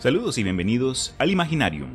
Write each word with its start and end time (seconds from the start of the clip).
Saludos 0.00 0.38
y 0.38 0.42
bienvenidos 0.42 1.14
al 1.18 1.30
Imaginarium. 1.30 1.90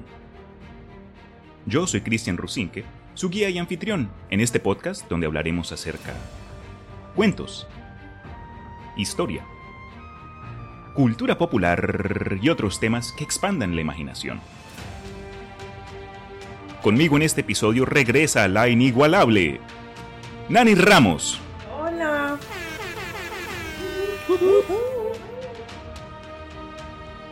Yo 1.65 1.87
soy 1.87 2.01
Cristian 2.01 2.37
Rusinque, 2.37 2.85
su 3.15 3.31
guía 3.31 3.49
y 3.49 3.57
anfitrión 3.57 4.11
en 4.29 4.41
este 4.41 4.59
podcast 4.59 5.09
donde 5.09 5.25
hablaremos 5.25 5.71
acerca 5.71 6.13
cuentos, 7.15 7.65
historia, 8.95 9.43
cultura 10.93 11.39
popular 11.39 12.37
y 12.43 12.49
otros 12.49 12.79
temas 12.79 13.11
que 13.17 13.23
expandan 13.23 13.73
la 13.73 13.81
imaginación. 13.81 14.39
Conmigo 16.83 17.15
en 17.15 17.23
este 17.23 17.41
episodio 17.41 17.85
regresa 17.85 18.47
la 18.47 18.69
inigualable 18.69 19.59
Nani 20.47 20.75
Ramos. 20.75 21.41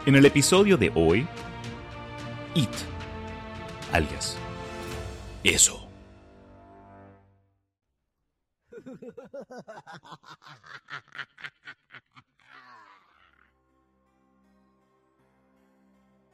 En 0.06 0.16
el 0.16 0.26
episodio 0.26 0.76
de 0.76 0.92
hoy, 0.96 1.26
It, 2.56 2.70
alias 3.94 4.38
Eso. 5.46 5.88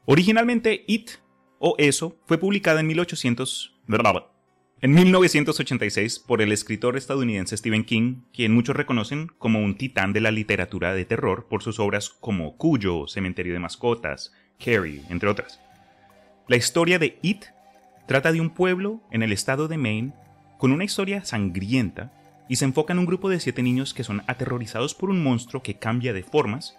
Originalmente, 0.05 0.83
It 0.87 1.11
o 1.59 1.75
Eso 1.77 2.15
fue 2.25 2.39
publicada 2.39 2.79
en 2.79 2.87
1800 2.87 3.75
en 4.81 4.93
1986 4.93 6.19
por 6.19 6.41
el 6.41 6.51
escritor 6.51 6.95
estadounidense 6.95 7.57
Stephen 7.57 7.83
King, 7.83 8.21
quien 8.33 8.53
muchos 8.53 8.75
reconocen 8.75 9.27
como 9.37 9.59
un 9.59 9.75
titán 9.75 10.13
de 10.13 10.21
la 10.21 10.31
literatura 10.31 10.93
de 10.93 11.03
terror 11.03 11.47
por 11.49 11.61
sus 11.63 11.79
obras 11.79 12.09
como 12.09 12.55
Cuyo, 12.55 13.07
Cementerio 13.07 13.53
de 13.53 13.59
Mascotas, 13.59 14.31
Carrie, 14.57 15.03
entre 15.09 15.29
otras. 15.29 15.59
La 16.47 16.55
historia 16.55 16.97
de 16.97 17.19
It 17.21 17.45
trata 18.07 18.31
de 18.31 18.39
un 18.39 18.49
pueblo 18.51 19.01
en 19.11 19.21
el 19.21 19.33
estado 19.33 19.67
de 19.67 19.77
Maine 19.77 20.13
con 20.57 20.71
una 20.71 20.85
historia 20.85 21.25
sangrienta 21.25 22.13
y 22.47 22.55
se 22.55 22.65
enfoca 22.65 22.93
en 22.93 22.99
un 22.99 23.05
grupo 23.05 23.29
de 23.29 23.39
siete 23.39 23.61
niños 23.61 23.93
que 23.93 24.03
son 24.03 24.23
aterrorizados 24.27 24.95
por 24.95 25.09
un 25.09 25.21
monstruo 25.21 25.61
que 25.61 25.77
cambia 25.77 26.13
de 26.13 26.23
formas, 26.23 26.77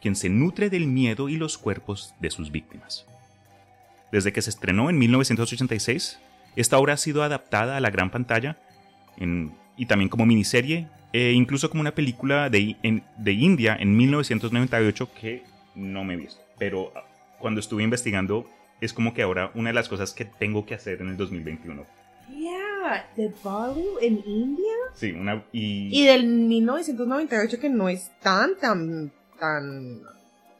quien 0.00 0.16
se 0.16 0.28
nutre 0.28 0.70
del 0.70 0.86
miedo 0.86 1.28
y 1.28 1.36
los 1.36 1.58
cuerpos 1.58 2.14
de 2.18 2.30
sus 2.30 2.50
víctimas. 2.50 3.06
Desde 4.10 4.32
que 4.32 4.42
se 4.42 4.50
estrenó 4.50 4.90
en 4.90 4.98
1986, 4.98 6.18
esta 6.56 6.78
obra 6.78 6.94
ha 6.94 6.96
sido 6.96 7.22
adaptada 7.22 7.76
a 7.76 7.80
la 7.80 7.90
gran 7.90 8.10
pantalla 8.10 8.58
y 9.76 9.86
también 9.86 10.08
como 10.08 10.26
miniserie 10.26 10.88
e 11.12 11.32
incluso 11.32 11.68
como 11.70 11.80
una 11.80 11.94
película 11.94 12.48
de, 12.48 12.76
de 13.18 13.32
India 13.32 13.76
en 13.78 13.96
1998 13.96 15.10
que 15.20 15.42
no 15.74 16.04
me 16.04 16.14
he 16.14 16.16
visto. 16.16 16.40
Pero 16.58 16.92
ah, 16.96 17.04
cuando 17.38 17.60
estuve 17.60 17.82
investigando 17.82 18.48
es 18.80 18.92
como 18.92 19.14
que 19.14 19.22
ahora 19.22 19.50
una 19.54 19.70
de 19.70 19.74
las 19.74 19.88
cosas 19.88 20.12
que 20.12 20.24
tengo 20.24 20.66
que 20.66 20.74
hacer 20.74 21.00
en 21.02 21.08
el 21.08 21.16
2021. 21.16 21.84
Yeah, 22.30 23.06
The 23.14 23.30
Bollywood 23.42 24.02
en 24.02 24.22
India. 24.26 24.72
Sí, 24.94 25.12
una 25.12 25.44
y... 25.52 25.88
Y 25.92 26.06
del 26.06 26.26
1998 26.26 27.60
que 27.60 27.68
no 27.68 27.88
es 27.88 28.10
tan, 28.20 28.56
tan, 28.58 29.12
tan... 29.38 30.00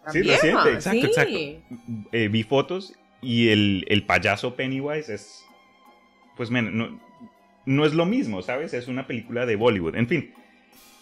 tan 0.04 0.12
sí, 0.12 0.20
vieja, 0.20 0.36
reciente, 0.36 0.72
exacto, 0.72 1.00
sí. 1.00 1.06
exacto. 1.06 2.08
Eh, 2.12 2.28
vi 2.28 2.42
fotos 2.42 2.94
y 3.22 3.48
el, 3.48 3.86
el 3.88 4.04
payaso 4.04 4.54
Pennywise 4.54 5.14
es 5.14 5.44
pues 6.36 6.50
men, 6.50 6.76
no, 6.76 7.00
no 7.66 7.84
es 7.84 7.94
lo 7.94 8.06
mismo, 8.06 8.42
¿sabes? 8.42 8.74
Es 8.74 8.88
una 8.88 9.06
película 9.06 9.46
de 9.46 9.56
Bollywood. 9.56 9.96
En 9.96 10.08
fin, 10.08 10.34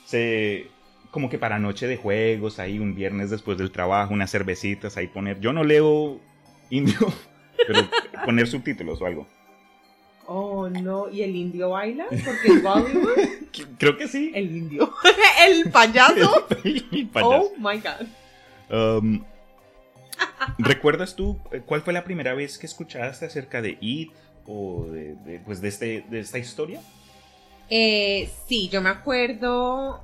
se 0.04 0.68
como 1.10 1.28
que 1.28 1.38
para 1.38 1.58
noche 1.58 1.86
de 1.86 1.96
juegos, 1.96 2.58
ahí 2.58 2.78
un 2.78 2.94
viernes 2.94 3.30
después 3.30 3.58
del 3.58 3.72
trabajo, 3.72 4.14
unas 4.14 4.30
cervecitas, 4.30 4.96
ahí 4.96 5.08
poner, 5.08 5.40
yo 5.40 5.52
no 5.52 5.64
leo 5.64 6.20
indio, 6.70 6.98
pero 7.66 7.88
poner 8.24 8.46
subtítulos 8.46 9.00
o 9.02 9.06
algo. 9.06 9.26
Oh, 10.32 10.68
no. 10.68 11.10
¿Y 11.10 11.22
el 11.22 11.34
indio 11.34 11.70
baila? 11.70 12.06
Porque 12.08 12.52
es 12.52 12.62
Bollywood. 12.62 13.18
Creo 13.78 13.96
que 13.96 14.06
sí. 14.06 14.30
El 14.32 14.56
indio. 14.56 14.94
el 15.48 15.68
payaso. 15.72 16.46
El 16.62 17.08
payaso. 17.08 17.52
Oh, 17.52 17.52
my 17.58 17.80
God. 17.80 18.06
Um, 18.72 19.24
¿Recuerdas 20.58 21.16
tú 21.16 21.40
eh, 21.50 21.62
cuál 21.66 21.82
fue 21.82 21.92
la 21.92 22.04
primera 22.04 22.34
vez 22.34 22.58
que 22.58 22.66
escuchaste 22.66 23.26
acerca 23.26 23.60
de 23.60 23.76
It 23.80 24.12
o 24.50 24.86
de, 24.90 25.14
de, 25.14 25.38
pues 25.38 25.60
de, 25.60 25.68
este, 25.68 26.04
de 26.10 26.20
esta 26.20 26.38
historia? 26.38 26.80
Eh, 27.68 28.28
sí, 28.48 28.68
yo 28.68 28.82
me 28.82 28.90
acuerdo. 28.90 30.00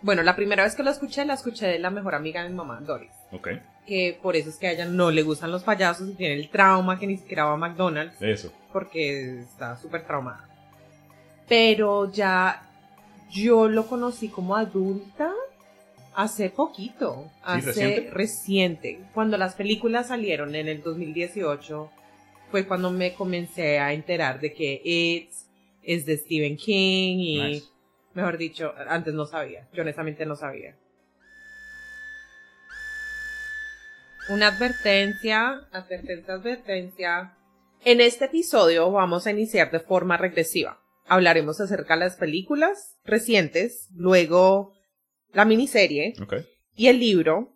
Bueno, 0.00 0.22
la 0.22 0.34
primera 0.34 0.64
vez 0.64 0.74
que 0.74 0.82
lo 0.82 0.90
escuché, 0.90 1.24
la 1.24 1.34
escuché 1.34 1.66
de 1.66 1.78
la 1.78 1.90
mejor 1.90 2.14
amiga 2.14 2.42
de 2.42 2.48
mi 2.48 2.56
mamá, 2.56 2.80
Doris. 2.80 3.12
Ok. 3.30 3.48
Que 3.86 4.18
por 4.20 4.36
eso 4.36 4.48
es 4.48 4.56
que 4.56 4.68
a 4.68 4.72
ella 4.72 4.86
no 4.86 5.10
le 5.10 5.22
gustan 5.22 5.50
los 5.50 5.64
payasos 5.64 6.08
y 6.08 6.14
tiene 6.14 6.34
el 6.34 6.48
trauma 6.48 6.98
que 6.98 7.06
ni 7.06 7.18
siquiera 7.18 7.44
va 7.44 7.52
a 7.52 7.56
McDonald's. 7.56 8.20
Eso. 8.20 8.52
Porque 8.72 9.40
está 9.40 9.76
súper 9.76 10.06
traumada. 10.06 10.48
Pero 11.46 12.10
ya 12.10 12.62
yo 13.30 13.68
lo 13.68 13.86
conocí 13.86 14.28
como 14.28 14.56
adulta 14.56 15.30
hace 16.14 16.48
poquito. 16.50 17.30
Hace 17.42 17.66
¿reciente? 17.66 18.10
reciente. 18.10 19.00
Cuando 19.12 19.36
las 19.36 19.54
películas 19.54 20.08
salieron 20.08 20.54
en 20.54 20.68
el 20.68 20.82
2018 20.82 21.90
fue 22.52 22.66
cuando 22.68 22.90
me 22.90 23.14
comencé 23.14 23.78
a 23.78 23.92
enterar 23.94 24.38
de 24.38 24.52
que 24.52 24.80
It's 24.84 25.48
es 25.82 26.04
de 26.06 26.18
Stephen 26.18 26.56
King 26.56 27.16
y, 27.18 27.38
Nice. 27.42 27.66
mejor 28.12 28.36
dicho, 28.36 28.72
antes 28.86 29.14
no 29.14 29.24
sabía. 29.26 29.68
Yo 29.72 29.82
honestamente 29.82 30.24
no 30.26 30.36
sabía. 30.36 30.76
Una 34.28 34.48
advertencia, 34.48 35.62
advertencia, 35.72 36.34
advertencia. 36.34 37.36
En 37.84 38.00
este 38.00 38.26
episodio 38.26 38.92
vamos 38.92 39.26
a 39.26 39.30
iniciar 39.32 39.70
de 39.72 39.80
forma 39.80 40.16
regresiva. 40.18 40.78
Hablaremos 41.06 41.58
acerca 41.60 41.94
de 41.94 42.00
las 42.00 42.16
películas 42.16 42.98
recientes, 43.04 43.88
luego 43.96 44.72
la 45.32 45.44
miniserie 45.46 46.14
y 46.76 46.86
el 46.88 47.00
libro, 47.00 47.51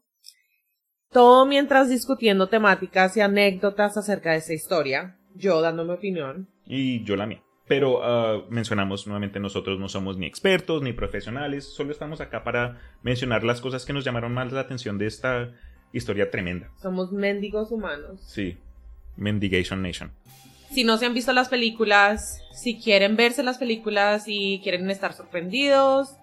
todo 1.16 1.46
mientras 1.46 1.88
discutiendo 1.88 2.46
temáticas 2.46 3.16
y 3.16 3.22
anécdotas 3.22 3.96
acerca 3.96 4.32
de 4.32 4.36
esa 4.36 4.52
historia, 4.52 5.16
yo 5.34 5.62
dando 5.62 5.82
mi 5.82 5.92
opinión. 5.92 6.46
Y 6.66 7.04
yo 7.04 7.16
la 7.16 7.24
mía. 7.24 7.42
Pero 7.66 8.04
ah, 8.04 8.44
mencionamos 8.50 9.06
nuevamente, 9.06 9.40
nosotros 9.40 9.80
no 9.80 9.88
somos 9.88 10.18
ni 10.18 10.26
expertos 10.26 10.82
ni 10.82 10.92
profesionales, 10.92 11.64
solo 11.64 11.90
estamos 11.90 12.20
acá 12.20 12.44
para 12.44 12.82
mencionar 13.02 13.44
las 13.44 13.62
cosas 13.62 13.86
que 13.86 13.94
nos 13.94 14.04
llamaron 14.04 14.34
más 14.34 14.52
la 14.52 14.60
atención 14.60 14.98
de 14.98 15.06
esta 15.06 15.54
historia 15.90 16.30
tremenda. 16.30 16.68
Somos 16.82 17.12
mendigos 17.12 17.72
humanos. 17.72 18.20
Sí, 18.20 18.58
Mendigation 19.16 19.80
Nation. 19.80 20.12
Si 20.70 20.84
no 20.84 20.98
se 20.98 21.06
han 21.06 21.14
visto 21.14 21.32
las 21.32 21.48
películas, 21.48 22.42
si 22.52 22.78
quieren 22.78 23.16
verse 23.16 23.42
las 23.42 23.56
películas 23.56 24.24
y 24.26 24.60
quieren 24.62 24.90
estar 24.90 25.14
sorprendidos, 25.14 26.18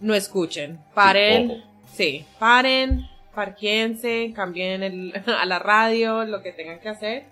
no 0.00 0.14
escuchen. 0.14 0.78
Paren. 0.94 1.50
ojo. 1.50 1.60
Sí, 1.92 2.24
paren, 2.38 3.08
parquense, 3.34 4.32
cambien 4.34 4.82
el- 4.82 5.22
a 5.40 5.44
la 5.46 5.58
radio, 5.58 6.24
lo 6.24 6.42
que 6.42 6.52
tengan 6.52 6.78
que 6.80 6.88
hacer. 6.88 7.24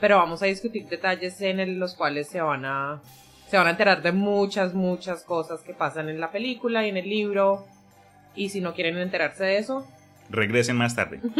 Pero 0.00 0.18
vamos 0.18 0.42
a 0.42 0.46
discutir 0.46 0.86
detalles 0.88 1.40
en 1.40 1.60
el- 1.60 1.78
los 1.78 1.94
cuales 1.94 2.28
se 2.28 2.40
van 2.40 2.64
a 2.64 3.00
se 3.48 3.58
van 3.58 3.66
a 3.68 3.70
enterar 3.70 4.02
de 4.02 4.10
muchas, 4.10 4.74
muchas 4.74 5.22
cosas 5.22 5.60
que 5.60 5.74
pasan 5.74 6.08
en 6.08 6.18
la 6.18 6.30
película 6.32 6.84
y 6.84 6.88
en 6.88 6.96
el 6.96 7.08
libro. 7.08 7.66
Y 8.34 8.48
si 8.48 8.60
no 8.60 8.74
quieren 8.74 8.98
enterarse 8.98 9.44
de 9.44 9.58
eso, 9.58 9.86
Regresen 10.30 10.76
más 10.76 10.96
tarde. 10.96 11.20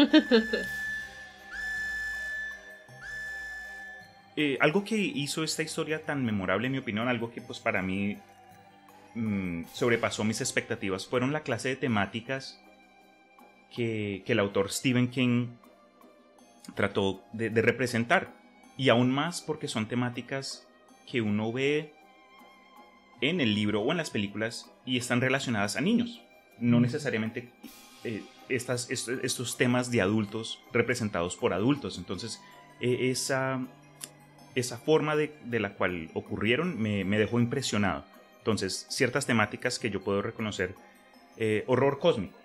Eh, 4.36 4.58
algo 4.60 4.82
que 4.84 4.96
hizo 4.96 5.44
esta 5.44 5.62
historia 5.62 6.02
tan 6.04 6.25
memorable, 6.25 6.66
en 6.66 6.72
mi 6.72 6.78
opinión, 6.78 7.06
algo 7.08 7.31
que 7.31 7.41
pues 7.41 7.60
para 7.60 7.82
mí 7.82 8.19
mm, 9.14 9.62
sobrepasó 9.72 10.25
mis 10.25 10.41
expectativas, 10.41 11.06
fueron 11.06 11.32
la 11.32 11.41
clase 11.44 11.69
de 11.69 11.76
temáticas 11.76 12.60
que, 13.75 14.23
que 14.25 14.32
el 14.32 14.38
autor 14.38 14.71
Stephen 14.71 15.09
King 15.09 15.49
trató 16.75 17.23
de, 17.32 17.50
de 17.50 17.62
representar. 17.62 18.32
Y 18.76 18.88
aún 18.88 19.11
más 19.11 19.41
porque 19.41 19.69
son 19.69 19.87
temáticas 19.87 20.67
que 21.11 21.21
uno 21.21 21.53
ve 21.53 21.93
en 23.21 23.41
el 23.41 23.55
libro 23.55 23.81
o 23.82 23.91
en 23.91 23.97
las 23.99 24.11
películas 24.11 24.71
y 24.85 24.97
están 24.97 25.21
relacionadas 25.21 25.76
a 25.76 25.81
niños. 25.81 26.21
No 26.59 26.81
necesariamente 26.81 27.50
eh, 28.05 28.23
estas, 28.49 28.91
est- 28.91 29.09
estos 29.23 29.56
temas 29.56 29.91
de 29.91 30.00
adultos 30.00 30.61
representados 30.73 31.37
por 31.37 31.53
adultos. 31.53 31.99
Entonces, 31.99 32.41
eh, 32.81 33.11
esa, 33.11 33.65
esa 34.55 34.79
forma 34.79 35.15
de, 35.17 35.37
de 35.44 35.61
la 35.61 35.75
cual 35.75 36.11
ocurrieron 36.15 36.81
me, 36.81 37.05
me 37.05 37.19
dejó 37.19 37.38
impresionado. 37.41 38.05
Entonces, 38.38 38.87
ciertas 38.91 39.25
temáticas 39.25 39.79
que 39.79 39.91
yo 39.91 40.03
puedo 40.03 40.20
reconocer, 40.20 40.75
eh, 41.37 41.65
horror 41.67 41.99
cósmico. 41.99 42.38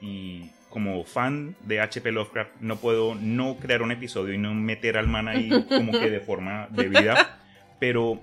Y 0.00 0.50
como 0.70 1.04
fan 1.04 1.56
de 1.62 1.80
H.P. 1.80 2.12
Lovecraft, 2.12 2.52
no 2.60 2.76
puedo 2.76 3.14
no 3.14 3.56
crear 3.56 3.82
un 3.82 3.92
episodio 3.92 4.34
y 4.34 4.38
no 4.38 4.54
meter 4.54 4.98
al 4.98 5.08
man 5.08 5.28
ahí 5.28 5.50
como 5.68 5.92
que 5.92 6.10
de 6.10 6.20
forma 6.20 6.68
debida. 6.70 7.38
Pero 7.78 8.20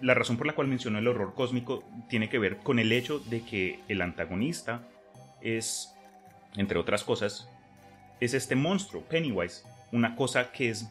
la 0.00 0.14
razón 0.14 0.36
por 0.36 0.46
la 0.46 0.54
cual 0.54 0.68
mencionó 0.68 0.98
el 0.98 1.08
horror 1.08 1.34
cósmico 1.34 1.84
tiene 2.08 2.28
que 2.28 2.38
ver 2.38 2.58
con 2.58 2.78
el 2.78 2.92
hecho 2.92 3.18
de 3.18 3.42
que 3.42 3.80
el 3.88 4.02
antagonista 4.02 4.82
es, 5.40 5.94
entre 6.56 6.78
otras 6.78 7.04
cosas, 7.04 7.48
es 8.20 8.34
este 8.34 8.56
monstruo, 8.56 9.02
Pennywise, 9.02 9.64
una 9.92 10.14
cosa 10.14 10.52
que 10.52 10.70
es 10.70 10.88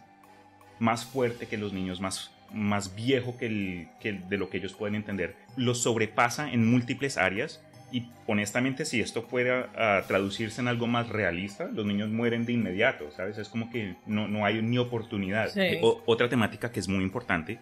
más 0.79 1.05
fuerte 1.05 1.47
que 1.47 1.57
los 1.57 1.73
niños, 1.73 2.01
más, 2.01 2.31
más 2.53 2.95
viejo 2.95 3.37
que, 3.37 3.45
el, 3.45 3.87
que 3.99 4.13
de 4.13 4.37
lo 4.37 4.49
que 4.49 4.57
ellos 4.57 4.73
pueden 4.73 4.95
entender, 4.95 5.35
los 5.55 5.83
sobrepasa 5.83 6.51
en 6.51 6.69
múltiples 6.69 7.17
áreas 7.17 7.61
y 7.91 8.07
honestamente 8.27 8.85
si 8.85 9.01
esto 9.01 9.23
fuera 9.23 9.69
a 9.75 10.03
traducirse 10.07 10.61
en 10.61 10.67
algo 10.67 10.87
más 10.87 11.09
realista, 11.09 11.65
los 11.65 11.85
niños 11.85 12.09
mueren 12.09 12.45
de 12.45 12.53
inmediato, 12.53 13.09
¿sabes? 13.11 13.37
Es 13.37 13.49
como 13.49 13.69
que 13.71 13.95
no, 14.05 14.27
no 14.27 14.45
hay 14.45 14.61
ni 14.61 14.77
oportunidad. 14.77 15.49
Sí. 15.49 15.77
O- 15.81 16.01
otra 16.05 16.29
temática 16.29 16.71
que 16.71 16.79
es 16.79 16.87
muy 16.87 17.03
importante 17.03 17.59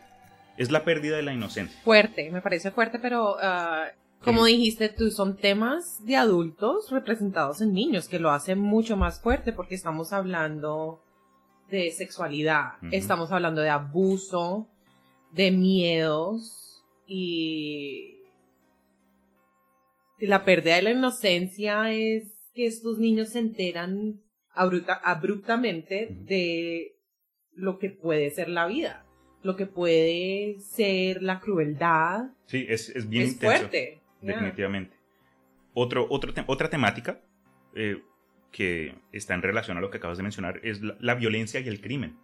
es 0.57 0.71
la 0.71 0.83
pérdida 0.83 1.15
de 1.17 1.23
la 1.23 1.33
inocencia. 1.33 1.79
Fuerte, 1.83 2.29
me 2.31 2.41
parece 2.41 2.71
fuerte, 2.71 2.99
pero 2.99 3.37
ah, 3.41 3.85
como 4.23 4.45
dijiste 4.45 4.89
tú, 4.89 5.11
son 5.11 5.37
temas 5.37 6.03
de 6.05 6.15
adultos 6.15 6.89
representados 6.91 7.61
en 7.61 7.71
niños, 7.73 8.07
que 8.09 8.19
lo 8.19 8.31
hace 8.31 8.55
mucho 8.55 8.97
más 8.97 9.21
fuerte 9.21 9.53
porque 9.53 9.75
estamos 9.75 10.11
hablando 10.13 11.03
de 11.69 11.91
sexualidad, 11.91 12.71
estamos 12.91 13.31
hablando 13.31 13.61
de 13.61 13.69
abuso, 13.69 14.67
de 15.31 15.51
miedos 15.51 16.83
y 17.05 18.16
la 20.19 20.43
pérdida 20.45 20.75
de 20.75 20.81
la 20.83 20.91
inocencia 20.91 21.91
es 21.91 22.49
que 22.53 22.65
estos 22.65 22.97
niños 22.97 23.29
se 23.29 23.39
enteran 23.39 24.21
abruta- 24.53 24.99
abruptamente 25.03 26.07
de 26.21 26.95
lo 27.53 27.77
que 27.79 27.89
puede 27.89 28.29
ser 28.31 28.49
la 28.49 28.65
vida, 28.67 29.05
lo 29.43 29.55
que 29.55 29.65
puede 29.67 30.57
ser 30.59 31.21
la 31.21 31.39
crueldad. 31.39 32.31
Sí, 32.47 32.65
es, 32.67 32.89
es 32.89 33.07
bien 33.09 33.23
es 33.23 33.33
intenso. 33.33 33.57
fuerte. 33.59 34.01
Definitivamente. 34.21 34.95
Otro, 35.73 36.07
otro 36.09 36.33
te- 36.33 36.43
otra 36.47 36.69
temática 36.69 37.21
eh, 37.75 38.01
que 38.51 38.95
está 39.11 39.35
en 39.35 39.43
relación 39.43 39.77
a 39.77 39.81
lo 39.81 39.91
que 39.91 39.97
acabas 39.97 40.17
de 40.17 40.23
mencionar 40.23 40.59
es 40.63 40.81
la, 40.81 40.97
la 40.99 41.13
violencia 41.15 41.59
y 41.59 41.67
el 41.67 41.79
crimen. 41.81 42.17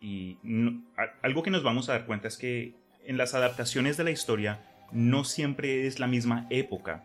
Y 0.00 0.38
no- 0.44 0.84
a- 0.96 1.18
algo 1.22 1.42
que 1.42 1.50
nos 1.50 1.62
vamos 1.64 1.88
a 1.88 1.92
dar 1.92 2.06
cuenta 2.06 2.28
es 2.28 2.36
que 2.38 2.74
en 3.04 3.16
las 3.16 3.34
adaptaciones 3.34 3.96
de 3.96 4.04
la 4.04 4.10
historia 4.12 4.69
no 4.92 5.24
siempre 5.24 5.86
es 5.86 5.98
la 6.00 6.06
misma 6.06 6.46
época, 6.50 7.04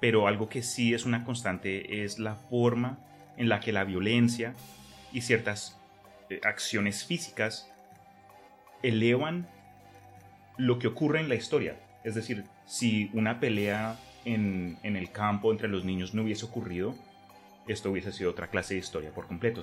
pero 0.00 0.26
algo 0.26 0.48
que 0.48 0.62
sí 0.62 0.92
es 0.94 1.04
una 1.04 1.24
constante 1.24 2.04
es 2.04 2.18
la 2.18 2.34
forma 2.34 2.98
en 3.36 3.48
la 3.48 3.60
que 3.60 3.72
la 3.72 3.84
violencia 3.84 4.54
y 5.12 5.20
ciertas 5.22 5.78
eh, 6.30 6.40
acciones 6.44 7.04
físicas 7.04 7.70
elevan 8.82 9.46
lo 10.56 10.78
que 10.78 10.86
ocurre 10.88 11.20
en 11.20 11.28
la 11.28 11.34
historia. 11.34 11.76
Es 12.04 12.14
decir, 12.14 12.44
si 12.66 13.10
una 13.12 13.40
pelea 13.40 13.98
en, 14.24 14.78
en 14.82 14.96
el 14.96 15.10
campo 15.10 15.52
entre 15.52 15.68
los 15.68 15.84
niños 15.84 16.14
no 16.14 16.22
hubiese 16.22 16.44
ocurrido, 16.44 16.94
esto 17.68 17.90
hubiese 17.90 18.12
sido 18.12 18.30
otra 18.30 18.48
clase 18.48 18.74
de 18.74 18.80
historia 18.80 19.10
por 19.10 19.26
completo. 19.26 19.62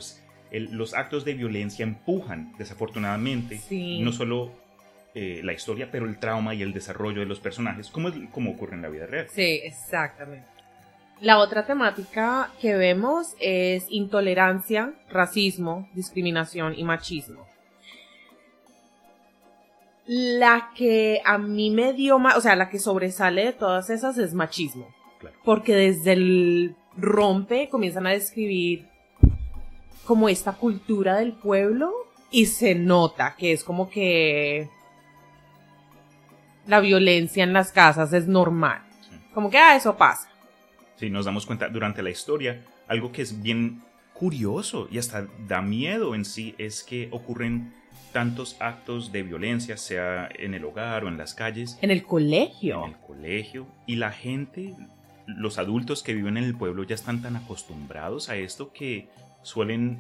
El- 0.51 0.71
los 0.75 0.93
actos 0.93 1.25
de 1.25 1.33
violencia 1.33 1.83
empujan, 1.83 2.53
desafortunadamente, 2.57 3.57
Sí. 3.57 3.99
no 4.01 4.11
solo 4.11 4.51
eh, 5.15 5.41
la 5.43 5.53
historia, 5.53 5.89
pero 5.91 6.05
el 6.05 6.17
trauma 6.19 6.53
y 6.55 6.61
el 6.61 6.73
desarrollo 6.73 7.19
de 7.19 7.25
los 7.27 7.39
personajes, 7.39 7.89
como, 7.89 8.09
es- 8.09 8.15
como 8.31 8.51
ocurre 8.51 8.75
en 8.75 8.81
la 8.81 8.89
vida 8.89 9.05
real. 9.05 9.27
Sí, 9.29 9.61
exactamente. 9.63 10.47
La 11.21 11.37
otra 11.37 11.65
temática 11.65 12.51
que 12.59 12.75
vemos 12.75 13.35
es 13.39 13.85
intolerancia, 13.89 14.93
racismo, 15.09 15.87
discriminación 15.93 16.73
y 16.77 16.83
machismo. 16.83 17.45
La 20.05 20.71
que 20.75 21.21
a 21.23 21.37
mí 21.37 21.69
me 21.69 21.93
dio 21.93 22.19
más, 22.19 22.35
o 22.37 22.41
sea, 22.41 22.55
la 22.55 22.69
que 22.69 22.79
sobresale 22.79 23.45
de 23.45 23.53
todas 23.53 23.89
esas 23.89 24.17
es 24.17 24.33
machismo. 24.33 24.87
Claro. 25.19 25.35
Porque 25.45 25.73
desde 25.75 26.13
el 26.13 26.75
rompe 26.97 27.69
comienzan 27.69 28.05
a 28.07 28.11
describir 28.11 28.85
como 30.05 30.27
esta 30.27 30.51
cultura 30.53 31.15
del 31.17 31.31
pueblo 31.31 31.93
y 32.29 32.47
se 32.47 32.75
nota 32.75 33.35
que 33.37 33.53
es 33.53 33.63
como 33.63 33.89
que 33.89 34.67
la 36.67 36.79
violencia 36.79 37.43
en 37.43 37.53
las 37.53 37.71
casas 37.71 38.13
es 38.13 38.27
normal. 38.27 38.81
Sí. 39.09 39.17
Como 39.33 39.49
que, 39.49 39.57
ah, 39.57 39.75
eso 39.75 39.95
pasa. 39.97 40.29
Si 40.95 41.09
nos 41.09 41.25
damos 41.25 41.45
cuenta 41.45 41.67
durante 41.69 42.01
la 42.01 42.09
historia, 42.09 42.61
algo 42.87 43.11
que 43.11 43.21
es 43.21 43.41
bien 43.41 43.81
curioso 44.13 44.87
y 44.91 44.97
hasta 44.99 45.27
da 45.47 45.61
miedo 45.61 46.15
en 46.15 46.23
sí 46.23 46.55
es 46.57 46.83
que 46.83 47.09
ocurren 47.11 47.73
tantos 48.13 48.55
actos 48.59 49.11
de 49.11 49.23
violencia, 49.23 49.75
sea 49.75 50.29
en 50.37 50.53
el 50.53 50.63
hogar 50.65 51.03
o 51.03 51.07
en 51.07 51.17
las 51.17 51.33
calles, 51.33 51.79
En 51.81 51.89
el 51.89 52.03
colegio. 52.03 52.83
en 52.85 52.91
el 52.91 52.97
colegio, 52.99 53.65
y 53.87 53.95
la 53.95 54.11
gente, 54.11 54.75
los 55.25 55.57
adultos 55.57 56.03
que 56.03 56.13
viven 56.13 56.37
en 56.37 56.43
el 56.43 56.55
pueblo 56.55 56.83
ya 56.83 56.93
están 56.93 57.23
tan 57.23 57.35
acostumbrados 57.35 58.29
a 58.29 58.35
esto 58.35 58.71
que 58.71 59.09
suelen 59.41 59.99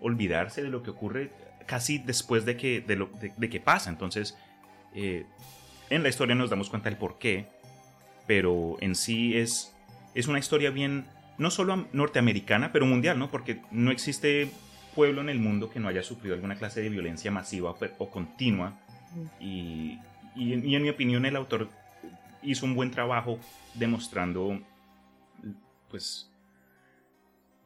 olvidarse 0.00 0.62
de 0.62 0.70
lo 0.70 0.82
que 0.82 0.90
ocurre 0.90 1.30
casi 1.66 1.98
después 1.98 2.46
de 2.46 2.56
que, 2.56 2.80
de 2.80 2.96
lo, 2.96 3.06
de- 3.20 3.32
de 3.36 3.50
que 3.50 3.60
pasa. 3.60 3.90
Entonces, 3.90 4.38
eh, 4.94 5.26
en 5.90 6.02
la 6.02 6.08
historia 6.08 6.34
nos 6.34 6.50
damos 6.50 6.70
cuenta 6.70 6.88
del 6.88 6.98
por 6.98 7.18
qué, 7.18 7.46
pero 8.26 8.76
en 8.80 8.94
sí 8.94 9.36
es, 9.36 9.74
es 10.14 10.28
una 10.28 10.38
historia 10.38 10.70
bien, 10.70 11.04
no 11.38 11.50
solo 11.50 11.72
am- 11.72 11.86
norteamericana, 11.92 12.72
pero 12.72 12.86
mundial, 12.86 13.18
¿no? 13.18 13.30
Porque 13.30 13.60
no 13.70 13.90
existe 13.90 14.50
pueblo 14.94 15.20
en 15.20 15.28
el 15.28 15.38
mundo 15.38 15.70
que 15.70 15.80
no 15.80 15.88
haya 15.88 16.02
sufrido 16.02 16.34
alguna 16.34 16.56
clase 16.56 16.80
de 16.80 16.88
violencia 16.88 17.30
masiva 17.30 17.70
o, 17.70 17.78
o 17.98 18.10
continua. 18.10 18.78
Y, 19.40 19.98
y 20.36 20.52
en- 20.52 20.66
y 20.68 20.76
en 20.76 20.82
mi 20.82 20.90
opinión 20.90 21.26
el 21.26 21.36
autor 21.36 21.68
hizo 22.42 22.64
un 22.66 22.74
buen 22.74 22.90
trabajo 22.90 23.38
demostrando 23.74 24.60
pues 25.90 26.30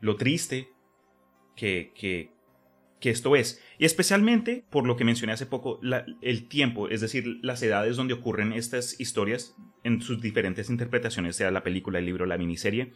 lo 0.01 0.17
triste 0.17 0.69
que, 1.57 1.93
que, 1.95 2.31
que 3.05 3.11
esto 3.11 3.37
es. 3.37 3.61
Y 3.79 3.85
especialmente 3.85 4.65
por 4.71 4.87
lo 4.87 4.97
que 4.97 5.05
mencioné 5.05 5.35
hace 5.35 5.45
poco, 5.45 5.79
la- 5.83 6.07
el 6.23 6.49
tiempo, 6.49 6.89
es 6.89 7.03
decir, 7.03 7.39
las 7.43 7.63
edades 7.63 7.97
donde 7.97 8.15
ocurren 8.15 8.55
estas 8.55 8.99
historias 8.99 9.55
en 9.83 10.01
sus 10.01 10.23
diferentes 10.23 10.71
interpretaciones, 10.71 11.37
sea 11.37 11.51
la 11.51 11.63
película, 11.63 11.99
el 11.99 12.07
libro, 12.07 12.25
la 12.25 12.39
miniserie, 12.39 12.93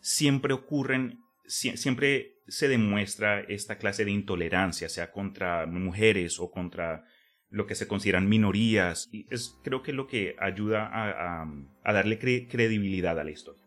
siempre 0.00 0.52
ocurren, 0.52 1.20
sie- 1.46 1.76
siempre 1.78 2.34
se 2.46 2.68
demuestra 2.68 3.40
esta 3.40 3.78
clase 3.78 4.04
de 4.04 4.10
intolerancia, 4.10 4.90
sea 4.90 5.10
contra 5.12 5.64
mujeres 5.66 6.38
o 6.40 6.50
contra 6.50 7.04
lo 7.48 7.66
que 7.66 7.74
se 7.74 7.88
consideran 7.88 8.28
minorías. 8.28 9.08
Y 9.10 9.24
es 9.30 9.58
creo 9.64 9.82
que 9.82 9.94
lo 9.94 10.06
que 10.06 10.36
ayuda 10.38 10.86
a, 10.86 11.10
a- 11.42 11.52
a 11.84 11.92
darle 11.94 12.18
cre- 12.20 12.48
credibilidad 12.50 13.18
a 13.18 13.24
la 13.24 13.30
historia. 13.30 13.64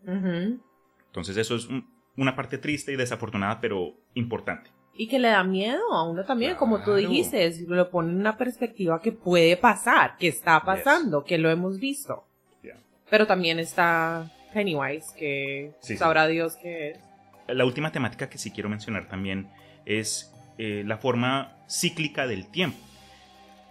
Entonces 1.07 1.37
eso 1.37 1.55
es 1.55 1.65
un- 1.65 1.87
una 2.17 2.35
parte 2.35 2.59
triste 2.59 2.93
y 2.93 2.97
desafortunada, 2.97 3.59
pero 3.59 3.95
importante. 4.13 4.69
Y 4.93 5.07
que 5.07 5.19
le 5.19 5.29
da 5.29 5.43
miedo 5.43 5.81
a 5.93 6.03
uno 6.09 6.23
también, 6.25 6.55
como 6.55 6.77
tú 6.79 6.85
Claro. 6.91 6.97
dijiste, 6.97 7.51
lo 7.67 7.89
pone 7.89 8.09
en 8.11 8.17
una 8.19 8.37
perspectiva 8.37 9.01
que 9.01 9.11
puede 9.11 9.57
pasar, 9.57 10.17
que 10.17 10.27
está 10.27 10.61
pasando, 10.63 11.23
que 11.23 11.37
lo 11.37 11.49
hemos 11.49 11.79
visto. 11.79 12.25
Ya. 12.61 12.75
Pero 13.09 13.25
también 13.25 13.57
está 13.59 14.29
Pennywise, 14.53 15.07
que 15.17 15.71
Sí, 15.79 15.93
sí. 15.93 15.97
sabrá 15.97 16.27
Dios 16.27 16.55
que 16.57 16.91
es. 16.91 16.99
La 17.47 17.65
última 17.65 17.91
temática 17.91 18.29
que 18.29 18.37
sí 18.37 18.51
quiero 18.51 18.69
mencionar 18.69 19.07
también 19.07 19.49
es 19.85 20.31
eh, 20.57 20.83
la 20.85 20.97
forma 20.97 21.55
cíclica 21.69 22.27
del 22.27 22.47
tiempo. 22.47 22.77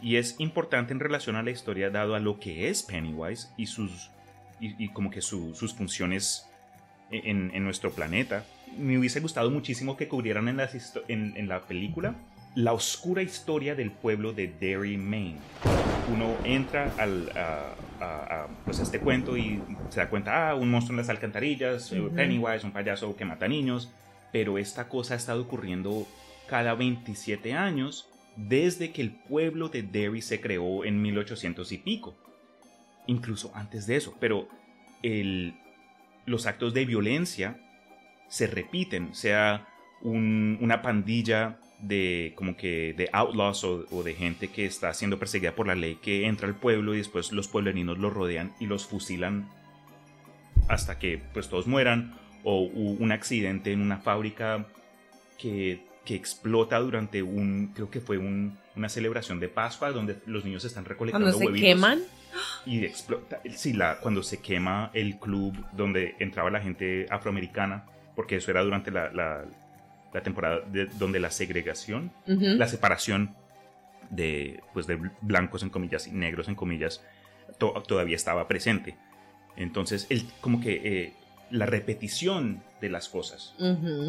Y 0.03 0.17
es 0.17 0.37
importante 0.41 0.93
en 0.95 1.01
relación 1.01 1.37
a 1.37 1.43
la 1.43 1.51
historia 1.51 1.91
dado 1.91 2.15
a 2.15 2.19
lo 2.21 2.41
que 2.41 2.69
es 2.71 2.83
Pennywise 2.83 3.49
y 3.59 3.67
sus 3.67 4.11
y, 4.59 4.83
y 4.83 4.89
como 4.89 5.11
que 5.11 5.21
su- 5.21 5.55
sus 5.55 5.75
funciones 5.75 6.47
en, 7.11 7.51
en 7.55 7.65
nuestro 7.65 7.91
planeta. 7.93 8.45
Me 8.79 8.99
hubiese 8.99 9.21
gustado 9.21 9.51
muchísimo 9.51 9.97
que 9.97 10.09
cubrieran 10.09 10.49
en, 10.49 10.57
las 10.59 10.75
en, 11.09 11.35
en 11.37 11.49
la 11.49 11.61
película 11.63 12.15
la 12.57 12.73
oscura 12.73 13.23
historia 13.23 13.77
del 13.77 13.93
pueblo 13.93 14.33
de 14.33 14.49
Derry, 14.49 14.97
Maine. 14.97 15.39
Uno 16.13 16.35
entra 16.45 16.93
al, 16.99 17.31
a, 17.37 17.75
a- 18.01 18.43
a, 18.45 18.49
pues, 18.65 18.81
a 18.81 18.83
este 18.83 18.99
cuento 18.99 19.37
y 19.37 19.61
se 19.91 20.01
da 20.01 20.09
cuenta, 20.11 20.51
ah, 20.51 20.55
un 20.57 20.69
monstruo 20.69 20.95
en 20.95 20.97
las 20.99 21.09
alcantarillas, 21.11 21.93
eh. 21.93 22.03
Pennywise, 22.13 22.67
un 22.67 22.73
payaso 22.73 23.15
que 23.15 23.25
mata 23.25 23.47
niños, 23.47 23.89
pero 24.33 24.59
esta 24.59 24.89
cosa 24.89 25.15
ha 25.15 25.17
estado 25.17 25.43
ocurriendo 25.43 26.09
cada 26.49 26.75
27 26.75 27.53
años 27.55 28.09
desde 28.35 28.91
que 28.91 29.03
el 29.03 29.13
pueblo 29.13 29.69
de 29.69 29.83
Derry 29.85 30.21
se 30.21 30.41
creó 30.41 30.85
en 30.85 31.01
1800 31.03 31.71
y 31.71 31.79
pico. 31.79 32.17
Incluso 33.07 33.53
antes 33.55 33.87
de 33.87 33.95
eso, 33.97 34.17
pero 34.19 34.49
el, 35.05 35.55
los 36.27 36.47
actos 36.47 36.75
de 36.75 36.85
violencia 36.85 37.59
se 38.31 38.47
repiten, 38.47 39.15
sea 39.15 39.67
un- 40.01 40.57
una 40.63 40.81
pandilla 40.81 41.59
de 41.81 42.33
como 42.37 42.57
que 42.57 42.95
de 42.97 43.09
outlaws 43.13 43.65
o, 43.65 43.85
o 43.91 44.03
de 44.03 44.15
gente 44.15 44.49
que 44.49 44.65
está 44.65 44.93
siendo 44.95 45.19
perseguida 45.19 45.55
por 45.55 45.67
la 45.67 45.75
ley 45.75 45.97
que 45.97 46.27
entra 46.27 46.49
al 46.49 46.55
pueblo 46.55 46.95
y 46.95 46.99
después 46.99 47.33
los 47.33 47.49
pueblerinos 47.49 47.99
los 47.99 48.13
rodean 48.13 48.53
y 48.61 48.67
los 48.67 48.87
fusilan 48.87 49.49
hasta 50.69 50.99
que 50.99 51.21
pues 51.33 51.49
todos 51.49 51.67
mueran 51.67 52.15
o 52.45 52.61
un 52.63 53.13
accidente 53.13 53.73
en 53.73 53.81
una 53.83 53.99
fábrica 53.99 54.67
que, 55.39 55.83
que 56.05 56.15
explota 56.15 56.79
durante 56.79 57.23
un 57.23 57.73
creo 57.75 57.91
que 57.91 58.01
fue 58.01 58.19
un- 58.19 58.59
una 58.77 58.89
celebración 58.89 59.41
de 59.41 59.49
Pascua 59.49 59.91
donde 59.91 60.19
los 60.27 60.45
niños 60.45 60.65
están 60.65 60.85
recolectando 60.85 61.27
Cuando 61.27 61.39
se 61.39 61.47
huevitos 61.47 61.67
queman, 61.69 62.01
y 62.67 62.85
explota. 62.85 63.41
Sí, 63.55 63.73
la, 63.73 63.99
cuando 64.01 64.23
se 64.23 64.41
quema 64.41 64.91
el 64.95 65.19
club 65.19 65.57
donde 65.73 66.15
entraba 66.21 66.51
la 66.51 66.61
gente 66.61 67.07
afroamericana, 67.11 67.85
porque 68.15 68.37
eso 68.37 68.51
era 68.51 68.63
durante 68.63 68.91
la, 68.91 69.13
la, 69.13 69.45
la 70.13 70.23
temporada 70.23 70.61
de, 70.61 70.87
donde 70.87 71.21
la 71.21 71.31
segregación, 71.31 72.13
la 72.27 72.67
separación 72.67 73.35
de, 74.11 74.61
pues, 74.73 74.87
de 74.87 74.99
blancos 75.21 75.63
en 75.63 75.71
comillas 75.71 76.07
y 76.07 76.13
negros 76.13 76.49
en 76.49 76.55
comillas 76.55 77.03
todavía 77.59 78.17
estaba 78.17 78.49
presente. 78.49 78.97
Entonces, 79.57 80.07
el, 80.11 80.25
como 80.41 80.61
que 80.61 80.81
eh, 80.85 81.13
la 81.51 81.67
repetición 81.67 82.63
de 82.81 82.89
las 82.91 83.09
cosas. 83.09 83.55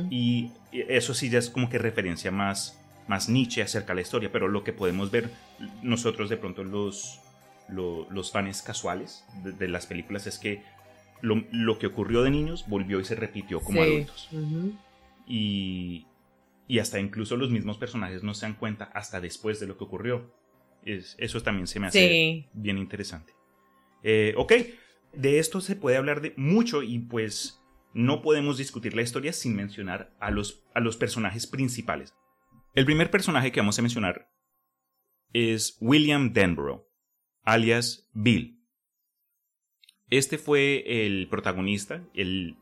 Y 0.09 0.51
eso 0.71 1.13
sí 1.13 1.29
ya 1.29 1.39
es 1.39 1.49
como 1.49 1.69
que 1.69 1.77
referencia 1.77 2.31
más, 2.31 2.79
más 3.07 3.29
Nietzsche 3.29 3.61
acerca 3.61 3.89
de 3.89 3.95
la 3.95 4.01
historia, 4.01 4.31
pero 4.31 4.47
lo 4.47 4.63
que 4.63 4.73
podemos 4.73 5.11
ver 5.11 5.29
nosotros 5.81 6.29
de 6.29 6.37
pronto 6.37 6.63
los, 6.63 7.19
los, 7.67 8.31
fans 8.31 8.61
casuales 8.61 9.25
de, 9.43 9.67
las 9.67 9.85
películas 9.85 10.27
es 10.27 10.39
que 10.39 10.63
lo, 11.21 11.79
que 11.79 11.87
ocurrió 11.87 12.23
de 12.23 12.31
niños 12.31 12.65
volvió 12.67 12.99
y 12.99 13.05
se 13.05 13.15
repitió 13.15 13.59
como 13.59 13.81
adultos. 13.81 14.29
y, 15.27 16.05
y, 16.67 16.79
hasta 16.79 16.99
incluso 16.99 17.37
los 17.37 17.51
mismos 17.51 17.77
personajes 17.77 18.23
no 18.23 18.33
se 18.33 18.45
dan 18.45 18.55
cuenta 18.55 18.85
hasta 18.93 19.21
después 19.21 19.59
de 19.59 19.67
lo 19.67 19.77
que 19.77 19.83
ocurrió. 19.83 20.33
Es, 20.83 21.15
eso 21.19 21.41
también 21.41 21.67
se 21.67 21.79
me 21.79 21.87
hace 21.87 22.49
bien 22.53 22.77
interesante. 22.77 23.33
Eh, 24.03 24.33
ok, 24.35 24.53
de 25.13 25.39
esto 25.39 25.61
se 25.61 25.75
puede 25.75 25.97
hablar 25.97 26.21
de 26.21 26.33
mucho 26.37 26.83
y 26.83 26.99
pues 26.99 27.61
no 27.93 28.21
podemos 28.21 28.57
discutir 28.57 28.95
la 28.95 29.01
historia 29.01 29.33
sin 29.33 29.55
mencionar 29.55 30.15
a 30.19 30.31
los, 30.31 30.63
a 30.73 30.79
los 30.79 30.97
personajes 30.97 31.47
principales. 31.47 32.13
El 32.73 32.85
primer 32.85 33.11
personaje 33.11 33.51
que 33.51 33.59
vamos 33.59 33.77
a 33.77 33.81
mencionar 33.81 34.31
es 35.33 35.77
William 35.81 36.33
Denborough, 36.33 36.87
alias 37.43 38.09
Bill. 38.13 38.60
Este 40.11 40.37
fue 40.37 40.83
el 40.85 41.27
protagonista, 41.27 42.03
el, 42.13 42.57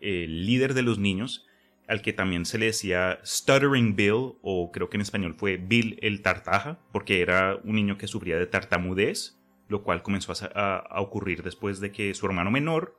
líder 0.00 0.72
de 0.74 0.82
los 0.82 0.98
niños, 0.98 1.46
al 1.86 2.00
que 2.00 2.14
también 2.14 2.46
se 2.46 2.56
le 2.56 2.66
decía 2.66 3.20
Stuttering 3.24 3.94
Bill, 3.96 4.34
o 4.42 4.70
creo 4.72 4.88
que 4.88 4.96
en 4.96 5.02
español 5.02 5.34
fue 5.34 5.58
Bill 5.58 5.98
el 6.00 6.22
Tartaja, 6.22 6.78
porque 6.92 7.20
era 7.20 7.58
un 7.64 7.74
niño 7.74 7.98
que 7.98 8.06
sufría 8.06 8.38
de 8.38 8.46
tartamudez 8.46 9.38
lo 9.68 9.82
cual 9.82 10.02
comenzó 10.02 10.32
a, 10.54 11.00
ocurrir 11.00 11.42
después 11.42 11.80
de 11.80 11.90
que 11.90 12.14
su 12.14 12.26
hermano 12.26 12.50
menor 12.50 12.98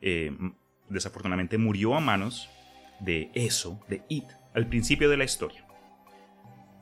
eh, 0.00 0.36
desafortunadamente 0.88 1.58
murió 1.58 1.94
a 1.94 2.00
manos 2.00 2.48
de 3.00 3.30
eso, 3.34 3.80
de 3.88 4.02
It, 4.08 4.24
al 4.54 4.66
principio 4.66 5.08
de 5.08 5.16
la 5.16 5.24
historia. 5.24 5.64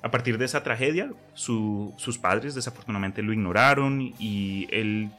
A 0.02 0.10
partir 0.10 0.38
de 0.38 0.44
esa 0.44 0.62
tragedia, 0.62 1.12
sus 1.34 2.18
padres 2.20 2.54
desafortunadamente 2.54 3.22
lo 3.22 3.32
ignoraron 3.32 4.00
y 4.18 4.68
él 4.70 5.10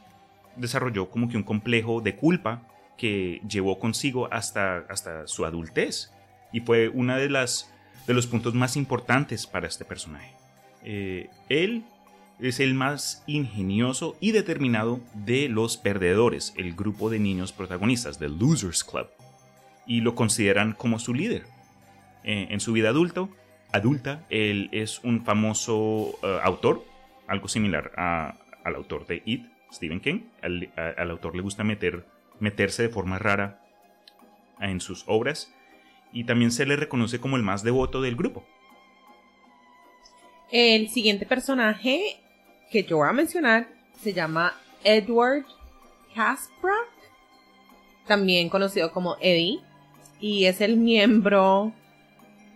desarrolló 0.56 1.10
como 1.10 1.28
que 1.28 1.36
un 1.36 1.42
complejo 1.42 2.00
de 2.00 2.16
culpa 2.16 2.62
que 2.96 3.40
llevó 3.48 3.78
consigo 3.78 4.28
hasta, 4.32 4.78
hasta 4.88 5.26
su 5.26 5.44
adultez 5.44 6.12
y 6.52 6.60
fue 6.60 6.88
uno 6.88 7.16
de, 7.16 7.30
las, 7.30 7.72
de 8.06 8.14
los 8.14 8.26
puntos 8.26 8.54
más 8.54 8.76
importantes 8.76 9.46
para 9.46 9.66
este 9.66 9.84
personaje. 9.84 10.32
Eh, 10.84 11.30
él 11.48 11.84
es 12.40 12.60
el 12.60 12.74
más 12.74 13.22
ingenioso 13.26 14.16
y 14.20 14.32
determinado 14.32 15.00
de 15.14 15.48
los 15.48 15.76
perdedores, 15.76 16.54
el 16.56 16.74
grupo 16.74 17.10
de 17.10 17.18
niños 17.18 17.52
protagonistas, 17.52 18.18
del 18.18 18.38
Losers 18.38 18.84
Club, 18.84 19.08
y 19.86 20.00
lo 20.00 20.14
consideran 20.14 20.72
como 20.72 20.98
su 20.98 21.14
líder. 21.14 21.46
Eh, 22.24 22.48
en 22.50 22.60
su 22.60 22.72
vida 22.72 22.90
adulto, 22.90 23.28
adulta, 23.72 24.24
él 24.30 24.68
es 24.72 25.00
un 25.02 25.24
famoso 25.24 26.18
eh, 26.22 26.38
autor, 26.42 26.84
algo 27.26 27.48
similar 27.48 27.92
al 27.96 28.74
autor 28.74 29.06
de 29.06 29.22
It, 29.24 29.46
Stephen 29.72 30.00
King. 30.00 30.20
Al, 30.42 31.10
autor 31.10 31.36
le 31.36 31.42
gusta 31.42 31.64
meter, 31.64 32.04
meterse 32.40 32.82
de 32.82 32.88
forma 32.88 33.18
rara 33.18 33.62
en 34.60 34.80
sus 34.80 35.04
obras 35.06 35.52
y 36.12 36.24
también 36.24 36.50
se 36.50 36.66
le 36.66 36.76
reconoce 36.76 37.20
como 37.20 37.36
el 37.36 37.42
más 37.42 37.62
devoto 37.62 38.00
del 38.00 38.16
grupo. 38.16 38.44
El 40.50 40.88
siguiente 40.88 41.26
personaje 41.26 42.20
que 42.70 42.82
yo 42.82 42.98
voy 42.98 43.08
a 43.08 43.12
mencionar 43.12 43.68
se 44.00 44.12
llama 44.12 44.54
Edward 44.84 45.44
Kasprak, 46.14 46.88
también 48.06 48.48
conocido 48.48 48.90
como 48.92 49.16
Eddie, 49.20 49.60
y 50.20 50.46
es 50.46 50.60
el 50.60 50.76
miembro, 50.76 51.72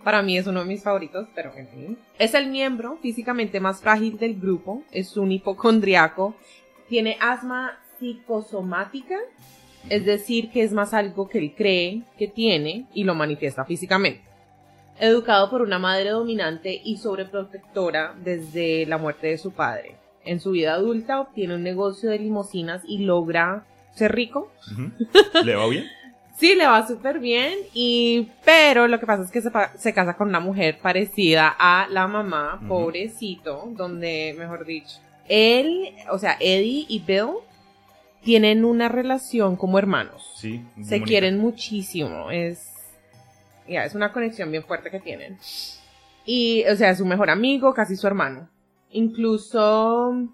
para 0.03 0.23
mí 0.23 0.37
es 0.37 0.47
uno 0.47 0.61
de 0.61 0.67
mis 0.67 0.83
favoritos, 0.83 1.29
pero 1.35 1.55
en 1.55 1.69
fin, 1.69 1.99
es 2.19 2.35
el 2.35 2.49
miembro 2.49 2.99
físicamente 3.03 3.61
más 3.61 3.81
frágil 3.81 4.19
del 4.19 4.41
grupo, 4.41 4.83
es 4.91 5.17
un 5.17 5.31
hipocondriaco, 5.31 6.35
tiene 6.93 7.17
asma 7.21 7.79
psicosomática, 7.99 9.17
es 9.89 10.05
decir, 10.05 10.51
que 10.51 10.63
es 10.63 10.73
más 10.73 10.93
algo 10.93 11.27
que 11.27 11.39
él 11.39 11.55
cree 11.57 12.03
que 12.19 12.29
tiene 12.29 12.85
y 12.93 13.05
lo 13.05 13.15
manifiesta 13.15 13.65
físicamente. 13.65 14.21
Educado 15.01 15.49
por 15.49 15.63
una 15.63 15.79
madre 15.79 16.11
dominante 16.11 16.79
y 16.85 16.99
sobreprotectora 16.99 18.15
desde 18.23 18.85
la 18.85 18.99
muerte 18.99 19.29
de 19.29 19.39
su 19.39 19.53
padre 19.53 19.97
en 20.27 20.39
su 20.39 20.51
vida 20.51 20.75
adulta 20.75 21.21
obtiene 21.21 21.55
un 21.55 21.63
negocio 21.63 22.11
de 22.11 22.19
limosinas 22.19 22.83
y 22.87 22.99
logra 22.99 23.65
ser 23.95 24.15
rico. 24.15 24.53
¿Le 25.43 25.57
va 25.57 25.67
bien? 25.69 25.87
sí, 26.39 26.55
le 26.55 26.67
va 26.67 26.87
súper 26.87 27.21
bien. 27.21 27.59
Y, 27.73 28.29
pero 28.45 28.87
lo 28.87 29.01
que 29.01 29.07
pasa 29.07 29.23
es 29.23 29.31
que 29.31 29.41
se, 29.41 29.95
casa 29.95 30.15
con 30.15 30.29
una 30.29 30.41
mujer 30.41 30.79
parecida 30.81 31.57
a 31.59 31.89
la 31.91 32.07
mamá, 32.07 32.61
pobrecito, 32.69 33.71
donde, 33.77 34.35
mejor 34.39 34.67
dicho, 34.67 34.99
él, 35.29 35.95
o 36.11 36.19
sea, 36.19 36.37
Eddie 36.41 36.87
y 36.89 37.01
Bill 37.01 37.39
tienen 38.23 38.65
una 38.65 38.89
relación 38.89 39.57
como 39.57 39.79
hermanos. 39.79 40.33
Sí. 40.37 40.65
Se 40.83 41.03
quieren 41.03 41.39
muchísimo. 41.39 42.31
Es, 42.31 42.73
ya, 43.69 43.85
es 43.85 43.95
una 43.95 44.13
conexión 44.13 44.51
bien 44.51 44.65
fuerte 44.65 44.91
que 44.91 45.01
tienen. 45.01 45.39
Y, 46.25 46.65
o 46.71 46.77
sea, 46.77 46.91
es 46.91 46.99
su 46.99 47.07
mejor 47.07 47.31
amigo, 47.31 47.75
casi 47.75 47.97
su 47.97 48.07
hermano. 48.07 48.49
Incluso 48.91 50.29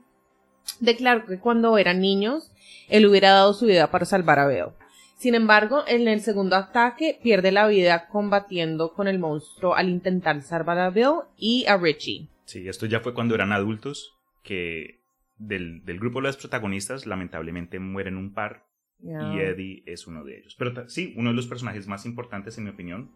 declaró 0.80 1.25
que 1.26 1.38
cuando 1.38 1.78
eran 1.78 2.00
niños, 2.00 2.50
él 2.88 3.07
hubiera 3.07 3.30
dado 3.30 3.54
su 3.54 3.66
vida 3.66 3.90
para 3.90 4.04
salvar 4.04 4.38
a 4.38 4.47
Beo. 4.47 4.75
Sin 5.16 5.35
embargo, 5.35 5.83
en 5.88 6.07
el 6.07 6.21
segundo 6.21 6.54
ataque 6.54 7.18
pierde 7.23 7.50
la 7.50 7.66
vida 7.66 8.07
combatiendo 8.07 8.92
con 8.92 9.09
el 9.09 9.18
monstruo 9.18 9.75
al 9.75 9.88
intentar 9.88 10.40
salvar 10.42 10.78
a 10.78 10.90
Bill 10.90 11.23
y 11.37 11.66
a 11.66 11.76
Richie. 11.76 12.28
Sí, 12.45 12.68
esto 12.68 12.87
ya 12.87 13.00
fue 13.00 13.14
cuando 13.14 13.35
eran 13.35 13.52
adultos, 13.52 14.16
que 14.49 15.02
del, 15.37 15.83
grupo 15.85 16.21
de 16.21 16.28
los 16.28 16.38
protagonistas 16.38 17.05
lamentablemente 17.05 17.78
mueren 17.78 18.17
un 18.17 18.33
par 18.33 18.67
y 18.99 19.38
Eddie 19.38 19.83
es 19.85 20.07
uno 20.07 20.25
de 20.25 20.38
ellos. 20.38 20.57
Pero 20.59 20.88
sí, 20.88 21.12
uno 21.19 21.28
de 21.28 21.37
los 21.37 21.47
personajes 21.47 21.87
más 21.87 22.07
importantes 22.07 22.57
en 22.57 22.64
mi 22.64 22.71
opinión. 22.71 23.12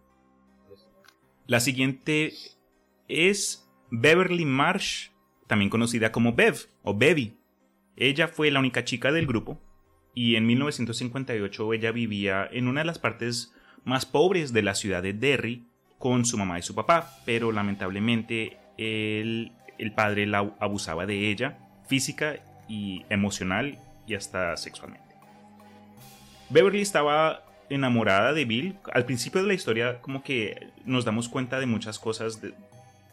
La 1.46 1.58
siguiente 1.60 2.34
es 3.08 3.66
Beverly 3.90 4.44
Marsh 4.44 5.08
también 5.46 5.70
conocida 5.70 6.12
como 6.12 6.34
Bev 6.34 6.68
o 6.82 6.96
Bevy. 6.96 7.38
Ella 7.96 8.28
fue 8.28 8.50
la 8.50 8.60
única 8.60 8.84
chica 8.84 9.10
del 9.10 9.26
grupo 9.26 9.58
y 10.14 10.36
en 10.36 10.46
1958 10.46 11.72
ella 11.72 11.92
vivía 11.92 12.46
en 12.52 12.68
una 12.68 12.82
de 12.82 12.86
las 12.86 12.98
partes 12.98 13.54
más 13.84 14.04
pobres 14.04 14.52
de 14.52 14.62
la 14.62 14.74
ciudad 14.74 15.02
de 15.02 15.14
Derry 15.14 15.66
con 15.98 16.26
su 16.26 16.36
mamá 16.36 16.58
y 16.58 16.62
su 16.62 16.74
papá, 16.74 17.10
pero 17.24 17.52
lamentablemente 17.52 18.58
el, 18.76 19.52
el 19.82 19.92
padre 19.92 20.26
la 20.26 20.54
abusaba 20.60 21.06
de 21.06 21.30
ella 21.30 21.58
física 21.86 22.36
y 22.68 23.04
emocional 23.10 23.78
y 24.06 24.14
hasta 24.14 24.56
sexualmente. 24.56 25.14
Beverly 26.48 26.80
estaba 26.80 27.44
enamorada 27.68 28.32
de 28.32 28.44
Bill. 28.44 28.76
Al 28.92 29.04
principio 29.04 29.42
de 29.42 29.48
la 29.48 29.54
historia 29.54 30.00
como 30.00 30.22
que 30.22 30.68
nos 30.84 31.04
damos 31.04 31.28
cuenta 31.28 31.58
de 31.58 31.66
muchas 31.66 31.98
cosas 31.98 32.40
de, 32.40 32.54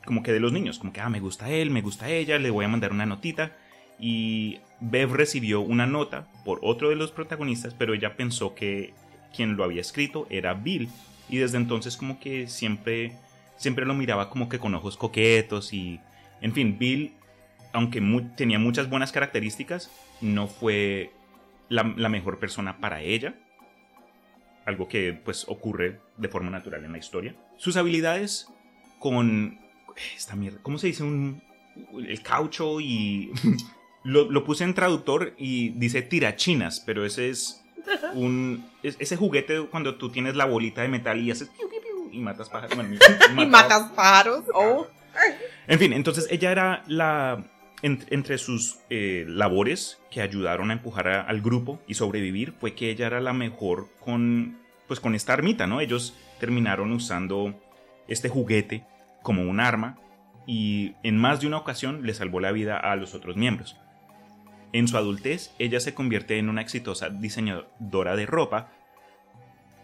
como 0.06 0.24
que 0.24 0.32
de 0.32 0.40
los 0.40 0.52
niños, 0.52 0.80
como 0.80 0.94
que, 0.94 1.02
ah, 1.02 1.10
me 1.10 1.20
gusta 1.20 1.50
él, 1.50 1.72
me 1.72 1.82
gusta 1.82 2.10
ella, 2.10 2.38
le 2.38 2.50
voy 2.50 2.66
a 2.66 2.70
mandar 2.70 2.92
una 2.92 3.06
notita. 3.06 3.52
Y 4.00 4.60
Bev 4.80 5.14
recibió 5.14 5.62
una 5.62 5.86
nota 5.86 6.28
por 6.46 6.60
otro 6.62 6.90
de 6.90 6.96
los 6.96 7.12
protagonistas, 7.12 7.74
pero 7.74 7.94
ella 7.94 8.16
pensó 8.16 8.56
que 8.56 8.94
quien 9.36 9.58
lo 9.58 9.64
había 9.64 9.82
escrito 9.82 10.28
era 10.30 10.54
Bill. 10.54 10.90
Y 11.30 11.38
desde 11.38 11.58
entonces 11.58 11.98
como 11.98 12.20
que 12.20 12.48
siempre, 12.48 13.14
siempre 13.58 13.86
lo 13.86 13.94
miraba 13.94 14.30
como 14.30 14.48
que 14.48 14.60
con 14.60 14.74
ojos 14.74 14.96
coquetos 14.96 15.74
y, 15.74 16.00
en 16.42 16.54
fin, 16.54 16.78
Bill, 16.80 17.14
aunque 17.74 18.02
tenía 18.36 18.60
muchas 18.60 18.90
buenas 18.90 19.12
características, 19.12 19.92
no 20.22 20.48
fue 20.48 21.12
la, 21.70 21.94
la 21.96 22.10
mejor 22.10 22.40
persona 22.40 22.80
para 22.80 23.02
ella 23.02 23.36
algo 24.70 24.88
que 24.88 25.14
pues 25.14 25.46
ocurre 25.48 26.00
de 26.18 26.30
forma 26.30 26.50
natural 26.50 26.86
en 26.86 26.94
la 26.94 26.98
historia. 26.98 27.36
Sus 27.58 27.76
habilidades 27.76 28.48
con 29.00 29.60
esta 30.16 30.36
mierda, 30.36 30.60
¿cómo 30.62 30.78
se 30.78 30.88
dice? 30.88 31.04
Un, 31.04 31.44
el 31.94 32.22
caucho 32.22 32.80
y... 32.80 33.32
lo, 34.04 34.44
puse 34.46 34.64
en 34.64 34.74
traductor 34.74 35.34
y 35.38 35.70
dice 35.72 36.02
tirachinas, 36.02 36.80
pero 36.80 37.06
ese 37.06 37.30
es 37.30 37.64
un... 38.14 38.66
ese 38.84 39.18
juguete 39.18 39.62
cuando 39.68 39.96
tú 39.96 40.10
tienes 40.10 40.36
la 40.36 40.46
bolita 40.46 40.82
de 40.82 40.88
metal 40.88 41.20
y 41.20 41.32
haces... 41.32 41.52
y 42.12 42.20
matas 42.20 42.50
pájaros. 42.50 42.78
y 43.38 43.46
matas 43.46 43.92
pájaros. 43.92 44.46
Oh. 44.54 44.88
En 45.70 45.78
fin, 45.78 45.94
entonces 45.94 46.28
ella 46.32 46.52
era 46.52 46.84
la... 46.88 47.46
entre 47.84 48.40
sus 48.40 48.80
eh, 48.90 49.24
labores 49.28 50.02
que 50.10 50.22
ayudaron 50.22 50.72
a 50.72 50.74
empujar 50.74 51.08
al 51.08 51.42
grupo 51.42 51.80
y 51.88 51.94
sobrevivir 51.94 52.54
fue 52.60 52.74
que 52.74 52.90
ella 52.90 53.06
era 53.06 53.22
la 53.22 53.34
mejor 53.34 53.88
con 54.00 54.58
pues 54.88 55.00
con 55.00 55.14
esta 55.14 55.34
armita, 55.34 55.68
¿no? 55.68 55.80
Ellos 55.80 56.18
terminaron 56.40 56.92
usando 56.92 57.54
este 58.08 58.28
juguete 58.28 58.84
como 59.22 59.44
un 59.44 59.60
arma 59.60 60.00
y 60.48 60.96
en 61.04 61.16
más 61.20 61.40
de 61.40 61.46
una 61.46 61.58
ocasión 61.58 62.02
le 62.02 62.16
salvó 62.16 62.40
la 62.40 62.52
vida 62.52 62.76
a 62.78 62.96
los 62.96 63.14
otros 63.14 63.38
miembros. 63.38 63.78
En 64.74 64.88
su 64.88 64.98
adultez, 64.98 65.54
ella 65.60 65.80
se 65.80 65.94
convierte 65.94 66.40
en 66.40 66.50
una 66.50 66.62
exitosa 66.62 67.12
diseñadora 67.12 68.16
de 68.16 68.26
ropa, 68.26 68.72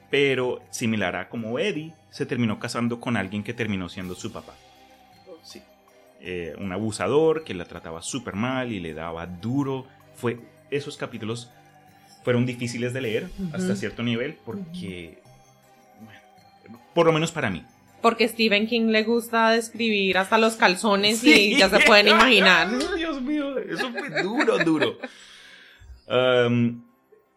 pero 0.10 0.64
similar 0.72 1.16
a 1.16 1.30
como 1.30 1.60
Eddie, 1.60 1.94
se 2.10 2.26
terminó 2.26 2.58
casando 2.58 3.00
con 3.00 3.18
alguien 3.18 3.44
que 3.44 3.54
terminó 3.54 3.88
siendo 3.88 4.16
su 4.16 4.32
papá. 4.32 4.56
Eh, 6.22 6.56
un 6.58 6.72
abusador 6.72 7.44
que 7.44 7.54
la 7.54 7.66
trataba 7.66 8.02
súper 8.02 8.36
mal 8.36 8.72
y 8.72 8.80
le 8.80 8.94
daba 8.94 9.28
duro. 9.28 9.86
Fue, 10.16 10.40
esos 10.72 10.98
capítulos 10.98 11.52
fueron 12.24 12.46
difíciles 12.46 12.94
de 12.94 13.02
leer 13.02 13.30
hasta 13.54 13.76
cierto 13.76 14.02
nivel 14.02 14.38
porque, 14.46 15.20
por 16.96 17.06
lo 17.06 17.12
menos 17.12 17.32
para 17.32 17.52
mí, 17.52 17.64
porque 18.06 18.28
Stephen 18.28 18.68
King 18.68 18.90
le 18.90 19.04
gusta 19.04 19.50
describir 19.50 20.20
hasta 20.20 20.38
los 20.38 20.58
calzones 20.58 21.24
y 21.24 21.58
ya 21.58 21.70
se 21.70 21.80
pueden 21.80 22.10
imaginar. 22.10 22.70
Dios 22.98 23.20
mío, 23.20 23.58
eso 23.58 23.92
fue 23.92 24.22
duro, 24.22 24.60
duro. 24.60 24.98
Um, 26.08 26.84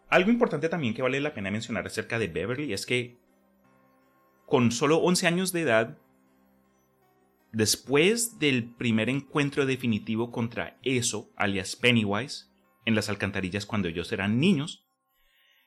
algo 0.09 0.29
importante 0.29 0.69
también 0.69 0.93
que 0.93 1.01
vale 1.01 1.19
la 1.21 1.33
pena 1.33 1.49
mencionar 1.49 1.87
acerca 1.87 2.19
de 2.19 2.27
Beverly 2.27 2.71
es 2.71 2.85
que 2.85 3.17
con 4.45 4.71
solo 4.71 4.97
11 4.97 5.25
años 5.25 5.51
de 5.53 5.61
edad, 5.61 5.97
después 7.51 8.39
del 8.39 8.73
primer 8.75 9.09
encuentro 9.09 9.65
definitivo 9.65 10.31
contra 10.31 10.79
eso, 10.83 11.31
alias 11.35 11.75
Pennywise, 11.75 12.45
en 12.85 12.95
las 12.95 13.09
alcantarillas 13.09 13.65
cuando 13.65 13.87
ellos 13.87 14.11
eran 14.11 14.39
niños, 14.39 14.87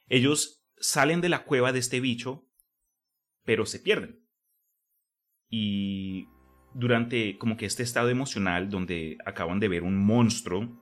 ellos 0.08 0.64
salen 0.78 1.20
de 1.20 1.28
la 1.28 1.44
cueva 1.44 1.72
de 1.72 1.78
este 1.78 2.00
bicho, 2.00 2.44
pero 3.44 3.66
se 3.66 3.78
pierden. 3.78 4.20
Y 5.48 6.26
durante 6.74 7.38
como 7.38 7.56
que 7.56 7.66
este 7.66 7.82
estado 7.82 8.08
emocional 8.08 8.70
donde 8.70 9.18
acaban 9.24 9.60
de 9.60 9.68
ver 9.68 9.82
un 9.82 9.98
monstruo, 9.98 10.78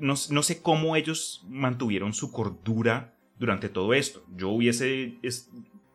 no, 0.00 0.16
sé 0.16 0.62
cómo 0.62 0.96
ellos 0.96 1.44
mantuvieron 1.48 2.14
su 2.14 2.32
cordura 2.32 3.16
durante 3.38 3.68
todo 3.68 3.94
esto. 3.94 4.24
Yo 4.34 4.50
hubiese 4.50 5.18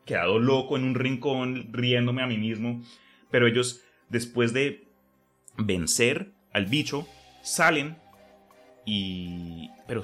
quedado 0.06 0.40
loco 0.40 0.78
en 0.78 0.84
un 0.84 0.96
rincón 0.96 1.74
riéndome 1.74 2.22
a 2.22 2.28
mí 2.28 2.38
mismo, 2.38 2.82
pero 3.32 3.48
ellos 3.48 3.84
después 4.10 4.54
de 4.54 4.88
vencer 5.58 6.32
al 6.52 6.66
bicho 6.66 7.08
salen 7.42 7.98
y 8.86 9.70
pero 9.88 10.04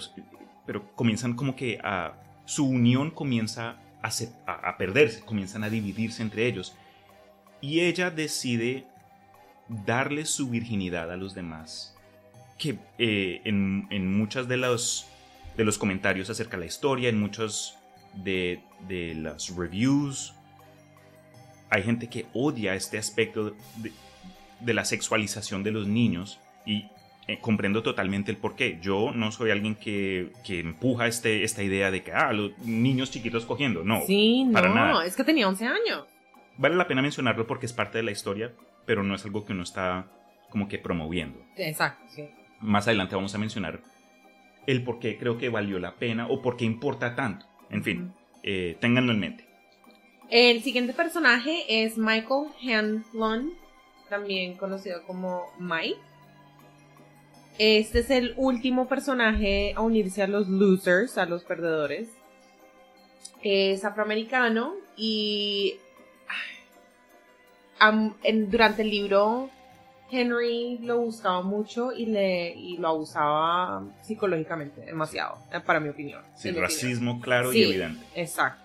pero 0.65 0.91
comienzan 0.95 1.35
como 1.35 1.55
que 1.55 1.79
a 1.83 2.21
su 2.45 2.65
unión 2.65 3.11
comienza 3.11 3.77
a, 4.01 4.09
a 4.47 4.77
perderse, 4.77 5.21
comienzan 5.21 5.63
a 5.63 5.69
dividirse 5.69 6.21
entre 6.21 6.47
ellos 6.47 6.75
y 7.61 7.81
ella 7.81 8.11
decide 8.11 8.85
darle 9.67 10.25
su 10.25 10.49
virginidad 10.49 11.11
a 11.11 11.17
los 11.17 11.33
demás. 11.33 11.95
Que 12.59 12.77
eh, 12.97 13.41
en, 13.43 13.87
en 13.89 14.15
muchos 14.15 14.47
de 14.47 14.57
los, 14.57 15.07
de 15.57 15.65
los 15.65 15.79
comentarios 15.79 16.29
acerca 16.29 16.57
de 16.57 16.61
la 16.61 16.67
historia, 16.67 17.09
en 17.09 17.19
muchos 17.19 17.75
de, 18.13 18.61
de 18.87 19.15
las 19.15 19.49
reviews, 19.55 20.34
hay 21.75 21.83
gente 21.83 22.07
que 22.07 22.25
odia 22.33 22.75
este 22.75 22.97
aspecto 22.97 23.55
de, 23.77 23.91
de 24.59 24.73
la 24.73 24.85
sexualización 24.85 25.63
de 25.63 25.71
los 25.71 25.87
niños 25.87 26.39
y 26.65 26.85
eh, 27.27 27.39
comprendo 27.39 27.83
totalmente 27.83 28.31
el 28.31 28.37
porqué. 28.37 28.79
Yo 28.81 29.11
no 29.13 29.31
soy 29.31 29.51
alguien 29.51 29.75
que, 29.75 30.31
que 30.43 30.59
empuja 30.59 31.07
este, 31.07 31.43
esta 31.43 31.63
idea 31.63 31.91
de 31.91 32.03
que, 32.03 32.11
ah, 32.11 32.33
los 32.33 32.57
niños 32.59 33.11
chiquitos 33.11 33.45
cogiendo. 33.45 33.83
No, 33.83 34.01
sí, 34.05 34.49
para 34.53 34.69
no, 34.69 34.75
nada. 34.75 35.05
es 35.05 35.15
que 35.15 35.23
tenía 35.23 35.47
11 35.47 35.65
años 35.67 36.05
vale 36.57 36.75
la 36.75 36.87
pena 36.87 37.01
mencionarlo 37.01 37.47
porque 37.47 37.65
es 37.65 37.73
parte 37.73 37.97
de 37.97 38.03
la 38.03 38.11
historia, 38.11 38.53
pero 38.85 39.03
no 39.03 39.15
es 39.15 39.25
algo 39.25 39.45
que 39.45 39.53
uno 39.53 39.63
está 39.63 40.07
como 40.49 40.67
que 40.67 40.79
promoviendo. 40.79 41.39
Exacto, 41.57 42.05
sí. 42.09 42.29
Más 42.59 42.87
adelante 42.87 43.15
vamos 43.15 43.35
a 43.35 43.37
mencionar 43.37 43.81
el 44.67 44.83
por 44.83 44.99
qué 44.99 45.17
creo 45.17 45.37
que 45.37 45.49
valió 45.49 45.79
la 45.79 45.95
pena 45.95 46.27
o 46.27 46.41
por 46.41 46.57
qué 46.57 46.65
importa 46.65 47.15
tanto. 47.15 47.45
En 47.69 47.83
fin, 47.83 48.13
eh, 48.43 48.77
ténganlo 48.79 49.11
en 49.11 49.19
mente. 49.19 49.45
El 50.29 50.63
siguiente 50.63 50.93
personaje 50.93 51.83
es 51.83 51.97
Michael 51.97 52.47
Hanlon, 52.63 53.53
también 54.09 54.57
conocido 54.57 55.03
como 55.05 55.43
Mike. 55.59 55.99
Este 57.57 57.99
es 57.99 58.09
el 58.09 58.33
último 58.35 58.87
personaje 58.87 59.73
a 59.75 59.81
unirse 59.81 60.23
a 60.23 60.27
los 60.27 60.47
losers, 60.47 61.17
a 61.17 61.25
los 61.25 61.43
perdedores. 61.43 62.09
Es 63.43 63.85
afroamericano 63.85 64.73
y 64.97 65.75
durante 68.47 68.81
el 68.81 68.89
libro 68.89 69.49
Henry 70.09 70.79
lo 70.79 70.99
buscaba 70.99 71.41
mucho 71.43 71.91
y, 71.91 72.07
le, 72.07 72.53
y 72.55 72.77
lo 72.77 72.87
abusaba 72.89 73.83
psicológicamente 74.01 74.81
demasiado, 74.81 75.37
para 75.65 75.79
mi 75.79 75.89
opinión. 75.89 76.23
Sí, 76.35 76.51
racismo 76.51 77.21
claro 77.21 77.53
y 77.53 77.63
evidente. 77.63 78.05
Exacto. 78.15 78.63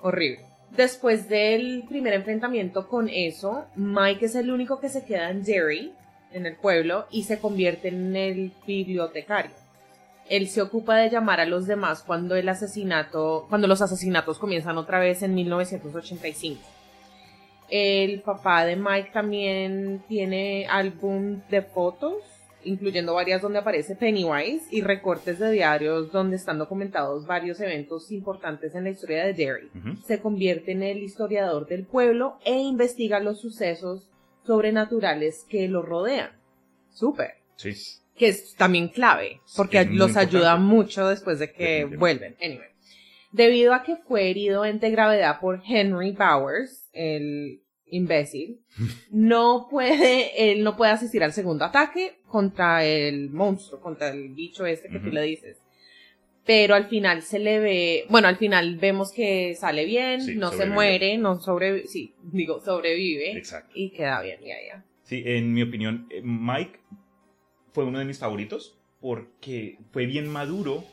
Horrible. 0.00 0.46
Después 0.76 1.28
del 1.28 1.84
primer 1.88 2.14
enfrentamiento 2.14 2.88
con 2.88 3.08
eso, 3.08 3.66
Mike 3.74 4.26
es 4.26 4.34
el 4.34 4.50
único 4.50 4.80
que 4.80 4.88
se 4.88 5.04
queda 5.04 5.30
en 5.30 5.42
Derry, 5.42 5.92
en 6.32 6.46
el 6.46 6.56
pueblo, 6.56 7.06
y 7.10 7.24
se 7.24 7.38
convierte 7.38 7.88
en 7.88 8.14
el 8.14 8.52
bibliotecario. 8.66 9.52
Él 10.28 10.48
se 10.48 10.60
ocupa 10.60 10.96
de 10.96 11.08
llamar 11.08 11.40
a 11.40 11.46
los 11.46 11.66
demás 11.66 12.02
cuando 12.02 12.36
el 12.36 12.48
asesinato, 12.48 13.46
cuando 13.48 13.66
los 13.66 13.80
asesinatos 13.80 14.38
comienzan 14.38 14.76
otra 14.76 14.98
vez 15.00 15.22
en 15.22 15.34
1985. 15.34 16.60
El 17.70 18.20
papá 18.20 18.64
de 18.64 18.76
Mike 18.76 19.10
también 19.12 20.02
tiene 20.06 20.66
álbum 20.68 21.40
de 21.50 21.62
fotos, 21.62 22.22
incluyendo 22.64 23.14
varias 23.14 23.42
donde 23.42 23.58
aparece 23.58 23.96
Pennywise 23.96 24.66
y 24.70 24.82
recortes 24.82 25.38
de 25.38 25.50
diarios 25.50 26.12
donde 26.12 26.36
están 26.36 26.58
documentados 26.58 27.26
varios 27.26 27.60
eventos 27.60 28.10
importantes 28.10 28.74
en 28.74 28.84
la 28.84 28.90
historia 28.90 29.24
de 29.24 29.34
Derry. 29.34 29.70
Se 30.04 30.20
convierte 30.20 30.72
en 30.72 30.82
el 30.82 30.98
historiador 30.98 31.66
del 31.66 31.84
pueblo 31.84 32.38
e 32.44 32.58
investiga 32.58 33.20
los 33.20 33.40
sucesos 33.40 34.08
sobrenaturales 34.44 35.44
que 35.48 35.68
lo 35.68 35.82
rodean. 35.82 36.30
Súper. 36.90 37.34
Sí. 37.56 37.74
Que 38.16 38.28
es 38.28 38.54
también 38.56 38.88
clave, 38.88 39.40
porque 39.56 39.84
los 39.84 40.16
ayuda 40.16 40.56
mucho 40.56 41.06
después 41.06 41.38
de 41.38 41.52
que 41.52 41.84
vuelven. 41.84 42.36
Anyway. 42.42 42.68
Debido 43.30 43.74
a 43.74 43.82
que 43.82 43.96
fue 43.96 44.30
herido 44.30 44.62
de 44.62 44.90
gravedad 44.90 45.38
por 45.38 45.62
Henry 45.66 46.12
Bowers, 46.12 46.88
el 46.92 47.62
imbécil, 47.86 48.60
no 49.10 49.68
puede, 49.70 50.52
él 50.52 50.64
no 50.64 50.76
puede 50.76 50.92
asistir 50.92 51.22
al 51.22 51.32
segundo 51.32 51.64
ataque 51.64 52.17
contra 52.28 52.84
el 52.84 53.30
monstruo, 53.30 53.80
contra 53.80 54.10
el 54.10 54.30
bicho 54.30 54.66
este 54.66 54.88
que 54.88 54.98
tú 54.98 55.08
le 55.08 55.22
dices. 55.22 55.58
Pero 56.44 56.74
al 56.74 56.88
final 56.88 57.22
se 57.22 57.38
le 57.38 57.58
ve, 57.58 58.04
bueno, 58.08 58.28
al 58.28 58.36
final 58.36 58.76
vemos 58.76 59.12
que 59.12 59.54
sale 59.54 59.84
bien, 59.84 60.38
no 60.38 60.50
se 60.50 60.66
muere, 60.66 61.18
no 61.18 61.40
sobrevive, 61.40 61.86
sí, 61.86 62.14
digo, 62.22 62.60
sobrevive. 62.60 63.36
Exacto. 63.36 63.70
Y 63.74 63.90
queda 63.90 64.22
bien, 64.22 64.40
ya, 64.40 64.54
ya. 64.66 64.84
Sí, 65.02 65.22
en 65.26 65.52
mi 65.52 65.62
opinión, 65.62 66.06
eh, 66.10 66.22
Mike 66.22 66.78
fue 67.72 67.84
uno 67.84 67.98
de 67.98 68.06
mis 68.06 68.18
favoritos 68.18 68.78
porque 69.00 69.78
fue 69.92 70.06
bien 70.06 70.28
maduro 70.28 70.84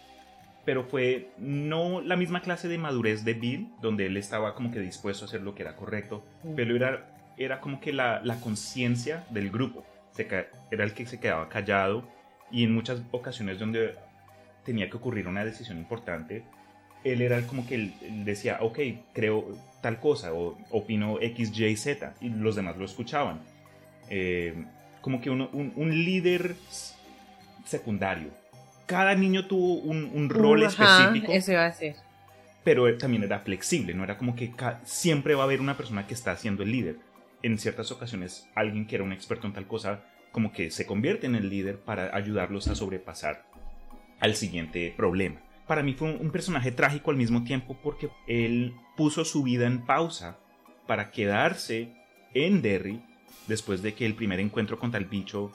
pero 0.66 0.84
fue 0.84 1.30
no 1.38 2.02
la 2.02 2.18
misma 2.18 2.42
clase 2.42 2.68
de 2.68 2.78
madurez 2.78 3.24
de 3.24 3.36
Bill, 3.36 3.70
donde 3.82 4.08
él 4.08 4.18
estaba 4.18 4.56
como 4.56 4.72
que 4.72 4.80
dispuesto 4.80 5.24
a 5.24 5.28
hacer 5.28 5.42
lo 5.42 5.54
que 5.54 5.62
era 5.62 5.76
correcto, 5.76 6.26
pero 6.56 6.76
era, 6.76 7.34
era 7.38 7.62
como 7.62 7.80
que 7.80 7.94
la, 7.94 8.20
la 8.24 8.42
conciencia 8.42 9.26
del 9.30 9.52
grupo, 9.52 9.86
se, 10.16 10.28
era 10.72 10.84
el 10.84 10.94
que 10.94 11.06
se 11.06 11.20
quedaba 11.20 11.50
callado 11.50 12.08
y 12.52 12.64
en 12.64 12.74
muchas 12.74 13.02
ocasiones 13.12 13.60
donde 13.60 13.96
tenía 14.64 14.90
que 14.90 14.98
ocurrir 14.98 15.28
una 15.28 15.44
decisión 15.46 15.78
importante, 15.78 16.44
él 17.04 17.22
era 17.22 17.42
como 17.46 17.68
que 17.68 17.76
él, 17.76 17.94
decía, 18.26 18.58
ok, 18.62 18.80
creo 19.14 19.56
tal 19.82 20.00
cosa, 20.00 20.34
o 20.34 20.58
opino 20.72 21.20
X, 21.22 21.58
Y, 21.58 21.76
Z, 21.76 22.16
y 22.22 22.30
los 22.30 22.56
demás 22.56 22.78
lo 22.78 22.86
escuchaban. 22.86 23.42
Eh, 24.10 24.66
como 25.02 25.22
que 25.22 25.30
un, 25.30 25.42
un 25.76 26.06
líder 26.06 26.56
secundario, 27.64 28.32
cada 28.86 29.16
niño 29.16 29.46
tuvo 29.46 29.76
un, 29.76 30.30
rol 30.30 30.64
específico. 30.64 31.32
Eso 31.32 31.52
iba 31.52 31.66
a 31.66 31.72
ser. 31.72 31.96
Pero 32.64 32.98
también 32.98 33.24
era 33.24 33.40
flexible, 33.40 33.94
no 33.94 34.04
era 34.04 34.18
como 34.18 34.36
que 34.36 34.52
siempre 34.84 35.36
va 35.36 35.44
a 35.44 35.46
haber 35.46 35.62
una 35.62 35.78
persona 35.78 36.08
que 36.08 36.14
está 36.14 36.36
siendo 36.36 36.64
el 36.64 36.72
líder. 36.72 36.98
En 37.46 37.60
ciertas 37.60 37.92
ocasiones, 37.92 38.50
alguien 38.56 38.88
que 38.88 38.96
era 38.96 39.04
un 39.04 39.14
experto 39.14 39.46
en 39.46 39.54
tal 39.54 39.68
cosa, 39.68 40.04
como 40.32 40.52
que 40.52 40.72
se 40.72 40.88
convierte 40.88 41.28
en 41.28 41.36
el 41.36 41.48
líder 41.48 41.80
para 41.80 42.16
ayudarlos 42.16 42.68
a 42.70 42.74
sobrepasar 42.74 43.46
al 44.20 44.34
siguiente 44.34 44.96
problema. 44.98 45.42
Para 45.68 45.84
mí 45.84 45.94
fue 45.94 46.12
un 46.12 46.32
personaje 46.32 46.72
trágico 46.72 47.12
al 47.12 47.18
mismo 47.18 47.44
tiempo 47.44 47.78
porque 47.84 48.10
él 48.26 48.74
puso 48.98 49.24
su 49.26 49.44
vida 49.44 49.68
en 49.68 49.86
pausa 49.86 50.40
para 50.88 51.12
quedarse 51.12 51.94
en 52.34 52.64
Derry 52.64 53.00
después 53.48 53.84
de 53.84 53.94
que 53.94 54.08
el 54.08 54.16
primer 54.16 54.40
encuentro 54.40 54.80
contra 54.80 55.00
el 55.00 55.06
bicho 55.06 55.52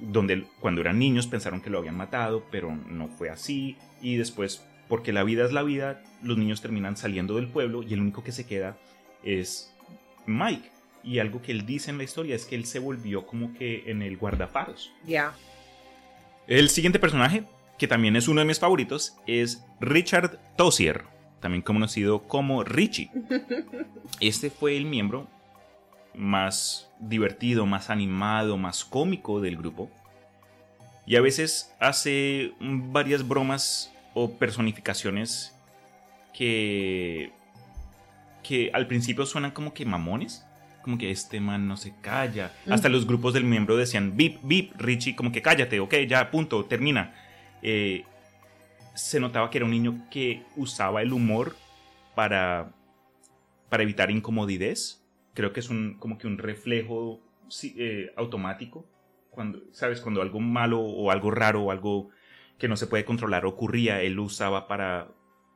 donde 0.00 0.48
cuando 0.58 0.80
eran 0.80 0.98
niños 0.98 1.28
pensaron 1.28 1.60
que 1.60 1.70
lo 1.70 1.78
habían 1.78 1.96
matado, 1.96 2.44
pero 2.50 2.74
no 2.74 3.06
fue 3.06 3.30
así, 3.30 3.76
y 4.00 4.16
después, 4.16 4.66
porque 4.88 5.12
la 5.12 5.22
vida 5.22 5.44
es 5.44 5.52
la 5.52 5.62
vida, 5.62 6.02
los 6.20 6.36
niños 6.36 6.60
terminan 6.60 6.96
saliendo 6.96 7.36
del 7.36 7.46
pueblo 7.46 7.84
y 7.84 7.94
el 7.94 8.00
único 8.00 8.24
que 8.24 8.32
se 8.32 8.44
queda 8.44 8.76
es 9.22 9.72
Mike. 10.26 10.81
Y 11.04 11.18
algo 11.18 11.42
que 11.42 11.52
él 11.52 11.66
dice 11.66 11.90
en 11.90 11.98
la 11.98 12.04
historia 12.04 12.36
es 12.36 12.44
que 12.44 12.54
él 12.54 12.64
se 12.64 12.78
volvió 12.78 13.26
como 13.26 13.54
que 13.54 13.90
en 13.90 14.02
el 14.02 14.16
guardafaros. 14.16 14.92
Ya. 15.04 15.34
El 16.46 16.68
siguiente 16.70 16.98
personaje, 16.98 17.44
que 17.78 17.88
también 17.88 18.16
es 18.16 18.28
uno 18.28 18.40
de 18.40 18.46
mis 18.46 18.58
favoritos, 18.58 19.16
es 19.26 19.64
Richard 19.80 20.38
Tozier, 20.56 21.04
también 21.40 21.62
conocido 21.62 22.22
como 22.22 22.64
Richie. 22.64 23.10
Este 24.20 24.50
fue 24.50 24.76
el 24.76 24.84
miembro 24.84 25.26
más 26.14 26.90
divertido, 27.00 27.66
más 27.66 27.90
animado, 27.90 28.56
más 28.56 28.84
cómico 28.84 29.40
del 29.40 29.56
grupo. 29.56 29.90
Y 31.06 31.16
a 31.16 31.20
veces 31.20 31.74
hace 31.80 32.52
varias 32.60 33.26
bromas 33.26 33.92
o 34.14 34.30
personificaciones 34.30 35.54
que, 36.32 37.32
que 38.42 38.70
al 38.72 38.86
principio 38.86 39.26
suenan 39.26 39.50
como 39.50 39.74
que 39.74 39.84
mamones. 39.84 40.44
Como 40.82 40.98
que 40.98 41.10
este 41.10 41.40
man 41.40 41.68
no 41.68 41.76
se 41.76 41.94
calla. 42.00 42.52
Hasta 42.68 42.88
los 42.88 43.06
grupos 43.06 43.34
del 43.34 43.44
miembro 43.44 43.76
decían, 43.76 44.16
bip, 44.16 44.38
bip, 44.42 44.72
Richie, 44.78 45.14
como 45.14 45.30
que 45.30 45.42
cállate, 45.42 45.78
ok, 45.80 45.94
ya, 46.08 46.30
punto, 46.30 46.64
termina. 46.64 47.14
Eh, 47.62 48.04
se 48.94 49.20
notaba 49.20 49.50
que 49.50 49.58
era 49.58 49.64
un 49.64 49.70
niño 49.70 50.06
que 50.10 50.42
usaba 50.56 51.02
el 51.02 51.12
humor 51.12 51.56
para, 52.14 52.72
para 53.68 53.82
evitar 53.82 54.10
incomodidez. 54.10 55.02
Creo 55.34 55.52
que 55.52 55.60
es 55.60 55.70
un, 55.70 55.98
como 55.98 56.18
que 56.18 56.26
un 56.26 56.38
reflejo 56.38 57.20
eh, 57.62 58.12
automático. 58.16 58.86
Cuando, 59.30 59.62
¿Sabes? 59.72 60.00
Cuando 60.00 60.20
algo 60.20 60.40
malo 60.40 60.80
o 60.80 61.10
algo 61.10 61.30
raro 61.30 61.62
o 61.62 61.70
algo 61.70 62.10
que 62.58 62.68
no 62.68 62.76
se 62.76 62.86
puede 62.86 63.04
controlar 63.04 63.46
ocurría, 63.46 64.02
él 64.02 64.14
lo 64.14 64.24
usaba 64.24 64.68
para... 64.68 65.08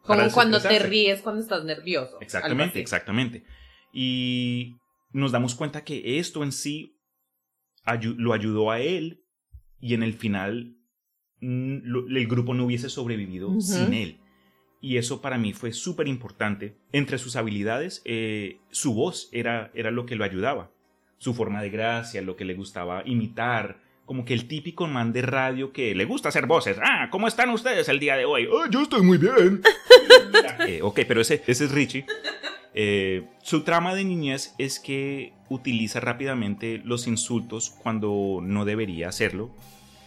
para 0.07 0.23
Como 0.23 0.33
cuando 0.33 0.61
te 0.61 0.79
ríes 0.79 1.21
cuando 1.21 1.43
estás 1.43 1.65
nervioso. 1.65 2.19
Exactamente, 2.21 2.81
exactamente. 2.81 3.45
Y 3.93 4.77
nos 5.17 5.33
damos 5.33 5.55
cuenta 5.55 5.85
que 5.85 6.19
esto 6.19 6.43
en 6.45 6.53
sí 6.53 6.99
ayu- 7.85 8.17
lo 8.17 8.33
ayudó 8.33 8.71
a 8.71 8.81
él 8.81 9.25
y 9.81 9.95
en 9.95 10.03
el 10.03 10.15
final 10.15 10.77
mm, 11.41 12.17
el 12.17 12.27
grupo 12.29 12.55
no 12.55 12.65
hubiese 12.67 12.89
sobrevivido 12.89 13.61
sin 13.61 13.93
él. 13.95 14.21
Y 14.81 14.99
eso 14.99 15.21
para 15.23 15.39
mí 15.39 15.53
fue 15.53 15.73
súper 15.73 16.07
importante. 16.07 16.77
Entre 16.93 17.19
sus 17.19 17.35
habilidades, 17.37 18.03
eh, 18.05 18.59
su 18.71 18.95
voz 18.95 19.29
era, 19.33 19.71
era 19.75 19.91
lo 19.91 20.07
que 20.07 20.17
lo 20.17 20.25
ayudaba. 20.25 20.71
Su 21.19 21.35
forma 21.35 21.63
de 21.63 21.71
gracia, 21.71 22.21
lo 22.23 22.37
que 22.37 22.45
le 22.45 22.55
gustaba 22.55 23.03
imitar. 23.07 23.81
Como 24.05 24.25
que 24.25 24.35
el 24.35 24.47
típico 24.47 24.87
man 24.87 25.13
de 25.13 25.23
radio 25.23 25.73
que 25.73 25.95
le 25.95 26.05
gusta 26.05 26.29
hacer 26.29 26.47
voces. 26.47 26.79
Ah, 26.81 27.09
¿cómo 27.11 27.27
están 27.27 27.51
ustedes 27.51 27.89
el 27.89 27.99
día 27.99 28.17
de 28.17 28.27
hoy? 28.27 28.47
"Ah, 28.53 28.69
yo 28.71 28.83
estoy 28.83 29.03
muy 29.03 29.19
bien. 29.19 29.63
Eh, 30.67 30.81
ok, 30.83 31.01
pero 31.07 31.21
ese, 31.21 31.43
ese 31.47 31.65
es 31.67 31.71
Richie. 31.73 32.07
Eh, 32.79 33.25
su 33.43 33.63
trama 33.63 33.95
de 33.95 34.05
niñez 34.05 34.55
es 34.59 34.79
que 34.79 35.33
utiliza 35.49 35.99
rápidamente 35.99 36.79
los 36.85 37.07
insultos 37.07 37.71
cuando 37.71 38.41
no 38.43 38.67
debería 38.67 39.09
hacerlo 39.09 39.51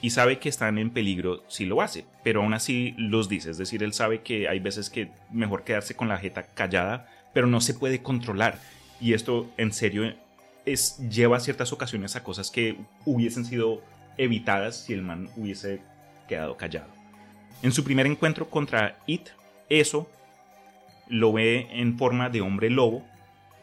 y 0.02 0.12
sabe 0.12 0.38
que 0.38 0.50
están 0.50 0.78
en 0.78 0.92
peligro 0.92 1.44
si 1.48 1.66
lo 1.66 1.82
hace, 1.82 2.06
pero 2.24 2.44
aún 2.44 2.54
así 2.54 2.94
los 2.96 3.28
dice. 3.28 3.50
Es 3.50 3.58
decir, 3.58 3.82
él 3.82 3.94
sabe 3.94 4.22
que 4.22 4.48
hay 4.48 4.60
veces 4.60 4.92
que 4.92 5.10
mejor 5.32 5.64
quedarse 5.64 5.96
con 5.96 6.08
la 6.08 6.20
jeta 6.20 6.44
callada, 6.44 7.10
pero 7.34 7.48
no 7.48 7.60
se 7.60 7.74
puede 7.74 8.04
controlar. 8.04 8.60
Y 9.02 9.14
esto 9.14 9.50
en 9.58 9.74
serio 9.74 10.14
es, 10.66 11.00
lleva 11.10 11.38
a 11.38 11.42
ciertas 11.42 11.74
ocasiones 11.74 12.16
a 12.16 12.24
cosas 12.24 12.52
que 12.52 12.78
hubiesen 13.04 13.46
sido 13.46 13.82
evitadas 14.18 14.86
si 14.86 14.94
el 14.94 15.02
man 15.02 15.28
hubiese 15.36 15.82
quedado 16.28 16.56
callado. 16.56 16.88
En 17.64 17.72
su 17.72 17.84
primer 17.84 18.06
encuentro 18.06 18.48
contra 18.48 19.00
It, 19.08 19.30
eso 19.70 20.08
lo 21.10 21.34
ve 21.34 21.68
en 21.72 21.98
forma 21.98 22.30
de 22.30 22.42
hombre 22.42 22.70
lobo 22.70 23.06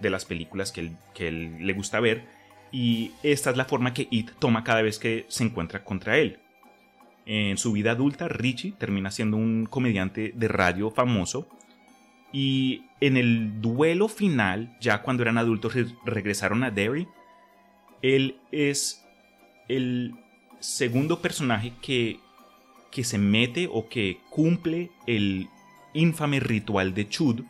de 0.00 0.10
las 0.10 0.24
películas 0.24 0.72
que 0.72 0.80
él, 0.80 0.96
que 1.14 1.28
él 1.28 1.66
le 1.66 1.72
gusta 1.72 2.00
ver 2.00 2.24
y 2.70 3.12
esta 3.22 3.50
es 3.50 3.56
la 3.56 3.64
forma 3.64 3.94
que 3.94 4.08
It 4.10 4.32
toma 4.38 4.64
cada 4.64 4.82
vez 4.82 4.98
que 4.98 5.24
se 5.28 5.44
encuentra 5.44 5.84
contra 5.84 6.18
él. 6.18 6.40
En 7.24 7.56
su 7.58 7.72
vida 7.72 7.92
adulta, 7.92 8.28
Richie 8.28 8.72
termina 8.72 9.10
siendo 9.10 9.36
un 9.36 9.66
comediante 9.66 10.32
de 10.34 10.48
radio 10.48 10.90
famoso 10.90 11.48
y 12.32 12.84
en 13.00 13.16
el 13.16 13.60
duelo 13.60 14.08
final, 14.08 14.76
ya 14.80 15.02
cuando 15.02 15.22
eran 15.22 15.38
adultos 15.38 15.74
regresaron 16.04 16.64
a 16.64 16.70
Derry, 16.70 17.08
él 18.02 18.36
es 18.52 19.04
el 19.68 20.14
segundo 20.60 21.22
personaje 21.22 21.72
que, 21.80 22.20
que 22.90 23.04
se 23.04 23.18
mete 23.18 23.68
o 23.72 23.88
que 23.88 24.18
cumple 24.30 24.90
el 25.06 25.48
infame 25.96 26.40
ritual 26.40 26.94
de 26.94 27.08
Chud, 27.08 27.42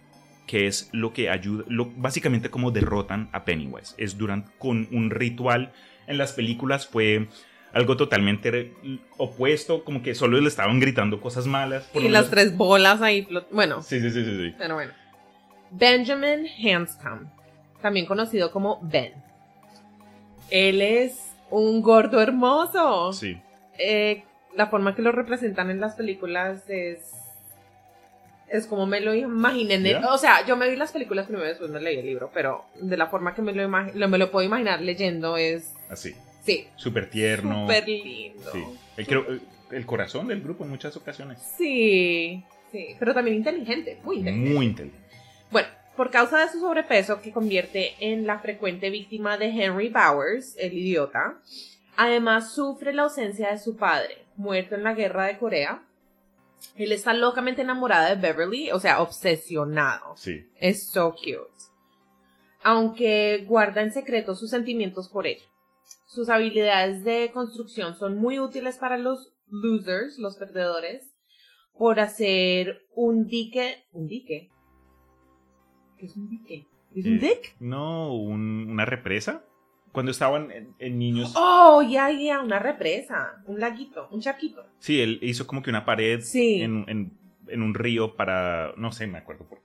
que 0.47 0.67
es 0.67 0.89
lo 0.93 1.13
que 1.13 1.29
ayuda, 1.29 1.65
lo, 1.69 1.87
básicamente 1.97 2.51
como 2.51 2.71
derrotan 2.71 3.29
a 3.33 3.45
Pennywise. 3.45 3.95
Es 3.99 4.17
durante, 4.17 4.51
con 4.59 4.89
un 4.93 5.11
ritual 5.11 5.73
en 6.07 6.19
las 6.19 6.33
películas 6.33 6.87
fue 6.87 7.29
algo 7.73 7.97
totalmente 7.97 8.73
opuesto, 9.19 9.85
como 9.85 10.03
que 10.03 10.15
solo 10.15 10.41
le 10.41 10.49
estaban 10.49 10.81
gritando 10.81 11.21
cosas 11.21 11.47
malas. 11.47 11.85
por 11.93 12.03
Y 12.03 12.09
las 12.09 12.31
tres 12.31 12.57
bolas 12.57 13.03
ahí. 13.03 13.29
Bueno, 13.51 13.83
Sí, 13.83 14.01
sí, 14.01 14.11
sí, 14.11 14.25
sí. 14.25 14.37
sí. 14.37 14.55
pero 14.57 14.75
bueno. 14.75 14.93
Benjamin 15.71 16.47
Hanscom, 16.65 17.29
también 17.83 18.07
conocido 18.07 18.51
como 18.53 18.79
Ben. 18.83 19.13
Él 20.51 20.81
es 20.81 21.35
un 21.51 21.83
gordo 21.83 22.21
hermoso. 22.21 23.13
Sí. 23.13 23.41
Eh, 23.79 24.25
la 24.55 24.69
forma 24.69 24.95
que 24.95 25.03
lo 25.03 25.13
representan 25.13 25.71
en 25.71 25.81
las 25.81 25.97
películas 25.97 26.65
es. 26.69 27.13
Es 28.49 28.67
como 28.67 28.87
me 28.87 29.01
lo 29.01 29.15
imaginé. 29.15 29.97
o 29.97 30.19
sea, 30.19 30.47
yo 30.47 30.57
me 30.57 30.69
vi 30.71 30.77
las 30.77 30.93
películas 30.93 31.27
primero 31.27 31.47
y 31.47 31.49
después 31.51 31.71
me 31.71 31.81
leí 31.81 31.99
el 31.99 32.07
libro, 32.07 32.31
pero 32.33 32.65
de 32.81 32.97
la 32.97 33.09
forma 33.09 33.35
que 33.35 33.43
me 33.43 33.53
lo, 33.53 33.67
lo- 33.69 34.09
me 34.09 34.19
lo 34.19 34.31
puedo 34.31 34.47
imaginar 34.47 34.81
leyendo 34.81 35.37
es. 35.37 35.73
Así. 35.91 36.15
Sí, 36.45 36.69
Súper 36.77 37.11
tierno. 37.11 37.63
súper 37.63 37.89
lindo. 37.89 38.53
Sí. 38.53 38.63
El, 38.97 39.07
creo- 39.07 39.27
el- 39.29 39.41
el 39.73 39.85
corazón 39.85 40.29
del 40.29 40.41
grupo 40.43 40.63
en 40.65 40.71
muchas 40.71 40.97
ocasiones. 40.97 41.41
Sí, 41.59 42.45
sí, 42.71 42.95
pero 43.01 43.13
también 43.13 43.37
inteligente, 43.37 43.99
muy 44.05 44.19
inteligente. 44.19 44.55
Muy 44.55 44.67
inteligente. 44.67 45.09
Bueno, 45.51 45.69
por 45.97 46.11
causa 46.13 46.39
de 46.39 46.49
su 46.53 46.61
sobrepeso 46.61 47.21
que 47.21 47.33
convierte 47.33 47.95
en 47.99 48.29
la 48.29 48.39
frecuente 48.39 48.91
víctima 48.91 49.37
de 49.39 49.47
Henry 49.47 49.89
Bowers, 49.89 50.57
el 50.59 50.73
idiota, 50.75 51.35
además 51.97 52.55
sufre 52.55 52.93
la 52.93 53.03
ausencia 53.03 53.51
de 53.51 53.59
su 53.59 53.77
padre, 53.77 54.19
muerto 54.37 54.77
en 54.77 54.85
la 54.85 54.95
guerra 54.95 55.25
de 55.27 55.39
Corea. 55.39 55.83
Él 56.75 56.93
está 56.93 57.15
locamente 57.15 57.63
enamorado 57.63 58.09
de 58.15 58.21
Beverly, 58.21 58.71
o 58.73 58.79
sea, 58.81 59.01
obsesionado. 59.01 60.17
Sí. 60.17 60.47
Es 60.61 60.89
so 60.91 61.13
cute. 61.15 61.53
Aunque 62.63 63.45
guarda 63.47 63.83
en 63.83 63.93
secreto 63.93 64.35
sus 64.35 64.51
sentimientos 64.51 65.09
por 65.09 65.27
ella. 65.27 65.45
Sus 66.07 66.29
habilidades 66.29 67.05
de 67.05 67.31
construcción 67.33 67.95
son 67.97 68.17
muy 68.19 68.39
útiles 68.41 68.77
para 68.79 68.99
los 68.99 69.33
losers, 69.49 70.19
los 70.19 70.37
perdedores, 70.37 71.15
por 71.79 72.01
hacer 72.01 72.83
un 72.95 73.27
dique. 73.27 73.85
¿Un 73.93 74.07
dique? 74.09 74.51
¿Qué 75.99 76.07
es 76.07 76.17
un 76.17 76.29
dique? 76.29 76.67
¿Es 76.95 77.05
un 77.07 77.15
Eh, 77.17 77.19
dick? 77.19 77.57
No, 77.61 78.15
un- 78.15 78.69
una 78.71 78.85
represa. 78.85 79.45
Cuando 79.97 80.13
estaban 80.13 80.51
en, 80.51 80.75
en 80.79 80.99
niños. 80.99 81.33
Oh, 81.37 81.81
ya, 81.81 82.11
ya, 82.11 82.41
una 82.41 82.59
represa, 82.59 83.43
un 83.47 83.59
laguito, 83.59 84.09
un 84.11 84.21
charquito. 84.21 84.63
Sí, 84.79 85.01
él 85.01 85.19
hizo 85.23 85.47
como 85.47 85.63
que 85.63 85.71
una 85.71 85.87
pared 85.87 86.21
Sí. 86.21 86.61
en, 86.61 86.85
en- 86.87 87.13
en 87.49 87.63
un 87.63 87.73
río 87.73 88.15
para. 88.15 88.75
No 88.77 88.93
sé, 88.93 89.07
me 89.07 89.17
acuerdo. 89.17 89.47
Por... 89.47 89.63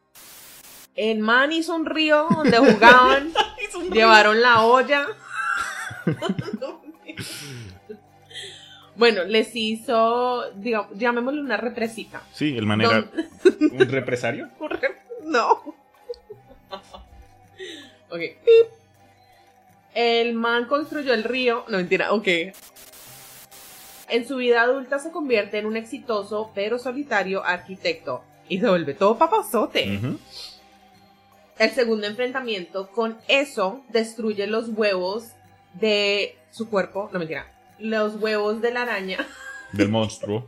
El 0.95 1.19
man 1.19 1.51
hizo 1.51 1.75
un 1.75 1.85
río 1.85 2.27
donde 2.33 2.57
jugaban, 2.59 3.33
llevaron 3.91 4.41
la 4.41 4.61
olla. 4.63 5.05
bueno, 8.95 9.23
les 9.25 9.53
hizo, 9.53 10.49
digamos, 10.55 10.97
llamémosle 10.97 11.41
una 11.41 11.57
represita. 11.57 12.21
Sí, 12.31 12.55
el 12.57 12.65
man 12.65 12.79
era 12.79 13.05
un 13.71 13.79
represario. 13.89 14.47
No. 15.23 15.51
ok. 18.09 18.21
El 19.93 20.33
man 20.33 20.65
construyó 20.65 21.13
el 21.13 21.23
río. 21.23 21.65
No, 21.67 21.77
mentira, 21.77 22.13
ok. 22.13 22.27
En 24.09 24.27
su 24.27 24.37
vida 24.37 24.61
adulta 24.61 24.99
se 24.99 25.11
convierte 25.11 25.57
en 25.57 25.65
un 25.65 25.77
exitoso 25.77 26.51
pero 26.53 26.79
solitario 26.79 27.43
arquitecto. 27.43 28.23
Y 28.49 28.59
se 28.59 28.67
vuelve 28.67 28.93
todo 28.93 29.17
papazote. 29.17 29.99
El 31.57 31.71
segundo 31.71 32.07
enfrentamiento 32.07 32.89
con 32.89 33.17
eso 33.27 33.83
destruye 33.89 34.47
los 34.47 34.69
huevos 34.69 35.29
de 35.73 36.37
su 36.51 36.69
cuerpo. 36.69 37.09
No 37.13 37.19
mentira. 37.19 37.47
Los 37.79 38.15
huevos 38.15 38.61
de 38.61 38.71
la 38.71 38.81
araña. 38.83 39.25
Del 39.71 39.89
monstruo. 39.89 40.45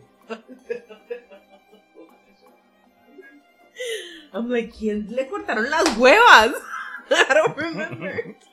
I'm 4.34 4.50
like, 4.50 4.74
¿quién 4.78 5.08
le 5.10 5.28
cortaron 5.28 5.70
las 5.70 5.98
huevas? 5.98 6.52
I 7.10 7.34
don't 7.34 7.58
remember. 7.58 8.36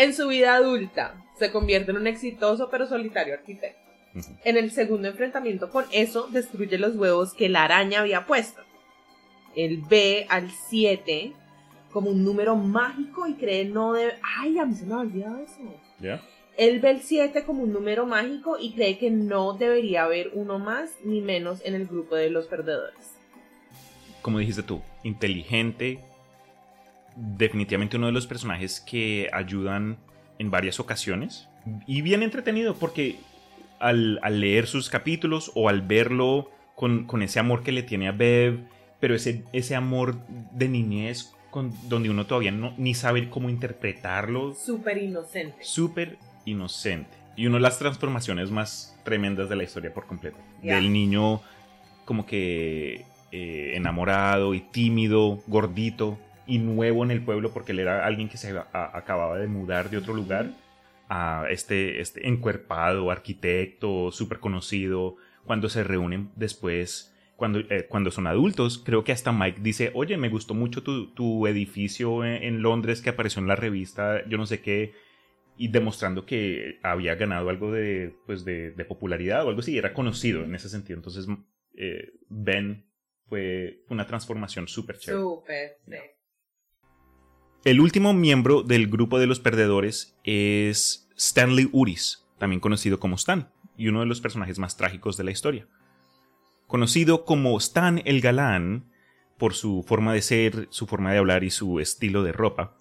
En 0.00 0.14
su 0.14 0.28
vida 0.28 0.54
adulta, 0.54 1.22
se 1.38 1.52
convierte 1.52 1.90
en 1.90 1.98
un 1.98 2.06
exitoso 2.06 2.70
pero 2.70 2.86
solitario 2.86 3.34
arquitecto. 3.34 3.78
En 4.44 4.56
el 4.56 4.70
segundo 4.70 5.08
enfrentamiento 5.08 5.68
con 5.68 5.84
eso, 5.92 6.26
destruye 6.28 6.78
los 6.78 6.96
huevos 6.96 7.34
que 7.34 7.50
la 7.50 7.64
araña 7.64 8.00
había 8.00 8.24
puesto. 8.24 8.62
Él 9.54 9.82
ve 9.90 10.24
al 10.30 10.50
7 10.50 11.34
como 11.92 12.08
un 12.08 12.24
número 12.24 12.56
mágico 12.56 13.26
y 13.26 13.34
cree 13.34 13.66
no 13.66 13.92
debe... 13.92 14.14
Ay, 14.38 14.58
a 14.58 14.64
mí 14.64 14.74
se 14.74 14.86
me 14.86 14.94
ha 14.94 15.00
olvidado 15.00 15.38
eso. 15.40 15.58
¿Ya? 15.98 16.22
Él 16.56 16.80
ve 16.80 16.92
el 16.92 17.02
7 17.02 17.44
como 17.44 17.62
un 17.62 17.74
número 17.74 18.06
mágico 18.06 18.56
y 18.58 18.72
cree 18.72 18.96
que 18.96 19.10
no 19.10 19.52
debería 19.52 20.04
haber 20.04 20.30
uno 20.32 20.58
más 20.58 20.92
ni 21.04 21.20
menos 21.20 21.60
en 21.62 21.74
el 21.74 21.86
grupo 21.86 22.16
de 22.16 22.30
los 22.30 22.46
perdedores. 22.46 23.18
Como 24.22 24.38
dijiste 24.38 24.62
tú, 24.62 24.80
inteligente. 25.02 26.00
Definitivamente 27.22 27.98
uno 27.98 28.06
de 28.06 28.12
los 28.12 28.26
personajes 28.26 28.80
que 28.80 29.28
ayudan 29.32 29.98
en 30.38 30.50
varias 30.50 30.80
ocasiones. 30.80 31.48
Y 31.86 32.00
bien 32.00 32.22
entretenido 32.22 32.74
porque 32.74 33.16
al, 33.78 34.18
al 34.22 34.40
leer 34.40 34.66
sus 34.66 34.88
capítulos 34.88 35.52
o 35.54 35.68
al 35.68 35.82
verlo 35.82 36.50
con, 36.74 37.04
con, 37.04 37.22
ese 37.22 37.38
amor 37.38 37.62
que 37.62 37.72
le 37.72 37.82
tiene 37.82 38.08
a 38.08 38.12
Bev, 38.12 38.60
pero 39.00 39.14
ese, 39.14 39.44
ese 39.52 39.74
amor 39.74 40.16
de 40.52 40.68
niñez 40.68 41.34
con, 41.50 41.74
donde 41.90 42.08
uno 42.08 42.26
todavía 42.26 42.52
no, 42.52 42.72
ni 42.78 42.94
sabe 42.94 43.28
cómo 43.28 43.50
interpretarlo. 43.50 44.54
Súper 44.54 44.96
inocente. 44.98 45.56
Súper 45.60 46.16
inocente. 46.46 47.18
Y 47.36 47.46
una 47.46 47.56
de 47.56 47.62
las 47.62 47.78
transformaciones 47.78 48.50
más 48.50 48.98
tremendas 49.04 49.50
de 49.50 49.56
la 49.56 49.64
historia 49.64 49.92
por 49.92 50.06
completo. 50.06 50.38
Del 50.62 50.90
niño 50.90 51.42
como 52.06 52.24
que 52.24 53.04
eh, 53.30 53.72
enamorado 53.74 54.54
y 54.54 54.60
tímido, 54.60 55.42
gordito 55.46 56.18
y 56.50 56.58
nuevo 56.58 57.04
en 57.04 57.10
el 57.10 57.22
pueblo 57.24 57.52
porque 57.52 57.72
él 57.72 57.78
era 57.80 58.04
alguien 58.04 58.28
que 58.28 58.36
se 58.36 58.50
a- 58.58 58.90
acababa 58.96 59.38
de 59.38 59.46
mudar 59.46 59.88
de 59.90 59.96
otro 59.96 60.12
lugar 60.14 60.50
a 61.08 61.46
este, 61.50 62.00
este 62.00 62.28
encuerpado 62.28 63.10
arquitecto 63.10 64.10
súper 64.12 64.38
conocido 64.38 65.16
cuando 65.44 65.68
se 65.68 65.82
reúnen 65.84 66.30
después 66.36 67.14
cuando, 67.36 67.60
eh, 67.60 67.86
cuando 67.88 68.10
son 68.10 68.26
adultos 68.26 68.78
creo 68.84 69.02
que 69.02 69.12
hasta 69.12 69.32
Mike 69.32 69.60
dice 69.62 69.90
oye 69.94 70.16
me 70.16 70.28
gustó 70.28 70.54
mucho 70.54 70.82
tu, 70.82 71.06
tu 71.14 71.46
edificio 71.46 72.24
en, 72.24 72.42
en 72.42 72.62
Londres 72.62 73.00
que 73.00 73.10
apareció 73.10 73.40
en 73.40 73.48
la 73.48 73.56
revista 73.56 74.22
yo 74.28 74.36
no 74.36 74.46
sé 74.46 74.60
qué 74.60 74.92
y 75.56 75.68
demostrando 75.68 76.24
que 76.24 76.78
había 76.82 77.14
ganado 77.16 77.50
algo 77.50 77.70
de, 77.70 78.14
pues 78.26 78.44
de, 78.46 78.70
de 78.70 78.84
popularidad 78.86 79.44
o 79.44 79.48
algo 79.50 79.60
así, 79.60 79.76
era 79.76 79.92
conocido 79.92 80.42
en 80.42 80.54
ese 80.54 80.70
sentido. 80.70 80.96
Entonces, 80.96 81.26
eh, 81.76 82.12
Ben 82.30 82.86
fue 83.28 83.82
una 83.90 84.06
transformación 84.06 84.68
súper 84.68 84.96
chévere. 84.98 85.22
Súper, 85.22 85.76
sí. 85.84 85.96
El 87.64 87.80
último 87.80 88.14
miembro 88.14 88.62
del 88.62 88.86
grupo 88.86 89.18
de 89.18 89.26
los 89.26 89.38
perdedores 89.38 90.16
es 90.24 91.08
Stanley 91.16 91.68
Uris, 91.72 92.24
también 92.38 92.60
conocido 92.60 92.98
como 92.98 93.16
Stan, 93.16 93.50
y 93.76 93.88
uno 93.88 94.00
de 94.00 94.06
los 94.06 94.22
personajes 94.22 94.58
más 94.58 94.78
trágicos 94.78 95.18
de 95.18 95.24
la 95.24 95.30
historia. 95.30 95.66
Conocido 96.66 97.26
como 97.26 97.58
Stan 97.58 98.00
el 98.06 98.22
Galán 98.22 98.86
por 99.36 99.54
su 99.54 99.84
forma 99.86 100.14
de 100.14 100.22
ser, 100.22 100.68
su 100.70 100.86
forma 100.86 101.12
de 101.12 101.18
hablar 101.18 101.44
y 101.44 101.50
su 101.50 101.80
estilo 101.80 102.22
de 102.22 102.32
ropa, 102.32 102.76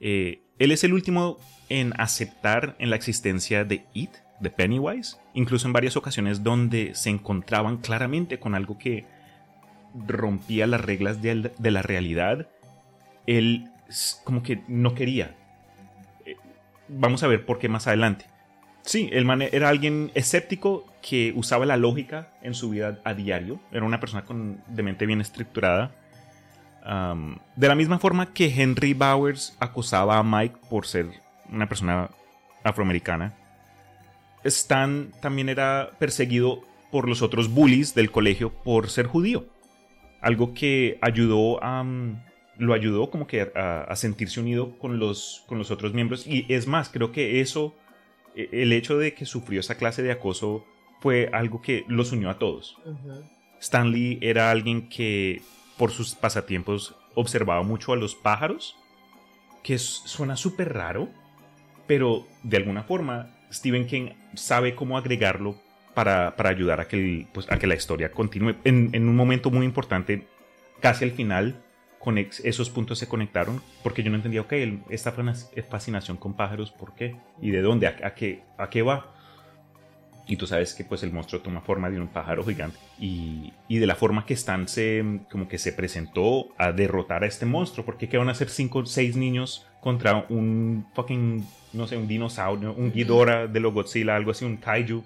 eh, 0.00 0.42
él 0.58 0.72
es 0.72 0.82
el 0.82 0.94
último 0.94 1.38
en 1.68 1.92
aceptar 2.00 2.74
en 2.80 2.90
la 2.90 2.96
existencia 2.96 3.64
de 3.64 3.84
It, 3.94 4.10
de 4.40 4.50
Pennywise, 4.50 5.16
incluso 5.34 5.66
en 5.66 5.72
varias 5.72 5.96
ocasiones 5.96 6.42
donde 6.42 6.94
se 6.94 7.10
encontraban 7.10 7.78
claramente 7.78 8.40
con 8.40 8.54
algo 8.54 8.78
que 8.78 9.06
rompía 10.06 10.66
las 10.66 10.80
reglas 10.80 11.22
de, 11.22 11.52
la 11.58 11.82
realidad, 11.82 12.48
él 13.26 13.70
como 14.24 14.42
que 14.42 14.62
no 14.68 14.94
quería. 14.94 15.34
Eh, 16.24 16.36
Vamos 16.88 17.22
a 17.22 17.26
ver 17.26 17.44
por 17.44 17.58
qué 17.58 17.68
más 17.68 17.86
adelante. 17.86 18.26
Sí, 18.82 19.10
el 19.12 19.24
man 19.24 19.42
era 19.42 19.68
alguien 19.68 20.10
escéptico 20.14 20.86
que 21.02 21.34
usaba 21.36 21.66
la 21.66 21.76
lógica 21.76 22.32
en 22.40 22.54
su 22.54 22.70
vida 22.70 23.00
a 23.04 23.12
diario. 23.12 23.60
Era 23.70 23.84
una 23.84 24.00
persona 24.00 24.24
con, 24.24 24.62
de 24.66 24.82
mente 24.82 25.04
bien 25.04 25.20
estructurada. 25.20 25.90
De 27.54 27.68
la 27.68 27.74
misma 27.74 27.98
forma 27.98 28.32
que 28.32 28.46
Henry 28.46 28.94
Bowers 28.94 29.54
acosaba 29.60 30.16
a 30.16 30.22
Mike 30.22 30.56
por 30.70 30.86
ser 30.86 31.10
una 31.52 31.68
persona 31.68 32.08
afroamericana, 32.64 33.34
Stan 34.44 35.12
también 35.20 35.50
era 35.50 35.90
perseguido 35.98 36.62
por 36.90 37.08
los 37.08 37.20
otros 37.20 37.50
bullies 37.50 37.94
del 37.94 38.10
colegio 38.10 38.54
por 38.54 38.88
ser 38.88 39.06
judío. 39.06 39.46
Algo 40.22 40.54
que 40.54 40.98
ayudó 41.02 41.62
a, 41.62 41.84
lo 42.58 42.74
ayudó 42.74 43.10
como 43.10 43.26
que 43.26 43.50
a, 43.54 43.82
a 43.82 43.96
sentirse 43.96 44.40
unido 44.40 44.76
con 44.78 44.98
los, 44.98 45.44
con 45.46 45.58
los 45.58 45.70
otros 45.70 45.94
miembros. 45.94 46.26
Y 46.26 46.44
es 46.48 46.66
más, 46.66 46.88
creo 46.88 47.12
que 47.12 47.40
eso, 47.40 47.74
e- 48.34 48.48
el 48.52 48.72
hecho 48.72 48.98
de 48.98 49.14
que 49.14 49.24
sufrió 49.26 49.60
esa 49.60 49.76
clase 49.76 50.02
de 50.02 50.12
acoso 50.12 50.64
fue 51.00 51.30
algo 51.32 51.62
que 51.62 51.84
los 51.88 52.12
unió 52.12 52.30
a 52.30 52.38
todos. 52.38 52.76
Stanley 53.60 54.18
era 54.20 54.50
alguien 54.50 54.88
que 54.88 55.42
por 55.76 55.90
sus 55.90 56.14
pasatiempos 56.14 56.94
observaba 57.14 57.62
mucho 57.62 57.92
a 57.92 57.96
los 57.96 58.14
pájaros, 58.14 58.76
que 59.62 59.78
suena 59.78 60.36
súper 60.36 60.72
raro, 60.72 61.08
pero 61.86 62.26
de 62.42 62.56
alguna 62.56 62.82
forma 62.82 63.30
Stephen 63.52 63.86
King 63.86 64.10
sabe 64.34 64.74
cómo 64.74 64.98
agregarlo 64.98 65.56
para, 65.94 66.36
para 66.36 66.50
ayudar 66.50 66.80
a 66.80 66.88
que, 66.88 66.96
el- 66.96 67.26
pues, 67.32 67.50
a 67.50 67.58
que 67.58 67.66
la 67.66 67.74
historia 67.74 68.10
continúe. 68.10 68.54
En, 68.64 68.90
en 68.92 69.08
un 69.08 69.16
momento 69.16 69.50
muy 69.50 69.64
importante, 69.66 70.26
casi 70.80 71.04
al 71.04 71.12
final, 71.12 71.62
esos 72.44 72.70
puntos 72.70 72.98
se 72.98 73.08
conectaron, 73.08 73.60
porque 73.82 74.02
yo 74.02 74.10
no 74.10 74.16
entendía, 74.16 74.40
ok, 74.40 74.52
esta 74.88 75.12
fana- 75.12 75.34
fascinación 75.68 76.16
con 76.16 76.34
pájaros, 76.34 76.70
¿por 76.70 76.94
qué? 76.94 77.16
¿Y 77.40 77.50
de 77.50 77.60
dónde? 77.60 77.86
¿A, 77.86 77.96
a 78.02 78.14
qué, 78.14 78.42
a 78.56 78.70
qué 78.70 78.82
va? 78.82 79.14
Y 80.26 80.36
tú 80.36 80.46
sabes 80.46 80.74
que 80.74 80.84
pues 80.84 81.02
el 81.02 81.10
monstruo 81.10 81.40
toma 81.40 81.62
forma 81.62 81.88
de 81.88 81.98
un 81.98 82.08
pájaro 82.08 82.44
gigante. 82.44 82.78
Y, 83.00 83.54
y 83.66 83.78
de 83.78 83.86
la 83.86 83.94
forma 83.94 84.26
que 84.26 84.34
Stan 84.34 84.68
se, 84.68 85.02
como 85.30 85.48
que 85.48 85.56
se 85.56 85.72
presentó 85.72 86.48
a 86.58 86.70
derrotar 86.70 87.24
a 87.24 87.26
este 87.26 87.46
monstruo. 87.46 87.86
Porque 87.86 88.10
¿qué 88.10 88.18
van 88.18 88.28
a 88.28 88.32
hacer 88.32 88.50
cinco 88.50 88.80
o 88.80 88.86
seis 88.86 89.16
niños 89.16 89.66
contra 89.80 90.26
un 90.28 90.86
fucking, 90.94 91.46
no 91.72 91.86
sé, 91.86 91.96
un 91.96 92.06
dinosaurio, 92.06 92.74
un 92.74 92.92
Ghidorah 92.92 93.46
de 93.46 93.60
los 93.60 93.72
Godzilla, 93.72 94.16
algo 94.16 94.32
así, 94.32 94.44
un 94.44 94.58
kaiju? 94.58 95.02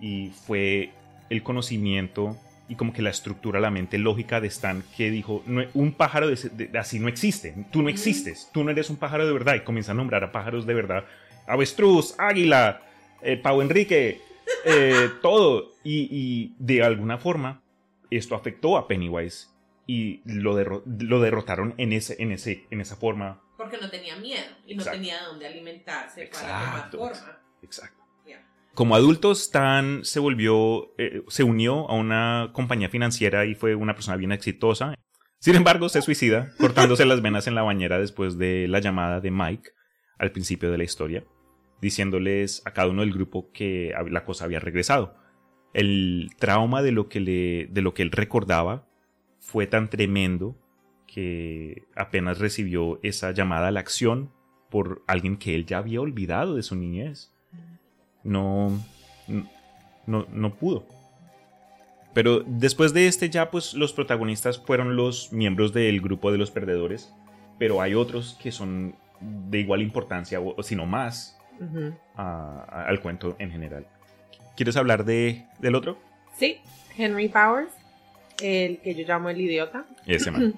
Y 0.00 0.30
fue 0.46 0.92
el 1.28 1.42
conocimiento 1.42 2.36
y 2.68 2.74
como 2.74 2.92
que 2.92 3.02
la 3.02 3.10
estructura, 3.10 3.60
la 3.60 3.70
mente 3.70 3.96
lógica 3.98 4.40
de 4.40 4.48
Stan 4.48 4.82
que 4.96 5.10
dijo, 5.10 5.42
"No, 5.46 5.62
un 5.74 5.92
pájaro 5.92 6.28
de 6.28 6.36
de- 6.68 6.78
así 6.78 6.98
no 6.98 7.08
existe, 7.08 7.54
tú 7.70 7.82
no 7.82 7.88
existes, 7.88 8.50
tú 8.52 8.64
no 8.64 8.70
eres 8.70 8.90
un 8.90 8.96
pájaro 8.96 9.26
de 9.26 9.32
verdad. 9.32 9.54
Y 9.54 9.60
comienza 9.60 9.92
a 9.92 9.94
nombrar 9.94 10.24
a 10.24 10.32
pájaros 10.32 10.66
de 10.66 10.74
verdad. 10.74 11.04
Avestruz, 11.46 12.14
águila, 12.18 12.82
eh, 13.22 13.36
Pau 13.36 13.60
Enrique, 13.62 14.20
eh, 14.64 15.10
todo. 15.22 15.72
Y, 15.84 16.08
y 16.10 16.54
de 16.58 16.82
alguna 16.82 17.18
forma 17.18 17.62
esto 18.10 18.34
afectó 18.34 18.76
a 18.76 18.88
Pennywise 18.88 19.48
y 19.86 20.20
lo, 20.24 20.58
derro- 20.58 20.82
lo 20.84 21.20
derrotaron 21.20 21.74
en, 21.76 21.92
ese, 21.92 22.16
en, 22.20 22.32
ese, 22.32 22.66
en 22.70 22.80
esa 22.80 22.96
forma. 22.96 23.40
Porque 23.56 23.78
no 23.78 23.88
tenía 23.88 24.16
miedo 24.16 24.42
y 24.66 24.74
no 24.74 24.82
Exacto. 24.82 24.98
tenía 24.98 25.22
dónde 25.22 25.46
alimentarse 25.46 26.24
Exacto. 26.24 26.48
para 26.48 26.90
tomar 26.90 27.14
forma. 27.14 27.38
Exacto. 27.62 27.95
Como 28.76 28.94
adulto, 28.94 29.32
Stan 29.32 30.04
se 30.04 30.20
volvió, 30.20 30.92
eh, 30.98 31.22
se 31.28 31.44
unió 31.44 31.88
a 31.88 31.94
una 31.94 32.50
compañía 32.52 32.90
financiera 32.90 33.46
y 33.46 33.54
fue 33.54 33.74
una 33.74 33.94
persona 33.94 34.18
bien 34.18 34.32
exitosa. 34.32 34.94
Sin 35.38 35.54
embargo, 35.54 35.88
se 35.88 36.02
suicida 36.02 36.52
cortándose 36.60 37.06
las 37.06 37.22
venas 37.22 37.46
en 37.46 37.54
la 37.54 37.62
bañera 37.62 37.98
después 37.98 38.36
de 38.36 38.68
la 38.68 38.80
llamada 38.80 39.22
de 39.22 39.30
Mike 39.30 39.70
al 40.18 40.30
principio 40.30 40.70
de 40.70 40.76
la 40.76 40.84
historia, 40.84 41.24
diciéndoles 41.80 42.60
a 42.66 42.72
cada 42.72 42.90
uno 42.90 43.00
del 43.00 43.14
grupo 43.14 43.50
que 43.50 43.94
la 44.10 44.26
cosa 44.26 44.44
había 44.44 44.60
regresado. 44.60 45.16
El 45.72 46.28
trauma 46.38 46.82
de 46.82 46.92
lo 46.92 47.08
que, 47.08 47.20
le, 47.20 47.68
de 47.72 47.80
lo 47.80 47.94
que 47.94 48.02
él 48.02 48.10
recordaba 48.10 48.86
fue 49.40 49.66
tan 49.66 49.88
tremendo 49.88 50.54
que 51.06 51.84
apenas 51.94 52.40
recibió 52.40 53.00
esa 53.02 53.30
llamada 53.30 53.68
a 53.68 53.70
la 53.70 53.80
acción 53.80 54.34
por 54.68 55.02
alguien 55.06 55.38
que 55.38 55.54
él 55.54 55.64
ya 55.64 55.78
había 55.78 56.02
olvidado 56.02 56.56
de 56.56 56.62
su 56.62 56.76
niñez 56.76 57.32
no, 58.26 58.72
no, 60.06 60.26
no 60.30 60.54
pudo. 60.54 60.84
Pero 62.12 62.40
después 62.46 62.94
de 62.94 63.08
este 63.08 63.28
ya 63.30 63.50
pues 63.50 63.74
los 63.74 63.92
protagonistas 63.92 64.58
fueron 64.58 64.96
los 64.96 65.32
miembros 65.32 65.72
del 65.72 66.00
grupo 66.00 66.32
de 66.32 66.38
los 66.38 66.50
perdedores, 66.50 67.12
pero 67.58 67.80
hay 67.82 67.94
otros 67.94 68.38
que 68.42 68.52
son 68.52 68.94
de 69.20 69.60
igual 69.60 69.82
importancia 69.82 70.40
o, 70.40 70.62
si 70.62 70.76
no 70.76 70.86
más 70.86 71.38
Ujú. 71.60 71.94
a- 72.16 72.64
a- 72.68 72.86
al 72.86 73.00
cuento 73.00 73.36
en 73.38 73.50
general. 73.50 73.86
¿Quieres 74.56 74.76
hablar 74.76 75.04
de, 75.04 75.44
del 75.58 75.74
otro? 75.74 75.98
Sí, 76.38 76.58
Henry 76.96 77.28
Powers, 77.28 77.72
el 78.42 78.78
que 78.78 78.94
yo 78.94 79.06
llamo 79.06 79.28
el 79.28 79.40
idiota. 79.40 79.84
Ese 80.06 80.30
man. 80.30 80.54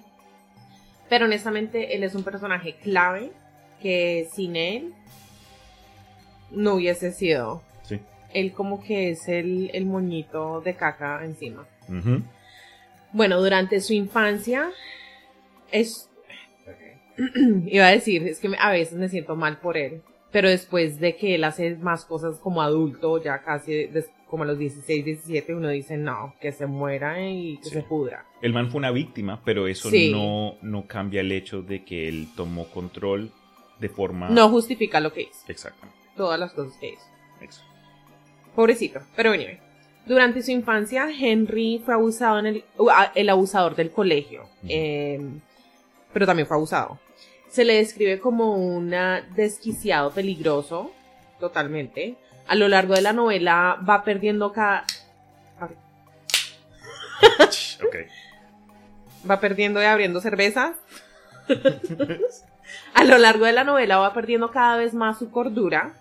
Pero 1.08 1.24
honestamente, 1.24 1.96
él 1.96 2.04
es 2.04 2.14
un 2.14 2.22
personaje 2.22 2.74
clave 2.82 3.32
que 3.82 4.28
sin 4.32 4.54
él 4.56 4.92
no 6.50 6.74
hubiese 6.74 7.12
sido. 7.12 7.62
Sí. 7.82 8.00
Él 8.34 8.52
como 8.52 8.82
que 8.82 9.10
es 9.10 9.28
el, 9.28 9.70
el 9.72 9.86
moñito 9.86 10.60
de 10.60 10.74
caca 10.74 11.24
encima. 11.24 11.66
Bueno, 13.12 13.40
durante 13.40 13.80
su 13.80 13.94
infancia 13.94 14.70
es... 15.72 16.10
Iba 17.66 17.86
a 17.86 17.90
decir, 17.90 18.26
es 18.28 18.38
que 18.38 18.50
a 18.58 18.70
veces 18.70 18.96
me 18.98 19.08
siento 19.08 19.34
mal 19.36 19.58
por 19.58 19.76
él. 19.76 20.02
Pero 20.30 20.48
después 20.50 21.00
de 21.00 21.16
que 21.16 21.34
él 21.36 21.44
hace 21.44 21.74
más 21.76 22.04
cosas 22.04 22.38
como 22.38 22.60
adulto, 22.60 23.22
ya 23.22 23.42
casi 23.42 23.88
como 24.26 24.42
a 24.42 24.46
los 24.46 24.58
16, 24.58 25.02
17, 25.06 25.54
uno 25.54 25.70
dice, 25.70 25.96
no, 25.96 26.34
que 26.38 26.52
se 26.52 26.66
muera 26.66 27.18
y 27.26 27.56
que 27.58 27.64
Sí. 27.64 27.70
se 27.70 27.82
pudra. 27.82 28.26
El 28.42 28.52
man 28.52 28.70
fue 28.70 28.78
una 28.78 28.90
víctima, 28.90 29.40
pero 29.42 29.66
eso 29.66 29.88
Sí. 29.88 30.12
no, 30.12 30.56
no 30.60 30.86
cambia 30.86 31.22
el 31.22 31.32
hecho 31.32 31.62
de 31.62 31.82
que 31.82 32.08
él 32.08 32.28
tomó 32.36 32.66
control 32.66 33.32
de 33.80 33.88
forma... 33.88 34.28
No 34.28 34.50
justifica 34.50 35.00
lo 35.00 35.14
que 35.14 35.22
hizo, 35.22 35.40
Exactamente. 35.48 35.96
Todas 36.18 36.38
las 36.38 36.52
cosas 36.52 36.74
que 36.78 36.90
hizo. 36.90 37.06
Eso. 37.40 37.62
Pobrecito, 38.54 39.00
pero 39.16 39.32
anyway. 39.32 39.58
Durante 40.04 40.42
su 40.42 40.50
infancia, 40.50 41.08
Henry 41.10 41.82
fue 41.84 41.94
abusado 41.94 42.38
en 42.38 42.46
el, 42.46 42.64
uh, 42.76 42.90
el 43.14 43.28
abusador 43.30 43.74
del 43.76 43.90
colegio, 43.90 44.46
eh, 44.68 45.20
pero 46.12 46.26
también 46.26 46.46
fue 46.46 46.56
abusado. 46.56 46.98
Se 47.48 47.64
le 47.64 47.76
describe 47.76 48.18
como 48.18 48.56
un 48.56 48.94
desquiciado 49.34 50.10
peligroso, 50.10 50.92
totalmente. 51.40 52.16
A 52.46 52.54
lo 52.54 52.68
largo 52.68 52.94
de 52.94 53.02
la 53.02 53.12
novela 53.12 53.78
va 53.88 54.04
perdiendo 54.04 54.52
cada, 54.52 54.84
ok. 57.84 57.96
va 59.28 59.40
perdiendo 59.40 59.82
y 59.82 59.84
abriendo 59.84 60.20
cerveza. 60.20 60.74
A 62.94 63.04
lo 63.04 63.18
largo 63.18 63.44
de 63.46 63.52
la 63.52 63.64
novela 63.64 63.98
va 63.98 64.12
perdiendo 64.12 64.50
cada 64.50 64.76
vez 64.76 64.94
más 64.94 65.18
su 65.18 65.30
cordura. 65.30 65.94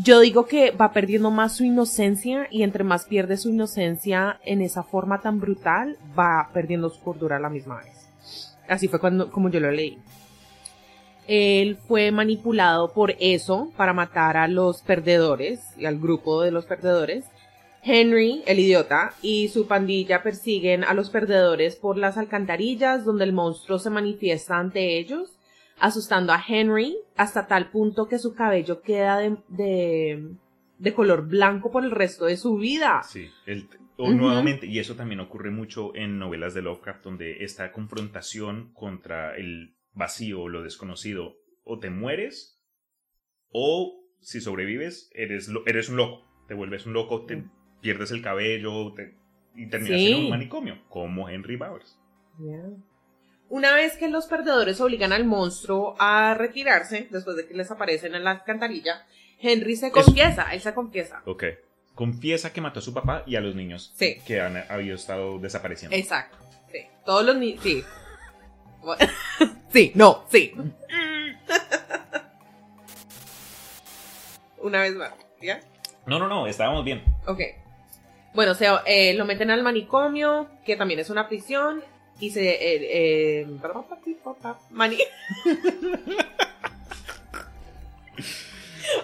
Yo 0.00 0.20
digo 0.20 0.46
que 0.46 0.70
va 0.70 0.92
perdiendo 0.92 1.32
más 1.32 1.56
su 1.56 1.64
inocencia 1.64 2.46
y 2.52 2.62
entre 2.62 2.84
más 2.84 3.06
pierde 3.06 3.36
su 3.36 3.48
inocencia 3.48 4.38
en 4.44 4.62
esa 4.62 4.84
forma 4.84 5.20
tan 5.20 5.40
brutal, 5.40 5.96
va 6.16 6.50
perdiendo 6.54 6.88
su 6.88 7.00
cordura 7.00 7.36
a 7.36 7.40
la 7.40 7.48
misma 7.48 7.78
vez. 7.78 8.08
Así 8.68 8.86
fue 8.86 9.00
cuando, 9.00 9.28
como 9.32 9.50
yo 9.50 9.58
lo 9.58 9.72
leí. 9.72 9.98
Él 11.26 11.78
fue 11.88 12.12
manipulado 12.12 12.92
por 12.92 13.16
eso 13.18 13.72
para 13.76 13.92
matar 13.92 14.36
a 14.36 14.46
los 14.46 14.82
perdedores 14.82 15.60
y 15.76 15.86
al 15.86 15.98
grupo 15.98 16.42
de 16.42 16.52
los 16.52 16.64
perdedores. 16.64 17.24
Henry, 17.82 18.44
el 18.46 18.60
idiota, 18.60 19.14
y 19.20 19.48
su 19.48 19.66
pandilla 19.66 20.22
persiguen 20.22 20.84
a 20.84 20.94
los 20.94 21.10
perdedores 21.10 21.74
por 21.74 21.98
las 21.98 22.16
alcantarillas 22.18 23.04
donde 23.04 23.24
el 23.24 23.32
monstruo 23.32 23.80
se 23.80 23.90
manifiesta 23.90 24.58
ante 24.58 24.96
ellos, 24.96 25.37
asustando 25.80 26.32
a 26.32 26.42
Henry 26.46 26.96
hasta 27.16 27.46
tal 27.46 27.70
punto 27.70 28.06
que 28.08 28.18
su 28.18 28.34
cabello 28.34 28.80
queda 28.82 29.18
de, 29.18 29.36
de, 29.48 30.30
de 30.78 30.94
color 30.94 31.26
blanco 31.28 31.70
por 31.70 31.84
el 31.84 31.90
resto 31.90 32.26
de 32.26 32.36
su 32.36 32.56
vida. 32.56 33.02
Sí, 33.04 33.28
el- 33.46 33.68
o 34.00 34.12
nuevamente, 34.12 34.66
y 34.66 34.78
eso 34.78 34.94
también 34.94 35.18
ocurre 35.18 35.50
mucho 35.50 35.92
en 35.96 36.20
novelas 36.20 36.54
de 36.54 36.62
Lovecraft, 36.62 37.02
donde 37.02 37.42
esta 37.42 37.72
confrontación 37.72 38.70
contra 38.72 39.36
el 39.36 39.74
vacío 39.92 40.42
o 40.42 40.48
lo 40.48 40.62
desconocido, 40.62 41.34
o 41.64 41.80
te 41.80 41.90
mueres, 41.90 42.60
o 43.50 44.00
si 44.20 44.40
sobrevives, 44.40 45.10
eres, 45.14 45.48
lo- 45.48 45.66
eres 45.66 45.88
un 45.88 45.96
loco, 45.96 46.24
te 46.46 46.54
vuelves 46.54 46.86
un 46.86 46.92
loco, 46.92 47.24
te 47.26 47.42
pierdes 47.80 48.12
el 48.12 48.22
cabello 48.22 48.92
te- 48.94 49.16
y 49.56 49.68
terminas 49.68 49.98
Sí. 50.00 50.12
en 50.12 50.18
un 50.24 50.30
manicomio, 50.30 50.78
como 50.88 51.28
Henry 51.28 51.56
Bowers. 51.56 51.98
Una 53.50 53.74
vez 53.74 53.96
que 53.96 54.08
los 54.08 54.26
perdedores 54.26 54.80
obligan 54.80 55.12
al 55.12 55.24
monstruo 55.24 55.96
a 55.98 56.34
retirarse, 56.34 57.08
después 57.10 57.36
de 57.36 57.46
que 57.46 57.54
les 57.54 57.70
aparecen 57.70 58.14
en 58.14 58.24
la 58.24 58.32
alcantarilla, 58.32 59.06
Henry 59.40 59.76
se 59.76 59.90
confiesa, 59.90 60.52
él 60.52 60.60
se 60.60 60.74
confiesa. 60.74 61.22
Ok. 61.24 61.44
Confiesa 61.94 62.52
que 62.52 62.60
mató 62.60 62.80
a 62.80 62.82
su 62.82 62.92
papá 62.92 63.22
y 63.26 63.36
a 63.36 63.40
los 63.40 63.54
niños 63.54 63.92
Sí. 63.96 64.18
que 64.26 64.40
han 64.40 64.56
habido 64.70 64.94
estado 64.94 65.38
desapareciendo. 65.38 65.96
Exacto. 65.96 66.36
Sí. 66.70 66.80
Todos 67.06 67.24
los 67.24 67.36
niños. 67.36 67.62
Sí. 67.62 67.82
sí, 69.72 69.92
no, 69.94 70.24
sí. 70.30 70.54
Una 74.60 74.82
vez 74.82 74.94
más, 74.94 75.12
¿ya? 75.40 75.60
No, 76.06 76.18
no, 76.18 76.28
no, 76.28 76.46
estábamos 76.46 76.84
bien. 76.84 77.02
Ok. 77.26 77.40
Bueno, 78.34 78.52
o 78.52 78.54
sea, 78.54 78.82
eh, 78.86 79.14
lo 79.14 79.24
meten 79.24 79.50
al 79.50 79.62
manicomio, 79.62 80.48
que 80.64 80.76
también 80.76 81.00
es 81.00 81.10
una 81.10 81.28
prisión, 81.28 81.82
y 82.20 82.30
se... 82.30 82.48
Eh, 82.50 83.40
eh, 83.42 83.46
mani- 84.70 84.98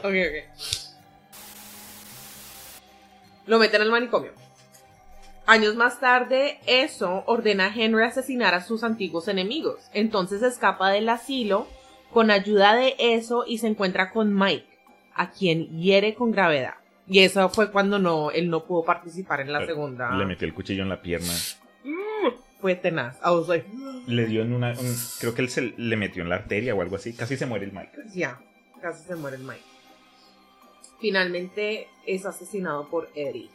ok, 0.02 0.04
ok. 0.04 0.36
Lo 3.46 3.58
meten 3.58 3.82
al 3.82 3.90
manicomio. 3.90 4.32
Años 5.46 5.74
más 5.76 6.00
tarde, 6.00 6.58
eso 6.66 7.22
ordena 7.26 7.66
a 7.66 7.74
Henry 7.74 8.04
asesinar 8.04 8.54
a 8.54 8.62
sus 8.64 8.82
antiguos 8.82 9.28
enemigos. 9.28 9.78
Entonces 9.92 10.42
escapa 10.42 10.90
del 10.90 11.08
asilo 11.10 11.66
con 12.12 12.30
ayuda 12.30 12.74
de 12.74 12.94
eso 12.98 13.44
y 13.46 13.58
se 13.58 13.66
encuentra 13.66 14.10
con 14.10 14.34
Mike, 14.34 14.66
a 15.14 15.30
quien 15.32 15.68
hiere 15.80 16.14
con 16.14 16.30
gravedad. 16.30 16.74
Y 17.06 17.18
eso 17.18 17.50
fue 17.50 17.70
cuando 17.70 17.98
no, 17.98 18.30
él 18.30 18.48
no 18.48 18.64
pudo 18.64 18.84
participar 18.84 19.40
en 19.42 19.52
la 19.52 19.66
segunda. 19.66 20.10
Le 20.16 20.24
metió 20.24 20.46
el 20.46 20.54
cuchillo 20.54 20.82
en 20.84 20.88
la 20.88 21.02
pierna. 21.02 21.34
Fue 22.64 22.74
tenaz. 22.76 23.18
I 23.22 23.28
was 23.28 23.46
like, 23.46 23.66
Le 24.06 24.24
dio 24.24 24.40
en 24.40 24.54
una. 24.54 24.70
un- 24.70 24.96
creo 25.20 25.34
que 25.34 25.42
él 25.42 25.50
se 25.50 25.74
le 25.76 25.96
metió 25.98 26.22
en 26.22 26.30
la 26.30 26.36
arteria 26.36 26.74
o 26.74 26.80
algo 26.80 26.96
así. 26.96 27.12
Casi 27.12 27.36
se 27.36 27.44
muere 27.44 27.66
el 27.66 27.72
Mike. 27.72 27.90
ya, 28.14 28.40
casi 28.80 29.04
se 29.04 29.16
muere 29.16 29.36
el 29.36 29.42
Mike. 29.44 29.60
Finalmente 30.98 31.88
es 32.06 32.24
asesinado 32.24 32.88
por 32.88 33.10
Eddie. 33.14 33.50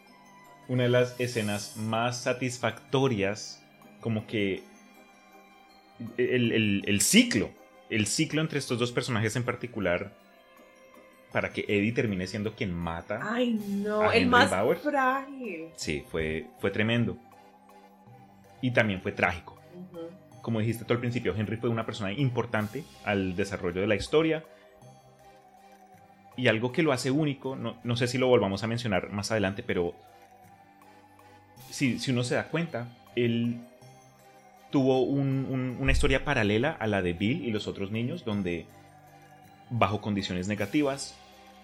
Una 0.67 0.83
de 0.83 0.89
las 0.89 1.19
escenas 1.19 1.75
más 1.77 2.21
satisfactorias, 2.21 3.63
como 3.99 4.27
que. 4.27 4.61
El, 6.17 6.51
el- 6.51 6.83
el 6.85 7.01
ciclo. 7.01 7.49
El 7.89 8.05
ciclo 8.05 8.41
entre 8.41 8.59
estos 8.59 8.77
dos 8.77 8.91
personajes 8.91 9.35
en 9.35 9.43
particular. 9.43 10.13
Para 11.31 11.51
que 11.51 11.65
Eddie 11.67 11.93
termine 11.93 12.27
siendo 12.27 12.53
quien 12.55 12.75
mata. 12.75 13.21
Ay, 13.23 13.53
no, 13.53 14.01
¿A 14.01 14.15
el 14.15 14.23
Henry 14.23 14.29
más 14.29 14.51
frágil. 14.83 15.69
Sí, 15.75 16.03
fue, 16.11 16.45
fue 16.59 16.69
tremendo. 16.69 17.17
Y 18.61 18.71
también 18.71 19.01
fue 19.01 19.11
trágico. 19.11 19.57
Como 20.41 20.59
dijiste 20.59 20.85
tú 20.85 20.93
al 20.93 20.99
principio, 20.99 21.35
Henry 21.35 21.57
fue 21.57 21.69
una 21.69 21.85
persona 21.85 22.11
importante 22.11 22.83
al 23.05 23.35
desarrollo 23.35 23.81
de 23.81 23.87
la 23.87 23.95
historia. 23.95 24.43
Y 26.37 26.47
algo 26.47 26.71
que 26.71 26.83
lo 26.83 26.91
hace 26.93 27.11
único, 27.11 27.55
no, 27.55 27.77
no 27.83 27.95
sé 27.97 28.07
si 28.07 28.17
lo 28.17 28.27
volvamos 28.27 28.63
a 28.63 28.67
mencionar 28.67 29.11
más 29.11 29.31
adelante, 29.31 29.61
pero 29.63 29.93
si, 31.69 31.99
si 31.99 32.11
uno 32.11 32.23
se 32.23 32.35
da 32.35 32.45
cuenta, 32.47 32.87
él 33.15 33.59
tuvo 34.71 35.01
un- 35.01 35.47
un- 35.49 35.77
una 35.79 35.91
historia 35.91 36.23
paralela 36.23 36.71
a 36.71 36.87
la 36.87 37.01
de 37.01 37.13
Bill 37.13 37.43
y 37.45 37.51
los 37.51 37.67
otros 37.67 37.91
niños, 37.91 38.23
donde 38.23 38.65
bajo 39.69 39.99
condiciones 40.01 40.47
negativas 40.47 41.15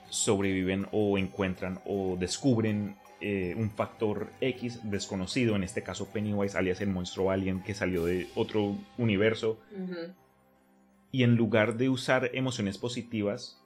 sobreviven 0.10 0.88
o 0.92 1.18
encuentran 1.18 1.80
o 1.86 2.18
descubren 2.20 2.96
eh, 3.28 3.56
un 3.58 3.72
factor 3.72 4.30
X 4.40 4.82
desconocido, 4.84 5.56
en 5.56 5.64
este 5.64 5.82
caso 5.82 6.14
Pennywise, 6.14 6.56
alias 6.56 6.80
el 6.80 6.90
monstruo 6.90 7.32
alien 7.32 7.64
que 7.64 7.74
salió 7.74 8.06
de 8.06 8.28
otro 8.36 8.78
universo, 9.00 9.60
y 11.12 11.24
en 11.24 11.36
lugar 11.36 11.76
de 11.76 11.90
usar 11.90 12.30
emociones 12.36 12.78
positivas, 12.78 13.60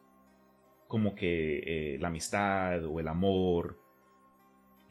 como 0.87 1.13
que 1.13 1.57
eh, 1.65 1.97
la 1.99 2.07
amistad 2.07 2.85
o 2.85 3.01
el 3.01 3.09
amor, 3.09 3.77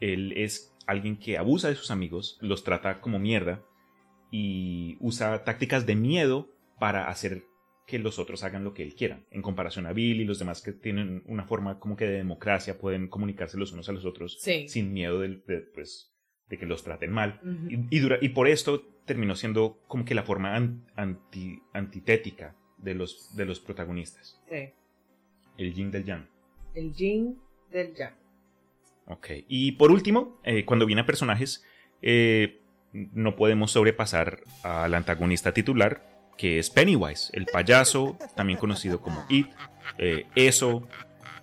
él 0.01 0.33
es 0.37 0.71
alguien 0.85 1.17
que 1.17 1.39
abusa 1.39 1.69
de 1.69 1.75
sus 1.75 1.89
amigos, 1.89 2.37
los 2.39 2.63
trata 2.63 3.01
como 3.01 3.17
mierda 3.17 3.63
y 4.29 4.97
usa 4.99 5.43
tácticas 5.45 5.87
de 5.87 5.95
miedo 5.95 6.47
para 6.77 7.09
hacer 7.09 7.43
que 7.89 7.99
los 7.99 8.19
otros 8.19 8.43
hagan 8.43 8.63
lo 8.63 8.73
que 8.73 8.83
él 8.83 8.93
quiera. 8.95 9.19
En 9.31 9.41
comparación 9.41 9.85
a 9.87 9.93
Bill 9.93 10.21
y 10.21 10.25
los 10.25 10.39
demás 10.39 10.61
que 10.61 10.71
tienen 10.71 11.23
una 11.25 11.45
forma 11.45 11.79
como 11.79 11.95
que 11.95 12.05
de 12.05 12.17
democracia, 12.17 12.77
pueden 12.77 13.07
comunicarse 13.07 13.57
los 13.57 13.71
unos 13.73 13.89
a 13.89 13.91
los 13.91 14.05
otros 14.05 14.37
Sí. 14.39 14.67
sin 14.69 14.93
miedo 14.93 15.19
de, 15.19 15.29
pues, 15.73 16.13
de 16.47 16.57
que 16.57 16.65
los 16.65 16.83
traten 16.83 17.11
mal. 17.11 17.39
Y, 17.69 17.95
y 17.95 17.99
dura- 17.99 18.19
y 18.21 18.29
por 18.29 18.47
esto 18.47 18.81
terminó 19.05 19.35
siendo 19.35 19.79
como 19.87 20.05
que 20.05 20.13
la 20.15 20.23
forma 20.23 20.55
an- 20.55 20.85
anti- 20.95 21.61
antitética 21.73 22.55
de 22.77 22.93
los, 22.95 23.35
de 23.35 23.45
los 23.45 23.59
protagonistas. 23.59 24.39
Sí. 24.49 24.69
El 25.57 25.73
yin 25.73 25.91
del 25.91 26.05
yang. 26.05 26.27
El 26.75 26.93
yin 26.93 27.37
del 27.71 27.93
yang. 27.95 28.13
Ok. 29.07 29.27
Y 29.47 29.73
por 29.73 29.91
último, 29.91 30.39
eh, 30.43 30.63
cuando 30.65 30.85
viene 30.85 31.01
a 31.01 31.05
personajes, 31.05 31.65
eh, 32.01 32.61
no 32.93 33.35
podemos 33.35 33.71
sobrepasar 33.71 34.41
al 34.63 34.93
antagonista 34.93 35.53
titular, 35.53 36.08
que 36.39 36.57
es 36.57 36.69
Pennywise, 36.69 37.31
el 37.33 37.47
payaso, 37.47 38.17
también 38.33 38.57
conocido 38.57 39.01
como 39.01 39.25
It, 39.27 39.47
eh, 39.97 40.25
Eso. 40.35 40.87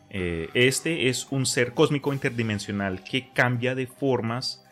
Eh, 0.09 0.49
este 0.55 1.11
es 1.11 1.27
un 1.31 1.45
ser 1.45 1.75
cósmico 1.75 2.15
interdimensional 2.15 3.05
que 3.05 3.29
cambia 3.29 3.75
de 3.75 3.87
formas 3.87 4.65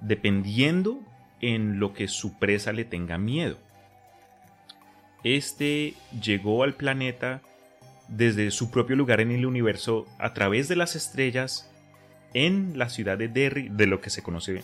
dependiendo 0.00 1.02
en 1.40 1.80
lo 1.80 1.94
que 1.94 2.06
su 2.06 2.38
presa 2.38 2.72
le 2.72 2.84
tenga 2.84 3.18
miedo. 3.18 3.58
Este 5.24 5.94
llegó 6.22 6.62
al 6.62 6.74
planeta 6.74 7.42
desde 8.06 8.52
su 8.52 8.70
propio 8.70 8.94
lugar 8.94 9.20
en 9.20 9.32
el 9.32 9.46
universo 9.46 10.06
a 10.20 10.32
través 10.32 10.68
de 10.68 10.76
las 10.76 10.94
estrellas 10.94 11.68
en 12.34 12.78
la 12.78 12.88
ciudad 12.88 13.18
de 13.18 13.26
Derry, 13.26 13.68
de 13.68 13.88
lo 13.88 14.00
que 14.00 14.10
se 14.10 14.22
conoce 14.22 14.62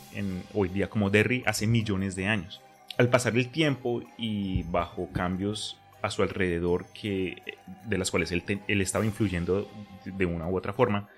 hoy 0.55 0.69
día 0.69 0.89
como 0.89 1.11
Derry, 1.11 1.43
hace 1.45 1.67
millones 1.67 2.15
de 2.15 2.29
años. 2.29 2.63
Al 2.99 3.09
pasar 3.09 3.37
el 3.37 3.51
tiempo 3.51 4.03
y 4.17 4.63
bajo 4.65 5.11
cambios 5.13 5.79
a 6.03 6.11
su 6.11 6.23
alrededor 6.23 6.87
que, 6.93 7.43
de 7.85 7.99
las 7.99 8.11
cuales 8.11 8.33
él, 8.33 8.43
estaba 8.81 9.05
influyendo 9.05 9.69
de 10.05 10.27
una 10.27 10.47
u 10.47 10.57
otra 10.57 10.73
forma, 10.73 11.09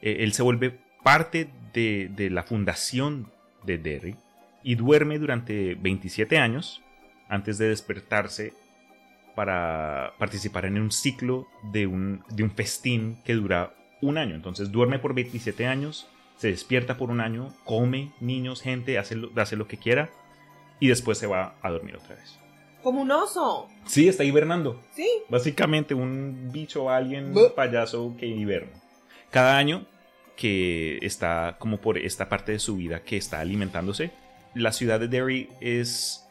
eh, 0.00 0.18
él 0.20 0.32
se 0.32 0.42
vuelve 0.42 0.78
parte 1.02 1.48
de, 1.74 2.10
de 2.14 2.30
la 2.30 2.44
fundación 2.44 3.30
de 3.64 3.78
Derry 3.78 4.16
y 4.62 4.74
duerme 4.74 5.18
durante 5.18 5.74
27 5.74 6.38
años 6.38 6.82
antes 7.28 7.58
de 7.58 7.68
despertarse 7.68 8.54
para 9.34 10.14
participar 10.18 10.64
en 10.64 10.80
un 10.80 10.90
ciclo 10.90 11.46
de 11.62 11.86
un, 11.86 12.24
festín 12.56 13.18
que 13.24 13.34
dura 13.34 13.74
un 14.00 14.18
año. 14.18 14.34
Entonces 14.34 14.72
duerme 14.72 14.98
por 14.98 15.14
27 15.14 15.66
años, 15.66 16.08
se 16.36 16.48
despierta 16.48 16.96
por 16.96 17.10
un 17.10 17.20
año, 17.20 17.54
come 17.64 18.10
niños, 18.20 18.62
gente, 18.62 18.98
hace 18.98 19.14
lo 19.14 19.68
que 19.68 19.76
quiera 19.76 20.10
y 20.80 20.88
después 20.88 21.18
se 21.18 21.26
va 21.26 21.54
a 21.62 21.70
dormir 21.70 21.96
otra 21.96 22.16
vez. 22.16 22.38
Como 22.82 23.02
un 23.02 23.10
oso. 23.10 23.68
Sí, 23.86 24.08
está 24.08 24.24
hibernando. 24.24 24.80
Sí. 24.94 25.08
Básicamente 25.28 25.94
un 25.94 26.50
bicho, 26.52 26.90
alguien, 26.90 27.34
payaso 27.54 28.14
que 28.18 28.26
hiberna. 28.26 28.72
Cada 29.30 29.56
año 29.58 29.86
que 30.36 30.98
está 31.02 31.56
como 31.58 31.78
por 31.80 31.98
esta 31.98 32.28
parte 32.28 32.52
de 32.52 32.58
su 32.60 32.76
vida 32.76 33.02
que 33.02 33.16
está 33.16 33.40
alimentándose, 33.40 34.12
la 34.54 34.72
ciudad 34.72 35.00
de 35.00 35.08
Derry 35.08 35.50
es 35.60 36.26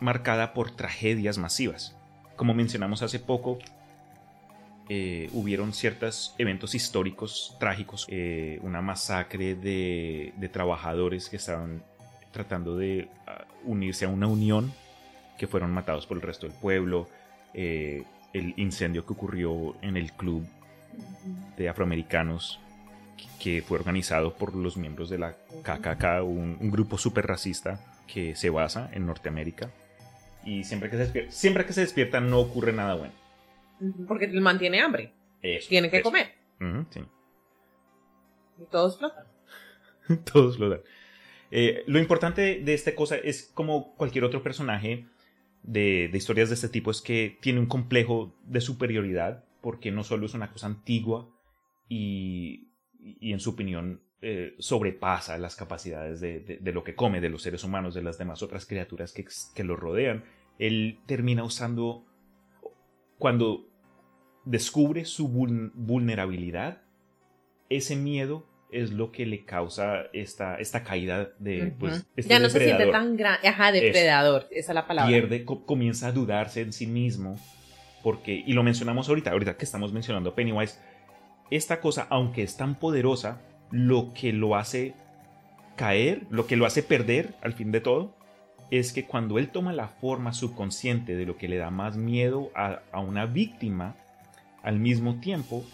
marcada 0.00 0.52
por 0.52 0.72
tragedias 0.72 1.38
masivas. 1.38 1.96
Como 2.36 2.54
mencionamos 2.54 3.02
hace 3.02 3.20
poco, 3.20 3.58
eh, 4.88 5.30
hubieron 5.32 5.72
ciertos 5.72 6.34
eventos 6.38 6.74
históricos 6.74 7.56
trágicos, 7.60 8.06
eh, 8.08 8.58
una 8.62 8.80
masacre 8.80 9.54
de, 9.54 10.32
de 10.36 10.48
trabajadores 10.48 11.28
que 11.28 11.36
estaban 11.36 11.82
tratando 12.32 12.76
de 12.76 13.08
ah, 13.26 13.44
unirse 13.64 14.04
a 14.04 14.08
una 14.08 14.26
unión 14.26 14.72
que 15.38 15.46
fueron 15.46 15.72
matados 15.72 16.06
por 16.06 16.16
el 16.16 16.22
resto 16.22 16.46
del 16.46 16.56
pueblo, 16.56 17.08
eh, 17.54 18.04
el 18.32 18.54
incendio 18.56 19.06
que 19.06 19.12
ocurrió 19.12 19.76
en 19.82 19.96
el 19.96 20.12
club 20.12 20.46
de 21.56 21.68
afroamericanos 21.68 22.60
que- 23.40 23.62
fue 23.62 23.78
organizado 23.78 24.34
por 24.34 24.54
los 24.54 24.76
miembros 24.76 25.08
de 25.10 25.18
la 25.18 25.34
KKK, 25.62 26.22
un, 26.24 26.56
un 26.60 26.70
grupo 26.70 26.98
súper 26.98 27.26
racista 27.26 27.80
que 28.06 28.34
se 28.34 28.50
basa 28.50 28.90
en 28.92 29.06
Norteamérica. 29.06 29.70
Y 30.44 30.64
siempre 30.64 30.88
que, 30.90 30.96
se 30.96 31.02
despierta, 31.02 31.30
siempre 31.32 31.66
que 31.66 31.72
se 31.72 31.80
despierta 31.82 32.20
no 32.20 32.38
ocurre 32.40 32.72
nada 32.72 32.94
bueno. 32.94 33.12
Porque 34.06 34.24
el 34.26 34.40
man 34.40 34.58
tiene 34.58 34.80
hambre. 34.80 35.12
Eso, 35.42 35.68
Tiene 35.68 35.90
que 35.90 35.98
eso. 35.98 36.04
comer. 36.04 36.32
Ujú, 36.60 36.86
sí. 36.90 37.00
Y 38.60 38.64
todos 38.70 38.98
flotan. 38.98 39.24
Todos 40.32 40.58
lo 40.58 40.70
dan. 40.70 40.80
Eh, 41.50 41.84
lo 41.86 41.98
importante 41.98 42.60
de 42.60 42.74
esta 42.74 42.94
cosa 42.94 43.16
es 43.16 43.50
como 43.54 43.94
cualquier 43.94 44.24
otro 44.24 44.42
personaje 44.42 45.06
de, 45.62 46.10
historias 46.12 46.48
de 46.48 46.54
este 46.54 46.68
tipo 46.68 46.90
es 46.90 47.00
que 47.00 47.38
tiene 47.40 47.60
un 47.60 47.66
complejo 47.66 48.34
de 48.44 48.60
superioridad 48.60 49.44
porque 49.60 49.90
no 49.90 50.04
solo 50.04 50.26
es 50.26 50.34
una 50.34 50.52
cosa 50.52 50.66
antigua 50.66 51.28
y, 51.88 52.68
en 53.20 53.40
su 53.40 53.50
opinión 53.50 54.02
eh, 54.20 54.54
sobrepasa 54.58 55.38
las 55.38 55.56
capacidades 55.56 56.20
de, 56.20 56.72
lo 56.72 56.84
que 56.84 56.94
come, 56.94 57.20
de 57.20 57.28
los 57.28 57.42
seres 57.42 57.64
humanos, 57.64 57.94
de 57.94 58.02
las 58.02 58.18
demás 58.18 58.42
otras 58.42 58.66
criaturas 58.66 59.12
que, 59.12 59.24
que 59.54 59.64
lo 59.64 59.76
rodean. 59.76 60.24
Él 60.58 60.98
termina 61.06 61.44
usando, 61.44 62.04
cuando 63.18 63.68
descubre 64.44 65.04
su 65.04 65.28
vul- 65.28 65.70
vulnerabilidad, 65.74 66.82
ese 67.68 67.96
miedo 67.96 68.46
es 68.70 68.90
lo 68.92 69.10
que 69.12 69.24
le 69.26 69.44
causa 69.44 70.02
esta, 70.12 70.56
esta 70.56 70.82
caída 70.84 71.30
de 71.38 71.72
pues, 71.78 71.98
Ujú. 72.00 72.06
este 72.16 72.30
ya 72.30 72.38
no 72.38 72.48
se 72.50 72.64
siente 72.64 72.86
tan 72.86 73.16
grande. 73.16 73.48
Ajá, 73.48 73.72
depredador. 73.72 74.46
Esa 74.50 74.72
es 74.72 74.74
la 74.74 74.86
palabra. 74.86 75.10
pierde, 75.10 75.44
co- 75.44 75.64
comienza 75.64 76.08
a 76.08 76.12
dudarse 76.12 76.60
en 76.60 76.72
sí 76.72 76.86
mismo, 76.86 77.38
porque, 78.02 78.42
y 78.46 78.52
lo 78.52 78.62
mencionamos 78.62 79.08
ahorita, 79.08 79.30
ahorita 79.30 79.56
que 79.56 79.64
estamos 79.64 79.92
mencionando 79.92 80.30
a 80.30 80.34
Pennywise, 80.34 80.78
esta 81.50 81.80
cosa, 81.80 82.06
aunque 82.10 82.42
es 82.42 82.56
tan 82.56 82.74
poderosa, 82.74 83.40
lo 83.70 84.12
que 84.14 84.32
lo 84.32 84.54
hace 84.56 84.94
caer, 85.76 86.22
lo 86.30 86.46
que 86.46 86.56
lo 86.56 86.66
hace 86.66 86.82
perder 86.82 87.34
al 87.42 87.52
fin 87.54 87.72
de 87.72 87.80
todo, 87.80 88.14
es 88.70 88.92
que 88.92 89.06
cuando 89.06 89.38
él 89.38 89.48
toma 89.48 89.72
la 89.72 89.88
forma 89.88 90.32
subconsciente 90.34 91.16
de 91.16 91.24
lo 91.24 91.36
que 91.38 91.48
le 91.48 91.56
da 91.56 91.70
más 91.70 91.96
miedo 91.96 92.50
a, 92.54 92.80
a 92.92 93.00
una 93.00 93.24
víctima, 93.26 93.96
al 94.62 94.78
mismo 94.78 95.20
tiempo, 95.20 95.64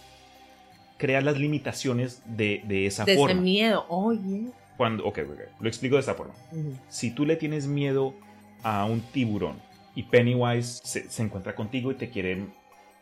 crea 0.97 1.21
las 1.21 1.39
limitaciones 1.39 2.23
de, 2.25 2.63
de 2.67 2.87
esa 2.87 3.05
de 3.05 3.13
ese 3.13 3.21
forma. 3.21 3.41
miedo. 3.41 3.85
Oye. 3.89 4.47
Cuando, 4.77 5.05
ok, 5.07 5.21
ok, 5.31 5.41
lo 5.61 5.69
explico 5.69 5.95
de 5.97 6.01
esta 6.01 6.15
forma 6.15 6.35
si 6.89 7.13
tú 7.13 7.25
le 7.25 7.37
tienes 7.37 7.67
miedo 7.67 8.15
a 8.65 8.85
un 8.87 9.01
tiburón 9.01 9.57
y 9.95 10.03
Pennywise 10.05 10.81
se, 10.83 11.09
se 11.09 11.23
encuentra 11.23 11.55
contigo 11.55 11.93
y 11.93 11.95
te 11.95 12.11
quiere, 12.11 12.47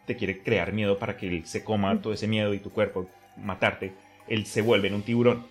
te 0.06 0.16
quiere 0.16 0.42
crear 0.42 0.72
miedo 0.72 0.98
para 0.98 1.16
que 1.16 1.28
él 1.28 1.46
se 1.46 1.64
coma 1.64 2.00
todo 2.02 2.12
ese 2.12 2.28
miedo 2.28 2.52
y 2.52 2.58
tu 2.58 2.70
cuerpo 2.70 3.08
matarte, 3.36 3.94
él 4.28 4.44
se 4.44 4.60
vuelve 4.60 4.88
en 4.88 4.94
un 4.94 5.02
tiburón. 5.02 5.46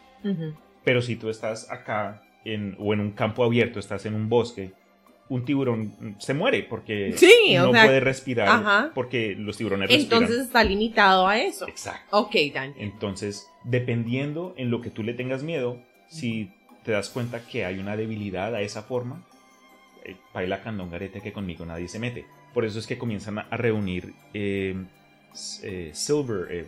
Pero 0.83 1.01
si 1.01 1.15
tú 1.15 1.29
estás 1.29 1.69
acá 1.71 2.21
en, 2.45 2.75
o 2.79 2.93
en 2.93 2.99
un 2.99 3.11
campo 3.11 3.43
abierto, 3.43 3.79
estás 3.79 4.05
en 4.05 4.13
un 4.13 4.29
bosque, 4.29 4.73
un 5.31 5.45
tiburón 5.45 6.15
se 6.19 6.33
muere 6.33 6.63
porque 6.63 7.13
Sí, 7.15 7.57
o 7.57 7.67
no 7.67 7.71
sea, 7.71 7.85
puede 7.85 8.01
respirar 8.01 8.49
ajá. 8.49 8.91
porque 8.93 9.33
los 9.33 9.55
tiburones 9.55 9.89
respiran. 9.89 10.23
Entonces 10.23 10.45
está 10.45 10.61
limitado 10.61 11.25
a 11.25 11.39
eso. 11.39 11.69
Exacto. 11.69 12.17
Ok, 12.17 12.35
Daniel. 12.53 12.75
Entonces, 12.77 13.49
dependiendo 13.63 14.53
en 14.57 14.69
lo 14.69 14.81
que 14.81 14.89
tú 14.89 15.03
le 15.03 15.13
tengas 15.13 15.41
miedo, 15.41 15.79
si 16.09 16.51
te 16.83 16.91
das 16.91 17.09
cuenta 17.09 17.45
que 17.47 17.63
hay 17.63 17.79
una 17.79 17.95
debilidad 17.95 18.53
a 18.53 18.59
esa 18.59 18.83
forma, 18.83 19.25
eh, 20.03 20.17
baila 20.33 20.61
candongarete 20.63 21.21
que 21.21 21.31
conmigo 21.31 21.65
nadie 21.65 21.87
se 21.87 21.99
mete. 21.99 22.25
Por 22.53 22.65
eso 22.65 22.77
es 22.77 22.85
que 22.85 22.97
comienzan 22.97 23.39
a, 23.39 23.45
reunir 23.55 24.13
eh, 24.33 24.75
eh, 25.63 25.91
silver, 25.93 26.51
eh, 26.51 26.67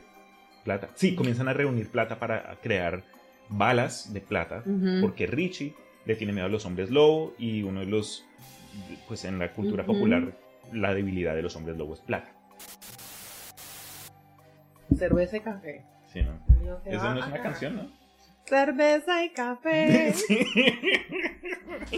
plata. 0.64 0.90
Sí, 0.96 1.16
comienzan 1.16 1.50
a 1.50 1.54
reunir 1.54 1.90
plata 1.90 2.18
para 2.18 2.58
crear 2.62 3.04
balas 3.50 4.14
de 4.14 4.22
plata, 4.22 4.64
porque 5.02 5.28
Richie 5.28 5.74
le 6.06 6.16
tiene 6.16 6.34
miedo 6.34 6.46
a 6.46 6.50
los 6.50 6.66
hombres 6.66 6.90
lobo 6.90 7.34
y 7.38 7.64
uno 7.64 7.82
de 7.82 7.86
los, 7.86 8.26
pues 9.08 9.26
en 9.26 9.40
la 9.40 9.52
cultura 9.54 9.86
popular, 9.86 10.38
la 10.72 10.94
debilidad 10.94 11.36
de 11.36 11.42
los 11.42 11.56
hombres 11.56 11.78
lobo 11.78 11.94
es 11.94 12.02
plata. 12.02 12.32
Cerveza 14.98 15.38
y 15.38 15.42
café. 15.42 15.86
Sí, 16.12 16.22
¿no? 16.22 16.40
Esa 16.86 17.14
no 17.14 17.20
es 17.20 17.26
una 17.28 17.36
acabar. 17.36 17.42
canción, 17.44 17.76
¿no? 17.76 17.92
Cerveza 18.46 19.24
y 19.26 19.30
café. 19.34 20.14
Sí. 21.90 21.98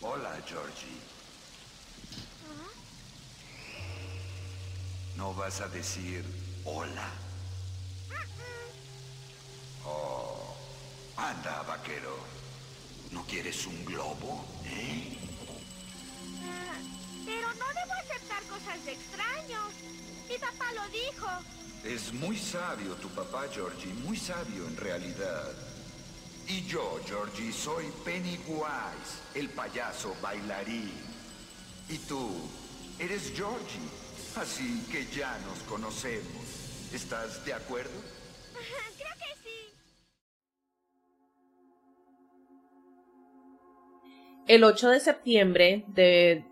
Hola, 0.00 0.30
Georgie. 0.46 0.98
¿No 5.16 5.34
vas 5.34 5.60
a 5.60 5.68
decir 5.68 6.24
hola? 6.64 7.08
Oh, 9.88 10.54
anda, 11.16 11.62
vaquero. 11.62 12.16
¿No 13.10 13.24
quieres 13.24 13.66
un 13.66 13.84
globo, 13.84 14.44
eh? 14.66 15.16
Ah, 16.44 16.78
Pero 17.24 17.48
no 17.54 17.66
debo 17.80 17.92
aceptar 17.94 18.42
cosas 18.44 18.84
de 18.84 18.92
extraños. 18.92 19.72
Mi 20.28 20.36
papá 20.36 20.72
lo 20.74 20.88
dijo. 20.90 21.26
Es 21.84 22.12
muy 22.12 22.36
sabio 22.36 22.94
tu 22.96 23.08
papá, 23.08 23.46
Georgie, 23.52 23.92
muy 24.04 24.16
sabio 24.18 24.66
en 24.66 24.76
realidad. 24.76 25.52
Y 26.46 26.66
yo, 26.66 27.00
Georgie, 27.06 27.52
soy 27.52 27.86
Pennywise, 28.04 29.12
el 29.34 29.48
payaso 29.50 30.14
bailarín. 30.20 30.92
Y 31.88 31.98
tú, 31.98 32.30
eres 32.98 33.32
Georgie, 33.34 33.88
así 34.36 34.84
que 34.90 35.06
ya 35.06 35.38
nos 35.46 35.58
conocemos. 35.60 36.44
¿Estás 36.92 37.44
de 37.44 37.54
acuerdo? 37.54 37.98
El 44.48 44.64
8 44.64 44.90
de 44.90 45.00
septiembre 45.00 45.84
de 45.88 46.44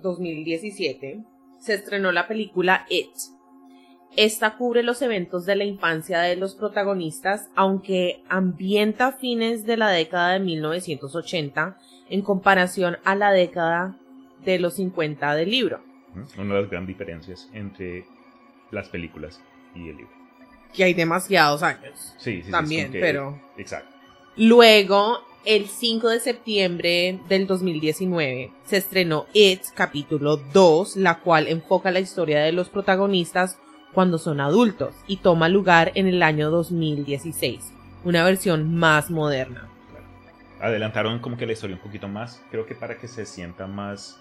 2017 0.00 1.22
se 1.60 1.74
estrenó 1.74 2.10
la 2.12 2.26
película 2.26 2.86
It. 2.88 3.10
Esta 4.16 4.56
cubre 4.56 4.82
los 4.82 5.02
eventos 5.02 5.44
de 5.44 5.56
la 5.56 5.64
infancia 5.64 6.20
de 6.20 6.36
los 6.36 6.54
protagonistas, 6.54 7.48
aunque 7.56 8.22
ambienta 8.28 9.12
fines 9.12 9.66
de 9.66 9.76
la 9.76 9.90
década 9.90 10.34
de 10.34 10.40
1980 10.40 11.76
en 12.10 12.22
comparación 12.22 12.96
a 13.04 13.14
la 13.16 13.32
década 13.32 13.96
de 14.44 14.58
los 14.58 14.74
50 14.74 15.34
del 15.34 15.50
libro. 15.50 15.82
Una 16.38 16.54
de 16.54 16.60
las 16.62 16.70
grandes 16.70 16.96
diferencias 16.96 17.50
entre 17.52 18.04
las 18.70 18.88
películas 18.88 19.40
y 19.74 19.88
el 19.88 19.96
libro. 19.96 20.12
Que 20.72 20.84
hay 20.84 20.94
demasiados 20.94 21.62
años. 21.62 22.14
Sí, 22.18 22.36
sí, 22.36 22.42
sí, 22.42 22.46
es 22.46 22.50
También, 22.52 22.92
que- 22.92 23.00
pero- 23.00 23.40
Exacto. 23.56 23.90
Luego, 24.36 25.18
el 25.44 25.68
5 25.68 26.08
de 26.08 26.20
septiembre 26.20 27.20
del 27.28 27.46
2019, 27.46 28.50
se 28.64 28.76
estrenó 28.76 29.26
It, 29.32 29.62
capítulo 29.74 30.36
2, 30.36 30.96
la 30.96 31.20
cual 31.20 31.48
enfoca 31.48 31.90
la 31.90 32.00
historia 32.00 32.40
de 32.40 32.52
los 32.52 32.68
protagonistas 32.68 33.58
cuando 33.92 34.18
son 34.18 34.40
adultos 34.40 34.94
y 35.06 35.18
toma 35.18 35.48
lugar 35.48 35.92
en 35.94 36.06
el 36.06 36.22
año 36.22 36.50
2016, 36.50 37.72
una 38.04 38.24
versión 38.24 38.74
más 38.74 39.10
moderna. 39.10 39.68
Adelantaron 40.60 41.18
como 41.18 41.36
que 41.36 41.46
la 41.46 41.52
historia 41.52 41.76
un 41.76 41.82
poquito 41.82 42.08
más, 42.08 42.42
creo 42.50 42.66
que 42.66 42.74
para 42.74 42.96
que 42.98 43.08
se 43.08 43.26
sienta 43.26 43.66
más 43.66 44.20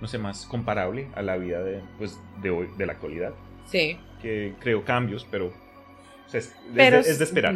no 0.00 0.08
sé, 0.08 0.18
más 0.18 0.46
comparable 0.46 1.08
a 1.14 1.22
la 1.22 1.36
vida 1.36 1.62
de, 1.62 1.82
pues, 1.98 2.18
de 2.40 2.50
hoy, 2.50 2.68
de 2.76 2.86
la 2.86 2.94
actualidad. 2.94 3.34
Sí. 3.66 3.98
Que 4.22 4.54
creo 4.60 4.84
cambios, 4.84 5.26
pero 5.30 5.46
o 5.46 6.28
sea, 6.28 6.40
es, 6.40 6.54
de, 6.72 6.98
es 6.98 7.18
de 7.18 7.24
esperar. 7.24 7.54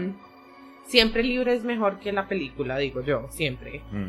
Siempre 0.87 1.23
el 1.23 1.29
libro 1.29 1.51
es 1.53 1.65
mejor 1.65 1.99
que 1.99 2.13
la 2.13 2.29
película, 2.29 2.77
digo 2.79 3.01
yo, 3.03 3.27
siempre. 3.31 3.83
Mm, 3.91 4.09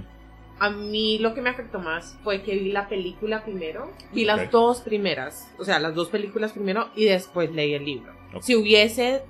A 0.60 0.70
mí 0.70 1.18
lo 1.20 1.34
que 1.34 1.42
me 1.42 1.50
afectó 1.50 1.80
más 1.80 2.18
fue 2.24 2.42
que 2.42 2.56
vi 2.56 2.72
la 2.72 2.88
película 2.88 3.44
primero, 3.44 3.92
vi 4.14 4.24
las 4.24 4.50
dos 4.52 4.80
primeras, 4.82 5.54
o 5.60 5.66
sea, 5.66 5.80
las 5.80 5.94
dos 5.96 6.08
películas 6.10 6.54
primero 6.54 6.88
y 6.96 7.04
después 7.06 7.52
leí 7.52 7.74
el 7.74 7.84
libro. 7.84 8.14
Si 8.40 8.56
hubiese 8.56 9.22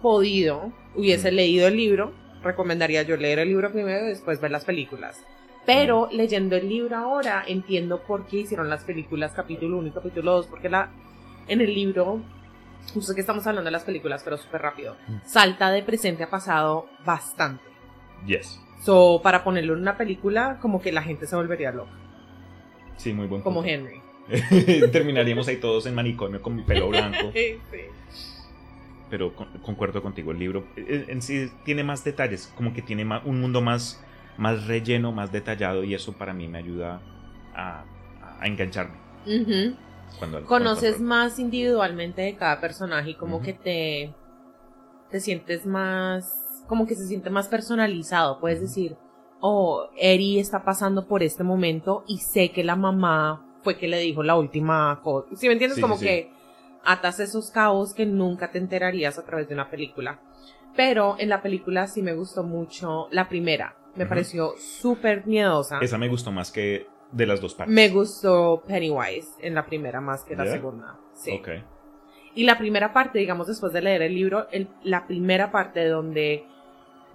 podido, 0.00 0.72
hubiese 0.94 1.30
Mm. 1.32 1.34
leído 1.34 1.66
el 1.68 1.76
libro, 1.76 2.12
recomendaría 2.42 3.02
yo 3.02 3.16
leer 3.16 3.40
el 3.40 3.48
libro 3.48 3.70
primero 3.72 4.04
y 4.06 4.10
después 4.10 4.40
ver 4.40 4.50
las 4.52 4.64
películas. 4.64 5.20
Pero 5.66 6.06
Mm. 6.10 6.14
leyendo 6.16 6.56
el 6.56 6.68
libro 6.68 6.96
ahora 6.96 7.44
entiendo 7.46 8.02
por 8.06 8.26
qué 8.26 8.38
hicieron 8.38 8.70
las 8.70 8.84
películas 8.84 9.32
capítulo 9.34 9.76
1 9.78 9.88
y 9.88 9.90
capítulo 9.90 10.32
2, 10.32 10.46
porque 10.46 10.68
la, 10.68 10.90
en 11.48 11.60
el 11.60 11.74
libro, 11.74 12.22
justo 12.94 13.14
que 13.14 13.20
estamos 13.20 13.46
hablando 13.46 13.66
de 13.68 13.72
las 13.72 13.84
películas, 13.84 14.22
pero 14.24 14.36
súper 14.36 14.62
rápido, 14.62 14.96
Mm. 15.08 15.16
salta 15.24 15.70
de 15.70 15.82
presente 15.82 16.24
a 16.24 16.30
pasado 16.30 16.88
bastante. 17.04 17.64
Yes. 18.26 18.60
So, 18.82 19.20
para 19.22 19.44
ponerlo 19.44 19.74
en 19.74 19.80
una 19.80 19.96
película, 19.96 20.58
como 20.60 20.80
que 20.80 20.90
la 20.92 21.02
gente 21.02 21.26
se 21.26 21.36
volvería 21.36 21.70
loca. 21.72 21.90
Sí, 22.96 23.12
muy 23.12 23.26
buen 23.26 23.42
Como. 23.42 23.62
Henry. 23.64 24.00
Terminaríamos 24.92 25.48
ahí 25.48 25.56
todos 25.56 25.86
en 25.86 25.94
manicomio 25.94 26.40
con 26.42 26.64
pelo 26.64 26.88
blanco. 26.88 27.30
Sí. 27.34 27.58
pero 29.10 29.34
con- 29.34 29.48
concuerdo 29.62 30.02
contigo, 30.02 30.30
el 30.30 30.38
libro 30.38 30.64
en 30.76 31.20
sí 31.20 31.50
tiene 31.64 31.82
más 31.82 32.04
detalles, 32.04 32.52
como 32.56 32.72
que 32.72 32.80
tiene 32.80 33.04
un 33.24 33.40
mundo 33.40 33.60
más, 33.60 34.00
más 34.38 34.66
relleno, 34.68 35.10
más 35.10 35.32
detallado 35.32 35.82
y 35.82 35.94
eso 35.94 36.12
para 36.12 36.32
mí 36.32 36.46
me 36.46 36.58
ayuda 36.58 37.00
a, 37.54 37.82
a 38.40 38.46
engancharme. 38.46 38.96
Ujú. 39.26 39.74
Cuando, 40.18 40.44
Conoces 40.44 40.96
cuando- 40.96 41.08
más 41.08 41.38
individualmente 41.38 42.22
de 42.22 42.36
cada 42.36 42.60
personaje 42.60 43.10
y 43.10 43.14
como 43.14 43.40
que 43.40 43.52
te, 43.52 44.14
te 45.10 45.20
sientes 45.20 45.66
más, 45.66 46.64
como 46.66 46.86
que 46.86 46.94
se 46.94 47.06
siente 47.06 47.30
más 47.30 47.48
personalizado. 47.48 48.38
Puedes 48.40 48.60
decir, 48.60 48.96
oh, 49.40 49.88
Eri 49.96 50.38
está 50.38 50.62
pasando 50.64 51.06
por 51.06 51.22
este 51.22 51.42
momento 51.42 52.04
y 52.06 52.18
sé 52.18 52.50
que 52.52 52.64
la 52.64 52.76
mamá 52.76 53.46
fue 53.62 53.76
que 53.78 53.88
le 53.88 53.98
dijo 53.98 54.22
la 54.22 54.36
última 54.36 55.00
cosa. 55.02 55.28
¿Sí 55.36 55.46
me 55.46 55.52
entiendes? 55.54 55.76
Sí, 55.76 55.82
como 55.82 55.96
sí, 55.96 56.04
que 56.04 56.32
atas 56.84 57.20
esos 57.20 57.50
cabos 57.50 57.92
que 57.94 58.06
nunca 58.06 58.50
te 58.50 58.58
enterarías 58.58 59.18
a 59.18 59.24
través 59.24 59.48
de 59.48 59.54
una 59.54 59.70
película. 59.70 60.20
Pero 60.76 61.16
en 61.18 61.28
la 61.28 61.42
película 61.42 61.86
sí 61.88 62.00
me 62.02 62.14
gustó 62.14 62.42
mucho 62.44 63.08
la 63.10 63.28
primera. 63.28 63.76
Me 63.96 64.06
pareció 64.06 64.54
súper 64.56 65.26
miedosa. 65.26 65.80
Esa 65.80 65.98
me 65.98 66.08
gustó 66.08 66.30
más 66.30 66.52
que 66.52 66.86
de 67.12 67.26
las 67.26 67.40
dos 67.40 67.54
partes. 67.54 67.74
Me 67.74 67.88
gustó 67.88 68.62
Pennywise 68.66 69.28
en 69.40 69.54
la 69.54 69.66
primera 69.66 70.00
más 70.00 70.22
que 70.24 70.36
la 70.36 70.46
segunda. 70.46 70.96
Sí. 71.14 71.40
Y 72.34 72.44
la 72.44 72.56
primera 72.58 72.92
parte, 72.92 73.18
digamos, 73.18 73.46
después 73.48 73.72
de 73.72 73.82
leer 73.82 74.02
el 74.02 74.14
libro, 74.14 74.46
el- 74.52 74.68
la 74.84 75.06
primera 75.06 75.50
parte 75.50 75.84
donde 75.86 76.44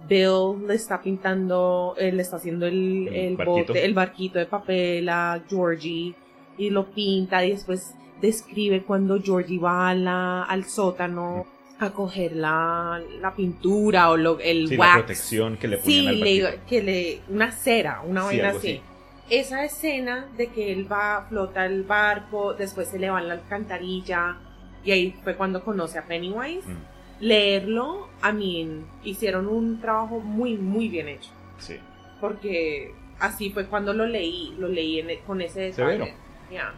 Bill 0.06 0.66
le 0.66 0.74
está 0.74 1.00
pintando, 1.00 1.94
él 1.98 2.16
le 2.16 2.22
está 2.22 2.36
haciendo 2.36 2.66
el, 2.66 3.08
El 3.08 3.14
el 3.14 3.36
barquito. 3.36 3.66
bote, 3.72 3.84
el 3.84 3.94
barquito 3.94 4.38
de 4.38 4.46
papel 4.46 5.08
a 5.08 5.42
Georgie 5.48 6.14
y 6.58 6.70
lo 6.70 6.86
pinta 6.90 7.44
y 7.44 7.52
después 7.52 7.94
describe 8.20 8.82
cuando 8.82 9.20
Georgie 9.20 9.58
va 9.58 9.88
a 9.88 9.94
la- 9.94 10.42
al 10.42 10.64
sótano 10.64 11.46
a 11.78 11.90
coger 11.92 12.36
la, 12.36 13.00
la 13.20 13.34
pintura 13.34 14.10
o 14.10 14.16
lo, 14.16 14.38
el 14.40 14.68
Sí, 14.68 14.76
wax. 14.76 14.88
la 14.90 14.94
protección 14.98 15.56
que 15.56 15.68
le 15.68 15.76
ponían 15.78 16.02
Sí, 16.02 16.08
al 16.08 16.20
le- 16.20 16.60
que 16.68 16.82
le, 16.82 17.20
una 17.30 17.50
cera, 17.52 18.02
una 18.06 18.20
Sí, 18.22 18.26
vaina 18.36 18.50
así. 18.50 18.80
Esa 19.28 19.64
escena 19.64 20.26
de 20.36 20.48
que 20.48 20.72
él 20.72 20.90
va, 20.90 21.26
flota 21.28 21.66
el 21.66 21.82
barco, 21.82 22.54
después 22.54 22.88
se 22.88 22.98
le 22.98 23.10
va 23.10 23.20
en 23.20 23.28
la 23.28 23.34
alcantarilla 23.34 24.36
y 24.84 24.92
ahí 24.92 25.16
fue 25.24 25.34
cuando 25.34 25.64
conoce 25.64 25.98
a 25.98 26.04
Pennywise. 26.06 26.66
Mm, 26.68 26.76
Leerlo, 27.20 28.08
a 28.22 28.30
mí 28.32 28.84
hicieron 29.02 29.48
un 29.48 29.80
trabajo 29.80 30.20
muy, 30.20 30.56
muy 30.56 30.88
bien 30.88 31.08
hecho. 31.08 31.30
sí. 31.58 31.76
Porque 32.20 32.94
así 33.18 33.50
fue 33.50 33.66
cuando 33.66 33.92
lo 33.92 34.06
leí, 34.06 34.54
lo 34.58 34.68
leí 34.68 35.00
en- 35.00 35.18
con 35.26 35.40
ese 35.42 35.60
detalle. 35.60 36.14
Ya. 36.50 36.72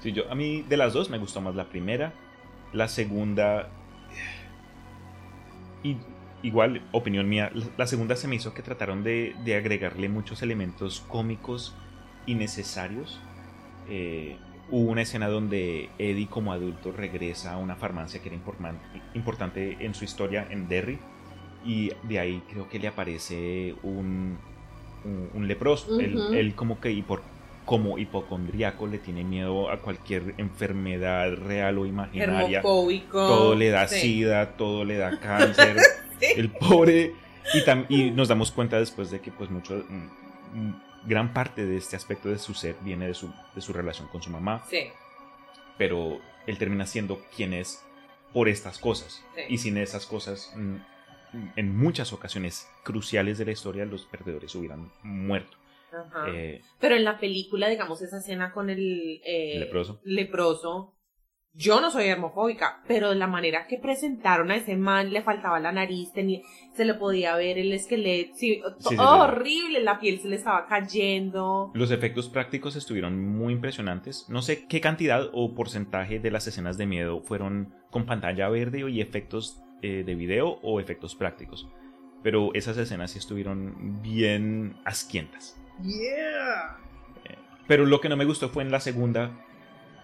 Sí, 0.00 0.12
yo, 0.12 0.30
a 0.30 0.34
mí 0.34 0.62
de 0.62 0.76
las 0.78 0.92
dos 0.94 1.10
me 1.10 1.18
gustó 1.18 1.40
más 1.42 1.54
la 1.54 1.64
primera. 1.66 2.12
La 2.72 2.88
segunda. 2.88 3.68
Y, 5.82 5.96
igual, 6.46 6.82
opinión 6.92 7.28
mía, 7.28 7.50
la- 7.76 7.86
segunda 7.86 8.16
se 8.16 8.28
me 8.28 8.36
hizo 8.36 8.54
que 8.54 8.62
trataron 8.62 9.02
de, 9.02 9.34
de 9.44 9.56
agregarle 9.56 10.08
muchos 10.08 10.42
elementos 10.42 11.00
cómicos 11.08 11.74
innecesarios. 12.26 13.20
Eh, 13.88 14.36
hubo 14.70 14.90
una 14.90 15.02
escena 15.02 15.28
donde 15.28 15.88
Eddie 15.98 16.26
como 16.28 16.52
adulto 16.52 16.92
regresa 16.92 17.52
a 17.52 17.56
una 17.58 17.76
farmacia 17.76 18.20
que 18.20 18.28
era 18.28 18.36
informan- 18.38 18.78
importante 19.14 19.76
en 19.80 19.94
su 19.94 20.04
historia 20.04 20.46
en 20.50 20.68
Derry. 20.68 20.98
Y 21.64 21.90
de 22.04 22.18
ahí 22.20 22.42
creo 22.50 22.68
que 22.68 22.78
le 22.78 22.88
aparece 22.88 23.74
un, 23.82 24.38
un, 25.04 25.30
un 25.34 25.48
leproso. 25.48 25.98
él, 26.00 26.54
como 26.54 26.80
que 26.80 26.92
y 26.92 27.02
por, 27.02 27.22
como 27.64 27.98
hipocondriaco 27.98 28.86
le 28.86 28.98
tiene 28.98 29.24
miedo 29.24 29.68
a 29.70 29.78
cualquier 29.78 30.34
enfermedad 30.38 31.32
real 31.34 31.78
o 31.78 31.86
imaginaria. 31.86 32.62
Todo 33.26 33.54
le 33.56 33.70
da 33.70 33.88
Sí. 33.88 34.00
sida, 34.00 34.56
todo 34.56 34.84
le 34.84 34.96
da 34.96 35.18
cáncer. 35.18 35.76
Sí. 36.20 36.26
El 36.36 36.50
pobre. 36.50 37.14
Y, 37.54 37.58
tam- 37.60 37.86
y 37.88 38.10
nos 38.10 38.28
damos 38.28 38.50
cuenta 38.50 38.78
después 38.78 39.10
de 39.10 39.20
que 39.20 39.30
pues 39.30 39.50
mucho... 39.50 39.84
mm, 39.88 40.58
mm, 40.58 40.82
gran 41.06 41.32
parte 41.32 41.64
de 41.64 41.76
este 41.76 41.94
aspecto 41.94 42.28
de 42.28 42.38
su 42.38 42.52
ser 42.54 42.74
viene 42.80 43.06
de 43.06 43.14
su, 43.14 43.32
de 43.54 43.60
su 43.60 43.72
relación 43.72 44.08
con 44.08 44.22
su 44.22 44.30
mamá. 44.30 44.64
Sí. 44.68 44.88
Pero 45.78 46.20
él 46.46 46.58
termina 46.58 46.86
siendo 46.86 47.20
quien 47.34 47.52
es 47.52 47.84
por 48.32 48.48
estas 48.48 48.78
cosas. 48.78 49.22
Sí. 49.34 49.42
Y 49.48 49.58
sin 49.58 49.76
esas 49.78 50.06
cosas, 50.06 50.52
mm, 50.56 50.76
en 51.56 51.76
muchas 51.76 52.12
ocasiones 52.12 52.68
cruciales 52.82 53.38
de 53.38 53.44
la 53.44 53.52
historia, 53.52 53.84
los 53.84 54.04
perdedores 54.06 54.54
hubieran 54.56 54.90
muerto. 55.02 55.56
Ajá. 55.92 56.26
Eh, 56.28 56.62
Pero 56.80 56.96
en 56.96 57.04
la 57.04 57.18
película, 57.18 57.68
digamos, 57.68 58.02
esa 58.02 58.18
escena 58.18 58.50
con 58.52 58.68
el 58.70 59.20
eh, 59.24 59.54
Leproso. 59.60 60.00
leproso, 60.04 60.92
yo 61.56 61.80
no 61.80 61.90
soy 61.90 62.04
hermofóbica, 62.08 62.82
pero 62.86 63.10
de 63.10 63.16
la 63.16 63.26
manera 63.26 63.66
que 63.66 63.78
presentaron 63.78 64.50
a 64.50 64.56
ese 64.56 64.76
man, 64.76 65.12
le 65.12 65.22
faltaba 65.22 65.58
la 65.58 65.72
nariz, 65.72 66.12
tenía, 66.12 66.40
se 66.74 66.84
le 66.84 66.94
podía 66.94 67.34
ver 67.36 67.58
el 67.58 67.72
esqueleto, 67.72 68.36
sí, 68.36 68.60
sí, 68.78 68.88
sí. 68.90 68.96
horrible, 68.98 69.82
la 69.82 69.98
piel 69.98 70.20
se 70.20 70.28
le 70.28 70.36
estaba 70.36 70.66
cayendo. 70.66 71.70
Los 71.74 71.90
efectos 71.90 72.28
prácticos 72.28 72.76
estuvieron 72.76 73.26
muy 73.26 73.54
impresionantes. 73.54 74.26
No 74.28 74.42
sé 74.42 74.66
qué 74.66 74.80
cantidad 74.80 75.30
o 75.32 75.54
porcentaje 75.54 76.18
de 76.18 76.30
las 76.30 76.46
escenas 76.46 76.76
de 76.76 76.86
miedo 76.86 77.22
fueron 77.22 77.74
con 77.90 78.04
pantalla 78.04 78.48
verde 78.50 78.88
y 78.90 79.00
efectos 79.00 79.62
eh, 79.82 80.04
de 80.04 80.14
video 80.14 80.58
o 80.62 80.78
efectos 80.78 81.14
prácticos. 81.14 81.68
Pero 82.22 82.52
esas 82.54 82.76
escenas 82.76 83.12
sí 83.12 83.18
estuvieron 83.18 84.02
bien 84.02 84.76
asquientas. 84.84 85.56
Yeah. 85.82 86.78
Pero 87.66 87.86
lo 87.86 88.00
que 88.00 88.08
no 88.08 88.16
me 88.16 88.24
gustó 88.24 88.48
fue 88.48 88.62
en 88.62 88.70
la 88.70 88.80
segunda. 88.80 89.30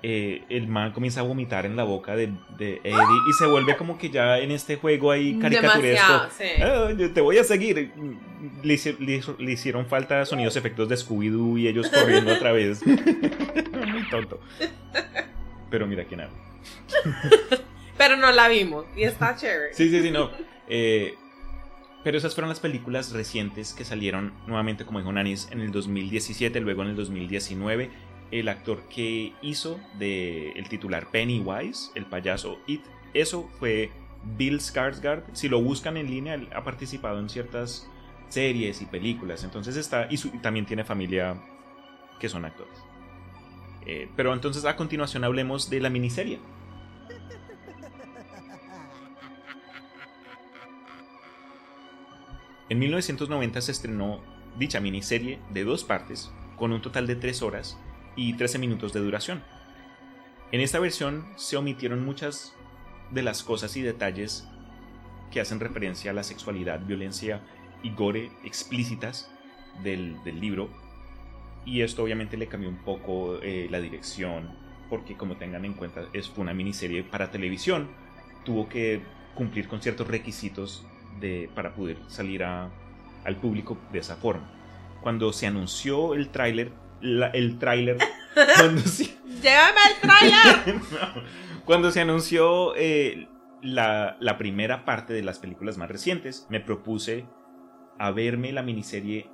Eh, 0.02 0.42
el 0.48 0.66
man 0.66 0.92
comienza 0.92 1.20
a 1.20 1.22
vomitar 1.22 1.64
en 1.64 1.76
la 1.76 1.84
boca 1.84 2.16
de, 2.16 2.32
de 2.58 2.80
Eddie 2.82 3.20
y 3.30 3.32
se 3.38 3.46
vuelve 3.46 3.76
como 3.76 3.98
que 3.98 4.10
ya 4.10 4.38
en 4.38 4.50
este 4.50 4.76
juego 4.76 5.10
ahí 5.12 5.38
caricaturesco. 5.38 6.26
Sí. 6.36 6.44
"Ah, 6.60 6.88
te 7.14 7.20
voy 7.20 7.38
a 7.38 7.44
seguir. 7.44 7.92
Le 8.62 9.52
hicieron 9.52 9.86
falta 9.86 10.24
sonidos, 10.26 10.56
efectos 10.56 10.88
de 10.88 10.96
Scooby-Doo 10.96 11.58
y 11.58 11.68
ellos 11.68 11.88
corriendo 11.88 12.32
otra 12.32 12.50
vez. 12.52 12.84
Muy 12.86 14.08
tonto. 14.10 14.40
Pero 15.70 15.86
mira 15.86 16.04
quién 16.04 16.22
habla. 16.22 16.36
Pero 17.96 18.16
no 18.16 18.32
la 18.32 18.48
vimos 18.48 18.86
y 18.96 19.04
está 19.04 19.36
chévere. 19.36 19.72
Sí, 19.74 19.88
sí, 19.88 20.02
sí, 20.02 20.10
no. 20.10 20.30
Eh, 20.68 21.14
pero 22.02 22.18
esas 22.18 22.34
fueron 22.34 22.48
las 22.48 22.58
películas 22.58 23.12
recientes 23.12 23.74
que 23.74 23.84
salieron 23.84 24.32
nuevamente, 24.48 24.84
como 24.84 24.98
dijo 24.98 25.12
Nanis, 25.12 25.48
en 25.52 25.60
el 25.60 25.70
2017, 25.70 26.58
luego 26.60 26.82
en 26.82 26.88
el 26.88 26.96
2019. 26.96 27.90
El 28.32 28.48
actor 28.48 28.82
que 28.88 29.34
hizo 29.42 29.78
de 29.98 30.52
el 30.52 30.68
titular 30.68 31.10
Pennywise, 31.10 31.90
el 31.94 32.06
payaso 32.06 32.58
It, 32.66 32.82
eso 33.14 33.48
fue 33.58 33.92
Bill 34.36 34.58
Skarsgård. 34.58 35.22
Si 35.34 35.48
lo 35.48 35.60
buscan 35.60 35.98
en 35.98 36.10
línea, 36.10 36.34
él 36.34 36.48
ha 36.54 36.64
participado 36.64 37.20
en 37.20 37.28
ciertas 37.28 37.86
series 38.30 38.80
y 38.80 38.86
películas. 38.86 39.44
Entonces 39.44 39.76
está, 39.76 40.08
y, 40.10 40.16
también 40.38 40.64
tiene 40.64 40.82
familia 40.82 41.36
que 42.18 42.30
son 42.30 42.46
actores. 42.46 42.72
Eh, 43.84 44.08
pero 44.16 44.32
entonces 44.32 44.64
a 44.64 44.76
continuación 44.76 45.24
hablemos 45.24 45.68
de 45.68 45.80
la 45.80 45.90
miniserie. 45.90 46.40
En 52.70 52.78
1990 52.78 53.60
se 53.60 53.72
estrenó 53.72 54.22
dicha 54.58 54.80
miniserie 54.80 55.38
de 55.50 55.64
dos 55.64 55.84
partes, 55.84 56.32
con 56.56 56.72
un 56.72 56.80
total 56.80 57.06
de 57.06 57.16
3 57.16 57.42
horas 57.42 57.78
y 58.16 58.34
13 58.34 58.58
minutos 58.58 58.92
de 58.92 59.00
duración. 59.00 59.42
En 60.50 60.60
esta 60.60 60.78
versión 60.78 61.26
se 61.36 61.56
omitieron 61.56 62.04
muchas 62.04 62.54
de 63.10 63.22
las 63.22 63.42
cosas 63.42 63.76
y 63.76 63.82
detalles 63.82 64.46
que 65.30 65.40
hacen 65.40 65.60
referencia 65.60 66.10
a 66.10 66.14
la 66.14 66.22
sexualidad, 66.22 66.80
violencia 66.80 67.40
y 67.82 67.90
gore 67.94 68.30
explícitas 68.44 69.30
del, 69.82 70.22
del 70.24 70.40
libro. 70.40 70.68
Y 71.64 71.80
esto 71.82 72.02
obviamente 72.02 72.36
le 72.36 72.48
cambió 72.48 72.68
un 72.68 72.76
poco 72.78 73.38
eh, 73.40 73.68
la 73.70 73.80
dirección, 73.80 74.50
porque 74.90 75.16
como 75.16 75.36
tengan 75.36 75.64
en 75.64 75.74
cuenta, 75.74 76.04
es 76.12 76.30
una 76.36 76.52
miniserie 76.52 77.02
para 77.02 77.30
televisión. 77.30 77.88
Tuvo 78.44 78.68
que 78.68 79.00
cumplir 79.34 79.68
con 79.68 79.80
ciertos 79.80 80.06
requisitos 80.08 80.84
de, 81.20 81.48
para 81.54 81.74
poder 81.74 81.96
salir 82.08 82.44
a- 82.44 82.68
al 83.24 83.36
público 83.36 83.78
de 83.92 84.00
esa 84.00 84.16
forma. 84.16 84.50
Cuando 85.00 85.32
se 85.32 85.46
anunció 85.46 86.14
el 86.14 86.28
tráiler, 86.28 86.72
la- 87.02 87.28
el 87.28 87.58
tráiler, 87.58 87.98
cuando 88.58 88.80
se- 88.82 89.16
¡Llévame 89.42 89.80
al 89.86 90.00
trailer! 90.00 90.76
no. 90.92 91.22
Cuando 91.64 91.90
se 91.90 92.00
anunció 92.00 92.74
eh, 92.76 93.28
la, 93.60 94.16
la 94.20 94.38
primera 94.38 94.84
parte 94.84 95.12
de 95.12 95.22
las 95.22 95.38
películas 95.38 95.78
más 95.78 95.88
recientes, 95.90 96.46
me 96.48 96.60
propuse 96.60 97.26
a 97.98 98.10
verme 98.10 98.52
la 98.52 98.62
miniserie 98.62 99.30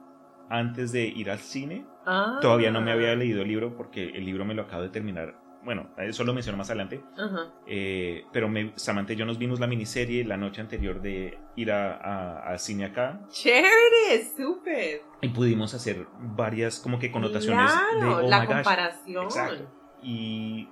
antes 0.50 0.92
de 0.92 1.04
ir 1.06 1.30
al 1.30 1.38
cine. 1.38 1.86
Ah. 2.06 2.38
Todavía 2.40 2.70
no 2.70 2.80
me 2.80 2.90
había 2.92 3.14
leído 3.14 3.42
el 3.42 3.48
libro 3.48 3.76
porque 3.76 4.10
el 4.10 4.24
libro 4.24 4.44
me 4.44 4.54
lo 4.54 4.62
acabo 4.62 4.82
de 4.82 4.88
terminar. 4.88 5.38
Bueno, 5.64 5.88
eso 5.98 6.24
lo 6.24 6.32
menciono 6.32 6.56
más 6.56 6.70
adelante. 6.70 7.02
Ajá. 7.16 7.52
Eh, 7.66 8.24
pero 8.32 8.48
me, 8.48 8.72
Samantha 8.76 9.12
y 9.12 9.16
yo 9.16 9.26
nos 9.26 9.38
vimos 9.38 9.60
la 9.60 9.66
miniserie 9.66 10.24
la 10.24 10.36
noche 10.36 10.60
anterior 10.60 11.00
de 11.02 11.38
ir 11.56 11.72
a, 11.72 11.94
a- 11.96 12.38
al 12.50 12.58
cine 12.60 12.84
acá 12.86 13.20
Chévere, 13.30 14.24
súper. 14.36 15.02
y 15.20 15.28
pudimos 15.28 15.74
hacer 15.74 16.06
varias 16.20 16.78
como 16.80 16.98
que 16.98 17.10
connotaciones 17.10 17.70
de 17.72 17.98
Claro, 17.98 18.16
oh 18.24 18.28
la 18.28 18.40
my 18.40 18.46
gosh. 18.46 18.54
comparación. 18.54 19.24
Exacto. 19.24 19.66
y 20.02 20.68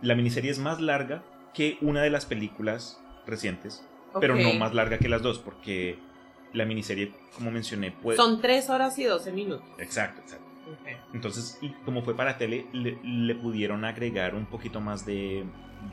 la 0.00 0.14
miniserie 0.14 0.50
es 0.50 0.58
más 0.58 0.80
larga 0.80 1.22
que 1.54 1.76
una 1.82 2.02
de 2.02 2.10
las 2.10 2.24
películas 2.26 3.00
recientes, 3.26 3.86
pero 4.18 4.34
no 4.34 4.54
más 4.54 4.74
larga 4.74 4.98
que 4.98 5.08
las 5.08 5.22
dos, 5.22 5.38
porque 5.38 5.98
la 6.54 6.64
miniserie, 6.64 7.12
como 7.36 7.50
mencioné, 7.50 7.92
puede... 7.92 8.16
Son 8.16 8.40
3 8.40 8.68
horas 8.70 8.98
y 8.98 9.04
12 9.04 9.30
minutos. 9.32 9.64
Exacto, 9.78 10.20
exacto. 10.22 10.41
Entonces, 11.14 11.58
y 11.60 11.70
como 11.84 12.02
fue 12.02 12.14
para 12.16 12.38
tele, 12.38 12.66
le, 12.72 12.98
le 13.02 13.34
pudieron 13.34 13.84
agregar 13.84 14.34
un 14.34 14.46
poquito 14.46 14.80
más 14.80 15.04
de, 15.06 15.44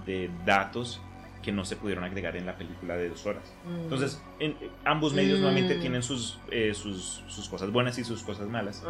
de 0.05 0.29
datos 0.45 1.01
que 1.43 1.51
no 1.53 1.63
se 1.63 1.75
pudieron 1.77 2.03
agregar 2.03 2.35
en 2.35 2.45
la 2.45 2.57
película 2.57 2.95
de 2.97 3.09
dos 3.09 3.25
horas. 3.25 3.55
Mm. 3.65 3.79
Entonces, 3.83 4.21
en- 4.39 4.55
ambos 4.83 5.13
medios 5.13 5.39
Mm. 5.39 5.41
nuevamente 5.43 5.75
tienen 5.75 6.03
sus, 6.03 6.39
eh, 6.51 6.73
sus, 6.73 7.23
sus 7.27 7.47
cosas 7.47 7.71
buenas 7.71 7.97
y 7.97 8.03
sus 8.03 8.23
cosas 8.23 8.47
malas. 8.47 8.83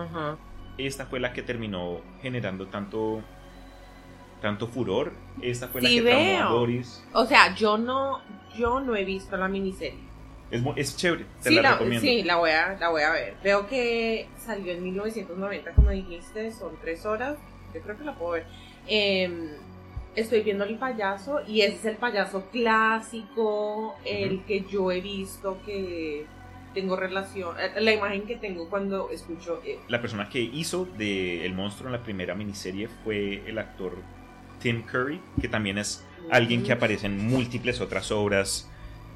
Esta 0.77 1.05
fue 1.05 1.19
la 1.19 1.33
que 1.33 1.43
terminó 1.43 1.99
generando 2.21 2.67
tanto, 2.67 3.21
tanto 4.41 4.67
furor. 4.67 5.13
Esta 5.41 5.67
fue 5.67 5.81
la 5.81 5.89
que 5.89 6.01
veo. 6.01 6.49
Doris. 6.49 7.05
O 7.13 7.25
sea, 7.25 7.53
yo 7.55 7.77
no, 7.77 8.21
yo 8.57 8.79
no 8.79 8.95
he 8.95 9.03
visto 9.05 9.35
la 9.37 9.47
miniserie. 9.47 10.08
Es, 10.51 10.61
es 10.75 10.97
chévere, 10.97 11.25
te 11.43 11.49
sí, 11.49 11.55
la, 11.55 11.61
la, 11.61 11.71
recomiendo. 11.73 12.01
sí, 12.01 12.23
la 12.23 12.35
voy 12.37 12.51
a, 12.51 12.77
la 12.79 12.89
voy 12.89 13.01
a 13.03 13.11
ver. 13.11 13.35
Veo 13.43 13.67
que 13.67 14.27
salió 14.37 14.71
en 14.73 14.83
1990, 14.83 15.71
como 15.73 15.89
dijiste, 15.91 16.51
son 16.51 16.71
tres 16.81 17.05
horas. 17.05 17.37
Yo 17.73 17.81
creo 17.81 17.97
que 17.97 18.03
la 18.03 18.15
puedo 18.15 18.31
ver. 18.31 18.45
Em, 18.87 19.49
estoy 20.15 20.41
viendo 20.41 20.63
el 20.63 20.77
payaso 20.79 21.41
y 21.47 21.61
ese 21.61 21.75
es 21.75 21.85
el 21.85 21.97
payaso 21.97 22.45
clásico, 22.51 23.95
el 24.05 24.35
Ujú. 24.35 24.45
que 24.45 24.61
yo 24.69 24.91
he 24.91 25.01
visto 25.01 25.59
que 25.65 26.25
tengo 26.73 26.95
relación, 26.95 27.55
eh, 27.59 27.79
la 27.81 27.91
imagen 27.93 28.23
que 28.23 28.35
tengo 28.35 28.69
cuando 28.69 29.09
escucho. 29.11 29.61
eh, 29.65 29.79
La 29.87 30.01
persona 30.01 30.29
que 30.29 30.39
hizo 30.39 30.85
de 30.97 31.45
El 31.45 31.53
monstruo 31.53 31.87
en 31.89 31.93
la 31.93 32.03
primera 32.03 32.35
miniserie 32.35 32.87
fue 33.03 33.43
el 33.47 33.57
actor 33.57 33.93
Tim 34.61 34.83
Curry, 34.83 35.21
que 35.41 35.47
también 35.47 35.77
es 35.77 36.05
alguien 36.31 36.63
que 36.63 36.71
aparece 36.71 37.07
en 37.07 37.17
múltiples 37.27 37.81
otras 37.81 38.11
obras 38.11 38.69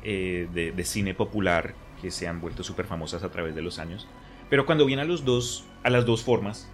eh, 0.03 0.47
de, 0.53 0.71
de 0.71 0.83
cine 0.85 1.13
popular 1.13 1.73
que 2.01 2.11
se 2.11 2.27
han 2.27 2.41
vuelto 2.41 2.63
súper 2.63 2.85
famosas 2.85 3.23
a 3.23 3.31
través 3.31 3.55
de 3.55 3.61
los 3.61 3.79
años. 3.79 4.07
Pero 4.49 4.65
cuando 4.65 4.85
viene 4.85 5.01
a 5.01 5.05
los 5.05 5.23
dos, 5.25 5.65
a 5.83 5.89
las 5.89 6.05
dos 6.05 6.23
formas, 6.23 6.69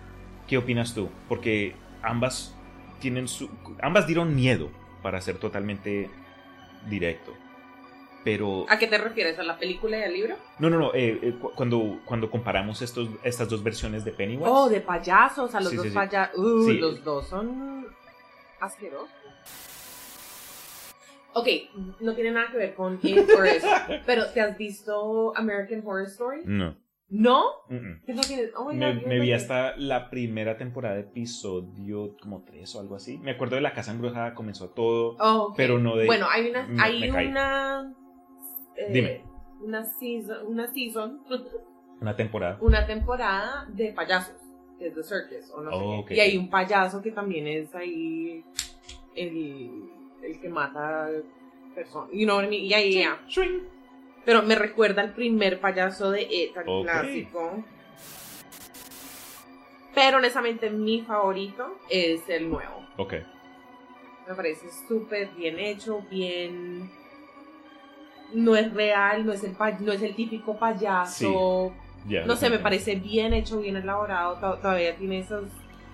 ¿qué 0.47 0.57
opinas 0.57 0.93
tú? 0.95 1.09
Porque 1.27 1.75
ambas 2.01 2.55
tienen 2.99 3.27
su, 3.27 3.49
ambas 3.81 4.07
dieron 4.07 4.35
miedo, 4.35 4.69
para 5.01 5.21
ser 5.21 5.37
totalmente 5.37 6.09
directo. 6.89 7.33
Pero 8.23 8.65
¿A 8.67 8.77
qué 8.77 8.87
te 8.87 8.97
refieres? 8.97 9.39
¿A 9.39 9.43
la 9.43 9.57
película 9.57 9.97
y 9.97 10.03
al 10.03 10.13
libro? 10.13 10.35
no, 10.59 10.69
no, 10.69 10.77
no. 10.77 10.93
eh, 10.93 11.19
eh, 11.21 11.35
cu- 11.39 11.53
cuando, 11.55 12.01
cuando 12.03 12.29
comparamos 12.29 12.81
estos, 12.81 13.07
estas 13.23 13.47
dos 13.47 13.63
versiones 13.63 14.03
de 14.03 14.11
Pennywise. 14.11 14.49
Oh, 14.51 14.67
de 14.67 14.81
payasos, 14.81 15.55
a 15.55 15.61
los 15.61 15.69
Sí, 15.69 15.75
dos 15.77 15.85
sí, 15.85 15.89
sí. 15.91 15.95
payasos. 15.95 16.37
Uh, 16.37 16.69
los 16.73 17.03
dos 17.03 17.27
son 17.29 17.87
asquerosos. 18.59 19.09
Ok, 21.33 21.47
no 21.99 22.15
tiene 22.15 22.31
nada 22.31 22.51
que 22.51 22.57
ver 22.57 22.73
con 22.75 22.99
It 23.03 23.29
or 23.37 23.45
eso. 23.47 23.67
Pero, 24.05 24.25
¿te 24.31 24.41
has 24.41 24.57
visto 24.57 25.31
American 25.37 25.81
Horror 25.85 26.07
Story? 26.07 26.41
No. 26.45 26.75
¿No? 27.11 27.43
mm, 27.69 27.75
mm. 27.75 28.01
¿Qué 28.05 28.13
no 28.13 28.21
tienes? 28.21 28.51
Oh 28.55 28.65
my 28.69 28.75
Me, 28.75 28.93
God, 28.95 29.05
me 29.07 29.19
vi 29.19 29.33
hasta 29.33 29.75
la 29.77 30.09
primera 30.11 30.57
temporada 30.57 30.95
de 30.95 31.01
episodio 31.01 32.15
como 32.21 32.43
3 32.45 32.75
o 32.75 32.79
algo 32.81 32.95
así. 32.95 33.17
Me 33.19 33.31
acuerdo 33.31 33.55
de 33.55 33.61
la 33.61 33.73
casa 33.73 33.91
embrujada, 33.91 34.33
comenzó 34.35 34.69
todo. 34.69 35.15
Oh, 35.19 35.47
ok. 35.49 35.53
pero 35.57 35.79
no 35.79 35.95
de- 35.95 36.05
Bueno, 36.05 36.27
hay 36.29 36.49
una. 36.49 36.67
me- 36.67 36.81
Hay 36.83 36.99
me 37.11 37.27
una. 37.29 37.95
eh, 38.75 38.87
Dime. 38.91 39.23
Una 39.61 39.83
season, 39.85 40.45
una 40.47 40.67
season, 40.71 41.21
Una 42.01 42.15
temporada. 42.15 42.57
una 42.61 42.85
temporada 42.85 43.65
de 43.69 43.91
payasos, 43.91 44.35
que 44.77 44.87
es 44.87 44.93
The 44.95 45.03
Circus, 45.03 45.51
o 45.51 45.61
no 45.61 45.71
sé 45.71 45.77
Oh. 45.79 46.05
Y 46.09 46.19
hay 46.19 46.37
un 46.37 46.49
payaso 46.49 47.01
que 47.01 47.11
también 47.11 47.45
es 47.47 47.73
ahí 47.75 48.45
el, 49.15 49.89
el 50.23 50.39
que 50.39 50.49
mata 50.49 51.09
personas. 51.75 52.09
You 52.11 52.25
know 52.25 52.35
what 52.37 52.45
I 52.45 52.49
mean? 52.49 52.65
Yeah, 52.67 52.79
yeah, 52.81 53.01
yeah. 53.01 53.19
Swing. 53.27 53.61
Pero 54.25 54.43
me 54.43 54.55
recuerda 54.55 55.01
al 55.01 55.13
primer 55.13 55.59
payaso 55.59 56.11
de 56.11 56.21
E, 56.23 56.51
tan 56.53 56.65
clásico. 56.83 57.63
Pero 59.95 60.17
honestamente 60.17 60.69
mi 60.69 61.01
favorito 61.01 61.77
es 61.89 62.27
el 62.29 62.49
nuevo. 62.49 62.85
Ok. 62.97 63.13
Me 64.27 64.35
parece 64.35 64.67
súper 64.87 65.29
bien 65.29 65.57
hecho, 65.59 66.03
bien... 66.09 66.91
No 68.33 68.55
es 68.55 68.71
real, 68.75 69.25
no 69.25 69.33
es 69.33 69.43
el, 69.43 69.53
pa- 69.53 69.71
no 69.79 69.91
es 69.91 70.03
el 70.03 70.13
típico 70.15 70.55
payaso. 70.59 71.73
Ya, 72.07 72.23
no 72.25 72.35
sé, 72.35 72.49
me 72.51 72.59
parece 72.59 72.95
bien 72.95 73.33
hecho, 73.33 73.59
bien 73.59 73.75
elaborado. 73.75 74.35
to- 74.39 74.57
Todavía 74.61 74.95
tiene 74.95 75.19
esos 75.19 75.45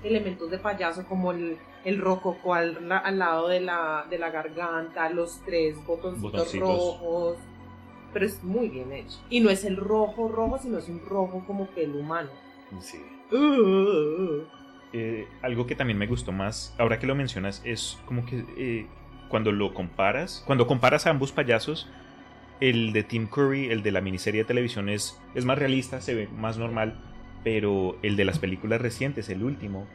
elementos 0.06 0.50
de 0.52 0.58
payaso 0.58 1.06
como 1.06 1.32
el, 1.32 1.58
el 1.84 2.00
rococó 2.00 2.54
al, 2.54 2.92
al 2.92 3.20
lado 3.20 3.48
de 3.48 3.60
la, 3.60 4.06
de 4.10 4.18
la 4.20 4.30
garganta, 4.30 5.10
los 5.10 5.42
tres 5.46 5.76
botoncitos, 5.86 6.32
Botoncitos. 6.32 6.68
rojos. 6.70 7.38
Pero 8.14 8.26
es 8.26 8.44
muy 8.44 8.70
bien 8.70 8.94
hecho. 8.94 9.18
Y 9.30 9.42
no 9.42 9.50
es 9.50 9.66
el 9.66 9.76
rojo 9.78 10.30
rojo, 10.30 10.58
sino 10.58 10.78
es 10.78 10.88
un 10.88 11.02
rojo 11.06 11.44
como 11.46 11.68
pelo 11.68 12.00
humano. 12.00 12.30
Sí. 12.80 12.98
Uh, 13.32 14.44
Eh, 14.94 15.28
algo 15.42 15.66
que 15.68 15.76
también 15.76 15.98
me 16.00 16.08
gustó 16.08 16.32
más, 16.32 16.74
ahora 16.78 17.00
que 17.00 17.06
lo 17.08 17.16
mencionas, 17.16 17.62
es 17.66 17.98
como 18.06 18.26
que 18.26 18.46
eh, 18.56 18.88
cuando 19.28 19.52
lo 19.52 19.74
comparas, 19.74 20.42
cuando 20.46 20.68
comparas 20.68 21.06
a 21.06 21.10
ambos 21.10 21.34
payasos, 21.34 21.90
el 22.62 22.94
de 22.94 23.04
Tim 23.04 23.28
Curry, 23.28 23.70
el 23.72 23.84
de 23.84 23.92
la 23.92 24.00
miniserie 24.00 24.44
de 24.44 24.48
televisión 24.48 24.88
es, 24.88 25.20
es 25.34 25.44
más 25.44 25.60
realista, 25.60 26.00
se 26.00 26.16
ve 26.16 26.30
más 26.30 26.58
normal, 26.58 26.96
pero 27.46 27.96
el 28.02 28.16
de 28.16 28.26
las 28.26 28.40
películas 28.40 28.82
recientes, 28.82 29.30
el 29.30 29.44
último, 29.44 29.88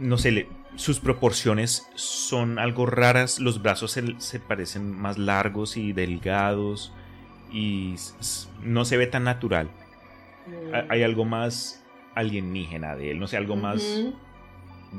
no 0.00 0.18
sé, 0.18 0.48
sus 0.74 0.98
proporciones 0.98 1.88
son 1.94 2.58
algo 2.58 2.86
raras, 2.86 3.38
los 3.38 3.62
brazos 3.62 3.92
se, 3.92 4.20
se 4.20 4.40
parecen 4.40 4.90
más 4.90 5.16
largos 5.16 5.76
y 5.76 5.92
delgados 5.92 6.92
y 7.52 7.94
no 8.62 8.84
se 8.84 8.96
ve 8.96 9.06
tan 9.06 9.22
natural. 9.22 9.70
mm. 10.46 10.74
Ha- 10.74 10.86
Hay 10.88 11.04
algo 11.04 11.24
más 11.24 11.84
alienígena 12.16 12.96
de 12.96 13.12
él, 13.12 13.20
no 13.20 13.28
sé, 13.28 13.36
algo 13.36 13.54
más 13.54 14.02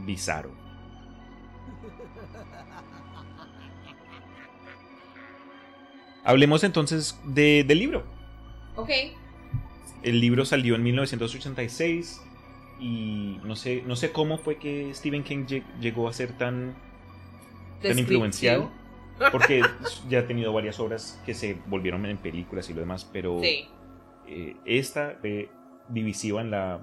bizarro. 0.05 0.51
Hablemos 6.23 6.63
entonces 6.63 7.19
de- 7.25 7.63
del 7.65 7.79
libro. 7.79 8.03
Ok. 8.75 8.89
El 10.03 10.19
libro 10.21 10.45
salió 10.45 10.75
en 10.75 10.83
1986 10.83 12.21
y 12.79 13.39
no 13.43 13.55
sé, 13.55 13.83
no 13.85 13.95
sé 13.95 14.11
cómo 14.11 14.37
fue 14.37 14.57
que 14.57 14.93
Stephen 14.93 15.23
King 15.23 15.45
lleg- 15.47 15.63
llegó 15.79 16.07
a 16.07 16.13
ser 16.13 16.37
tan, 16.37 16.75
tan 17.81 17.97
influencial. 17.97 18.69
Porque 19.31 19.63
ya 20.09 20.19
ha 20.19 20.27
tenido 20.27 20.53
varias 20.53 20.79
obras 20.79 21.19
que 21.25 21.33
se 21.33 21.57
volvieron 21.65 22.05
en 22.05 22.17
películas 22.17 22.69
y 22.69 22.73
lo 22.75 22.81
demás, 22.81 23.09
pero 23.11 23.39
Sí. 23.41 23.65
eh, 24.27 24.55
esta 24.65 25.17
fue 25.19 25.49
divisiva 25.89 26.41
en, 26.41 26.51
la, 26.51 26.79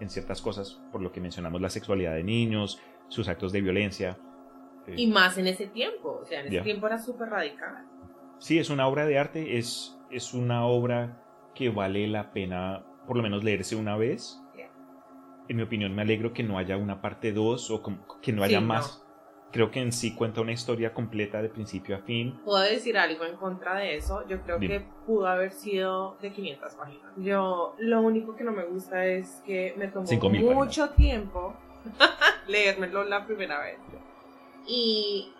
en 0.00 0.08
ciertas 0.08 0.40
cosas, 0.40 0.80
por 0.90 1.02
lo 1.02 1.12
que 1.12 1.20
mencionamos 1.20 1.60
la 1.60 1.68
sexualidad 1.68 2.14
de 2.14 2.24
niños, 2.24 2.80
sus 3.08 3.28
actos 3.28 3.52
de 3.52 3.60
violencia. 3.60 4.16
Eh, 4.86 4.94
Y 4.96 5.06
más 5.08 5.36
en 5.36 5.48
ese 5.48 5.66
tiempo. 5.66 6.20
O 6.22 6.24
sea, 6.24 6.40
en 6.40 6.46
ese 6.46 6.60
tiempo 6.62 6.86
era 6.86 6.98
súper 6.98 7.28
radical. 7.28 7.84
Sí, 8.38 8.58
es 8.58 8.70
una 8.70 8.86
obra 8.86 9.04
de 9.04 9.18
arte, 9.18 9.58
es, 9.58 9.98
es 10.10 10.32
una 10.32 10.64
obra 10.64 11.19
que 11.60 11.68
vale 11.68 12.08
la 12.08 12.32
pena 12.32 12.82
por 13.06 13.18
lo 13.18 13.22
menos 13.22 13.44
leerse 13.44 13.76
una 13.76 13.94
vez. 13.94 14.40
En 15.46 15.56
mi 15.56 15.62
opinión, 15.62 15.94
me 15.94 16.00
alegro 16.00 16.32
que 16.32 16.42
no 16.42 16.56
haya 16.56 16.78
una 16.78 17.02
parte 17.02 17.32
2 17.32 17.70
o 17.70 17.82
que 18.22 18.32
no 18.32 18.42
Sí, 18.42 18.48
haya 18.48 18.60
no. 18.60 18.68
más, 18.68 19.04
creo 19.52 19.70
que 19.70 19.80
en 19.82 19.92
sí 19.92 20.14
cuenta 20.14 20.40
una 20.40 20.52
historia 20.52 20.94
completa 20.94 21.42
de 21.42 21.50
principio 21.50 21.96
a 21.96 21.98
fin. 21.98 22.40
Puedo 22.46 22.60
decir 22.60 22.96
algo 22.96 23.24
en 23.26 23.36
contra 23.36 23.74
de 23.74 23.96
eso. 23.96 24.26
Yo 24.26 24.40
creo 24.42 24.58
Dime. 24.58 24.78
que 24.78 24.86
pudo 25.06 25.26
haber 25.26 25.50
sido 25.50 26.16
de 26.22 26.32
500 26.32 26.74
páginas. 26.76 27.12
Yo 27.18 27.74
lo 27.78 28.00
único 28.00 28.36
que 28.36 28.44
no 28.44 28.52
me 28.52 28.64
gusta 28.64 29.04
es 29.04 29.42
que 29.44 29.74
me 29.76 29.88
tomó 29.88 30.06
5000 30.06 30.54
mucho 30.54 30.88
tiempo 30.90 31.54
leérmelo 32.48 33.04
la 33.04 33.26
primera 33.26 33.60
vez. 33.60 33.76
Y 34.66 35.30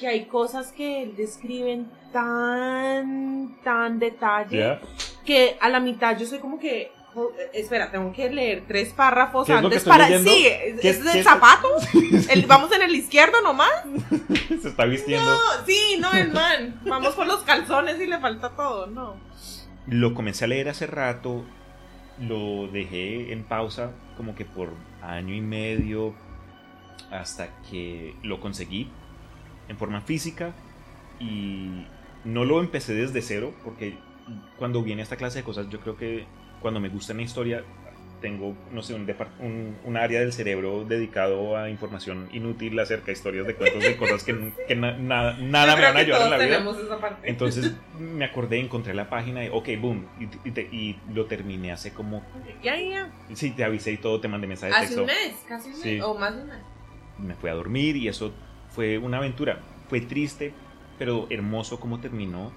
que 0.00 0.08
hay 0.08 0.24
cosas 0.24 0.72
que 0.72 1.02
él 1.04 1.14
describe 1.14 1.72
en 1.72 1.90
tan, 2.12 3.58
tan 3.62 3.98
detalle. 4.00 4.80
Que 5.24 5.56
a 5.60 5.68
la 5.68 5.80
mitad 5.80 6.18
yo 6.18 6.26
soy 6.26 6.38
como 6.38 6.58
que. 6.58 6.92
"Jo- 7.14 7.30
Espera, 7.52 7.90
tengo 7.90 8.10
que 8.12 8.30
leer 8.30 8.64
tres 8.66 8.92
párrafos 8.94 9.46
¿Qué 9.46 9.52
es 9.54 9.62
lo 9.62 9.68
que 9.68 9.76
antes 9.76 9.88
para. 9.88 10.08
leyendo? 10.08 10.30
Sí, 10.30 10.46
¿es 10.46 10.80
¿Qué- 10.80 10.88
es 10.90 11.04
del 11.04 11.22
zapato? 11.22 11.68
El- 12.30 12.46
¿Vamos 12.46 12.72
en 12.72 12.82
el 12.82 12.94
izquierdo 12.96 13.40
nomás? 13.42 13.70
Se 14.62 14.68
está 14.68 14.84
vistiendo. 14.86 15.26
No, 15.30 15.38
sí, 15.66 15.96
no, 16.00 16.10
el 16.12 16.32
man. 16.32 16.80
Vamos 16.86 17.14
por 17.14 17.26
los 17.26 17.40
calzones 17.42 18.00
y 18.00 18.06
le 18.06 18.18
falta 18.18 18.50
todo, 18.56 18.86
no. 18.86 19.16
Lo 19.86 20.14
comencé 20.14 20.44
a 20.44 20.48
leer 20.48 20.68
hace 20.70 20.86
rato, 20.86 21.44
lo 22.18 22.68
dejé 22.68 23.32
en 23.32 23.42
pausa 23.44 23.90
como 24.16 24.34
que 24.34 24.44
por 24.44 24.70
año 25.02 25.34
y 25.34 25.40
medio 25.40 26.14
hasta 27.10 27.48
que 27.70 28.14
lo 28.22 28.40
conseguí 28.40 28.88
en 29.68 29.76
forma 29.76 30.00
física 30.02 30.52
y 31.20 31.86
no 32.24 32.44
lo 32.44 32.60
empecé 32.60 32.94
desde 32.94 33.20
cero 33.22 33.52
porque 33.64 33.98
cuando 34.56 34.82
viene 34.82 35.02
esta 35.02 35.16
clase 35.16 35.38
de 35.38 35.44
cosas 35.44 35.68
yo 35.70 35.80
creo 35.80 35.96
que 35.96 36.24
cuando 36.60 36.80
me 36.80 36.88
gusta 36.88 37.12
una 37.12 37.22
historia 37.22 37.64
tengo, 38.20 38.54
no 38.70 38.82
sé, 38.82 38.94
un, 38.94 39.04
un, 39.40 39.76
un 39.84 39.96
área 39.96 40.20
del 40.20 40.32
cerebro 40.32 40.84
dedicado 40.84 41.56
a 41.56 41.68
información 41.68 42.28
inútil 42.32 42.78
acerca 42.78 43.06
de 43.06 43.12
historias 43.14 43.48
de 43.48 43.56
cuentos 43.56 43.82
de 43.82 43.96
cosas 43.96 44.22
que, 44.22 44.52
que 44.68 44.76
na- 44.76 44.96
nada, 44.96 45.32
me 45.40 45.50
van 45.50 45.96
a 45.96 45.98
ayudar 45.98 46.22
en 46.22 46.30
la 46.30 46.38
vida. 46.38 46.64
Entonces 47.24 47.72
me 47.98 48.24
acordé, 48.24 48.60
encontré 48.60 48.94
la 48.94 49.10
página 49.10 49.44
y 49.44 49.48
ok, 49.48 49.70
boom, 49.80 50.06
y, 50.20 50.48
y 50.48 50.52
te- 50.52 50.68
y 50.70 51.00
lo 51.12 51.26
terminé 51.26 51.72
hace 51.72 51.92
como, 51.92 52.22
Ya, 52.62 52.76
ya. 52.76 53.10
sí, 53.34 53.50
te 53.50 53.64
avisé 53.64 53.90
y 53.90 53.96
todo, 53.96 54.20
te 54.20 54.28
mandé 54.28 54.46
mensaje 54.46 54.70
de 54.70 54.78
Hace 54.78 54.86
texto. 54.94 55.00
un 55.02 55.06
mes, 55.08 55.44
casi 55.48 55.66
un 55.70 55.74
mes. 55.74 55.82
Sí. 55.82 56.00
O 56.00 56.14
más 56.14 56.36
de 56.36 56.42
un 56.42 56.48
mes. 56.48 56.58
Me 57.18 57.34
fui 57.34 57.50
a 57.50 57.54
dormir 57.54 57.96
y 57.96 58.06
eso 58.06 58.32
fue 58.70 58.98
una 58.98 59.16
aventura. 59.18 59.58
Fue 59.88 60.00
triste, 60.00 60.54
pero 60.96 61.26
hermoso 61.28 61.80
como 61.80 61.98
terminó. 61.98 62.52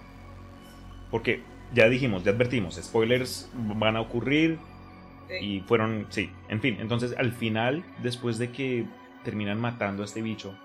Porque 1.10 1.42
ya 1.74 1.90
dijimos, 1.90 2.24
ya 2.24 2.32
advertimos, 2.32 2.76
spoilers 2.76 3.50
van 3.54 3.96
a 3.96 4.02
ocurrir 4.02 4.58
Sí. 5.28 5.34
y 5.44 5.60
fueron, 5.62 6.06
sí, 6.10 6.30
en 6.50 6.62
fin. 6.62 6.78
Entonces 6.80 7.16
al 7.18 7.32
final, 7.32 7.84
después 8.04 8.38
de 8.38 8.52
que 8.52 8.86
terminan 9.24 9.60
matando 9.60 10.04
a 10.04 10.06
este 10.06 10.22
bicho, 10.22 10.56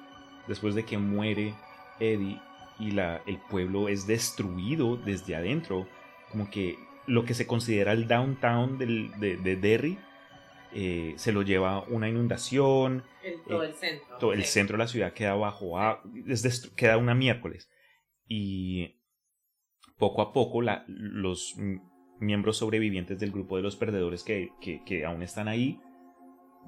después 0.48 0.74
de 0.74 0.84
que 0.84 0.98
muere 0.98 1.54
Eddie 1.98 2.38
y 2.78 2.90
la, 2.90 3.22
el 3.26 3.38
pueblo 3.38 3.88
es 3.88 4.06
destruido 4.06 4.96
desde 4.98 5.34
adentro, 5.34 5.88
como 6.30 6.50
que 6.50 6.76
lo 7.06 7.24
que 7.24 7.32
se 7.34 7.46
considera 7.46 7.92
el 7.92 8.06
downtown 8.06 8.76
del- 8.78 9.10
de, 9.18 9.36
de 9.38 9.56
Derry 9.56 9.98
eh, 10.72 11.14
se 11.16 11.32
lo 11.32 11.40
lleva 11.42 11.82
una 11.88 12.08
inundación, 12.08 13.02
El, 13.24 13.40
todo 13.42 13.62
el 13.64 13.72
centro. 13.74 14.18
todo 14.18 14.32
el 14.34 14.44
centro 14.44 14.76
de 14.76 14.84
la 14.84 14.88
ciudad 14.88 15.12
queda 15.14 15.34
bajo 15.34 15.78
a- 15.78 16.02
es 16.28 16.70
queda 16.76 16.96
una 16.98 17.14
miércoles 17.14 17.68
y 18.28 18.99
poco 20.00 20.20
a 20.22 20.32
poco 20.32 20.60
la- 20.62 20.84
los 20.88 21.54
miembros 22.18 22.56
sobrevivientes 22.56 23.20
del 23.20 23.30
grupo 23.30 23.56
de 23.56 23.62
los 23.62 23.76
perdedores 23.76 24.24
que, 24.24 24.50
que- 24.60 24.82
que 24.84 25.04
aún 25.04 25.22
están 25.22 25.46
ahí 25.46 25.78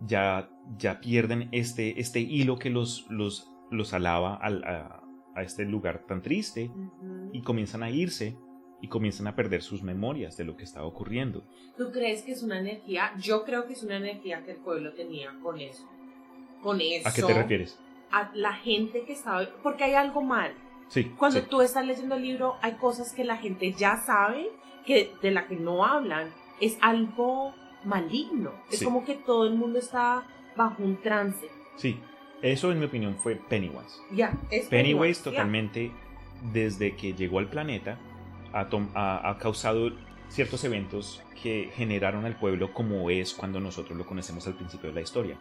ya, 0.07 0.49
ya 0.79 1.01
pierden 1.01 1.49
este, 1.53 2.01
este 2.01 2.21
hilo 2.21 2.59
que 2.59 2.71
los, 2.71 3.07
los, 3.11 3.51
los 3.71 3.93
alaba 3.93 4.37
al- 4.37 4.65
a, 4.65 5.03
a 5.35 5.43
este 5.43 5.65
lugar 5.65 6.05
tan 6.07 6.23
triste 6.23 6.71
y 7.33 7.43
comienzan 7.43 7.83
a 7.83 7.91
irse 7.91 8.37
y 8.81 8.89
comienzan 8.89 9.27
a 9.29 9.35
perder 9.37 9.63
sus 9.63 9.83
memorias 9.83 10.37
de 10.37 10.45
lo 10.45 10.57
que 10.57 10.65
estaba 10.65 10.87
ocurriendo. 10.87 11.45
¿Tú 11.77 11.91
crees 11.93 12.23
que 12.23 12.33
es 12.33 12.43
una 12.43 12.59
energía? 12.59 13.13
Yo 13.19 13.45
creo 13.45 13.67
que 13.67 13.75
es 13.75 13.83
una 13.83 13.97
energía 13.97 14.43
que 14.45 14.53
el 14.53 14.57
pueblo 14.59 14.93
tenía 14.93 15.31
con 15.43 15.61
eso. 15.61 15.89
Con 16.63 16.81
eso. 16.81 17.09
¿A 17.09 17.13
qué 17.13 17.23
te 17.23 17.35
refieres? 17.35 17.79
A 18.11 18.31
la 18.35 18.53
gente 18.55 19.05
que 19.05 19.13
estaba. 19.13 19.47
Porque 19.63 19.85
hay 19.85 19.95
algo 19.95 20.21
mal. 20.23 20.53
Sí. 20.93 21.05
Cuando 21.17 21.41
sí. 21.41 21.47
tú 21.49 21.63
estás 21.63 21.87
leyendo 21.87 22.17
el 22.17 22.23
libro, 22.23 22.57
hay 22.61 22.73
cosas 22.75 23.13
que 23.15 23.25
la 23.25 23.39
gente 23.39 23.73
ya 23.73 23.97
sabe, 23.97 24.51
que 24.85 25.15
de 25.23 25.31
la 25.31 25.47
que 25.47 25.57
no 25.57 25.87
hablan. 25.87 26.29
Es 26.61 26.77
algo 26.83 27.55
maligno. 27.85 28.53
Es 28.71 28.81
Sí. 28.81 28.85
como 28.85 29.03
que 29.05 29.15
todo 29.15 29.47
el 29.47 29.55
mundo 29.55 29.79
está 29.79 30.25
bajo 30.55 30.83
un 30.83 31.01
trance. 31.01 31.49
Sí, 31.77 31.99
eso 32.43 32.71
en 32.71 32.79
mi 32.79 32.85
opinión 32.85 33.17
fue 33.17 33.37
Pennywise. 33.37 34.01
Ya, 34.13 34.39
es 34.51 34.67
Pennywise 34.67 35.21
ya. 35.25 35.31
totalmente, 35.31 35.91
desde 36.53 36.95
que 36.95 37.15
llegó 37.15 37.39
al 37.39 37.49
planeta, 37.49 37.99
ha, 38.53 38.69
ha- 38.95 39.31
ha 39.31 39.39
causado 39.39 39.93
ciertos 40.29 40.63
eventos 40.65 41.23
que 41.43 41.71
generaron 41.75 42.27
al 42.27 42.37
pueblo 42.39 42.75
como 42.75 43.09
es 43.09 43.33
cuando 43.33 43.61
nosotros 43.61 43.97
lo 43.97 44.05
conocemos 44.05 44.47
al 44.47 44.55
principio 44.55 44.91
de 44.91 44.95
la 44.97 45.01
historia. 45.01 45.39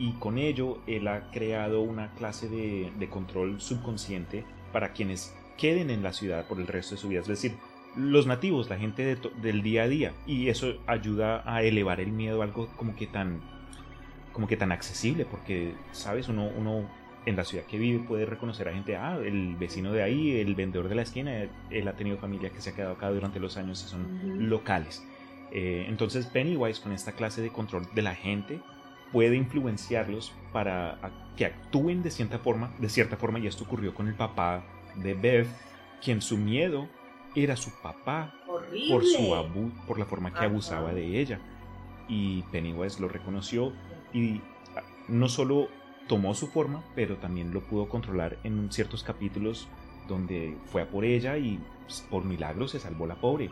Y 0.00 0.14
con 0.14 0.36
ello, 0.38 0.78
él 0.88 1.06
ha 1.08 1.30
creado 1.30 1.80
una 1.82 2.12
clase 2.14 2.48
de, 2.48 2.90
de 2.98 3.08
control 3.08 3.60
subconsciente 3.60 4.44
para 4.72 4.92
quienes 4.92 5.34
queden 5.56 5.90
en 5.90 6.02
la 6.02 6.12
ciudad 6.12 6.46
por 6.46 6.58
el 6.58 6.66
resto 6.66 6.94
de 6.94 7.00
su 7.00 7.08
vida. 7.08 7.20
Es 7.20 7.26
decir, 7.26 7.54
los 7.96 8.26
nativos, 8.26 8.70
la 8.70 8.78
gente 8.78 9.04
de 9.04 9.30
del 9.42 9.62
día 9.62 9.84
a 9.84 9.88
día. 9.88 10.12
Y 10.26 10.48
eso 10.48 10.74
ayuda 10.86 11.42
a 11.44 11.62
elevar 11.62 12.00
el 12.00 12.12
miedo 12.12 12.40
a 12.40 12.44
algo 12.44 12.68
como 12.76 12.96
que 12.96 13.06
tan, 13.06 13.40
como 14.32 14.46
que 14.46 14.56
tan 14.56 14.72
accesible, 14.72 15.24
porque, 15.24 15.74
¿sabes? 15.92 16.28
Uno, 16.28 16.50
uno 16.56 16.88
en 17.26 17.36
la 17.36 17.44
ciudad 17.44 17.64
que 17.64 17.78
vive 17.78 18.04
puede 18.06 18.24
reconocer 18.24 18.68
a 18.68 18.72
gente, 18.72 18.96
ah, 18.96 19.18
el 19.22 19.56
vecino 19.56 19.92
de 19.92 20.02
ahí, 20.02 20.40
el 20.40 20.54
vendedor 20.54 20.88
de 20.88 20.94
la 20.94 21.02
esquina, 21.02 21.48
él 21.70 21.88
ha 21.88 21.92
tenido 21.92 22.16
familia 22.16 22.50
que 22.50 22.60
se 22.60 22.70
ha 22.70 22.74
quedado 22.74 22.94
acá 22.94 23.10
durante 23.10 23.40
los 23.40 23.56
años 23.56 23.84
y 23.84 23.88
son 23.88 24.48
locales. 24.48 25.04
Eh, 25.52 25.84
entonces 25.88 26.26
Pennywise 26.26 26.80
con 26.80 26.92
esta 26.92 27.12
clase 27.12 27.42
de 27.42 27.50
control 27.50 27.86
de 27.92 28.02
la 28.02 28.14
gente 28.14 28.60
puede 29.12 29.36
influenciarlos 29.36 30.32
para 30.52 30.98
que 31.36 31.46
actúen 31.46 32.02
de 32.02 32.10
cierta 32.10 32.38
forma, 32.38 32.72
de 32.78 32.88
cierta 32.88 33.16
forma 33.16 33.38
y 33.38 33.46
esto 33.46 33.64
ocurrió 33.64 33.94
con 33.94 34.08
el 34.08 34.14
papá 34.14 34.62
de 34.96 35.14
Bev, 35.14 35.46
quien 36.02 36.20
su 36.22 36.36
miedo 36.36 36.88
era 37.34 37.56
su 37.56 37.70
papá 37.80 38.34
Horrible. 38.46 38.92
por 38.92 39.04
su 39.04 39.34
abu 39.34 39.70
por 39.86 39.98
la 39.98 40.04
forma 40.04 40.32
que 40.32 40.44
abusaba 40.44 40.92
de 40.92 41.20
ella. 41.20 41.40
Y 42.08 42.42
Pennywise 42.50 43.00
lo 43.00 43.08
reconoció 43.08 43.72
y 44.12 44.40
ah, 44.76 44.82
no 45.08 45.28
solo 45.28 45.68
tomó 46.08 46.34
su 46.34 46.48
forma 46.48 46.82
pero 46.96 47.16
también 47.16 47.52
lo 47.52 47.60
pudo 47.60 47.88
controlar 47.88 48.38
en 48.42 48.72
ciertos 48.72 49.04
capítulos 49.04 49.68
donde 50.08 50.56
fue 50.66 50.82
a 50.82 50.88
por 50.88 51.04
ella 51.04 51.38
y 51.38 51.60
pues, 51.86 52.04
por 52.10 52.24
milagro 52.24 52.66
se 52.66 52.80
salvó 52.80 53.06
la 53.06 53.14
pobre. 53.14 53.50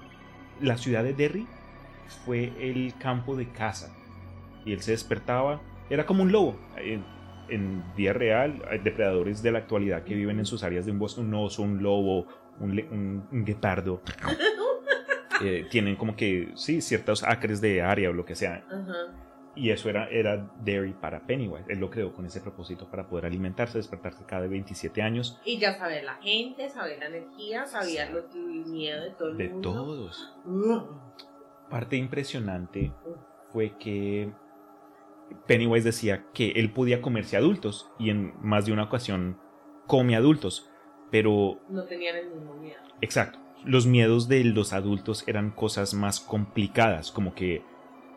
La 0.60 0.76
ciudad 0.76 1.04
de 1.04 1.14
Derry 1.14 1.46
fue 2.24 2.52
el 2.58 2.94
campo 2.98 3.36
de 3.36 3.48
caza 3.48 3.94
y 4.64 4.72
él 4.72 4.80
se 4.80 4.92
despertaba 4.92 5.60
era 5.90 6.04
como 6.06 6.22
un 6.22 6.32
lobo 6.32 6.58
en, 6.76 7.04
en 7.48 7.82
día 7.96 8.12
real 8.12 8.62
hay 8.70 8.78
depredadores 8.80 9.42
de 9.42 9.52
la 9.52 9.58
actualidad 9.60 10.04
que 10.04 10.14
viven 10.14 10.38
en 10.38 10.44
sus 10.46 10.62
áreas 10.62 10.84
de 10.86 10.92
un 10.92 10.98
bosque 10.98 11.20
un 11.20 11.32
oso 11.34 11.62
un 11.62 11.82
lobo 11.82 12.26
un, 12.60 12.74
le- 12.76 12.88
un- 12.90 13.26
un 13.30 13.44
guepardo 13.44 14.02
eh, 15.42 15.66
tienen 15.70 15.96
como 15.96 16.16
que, 16.16 16.50
sí, 16.56 16.80
ciertos 16.80 17.22
acres 17.22 17.60
de 17.60 17.80
área 17.82 18.10
o 18.10 18.12
lo 18.12 18.24
que 18.24 18.34
sea. 18.34 18.64
Ajá. 18.68 19.14
Y 19.54 19.70
eso 19.70 19.88
era, 19.88 20.08
era 20.08 20.50
Dairy 20.64 20.92
para 20.94 21.26
Pennywise. 21.26 21.64
Él 21.68 21.78
lo 21.80 21.90
creó 21.90 22.12
con 22.12 22.26
ese 22.26 22.40
propósito 22.40 22.88
para 22.90 23.08
poder 23.08 23.26
alimentarse, 23.26 23.78
despertarse 23.78 24.24
cada 24.24 24.46
27 24.46 25.02
años. 25.02 25.40
Y 25.44 25.58
ya 25.58 25.74
saber 25.78 26.04
la 26.04 26.14
gente, 26.16 26.68
saber 26.70 26.98
la 26.98 27.06
energía, 27.06 27.66
sabía 27.66 28.08
lo- 28.10 28.28
el 28.32 28.66
miedo 28.66 29.02
de 29.04 29.10
todo 29.10 29.28
el 29.30 29.36
De 29.36 29.48
mundo. 29.48 29.72
todos. 29.72 30.36
Ugh. 30.44 31.00
Parte 31.70 31.96
impresionante 31.96 32.92
fue 33.52 33.76
que 33.78 34.32
Pennywise 35.46 35.84
decía 35.84 36.24
que 36.34 36.50
él 36.52 36.70
podía 36.70 37.00
comerse 37.02 37.36
adultos 37.36 37.90
y 37.98 38.10
en 38.10 38.32
más 38.42 38.66
de 38.66 38.72
una 38.72 38.84
ocasión 38.84 39.38
come 39.86 40.16
adultos. 40.16 40.68
Pero 41.10 41.58
No 41.70 41.84
tenían 41.84 42.16
el 42.16 42.30
mismo 42.30 42.54
miedo. 42.54 42.76
Exacto. 43.00 43.38
Los 43.64 43.86
miedos 43.86 44.28
de 44.28 44.44
los 44.44 44.72
adultos 44.72 45.24
eran 45.26 45.50
cosas 45.50 45.94
más 45.94 46.20
complicadas, 46.20 47.10
como 47.10 47.34
que 47.34 47.62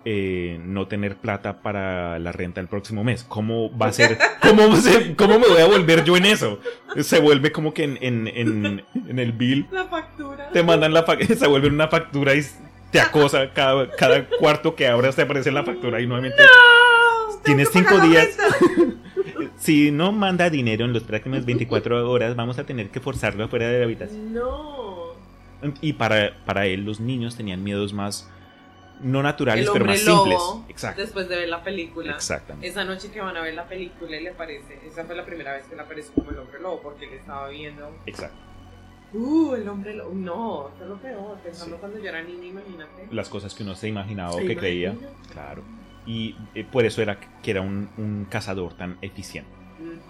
eh, 0.03 0.59
no 0.64 0.88
tener 0.88 1.18
plata 1.18 1.62
para 1.62 2.18
la 2.20 2.32
renta 2.32 2.59
el 2.59 2.68
próximo 2.68 3.03
mes. 3.03 3.24
¿Cómo 3.24 3.76
va 3.78 3.88
a 3.88 3.91
ser? 3.93 4.18
¿Cómo, 4.41 4.76
ser- 4.76 5.16
cómo 5.16 5.39
me 5.39 5.47
voy 5.47 5.62
a 5.62 5.68
volver 5.68 6.03
yo 6.03 6.18
en 6.18 6.26
eso? 6.26 6.59
Se 6.99 7.20
vuelve 7.20 7.51
como 7.51 7.74
que 7.74 7.84
en, 7.86 7.97
en, 8.01 8.28
en, 8.28 8.84
en 9.07 9.20
el 9.20 9.32
bill 9.32 9.68
La 9.72 9.86
factura. 9.86 10.49
te 10.51 10.64
mandan 10.64 10.93
la 10.93 11.03
factura, 11.03 11.36
se 11.39 11.47
vuelve 11.47 11.70
una 11.70 11.88
factura 11.88 12.34
y 12.36 12.41
te 12.91 12.99
acosa 12.99 13.53
cada, 13.53 13.89
cada 13.91 14.28
cuarto 14.28 14.76
que 14.76 14.88
abras 14.88 15.16
te 15.16 15.22
aparece 15.22 15.51
la 15.51 15.64
factura 15.64 16.01
y 16.01 16.07
nuevamente 16.07 16.43
¡No! 16.43 16.90
Tienes 17.43 17.69
cinco 17.71 17.99
días. 17.99 18.37
si 19.57 19.91
no 19.91 20.11
manda 20.11 20.49
dinero 20.49 20.85
en 20.85 20.93
las 20.93 21.03
próximas 21.03 21.45
24 21.45 22.09
horas 22.09 22.35
vamos 22.35 22.57
a 22.59 22.63
tener 22.65 22.89
que 22.89 22.99
forzarlo 22.99 23.43
afuera 23.43 23.67
de 23.67 23.79
la 23.79 23.85
habitación. 23.85 24.33
No. 24.33 25.11
Y 25.81 25.93
para, 25.93 26.35
para 26.45 26.65
él 26.65 26.85
los 26.85 26.99
niños 26.99 27.35
tenían 27.35 27.63
miedos 27.63 27.93
más, 27.93 28.27
no 29.01 29.21
naturales, 29.21 29.67
el 29.67 29.73
pero 29.73 29.85
más 29.85 30.03
lobo, 30.05 30.23
simples. 30.25 30.69
Exacto. 30.69 31.01
después 31.01 31.29
de 31.29 31.35
ver 31.35 31.49
la 31.49 31.63
película. 31.63 32.13
Exactamente. 32.13 32.67
Esa 32.67 32.83
noche 32.83 33.11
que 33.11 33.21
van 33.21 33.37
a 33.37 33.41
ver 33.41 33.53
la 33.53 33.65
película 33.67 34.15
y 34.17 34.23
le 34.23 34.29
aparece, 34.31 34.79
esa 34.87 35.03
fue 35.05 35.15
la 35.15 35.25
primera 35.25 35.53
vez 35.53 35.65
que 35.65 35.75
le 35.75 35.81
apareció 35.81 36.13
como 36.13 36.31
el 36.31 36.39
hombre 36.39 36.59
lobo, 36.61 36.79
porque 36.81 37.05
él 37.05 37.13
estaba 37.13 37.47
viendo, 37.49 37.91
Exacto. 38.07 38.35
uh, 39.13 39.53
el 39.53 39.67
hombre 39.69 39.93
lobo, 39.95 40.11
no, 40.15 40.69
eso 40.73 40.83
es 40.83 40.89
lo 40.89 40.97
peor, 40.97 41.37
pensando 41.43 41.75
Sí. 41.75 41.79
cuando 41.79 41.99
yo 41.99 42.09
era 42.09 42.23
niña, 42.23 42.45
imagínate. 42.47 43.07
Las 43.11 43.29
cosas 43.29 43.53
que 43.53 43.61
uno 43.61 43.75
se 43.75 43.87
imaginaba 43.87 44.31
o 44.31 44.37
¿Se 44.39 44.47
que 44.47 44.57
creía. 44.57 44.95
Claro. 45.31 45.61
Y 46.06 46.36
eh, 46.56 46.64
por 46.64 46.86
eso 46.86 47.02
era 47.02 47.20
que 47.41 47.52
era 47.52 47.62
un, 47.62 47.89
un 47.97 48.26
cazador 48.30 48.74
tan 48.74 48.97
eficiente. 49.02 49.49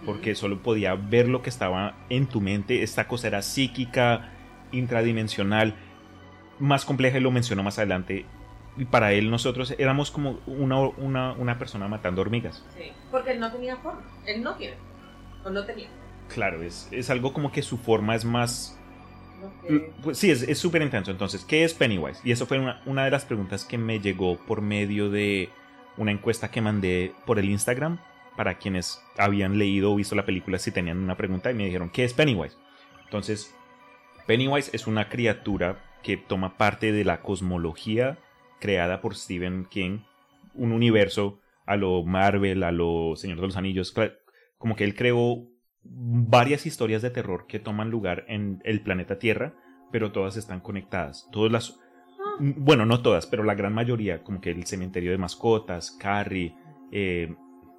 Porque 0.04 0.34
solo 0.34 0.62
podía 0.62 0.94
ver 0.94 1.28
lo 1.28 1.42
que 1.42 1.48
estaba 1.50 1.94
en 2.10 2.26
tu 2.26 2.40
mente. 2.40 2.82
Esta 2.82 3.08
cosa 3.08 3.28
era 3.28 3.40
psíquica, 3.42 4.30
intradimensional, 4.72 5.74
más 6.58 6.84
compleja 6.84 7.18
y 7.18 7.20
lo 7.20 7.30
menciono 7.30 7.62
más 7.62 7.78
adelante. 7.78 8.26
Y 8.76 8.84
para 8.86 9.12
él 9.12 9.30
nosotros 9.30 9.74
éramos 9.78 10.10
como 10.10 10.40
una, 10.46 10.78
una, 10.80 11.32
una 11.32 11.58
persona 11.58 11.88
matando 11.88 12.20
hormigas. 12.22 12.64
Sí, 12.76 12.84
porque 13.10 13.32
él 13.32 13.40
no 13.40 13.50
tenía 13.52 13.76
forma, 13.76 14.00
él 14.26 14.42
no 14.42 14.54
tiene, 14.56 14.76
o 15.44 15.50
no 15.50 15.64
tenía. 15.64 15.88
Claro, 16.32 16.62
es, 16.62 16.88
es 16.90 17.10
algo 17.10 17.32
como 17.32 17.52
que 17.52 17.62
su 17.62 17.76
forma 17.78 18.14
es 18.14 18.24
más... 18.24 18.78
que- 19.66 19.92
Pues 20.02 20.18
sí, 20.18 20.30
es 20.30 20.42
es 20.42 20.58
súper 20.58 20.82
intenso. 20.82 21.10
Entonces, 21.10 21.44
¿qué 21.44 21.64
es 21.64 21.74
Pennywise? 21.74 22.20
Y 22.24 22.32
eso 22.32 22.46
fue 22.46 22.58
una, 22.58 22.80
una 22.86 23.04
de 23.04 23.10
las 23.10 23.24
preguntas 23.24 23.64
que 23.64 23.76
me 23.78 24.00
llegó 24.00 24.36
por 24.38 24.62
medio 24.62 25.10
de 25.10 25.50
una 25.96 26.12
encuesta 26.12 26.50
que 26.50 26.60
mandé 26.60 27.14
por 27.26 27.38
el 27.38 27.50
Instagram 27.50 27.98
para 28.36 28.58
quienes 28.58 29.02
habían 29.18 29.58
leído 29.58 29.92
o 29.92 29.96
visto 29.96 30.14
la 30.14 30.24
película 30.24 30.58
si 30.58 30.72
tenían 30.72 30.98
una 30.98 31.16
pregunta 31.16 31.50
y 31.50 31.54
me 31.54 31.66
dijeron, 31.66 31.90
¿qué 31.90 32.04
es 32.04 32.14
Pennywise? 32.14 32.56
Entonces, 33.04 33.54
Pennywise 34.26 34.70
es 34.72 34.86
una 34.86 35.08
criatura 35.08 35.84
que 36.02 36.16
toma 36.16 36.56
parte 36.56 36.92
de 36.92 37.04
la 37.04 37.20
cosmología 37.20 38.18
creada 38.58 39.00
por 39.00 39.14
Stephen 39.16 39.66
King, 39.66 40.00
un 40.54 40.72
universo 40.72 41.40
a 41.66 41.76
lo 41.76 42.04
Marvel, 42.04 42.62
a 42.62 42.72
lo 42.72 43.14
Señor 43.16 43.40
de 43.40 43.46
los 43.46 43.56
Anillos, 43.56 43.94
como 44.58 44.76
que 44.76 44.84
él 44.84 44.94
creó 44.94 45.46
varias 45.82 46.66
historias 46.66 47.02
de 47.02 47.10
terror 47.10 47.46
que 47.46 47.58
toman 47.58 47.90
lugar 47.90 48.24
en 48.28 48.60
el 48.64 48.82
planeta 48.82 49.18
Tierra, 49.18 49.54
pero 49.90 50.12
todas 50.12 50.36
están 50.36 50.60
conectadas. 50.60 51.28
Todas 51.32 51.52
las 51.52 51.80
bueno, 52.38 52.86
no 52.86 53.02
todas, 53.02 53.26
pero 53.26 53.42
la 53.44 53.54
gran 53.54 53.72
mayoría, 53.72 54.22
como 54.22 54.40
que 54.40 54.50
el 54.50 54.64
cementerio 54.66 55.10
de 55.12 55.18
mascotas, 55.18 55.90
Carrie, 55.90 56.54
eh, 56.90 57.34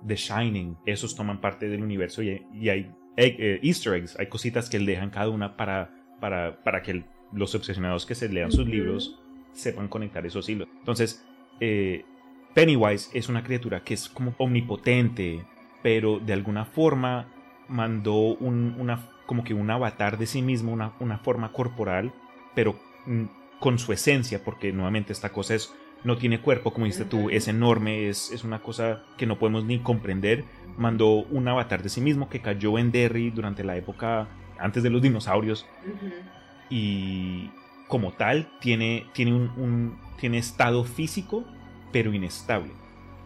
The 0.06 0.16
Shining, 0.16 0.78
esos 0.86 1.16
toman 1.16 1.40
parte 1.42 1.68
del 1.70 1.82
universo 1.84 2.22
y, 2.24 2.46
y 2.52 2.70
hay 2.70 2.92
egg- 3.16 3.36
eh, 3.40 3.60
Easter 3.64 3.94
eggs, 3.96 4.18
hay 4.20 4.28
cositas 4.28 4.70
que 4.70 4.78
él 4.78 4.86
dejan 4.86 5.10
cada 5.10 5.30
una 5.30 5.56
para, 5.56 5.94
para, 6.20 6.62
para 6.64 6.82
que 6.82 6.92
el- 6.92 7.06
los 7.32 7.56
obsesionados 7.56 8.06
que 8.06 8.16
se 8.16 8.30
lean 8.30 8.52
sus 8.52 8.68
libros 8.68 9.20
sepan 9.54 9.88
conectar 9.88 10.26
esos 10.26 10.48
hilos. 10.50 10.68
Entonces, 10.80 11.26
eh, 11.60 12.06
Pennywise 12.54 13.10
es 13.18 13.30
una 13.30 13.44
criatura 13.44 13.84
que 13.84 13.94
es 13.96 14.08
como 14.10 14.36
omnipotente, 14.38 15.44
pero 15.82 16.20
de 16.20 16.34
alguna 16.34 16.66
forma 16.66 17.28
mandó 17.68 18.14
un- 18.16 18.76
una, 18.78 19.10
como 19.26 19.44
que 19.44 19.54
un 19.54 19.70
avatar 19.72 20.18
de 20.18 20.26
sí 20.28 20.42
mismo, 20.42 20.72
una, 20.72 20.94
una 21.00 21.18
forma 21.18 21.52
corporal, 21.52 22.14
pero 22.54 22.80
mm, 23.08 23.24
con 23.60 23.80
su 23.80 23.94
esencia, 23.94 24.44
porque 24.44 24.72
nuevamente 24.74 25.14
esta 25.14 25.30
cosa 25.32 25.56
es, 25.56 25.74
no 26.04 26.18
tiene 26.18 26.42
cuerpo, 26.42 26.74
como 26.74 26.86
dijiste 26.86 27.06
tú, 27.06 27.30
es 27.30 27.48
enorme, 27.48 28.10
es, 28.10 28.32
es 28.32 28.44
una 28.44 28.60
cosa 28.60 29.04
que 29.18 29.26
no 29.26 29.40
podemos 29.40 29.64
ni 29.66 29.80
comprender. 29.80 30.44
Mandó 30.78 31.08
un 31.24 31.48
avatar 31.48 31.82
de 31.82 31.90
sí 31.90 32.02
mismo 32.02 32.30
que 32.30 32.42
cayó 32.42 32.78
en 32.78 32.92
Derry 32.92 33.30
durante 33.30 33.64
la 33.64 33.78
época 33.78 34.28
antes 34.60 34.84
de 34.84 34.90
los 34.90 35.02
dinosaurios 35.02 35.66
y 36.70 37.50
como 37.88 38.12
tal 38.14 38.50
tiene, 38.60 39.06
tiene 39.14 39.34
un, 39.34 39.50
un- 39.58 39.98
tiene 40.20 40.38
estado 40.38 40.84
físico 40.84 41.46
pero 41.92 42.14
inestable. 42.14 42.72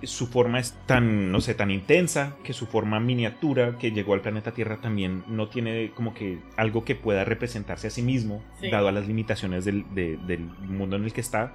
Su 0.04 0.28
forma 0.28 0.60
es 0.60 0.74
tan, 0.86 1.32
no 1.32 1.42
sé, 1.42 1.56
tan 1.56 1.72
intensa 1.72 2.36
que 2.44 2.54
su 2.54 2.68
forma 2.68 3.00
miniatura 3.00 3.78
que 3.80 3.92
llegó 3.92 4.14
al 4.14 4.22
planeta 4.22 4.52
Tierra 4.52 4.78
también 4.78 5.24
no 5.28 5.48
tiene 5.48 5.90
como 5.96 6.14
que 6.14 6.38
algo 6.56 6.86
que 6.86 6.94
pueda 6.94 7.24
representarse 7.26 7.88
a 7.88 7.90
sí 7.90 8.04
mismo, 8.04 8.44
Sí. 8.62 8.70
dado 8.70 8.88
a 8.90 8.92
las 8.92 9.08
limitaciones 9.08 9.66
del, 9.66 9.86
de- 9.96 10.18
del 10.28 10.42
mundo 10.42 10.98
en 10.98 11.04
el 11.06 11.14
que 11.14 11.22
está. 11.22 11.54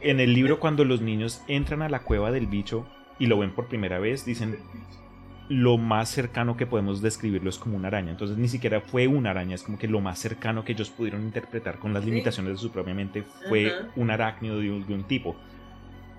En 0.00 0.20
el 0.20 0.32
libro 0.32 0.58
cuando 0.58 0.84
los 0.86 1.02
niños 1.02 1.42
entran 1.48 1.82
a 1.82 1.88
la 1.90 2.00
cueva 2.00 2.30
del 2.32 2.46
bicho 2.46 2.86
y 3.18 3.26
lo 3.26 3.38
ven 3.38 3.50
por 3.50 3.66
primera 3.66 3.98
vez, 3.98 4.24
dicen 4.24 4.56
lo 5.48 5.78
más 5.78 6.08
cercano 6.08 6.56
que 6.56 6.66
podemos 6.66 7.02
describirlo 7.02 7.50
es 7.50 7.58
como 7.58 7.76
una 7.76 7.88
araña. 7.88 8.10
Entonces 8.10 8.36
ni 8.36 8.48
siquiera 8.48 8.80
fue 8.80 9.06
una 9.06 9.30
araña, 9.30 9.54
es 9.54 9.62
como 9.62 9.78
que 9.78 9.86
lo 9.86 10.00
más 10.00 10.18
cercano 10.18 10.64
que 10.64 10.72
ellos 10.72 10.90
pudieron 10.90 11.22
interpretar 11.22 11.78
con 11.78 11.92
las 11.92 12.04
limitaciones 12.04 12.52
de 12.54 12.58
su 12.58 12.72
propia 12.72 12.94
mente 12.94 13.22
fue 13.48 13.72
un 13.96 14.10
arácnido 14.10 14.58
de 14.58 14.70
un, 14.72 14.86
de 14.86 14.94
un 14.94 15.04
tipo 15.04 15.36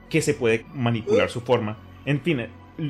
que 0.09 0.21
se 0.21 0.33
puede 0.33 0.65
manipular 0.73 1.29
su 1.29 1.41
forma. 1.41 1.77
En 2.05 2.21
fin, 2.21 2.47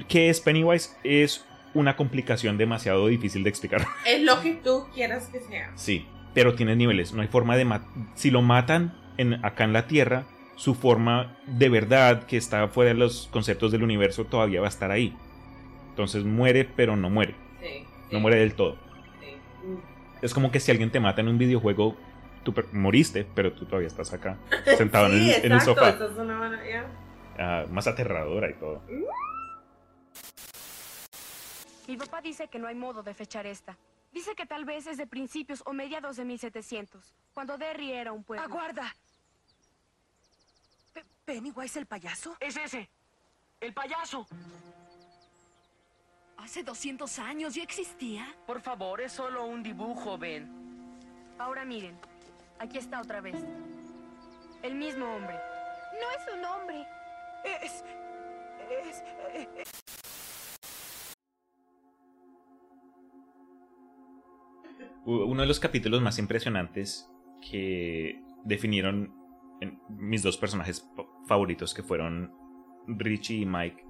¿qué 0.08 0.30
es 0.30 0.40
Pennywise? 0.42 0.96
Es 1.04 1.46
una 1.74 1.96
complicación 1.96 2.58
demasiado 2.58 3.08
difícil 3.08 3.44
de 3.44 3.50
explicar. 3.50 3.86
Es 4.06 4.22
lo 4.22 4.42
que 4.42 4.54
tú 4.56 4.88
quieras 4.94 5.28
que 5.32 5.40
sea. 5.40 5.72
Sí, 5.76 6.06
pero 6.34 6.56
tiene 6.56 6.76
niveles. 6.76 7.14
No 7.14 7.22
hay 7.22 7.28
forma 7.28 7.56
de 7.56 7.66
matar. 7.66 7.90
Si 8.16 8.32
lo 8.32 8.42
matan 8.42 8.96
en, 9.18 9.46
acá 9.46 9.64
en 9.64 9.74
la 9.74 9.88
Tierra, 9.88 10.26
su 10.56 10.76
forma 10.76 11.38
de 11.46 11.70
verdad, 11.70 12.26
que 12.26 12.38
está 12.38 12.68
fuera 12.68 12.94
de 12.94 12.98
los 12.98 13.28
conceptos 13.32 13.72
del 13.72 13.84
universo, 13.84 14.26
todavía 14.26 14.60
va 14.62 14.68
a 14.68 14.70
estar 14.70 14.92
ahí. 14.92 15.16
Entonces 15.90 16.24
muere, 16.24 16.66
pero 16.66 16.96
no 16.96 17.10
muere. 17.10 17.36
Sí. 17.62 17.86
No 18.12 18.20
muere 18.20 18.38
del 18.38 18.54
todo. 18.54 18.78
Sí. 19.20 19.36
Es 20.22 20.34
como 20.34 20.52
que 20.52 20.60
si 20.60 20.72
alguien 20.72 20.92
te 20.92 21.00
mata 21.00 21.22
en 21.22 21.28
un 21.28 21.38
videojuego, 21.38 21.96
tú 22.44 22.54
moriste, 22.72 23.26
pero 23.36 23.52
tú 23.52 23.66
todavía 23.66 23.88
estás 23.88 24.14
acá, 24.14 24.38
sentado 24.78 25.08
en, 25.08 25.14
el, 25.14 25.46
en 25.46 25.52
el 25.52 25.62
sofá. 25.62 25.90
esa 25.90 26.06
es 26.06 26.18
una 26.18 26.38
buena 26.38 26.64
idea. 26.64 26.86
Ah, 27.40 27.66
más 27.70 27.88
aterradora 27.88 28.50
y 28.50 28.54
todo. 28.56 28.82
Mi 31.88 31.96
papá 31.98 32.22
dice 32.22 32.48
que 32.48 32.60
no 32.60 32.68
hay 32.68 32.76
modo 32.76 33.04
de 33.04 33.14
fechar 33.14 33.46
esta. 33.46 33.78
Dice 34.12 34.36
que 34.36 34.46
tal 34.46 34.66
vez 34.66 34.88
es 34.88 34.98
de 34.98 35.08
principios 35.08 35.62
o 35.66 35.74
mediados 35.74 36.18
de 36.18 36.26
1700, 36.26 37.14
cuando 37.34 37.58
Derry 37.58 37.92
era 37.94 38.12
un 38.12 38.24
pueblo. 38.24 38.44
¡Aguarda! 38.46 38.94
Pe- 40.94 41.06
¿Pennywise 41.26 41.80
el 41.80 41.86
payaso? 41.86 42.36
Es 42.40 42.58
ese. 42.58 42.90
El 43.62 43.74
payaso. 43.74 44.26
Hace 46.38 46.64
200 46.64 47.20
años 47.20 47.56
ya 47.56 47.64
existía. 47.64 48.28
Por 48.46 48.62
favor, 48.62 49.02
es 49.02 49.12
solo 49.12 49.46
un 49.46 49.62
dibujo, 49.64 50.18
Ben. 50.18 50.50
Ahora 51.38 51.64
miren, 51.66 51.98
aquí 52.60 52.78
está 52.78 53.02
otra 53.02 53.22
vez. 53.22 53.36
El 54.64 54.76
mismo 54.76 55.06
hombre. 55.16 55.36
No 56.02 56.12
es 56.12 56.34
un 56.38 56.46
hombre. 56.46 56.88
Es... 57.64 57.84
Es... 58.76 59.04
U- 65.06 65.24
Uno 65.24 65.42
de 65.42 65.48
los 65.48 65.60
capítulos 65.60 66.02
más 66.02 66.20
impresionantes 66.20 67.10
que 67.50 68.22
definieron 68.44 69.14
mis 69.90 70.22
dos 70.22 70.38
personajes 70.38 70.88
favoritos, 71.28 71.74
que 71.74 71.82
fueron 71.84 72.32
Richie 72.88 73.42
y 73.42 73.46
Mike, 73.46 73.84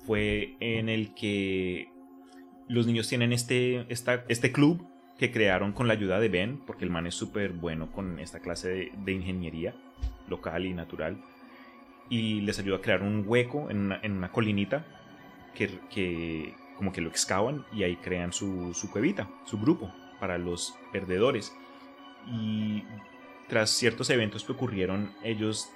fue 0.00 0.56
en 0.60 0.88
el 0.88 1.14
que 1.14 1.88
los 2.68 2.86
niños 2.86 3.08
tienen 3.08 3.32
este, 3.32 3.86
este 3.88 4.52
club 4.52 4.86
que 5.18 5.30
crearon 5.30 5.72
con 5.72 5.86
la 5.86 5.92
ayuda 5.94 6.18
de 6.18 6.28
Ben, 6.28 6.58
porque 6.66 6.84
el 6.84 6.90
man 6.90 7.06
es 7.06 7.14
súper 7.14 7.52
bueno 7.52 7.92
con 7.92 8.18
esta 8.18 8.40
clase 8.40 8.90
de 8.96 9.12
ingeniería 9.12 9.74
local 10.28 10.66
y 10.66 10.74
natural, 10.74 11.22
y 12.12 12.42
les 12.42 12.58
ayuda 12.58 12.76
a 12.76 12.80
crear 12.82 13.02
un 13.02 13.24
hueco 13.26 13.70
en 13.70 13.78
una, 13.78 13.98
en 14.02 14.12
una 14.12 14.30
colinita 14.30 14.84
que, 15.54 15.78
que 15.88 16.54
como 16.76 16.92
que 16.92 17.00
lo 17.00 17.08
excavan 17.08 17.64
y 17.72 17.84
ahí 17.84 17.96
crean 17.96 18.34
su, 18.34 18.74
su 18.74 18.90
cuevita, 18.90 19.30
su 19.46 19.58
grupo 19.58 19.90
para 20.20 20.36
los 20.36 20.74
perdedores. 20.92 21.54
Y 22.30 22.84
tras 23.48 23.70
ciertos 23.70 24.10
eventos 24.10 24.44
que 24.44 24.52
ocurrieron, 24.52 25.10
ellos 25.24 25.70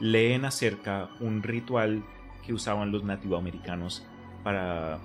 leen 0.00 0.46
acerca 0.46 1.10
un 1.20 1.42
ritual 1.42 2.02
que 2.46 2.54
usaban 2.54 2.90
los 2.90 3.04
nativoamericanos 3.04 4.06
para 4.42 5.00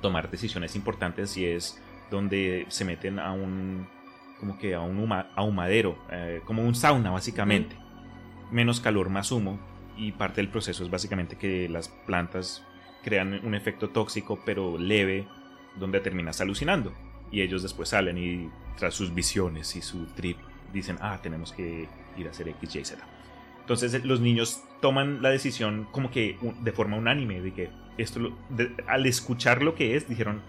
tomar 0.00 0.30
decisiones 0.30 0.76
importantes 0.76 1.36
y 1.36 1.44
es 1.44 1.78
donde 2.10 2.64
se 2.68 2.86
meten 2.86 3.18
a 3.18 3.32
un 3.32 3.86
como 4.40 4.58
que 4.58 4.74
a 4.74 4.80
un 4.80 4.98
huma- 4.98 5.28
ahumadero, 5.36 5.98
eh, 6.10 6.40
como 6.46 6.62
un 6.62 6.74
sauna 6.74 7.10
básicamente. 7.10 7.76
Menos 8.50 8.80
calor, 8.80 9.10
más 9.10 9.30
humo 9.30 9.58
y 9.96 10.12
parte 10.12 10.40
del 10.40 10.50
proceso 10.50 10.84
es 10.84 10.90
básicamente 10.90 11.36
que 11.36 11.68
las 11.68 11.88
plantas 11.88 12.64
crean 13.02 13.40
un 13.44 13.54
efecto 13.54 13.90
tóxico 13.90 14.40
pero 14.44 14.78
leve 14.78 15.26
donde 15.76 16.00
terminas 16.00 16.40
alucinando. 16.40 16.92
Y 17.30 17.40
ellos 17.40 17.62
después 17.62 17.88
salen 17.88 18.18
y 18.18 18.50
tras 18.78 18.94
sus 18.94 19.14
visiones 19.14 19.74
y 19.76 19.82
su 19.82 20.06
trip 20.14 20.38
dicen 20.72 20.98
ah 21.00 21.18
tenemos 21.22 21.52
que 21.52 21.88
ir 22.16 22.26
a 22.26 22.30
hacer 22.30 22.48
X, 22.48 22.76
Y, 22.76 22.84
Z 22.84 23.04
entonces 23.66 23.94
eh, 23.94 24.00
los 24.04 24.20
niños 24.20 24.62
toman 24.80 25.22
la 25.22 25.30
decisión 25.30 25.88
como 25.90 26.12
que 26.12 26.38
de 26.60 26.70
forma 26.70 26.96
unánime 26.96 27.40
de 27.40 27.52
que 27.52 27.70
esto 27.98 28.20
al 28.86 29.06
escuchar 29.06 29.60
lo 29.64 29.74
que 29.74 29.96
es 29.96 30.08
dijeron 30.08 30.40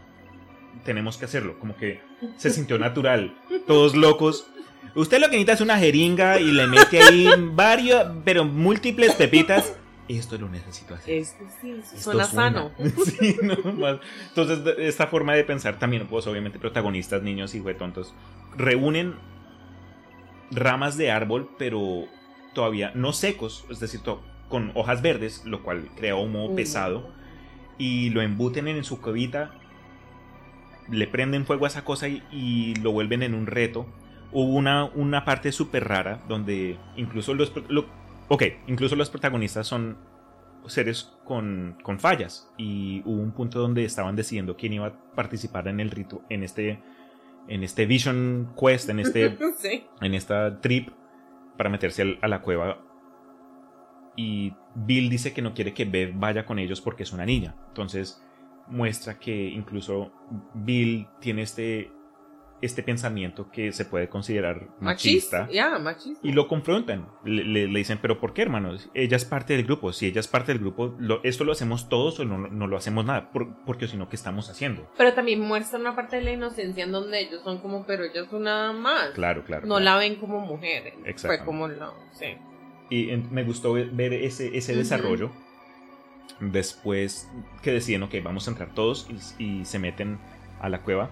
tenemos 0.85 1.17
que 1.17 1.25
hacerlo 1.25 1.57
como 1.57 1.75
que 1.75 1.99
se 2.35 2.51
sintió 2.51 2.77
natural. 2.77 3.35
Todos 3.65 3.95
locos 3.95 4.47
Usted 4.95 5.19
lo 5.19 5.27
que 5.27 5.33
necesita 5.33 5.53
es 5.53 5.61
una 5.61 5.77
jeringa 5.77 6.39
y 6.39 6.51
le 6.51 6.67
mete 6.67 7.01
ahí 7.01 7.27
varios, 7.53 8.05
pero 8.23 8.45
múltiples 8.45 9.13
pepitas. 9.13 9.75
Esto 10.07 10.37
lo 10.37 10.47
necesito 10.47 10.95
hacer. 10.95 11.25
Sí, 11.25 11.71
Esto 11.71 11.97
suena 11.97 12.23
sano. 12.25 12.71
Sí, 13.05 13.37
no, 13.43 13.73
más. 13.73 13.99
Entonces, 14.29 14.59
esta 14.77 15.07
forma 15.07 15.33
de 15.33 15.43
pensar 15.43 15.79
también, 15.79 16.07
pues 16.07 16.25
obviamente 16.27 16.59
protagonistas, 16.59 17.21
niños 17.23 17.53
y 17.55 17.61
tontos, 17.73 18.13
reúnen 18.55 19.15
ramas 20.49 20.97
de 20.97 21.11
árbol, 21.11 21.49
pero 21.57 22.05
todavía 22.53 22.91
no 22.95 23.11
secos, 23.11 23.65
es 23.69 23.79
decir, 23.79 23.99
con 24.47 24.71
hojas 24.75 25.01
verdes, 25.01 25.43
lo 25.45 25.61
cual 25.61 25.89
crea 25.97 26.15
humo 26.15 26.55
pesado, 26.55 27.11
y 27.77 28.09
lo 28.11 28.21
embuten 28.21 28.67
en 28.69 28.83
su 28.85 29.01
cuevita, 29.01 29.51
le 30.89 31.05
prenden 31.07 31.45
fuego 31.45 31.65
a 31.65 31.67
esa 31.67 31.83
cosa 31.83 32.07
y, 32.07 32.23
y 32.31 32.75
lo 32.75 32.93
vuelven 32.93 33.23
en 33.23 33.33
un 33.33 33.45
reto. 33.45 33.85
Hubo 34.31 34.53
una, 34.55 34.85
una 34.85 35.23
parte 35.25 35.51
súper 35.51 35.87
rara 35.87 36.19
donde 36.27 36.77
incluso 36.95 37.33
los, 37.33 37.51
lo- 37.69 37.85
ok, 38.27 38.43
incluso 38.67 38.95
los 38.95 39.09
protagonistas 39.09 39.65
son 39.67 39.97
seres 40.65 41.13
con, 41.23 41.77
con 41.81 41.97
fallas 41.99 42.51
y 42.57 43.01
hubo 43.05 43.21
un 43.21 43.31
punto 43.31 43.59
donde 43.59 43.85
estaban 43.85 44.15
decidiendo 44.17 44.57
quién 44.57 44.73
iba 44.73 44.87
a 44.87 44.93
participar 45.15 45.67
en 45.69 45.79
el 45.79 45.91
rito, 45.91 46.23
en 46.29 46.43
este, 46.43 46.81
en 47.47 47.63
este 47.63 47.85
Vision 47.85 48.53
Quest, 48.59 48.89
en 48.89 48.99
este 48.99 49.37
sí. 49.57 49.85
en 50.01 50.13
esta 50.13 50.59
trip 50.59 50.89
para 51.57 51.69
meterse 51.69 52.01
al- 52.01 52.19
a 52.21 52.27
la 52.27 52.41
cueva. 52.41 52.79
Y 54.17 54.53
Bill 54.75 55.09
dice 55.09 55.31
que 55.31 55.41
no 55.41 55.53
quiere 55.53 55.73
que 55.73 55.85
Bev 55.85 56.13
vaya 56.15 56.45
con 56.45 56.59
ellos 56.59 56.81
porque 56.81 57.03
es 57.03 57.13
una 57.13 57.25
niña. 57.25 57.55
Entonces 57.69 58.21
muestra 58.67 59.19
que 59.19 59.47
incluso 59.49 60.11
Bill 60.53 61.07
tiene 61.21 61.43
este, 61.43 61.91
este 62.59 62.81
pensamiento 62.81 63.51
que 63.51 63.71
se 63.71 63.85
puede 63.85 64.09
considerar 64.09 64.69
machista. 64.79 65.41
Machista. 65.41 65.47
Ya, 65.53 65.77
machista. 65.77 66.19
Y 66.23 66.31
lo 66.31 66.47
confrontan. 66.47 67.07
Le, 67.23 67.43
le- 67.43 67.67
le 67.67 67.77
dicen, 67.77 67.99
pero 68.01 68.19
¿por 68.19 68.33
qué, 68.33 68.41
hermanos? 68.41 68.89
Ella 68.95 69.15
es 69.15 69.25
parte 69.25 69.55
del 69.55 69.63
grupo. 69.65 69.93
Si 69.93 70.07
ella 70.07 70.19
es 70.19 70.27
parte 70.27 70.53
del 70.53 70.59
grupo, 70.59 70.95
lo- 70.97 71.23
¿esto 71.23 71.43
lo 71.43 71.51
hacemos 71.51 71.87
todos 71.87 72.19
o 72.19 72.25
no, 72.25 72.37
no 72.39 72.65
lo 72.67 72.75
hacemos 72.77 73.05
nada? 73.05 73.29
Por- 73.31 73.63
porque 73.65 73.87
si 73.87 73.95
no, 73.95 74.09
¿qué 74.09 74.15
estamos 74.15 74.49
haciendo? 74.49 74.89
Pero 74.97 75.13
también 75.13 75.39
muestra 75.39 75.77
una 75.79 75.95
parte 75.95 76.15
de 76.15 76.23
la 76.23 76.31
inocencia 76.31 76.83
en 76.83 76.91
donde 76.91 77.19
ellos 77.21 77.41
son 77.43 77.59
como, 77.59 77.85
pero 77.85 78.03
ella 78.05 78.21
es 78.23 78.31
una 78.33 78.73
más. 78.73 79.11
Claro, 79.11 79.43
claro. 79.43 79.67
No 79.67 79.75
claro. 79.75 79.85
la 79.85 79.97
ven 79.97 80.15
como 80.15 80.39
mujer. 80.39 80.93
Fue 81.01 81.09
Exactamente. 81.11 81.45
como. 81.45 81.67
Sí. 82.13 82.25
Y 82.89 83.11
en- 83.11 83.31
me 83.31 83.43
gustó 83.43 83.73
ver, 83.73 84.13
ese, 84.13 84.57
ese 84.57 84.71
Ujú. 84.71 84.79
desarrollo. 84.79 85.31
Después 86.39 87.29
que 87.63 87.71
deciden, 87.71 88.03
ok, 88.03 88.15
vamos 88.23 88.47
a 88.47 88.51
entrar 88.51 88.73
todos 88.73 89.07
y, 89.39 89.43
y 89.61 89.65
se 89.65 89.79
meten 89.79 90.19
a 90.59 90.69
la 90.69 90.81
cueva. 90.81 91.09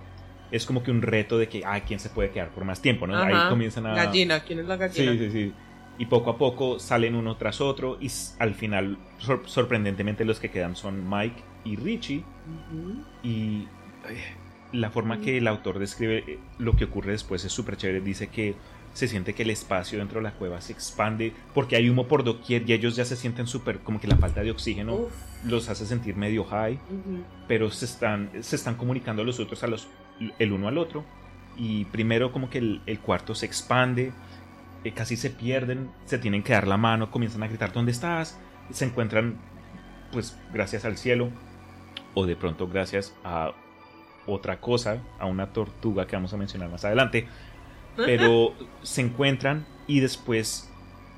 Es 0.51 0.65
como 0.65 0.83
que 0.83 0.91
un 0.91 1.01
reto 1.01 1.37
de 1.37 1.47
que, 1.49 1.63
ah, 1.65 1.79
¿quién 1.81 1.99
se 1.99 2.09
puede 2.09 2.29
quedar 2.31 2.49
por 2.49 2.63
más 2.65 2.81
tiempo? 2.81 3.07
¿no? 3.07 3.15
Ajá. 3.15 3.45
Ahí 3.45 3.49
comienzan 3.49 3.85
a... 3.87 3.95
Gallina, 3.95 4.41
¿quién 4.41 4.59
es 4.59 4.65
la 4.65 4.77
gallina? 4.77 5.11
Sí, 5.11 5.17
sí, 5.17 5.31
sí. 5.31 5.53
Y 5.97 6.05
poco 6.07 6.29
a 6.29 6.37
poco 6.37 6.77
salen 6.79 7.15
uno 7.15 7.37
tras 7.37 7.61
otro 7.61 7.97
y 8.01 8.09
al 8.39 8.53
final, 8.53 8.97
sor- 9.17 9.43
sorprendentemente, 9.45 10.25
los 10.25 10.39
que 10.39 10.49
quedan 10.51 10.75
son 10.75 11.09
Mike 11.09 11.41
y 11.63 11.77
Richie. 11.77 12.23
Y 13.23 13.67
la 14.71 14.89
forma 14.91 15.19
que 15.21 15.37
el 15.37 15.47
autor 15.47 15.79
describe 15.79 16.23
eh, 16.27 16.39
lo 16.59 16.75
que 16.75 16.85
ocurre 16.85 17.13
después 17.13 17.43
es 17.45 17.51
súper 17.51 17.77
chévere. 17.77 18.01
Dice 18.01 18.27
que 18.27 18.55
se 18.93 19.07
siente 19.07 19.33
que 19.33 19.43
el 19.43 19.49
espacio 19.49 19.99
dentro 19.99 20.19
de 20.19 20.23
la 20.23 20.31
cueva 20.31 20.61
se 20.61 20.71
expande 20.73 21.33
porque 21.53 21.75
hay 21.75 21.89
humo 21.89 22.07
por 22.07 22.23
doquier 22.23 22.63
y 22.69 22.73
ellos 22.73 22.95
ya 22.95 23.03
se 23.03 23.15
sienten 23.15 23.45
súper, 23.47 23.79
como 23.79 23.99
que 23.99 24.07
la 24.07 24.15
falta 24.15 24.41
de 24.41 24.51
oxígeno 24.51 24.95
Uf. 24.95 25.13
los 25.45 25.67
hace 25.69 25.85
sentir 25.85 26.15
medio 26.15 26.45
high, 26.45 26.79
pero 27.47 27.71
se 27.71 27.85
están, 27.85 28.29
se 28.41 28.55
están 28.55 28.75
comunicando 28.75 29.23
los 29.25 29.37
otros 29.41 29.61
a 29.63 29.67
los, 29.67 29.89
el 30.39 30.51
uno 30.51 30.67
al 30.67 30.77
otro. 30.77 31.03
Y 31.57 31.85
primero 31.85 32.31
como 32.31 32.49
que 32.49 32.57
el, 32.57 32.81
el 32.85 32.99
cuarto 32.99 33.33
se 33.33 33.45
expande, 33.45 34.11
eh, 34.85 34.91
casi 34.91 35.17
se 35.17 35.31
pierden, 35.31 35.89
se 36.05 36.19
tienen 36.19 36.43
que 36.43 36.53
dar 36.53 36.67
la 36.67 36.77
mano, 36.77 37.09
comienzan 37.09 37.41
a 37.41 37.47
gritar 37.47 37.73
¿dónde 37.73 37.91
estás? 37.91 38.37
Se 38.71 38.85
encuentran 38.85 39.35
pues 40.11 40.37
gracias 40.53 40.85
al 40.85 40.97
cielo 40.97 41.29
o 42.13 42.27
de 42.27 42.35
pronto 42.35 42.67
gracias 42.67 43.15
a 43.23 43.53
otra 44.27 44.59
cosa, 44.59 45.01
a 45.19 45.25
una 45.25 45.47
tortuga 45.53 46.05
que 46.05 46.15
vamos 46.15 46.33
a 46.33 46.37
mencionar 46.37 46.69
más 46.69 46.85
adelante, 46.85 47.27
pero 47.95 48.53
se 48.83 49.01
encuentran 49.01 49.65
y 49.87 50.01
después 50.01 50.69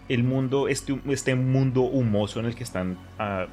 el 0.07 0.23
mundo, 0.23 0.69
este, 0.69 0.99
este 1.09 1.35
mundo 1.35 1.81
humoso 1.81 2.39
en 2.39 2.45
el 2.45 2.55
que 2.55 2.63
están 2.63 2.97
ah, 3.19 3.47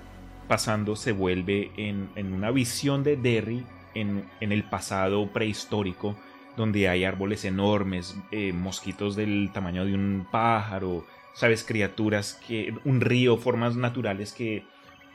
pasando 0.47 0.95
se 0.95 1.11
vuelve 1.11 1.73
en, 1.77 2.09
en 2.15 2.33
una 2.33 2.53
visión 2.53 3.03
de 3.03 3.17
Derry 3.17 3.65
en, 3.95 4.25
el 4.41 4.65
pasado 4.65 5.33
prehistórico, 5.33 6.17
donde 6.57 6.89
hay 6.89 7.05
árboles 7.05 7.45
enormes, 7.45 8.17
eh, 8.31 8.53
mosquitos 8.53 9.17
del 9.17 9.51
tamaño 9.53 9.85
de 9.85 9.95
un 9.95 10.27
pájaro, 10.31 11.05
sabes, 11.35 11.65
criaturas 11.65 12.41
que, 12.47 12.75
un 12.85 13.01
río, 13.01 13.37
formas 13.37 13.77
naturales 13.77 14.33
que, 14.33 14.65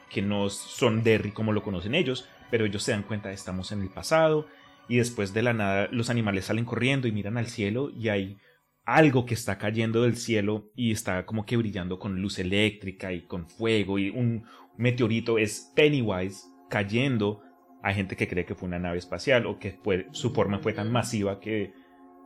que 0.10 0.22
no 0.22 0.50
son 0.50 1.04
Derry 1.04 1.32
como 1.32 1.54
lo 1.54 1.64
conocen 1.64 1.96
ellos, 1.96 2.28
pero 2.52 2.66
ellos 2.66 2.84
se 2.84 2.92
dan 2.92 3.04
cuenta 3.04 3.30
de 3.30 3.36
estamos 3.36 3.72
en 3.72 3.82
el 3.82 3.90
pasado 3.90 4.48
y 4.88 4.98
después 4.98 5.34
de 5.34 5.44
la 5.44 5.54
nada 5.54 5.88
los 5.92 6.10
animales 6.10 6.46
salen 6.46 6.66
corriendo 6.66 7.08
y 7.08 7.12
miran 7.12 7.38
al 7.38 7.48
cielo 7.48 7.92
y 7.92 8.10
hay 8.10 8.38
algo 8.86 9.26
que 9.26 9.36
está 9.36 9.60
cayendo 9.60 10.02
del 10.02 10.18
cielo 10.18 10.72
y 10.76 10.92
está 10.92 11.26
como 11.26 11.46
que 11.46 11.58
brillando 11.58 12.00
con 12.00 12.22
luz 12.22 12.40
eléctrica 12.40 13.14
y 13.14 13.22
con 13.22 13.48
fuego 13.48 14.00
y 14.00 14.10
un 14.10 14.46
meteorito 14.78 15.38
es 15.38 15.72
Pennywise 15.76 16.48
cayendo 16.70 17.44
a 17.82 17.94
gente 17.94 18.16
que 18.16 18.28
cree 18.28 18.46
que 18.46 18.56
fue 18.56 18.68
una 18.68 18.80
nave 18.80 18.98
espacial 18.98 19.46
o 19.46 19.60
que 19.60 19.72
fue, 19.72 20.08
su 20.12 20.32
forma 20.32 20.60
fue 20.60 20.74
tan 20.74 20.92
masiva 20.92 21.40
que, 21.40 21.74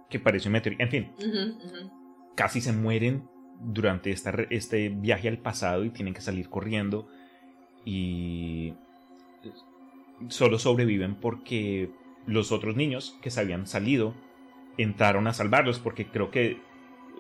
que 0.09 0.19
parece 0.19 0.47
un 0.47 0.53
meteorito. 0.53 0.83
En 0.83 0.89
fin, 0.89 1.11
casi 2.35 2.61
se 2.61 2.73
mueren 2.73 3.27
durante 3.59 4.11
esta 4.11 4.33
este 4.49 4.89
viaje 4.89 5.27
al 5.27 5.37
pasado 5.37 5.85
y 5.85 5.89
tienen 5.91 6.13
que 6.13 6.21
salir 6.21 6.49
corriendo 6.49 7.07
y 7.85 8.73
solo 10.29 10.57
sobreviven 10.59 11.15
porque 11.15 11.91
los 12.25 12.51
otros 12.51 12.75
niños 12.75 13.17
que 13.21 13.29
se 13.29 13.41
habían 13.41 13.67
salido 13.67 14.13
entraron 14.77 15.27
a 15.27 15.33
salvarlos 15.33 15.79
porque 15.79 16.07
creo 16.07 16.31
que 16.31 16.61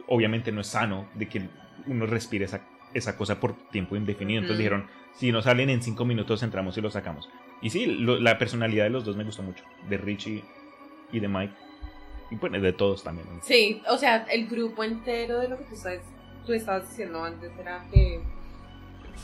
obviamente 0.07 0.51
no 0.51 0.61
es 0.61 0.67
sano 0.67 1.07
de 1.13 1.27
que 1.27 1.49
uno 1.85 2.05
respire 2.05 2.45
esa, 2.45 2.65
esa 2.93 3.17
cosa 3.17 3.39
por 3.39 3.69
tiempo 3.69 3.95
indefinido. 3.95 4.39
Entonces 4.39 4.59
dijeron, 4.59 4.87
si 5.13 5.31
no 5.31 5.41
salen 5.41 5.69
en 5.69 5.81
cinco 5.81 6.05
minutos 6.05 6.43
entramos 6.43 6.77
y 6.77 6.81
los 6.81 6.93
sacamos. 6.93 7.29
Y 7.63 7.69
sí, 7.69 7.85
lo- 7.85 8.19
la 8.19 8.37
personalidad 8.37 8.83
de 8.83 8.89
los 8.91 9.05
dos 9.05 9.15
me 9.15 9.23
gustó 9.23 9.41
mucho, 9.41 9.63
de 9.89 9.97
Richie 9.97 10.43
y 11.11 11.19
de 11.19 11.27
Mike. 11.27 11.53
Y 12.29 12.35
bueno, 12.35 12.59
de 12.59 12.73
todos 12.73 13.03
también. 13.03 13.27
Sí, 13.41 13.81
o 13.89 13.97
sea, 13.97 14.25
el 14.29 14.47
grupo 14.47 14.83
entero 14.83 15.39
de 15.39 15.47
lo 15.47 15.57
que 15.57 15.63
tú, 15.65 15.75
sabes, 15.75 16.01
tú 16.45 16.53
estabas 16.53 16.89
diciendo 16.89 17.23
antes 17.23 17.51
era 17.57 17.85
que 17.91 18.21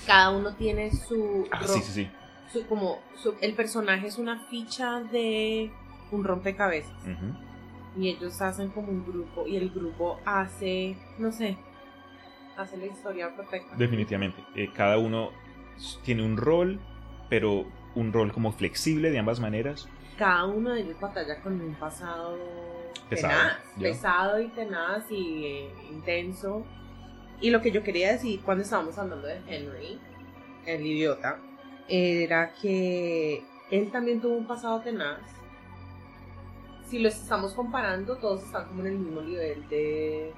cada 0.07 0.31
uno 0.31 0.55
tiene 0.55 0.91
su, 0.91 1.47
Ah, 1.51 1.67
sí, 1.67 1.81
sí, 1.81 1.91
sí. 1.91 2.11
su- 2.51 2.65
como 2.67 2.99
su- 3.15 3.35
el 3.41 3.53
personaje 3.53 4.07
es 4.07 4.17
una 4.17 4.39
ficha 4.47 5.01
de 5.01 5.69
un 6.11 6.23
rompecabezas 6.23 6.93
y 7.97 8.07
ellos 8.09 8.41
hacen 8.41 8.69
como 8.69 8.89
un 8.89 9.05
grupo 9.05 9.45
y 9.47 9.57
el 9.57 9.69
grupo 9.69 10.19
hace, 10.25 10.95
no 11.17 11.31
sé, 11.31 11.57
hace 12.55 12.77
la 12.77 12.85
historia 12.85 13.35
perfecta. 13.35 13.75
Definitivamente. 13.75 14.43
Eh, 14.55 14.69
cada 14.73 14.97
uno 14.97 15.31
tiene 16.03 16.23
un 16.23 16.37
rol, 16.37 16.79
pero 17.29 17.65
un 17.99 18.13
rol 18.13 18.31
como 18.31 18.51
flexible 18.51 19.11
de 19.11 19.19
ambas 19.19 19.39
maneras. 19.39 19.87
Cada 20.17 20.45
uno 20.45 20.73
de 20.73 20.81
ellos 20.81 20.99
batalla 20.99 21.41
con 21.41 21.59
un 21.59 21.75
pasado 21.75 22.37
Pesado, 23.09 23.33
tenaz, 23.33 23.57
pesado 23.79 24.41
y 24.41 24.47
tenaz 24.49 25.11
y 25.11 25.45
eh, 25.45 25.69
intenso. 25.91 26.65
Y 27.41 27.49
lo 27.49 27.61
que 27.61 27.71
yo 27.71 27.83
quería 27.83 28.11
decir 28.11 28.41
cuando 28.41 28.63
estábamos 28.63 28.97
hablando 28.97 29.27
de 29.27 29.41
Henry, 29.47 29.99
el 30.65 30.85
idiota, 30.85 31.39
era 31.87 32.53
que 32.53 33.43
él 33.71 33.91
también 33.91 34.21
tuvo 34.21 34.35
un 34.35 34.45
pasado 34.45 34.81
tenaz. 34.81 35.21
Si 36.87 36.99
los 36.99 37.15
estamos 37.15 37.53
comparando, 37.53 38.17
todos 38.17 38.43
están 38.43 38.67
como 38.67 38.81
en 38.81 38.87
el 38.87 38.99
mismo 38.99 39.21
nivel 39.21 39.67
de, 39.69 40.33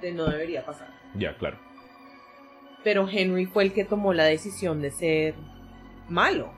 de 0.00 0.12
no 0.12 0.26
debería 0.26 0.64
pasar. 0.64 0.88
Ya, 1.14 1.36
claro. 1.36 1.58
Pero 2.82 3.08
Henry 3.08 3.46
fue 3.46 3.64
el 3.64 3.72
que 3.72 3.84
tomó 3.84 4.12
la 4.12 4.24
decisión 4.24 4.80
de 4.80 4.90
ser 4.90 5.34
malo. 6.10 6.50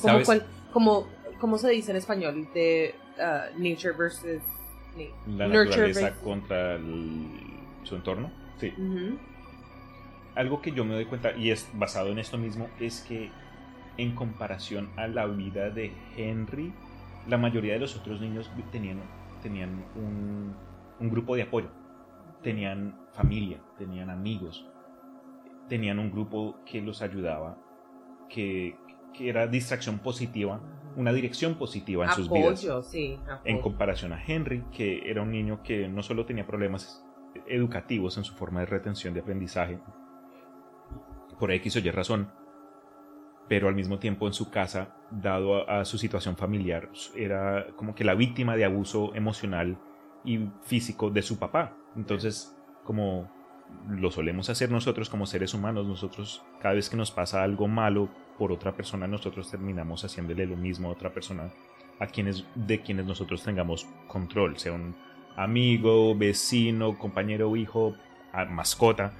Como, 0.00 0.22
cual- 0.24 0.46
como, 0.72 1.06
como 1.40 1.58
se 1.58 1.70
dice 1.70 1.90
en 1.92 1.96
español, 1.96 2.48
de 2.54 2.94
uh, 3.18 3.58
nature 3.58 3.92
versus 3.96 4.42
La 5.26 5.48
naturaleza 5.48 6.00
versus- 6.00 6.22
contra 6.22 6.74
el- 6.74 7.30
su 7.82 7.96
entorno. 7.96 8.30
Sí. 8.58 8.72
Ujú. 8.76 9.18
Algo 10.36 10.60
que 10.62 10.72
yo 10.72 10.84
me 10.84 10.94
doy 10.94 11.04
cuenta, 11.06 11.32
y 11.36 11.50
es 11.50 11.68
basado 11.74 12.10
en 12.10 12.18
esto 12.18 12.38
mismo, 12.38 12.68
es 12.80 13.00
que 13.02 13.30
en 13.96 14.14
comparación 14.14 14.90
a 14.96 15.06
la 15.06 15.26
vida 15.26 15.70
de 15.70 15.92
Henry, 16.16 16.72
la 17.28 17.38
mayoría 17.38 17.74
de 17.74 17.78
los 17.80 17.96
otros 17.96 18.20
niños 18.20 18.50
tenían, 18.72 19.00
tenían 19.42 19.84
un, 19.94 20.54
un 20.98 21.10
grupo 21.10 21.36
de 21.36 21.42
apoyo. 21.42 21.68
Tenían 22.42 22.98
familia, 23.12 23.58
tenían 23.78 24.10
amigos, 24.10 24.66
tenían 25.68 25.98
un 25.98 26.10
grupo 26.10 26.56
que 26.66 26.82
los 26.82 27.00
ayudaba, 27.00 27.56
que, 28.28 28.76
que 29.12 29.28
era 29.28 29.46
distracción 29.46 29.98
positiva 29.98 30.60
una 30.96 31.12
dirección 31.12 31.54
positiva 31.54 32.04
en 32.04 32.12
sus 32.12 32.30
vidas. 32.30 32.64
Apoyo, 32.64 32.82
sí. 32.82 33.18
En 33.44 33.60
comparación 33.60 34.12
a 34.12 34.22
Henry, 34.24 34.64
que 34.72 35.10
era 35.10 35.22
un 35.22 35.30
niño 35.30 35.62
que 35.62 35.88
no 35.88 36.02
solo 36.02 36.24
tenía 36.24 36.46
problemas 36.46 37.04
educativos 37.46 38.16
en 38.16 38.24
su 38.24 38.34
forma 38.34 38.60
de 38.60 38.66
retención 38.66 39.12
de 39.14 39.20
aprendizaje, 39.20 39.78
por 41.38 41.50
X 41.50 41.76
o 41.76 41.78
Y 41.80 41.90
razón, 41.90 42.30
pero 43.48 43.68
al 43.68 43.74
mismo 43.74 43.98
tiempo 43.98 44.26
en 44.26 44.32
su 44.32 44.50
casa, 44.50 44.96
dado 45.10 45.68
a, 45.68 45.80
a 45.80 45.84
su 45.84 45.98
situación 45.98 46.36
familiar, 46.36 46.88
era 47.14 47.66
como 47.76 47.94
que 47.94 48.04
la 48.04 48.14
víctima 48.14 48.56
de 48.56 48.64
abuso 48.64 49.14
emocional 49.14 49.78
y 50.24 50.48
físico 50.62 51.10
de 51.10 51.22
su 51.22 51.38
papá. 51.38 51.76
Entonces, 51.96 52.56
como 52.84 53.30
lo 53.88 54.10
solemos 54.10 54.48
hacer 54.50 54.70
nosotros 54.70 55.10
como 55.10 55.26
seres 55.26 55.52
humanos, 55.54 55.86
nosotros 55.86 56.42
cada 56.60 56.74
vez 56.74 56.88
que 56.88 56.96
nos 56.96 57.10
pasa 57.10 57.42
algo 57.42 57.68
malo 57.68 58.08
por 58.38 58.50
otra 58.52 58.72
persona, 58.76 59.06
nosotros 59.06 59.50
terminamos 59.50 60.04
haciéndole 60.04 60.46
lo 60.46 60.56
mismo 60.56 60.88
a 60.88 60.92
otra 60.92 61.12
persona 61.12 61.50
a 62.00 62.06
quienes 62.08 62.44
de 62.54 62.80
quienes 62.80 63.06
nosotros 63.06 63.42
tengamos 63.44 63.86
control, 64.08 64.58
sea 64.58 64.72
un 64.72 64.96
amigo, 65.36 66.14
vecino, 66.16 66.98
compañero 66.98 67.54
hijo, 67.56 67.94
a- 68.32 68.44
mascota, 68.46 69.12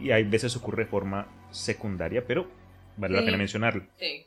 y 0.00 0.10
hay 0.10 0.24
veces 0.24 0.54
ocurre 0.56 0.84
de 0.84 0.90
forma 0.90 1.26
secundaria, 1.50 2.26
pero 2.26 2.46
vale 2.96 3.14
la 3.18 3.24
pena 3.24 3.38
mencionarlo. 3.38 3.84
Sí. 3.98 4.24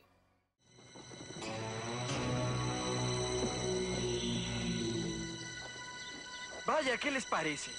Vaya, 6.65 6.97
¿qué 6.97 7.11
les 7.11 7.25
parece? 7.25 7.71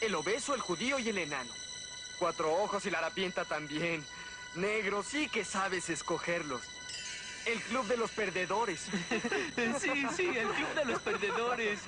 El 0.00 0.14
obeso, 0.14 0.54
el 0.54 0.60
judío 0.60 0.98
y 0.98 1.08
el 1.08 1.18
enano. 1.18 1.50
Cuatro 2.18 2.52
ojos 2.52 2.86
y 2.86 2.90
la 2.90 2.98
harapienta 2.98 3.44
también. 3.44 4.04
Negro, 4.56 5.02
sí 5.02 5.28
que 5.28 5.44
sabes 5.44 5.90
escogerlos. 5.90 6.62
El 7.46 7.60
club 7.60 7.86
de 7.86 7.96
los 7.96 8.10
perdedores. 8.10 8.88
Sí, 9.78 10.06
sí, 10.16 10.26
el 10.26 10.48
club 10.48 10.74
de 10.76 10.84
los 10.84 11.00
perdedores. 11.00 11.80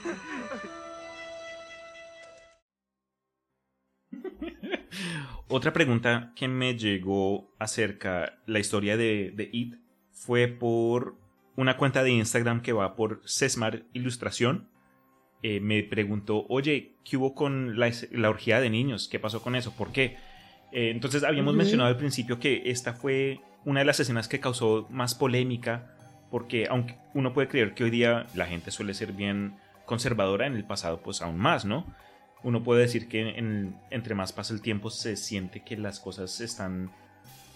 Otra 5.48 5.72
pregunta 5.72 6.32
que 6.34 6.48
me 6.48 6.76
llegó 6.76 7.54
acerca 7.58 8.38
la 8.46 8.58
historia 8.58 8.96
de, 8.96 9.32
de 9.34 9.48
It 9.52 9.76
fue 10.12 10.48
por 10.48 11.16
una 11.56 11.76
cuenta 11.76 12.02
de 12.02 12.10
Instagram 12.10 12.60
que 12.62 12.72
va 12.72 12.96
por 12.96 13.22
Sesmar 13.24 13.84
Ilustración. 13.92 14.68
Eh, 15.42 15.60
me 15.60 15.82
preguntó, 15.82 16.46
oye, 16.48 16.94
¿qué 17.04 17.16
hubo 17.16 17.34
con 17.34 17.78
la, 17.78 17.92
la 18.10 18.30
orgía 18.30 18.60
de 18.60 18.70
niños? 18.70 19.06
¿Qué 19.08 19.18
pasó 19.18 19.42
con 19.42 19.54
eso? 19.54 19.72
¿Por 19.72 19.92
qué? 19.92 20.16
Eh, 20.72 20.90
entonces 20.90 21.22
habíamos 21.22 21.54
mencionado 21.58 21.88
al 21.90 21.96
principio 21.96 22.38
que 22.40 22.62
esta 22.70 22.94
fue 22.94 23.40
una 23.64 23.80
de 23.80 23.86
las 23.86 24.00
escenas 24.00 24.28
que 24.28 24.40
causó 24.40 24.86
más 24.90 25.14
polémica, 25.14 25.92
porque 26.30 26.66
aunque 26.68 26.96
uno 27.14 27.32
puede 27.32 27.48
creer 27.48 27.74
que 27.74 27.84
hoy 27.84 27.90
día 27.90 28.26
la 28.34 28.46
gente 28.46 28.70
suele 28.70 28.94
ser 28.94 29.12
bien 29.12 29.54
conservadora, 29.84 30.46
en 30.46 30.54
el 30.56 30.64
pasado 30.64 31.00
pues 31.02 31.22
aún 31.22 31.36
más, 31.38 31.64
¿no? 31.64 31.86
Uno 32.42 32.62
puede 32.62 32.82
decir 32.82 33.08
que 33.08 33.20
en- 33.38 33.76
entre 33.90 34.14
más 34.14 34.32
pasa 34.32 34.52
el 34.54 34.60
tiempo 34.62 34.90
se 34.90 35.16
siente 35.16 35.62
que 35.62 35.76
las 35.76 36.00
cosas 36.00 36.40
están, 36.40 36.90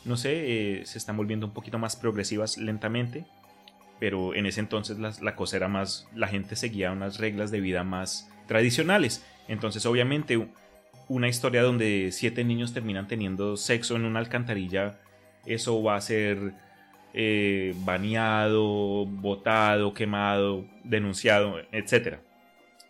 no 0.05 0.17
sé, 0.17 0.81
eh, 0.81 0.87
se 0.87 0.99
están 0.99 1.17
volviendo 1.17 1.47
un 1.47 1.53
poquito 1.53 1.79
más 1.79 1.97
progresivas 1.97 2.57
lentamente, 2.59 3.25
pero 4.01 4.35
en 4.35 4.47
ese 4.47 4.59
entonces 4.61 4.99
las- 4.99 5.21
la 5.21 5.37
cosa 5.37 5.57
era 5.59 5.69
más, 5.69 6.09
la 6.15 6.27
gente 6.27 6.57
seguía 6.57 6.91
unas 6.91 7.19
reglas 7.19 7.51
de 7.53 7.61
vida 7.61 7.85
más 7.85 8.29
tradicionales. 8.49 9.25
Entonces 9.47 9.87
obviamente 9.87 10.49
una 11.09 11.29
historia 11.29 11.63
donde 11.63 12.11
siete 12.13 12.43
niños 12.45 12.73
terminan 12.73 13.07
teniendo 13.07 13.57
sexo 13.57 13.95
en 13.97 14.05
una 14.05 14.19
alcantarilla, 14.21 14.99
eso 15.47 15.83
va 15.83 15.97
a 15.97 16.01
ser 16.01 16.53
eh, 17.13 17.75
baneado, 17.79 19.05
votado, 19.07 19.93
quemado, 19.93 20.65
denunciado, 20.85 21.57
etcétera. 21.73 22.21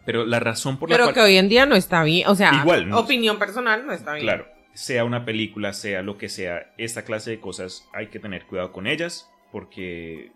Pero 0.05 0.25
la 0.27 0.41
razón 0.41 0.79
por 0.79 0.89
la 0.91 0.95
Pero 0.95 1.05
cual... 1.07 1.15
que 1.15 1.21
hoy 1.21 1.37
en 1.37 1.49
día 1.49 1.67
no 1.67 1.75
está 1.75 2.03
bien. 2.05 2.29
O 2.29 2.35
sea, 2.35 2.53
Igual, 2.55 2.89
¿no? 2.89 2.99
opinión 2.99 3.39
personal 3.39 3.87
no 3.87 3.93
está 3.93 4.13
bien. 4.15 4.25
Claro, 4.27 4.47
sea 4.75 5.05
una 5.05 5.25
película, 5.25 5.73
sea 5.73 6.03
lo 6.03 6.19
que 6.19 6.29
sea, 6.29 6.71
esta 6.79 7.05
clase 7.05 7.31
de 7.31 7.41
cosas 7.41 7.89
hay 7.93 8.09
que 8.09 8.19
tener 8.19 8.45
cuidado 8.47 8.73
con 8.73 8.87
ellas 8.87 9.31
porque 9.53 10.33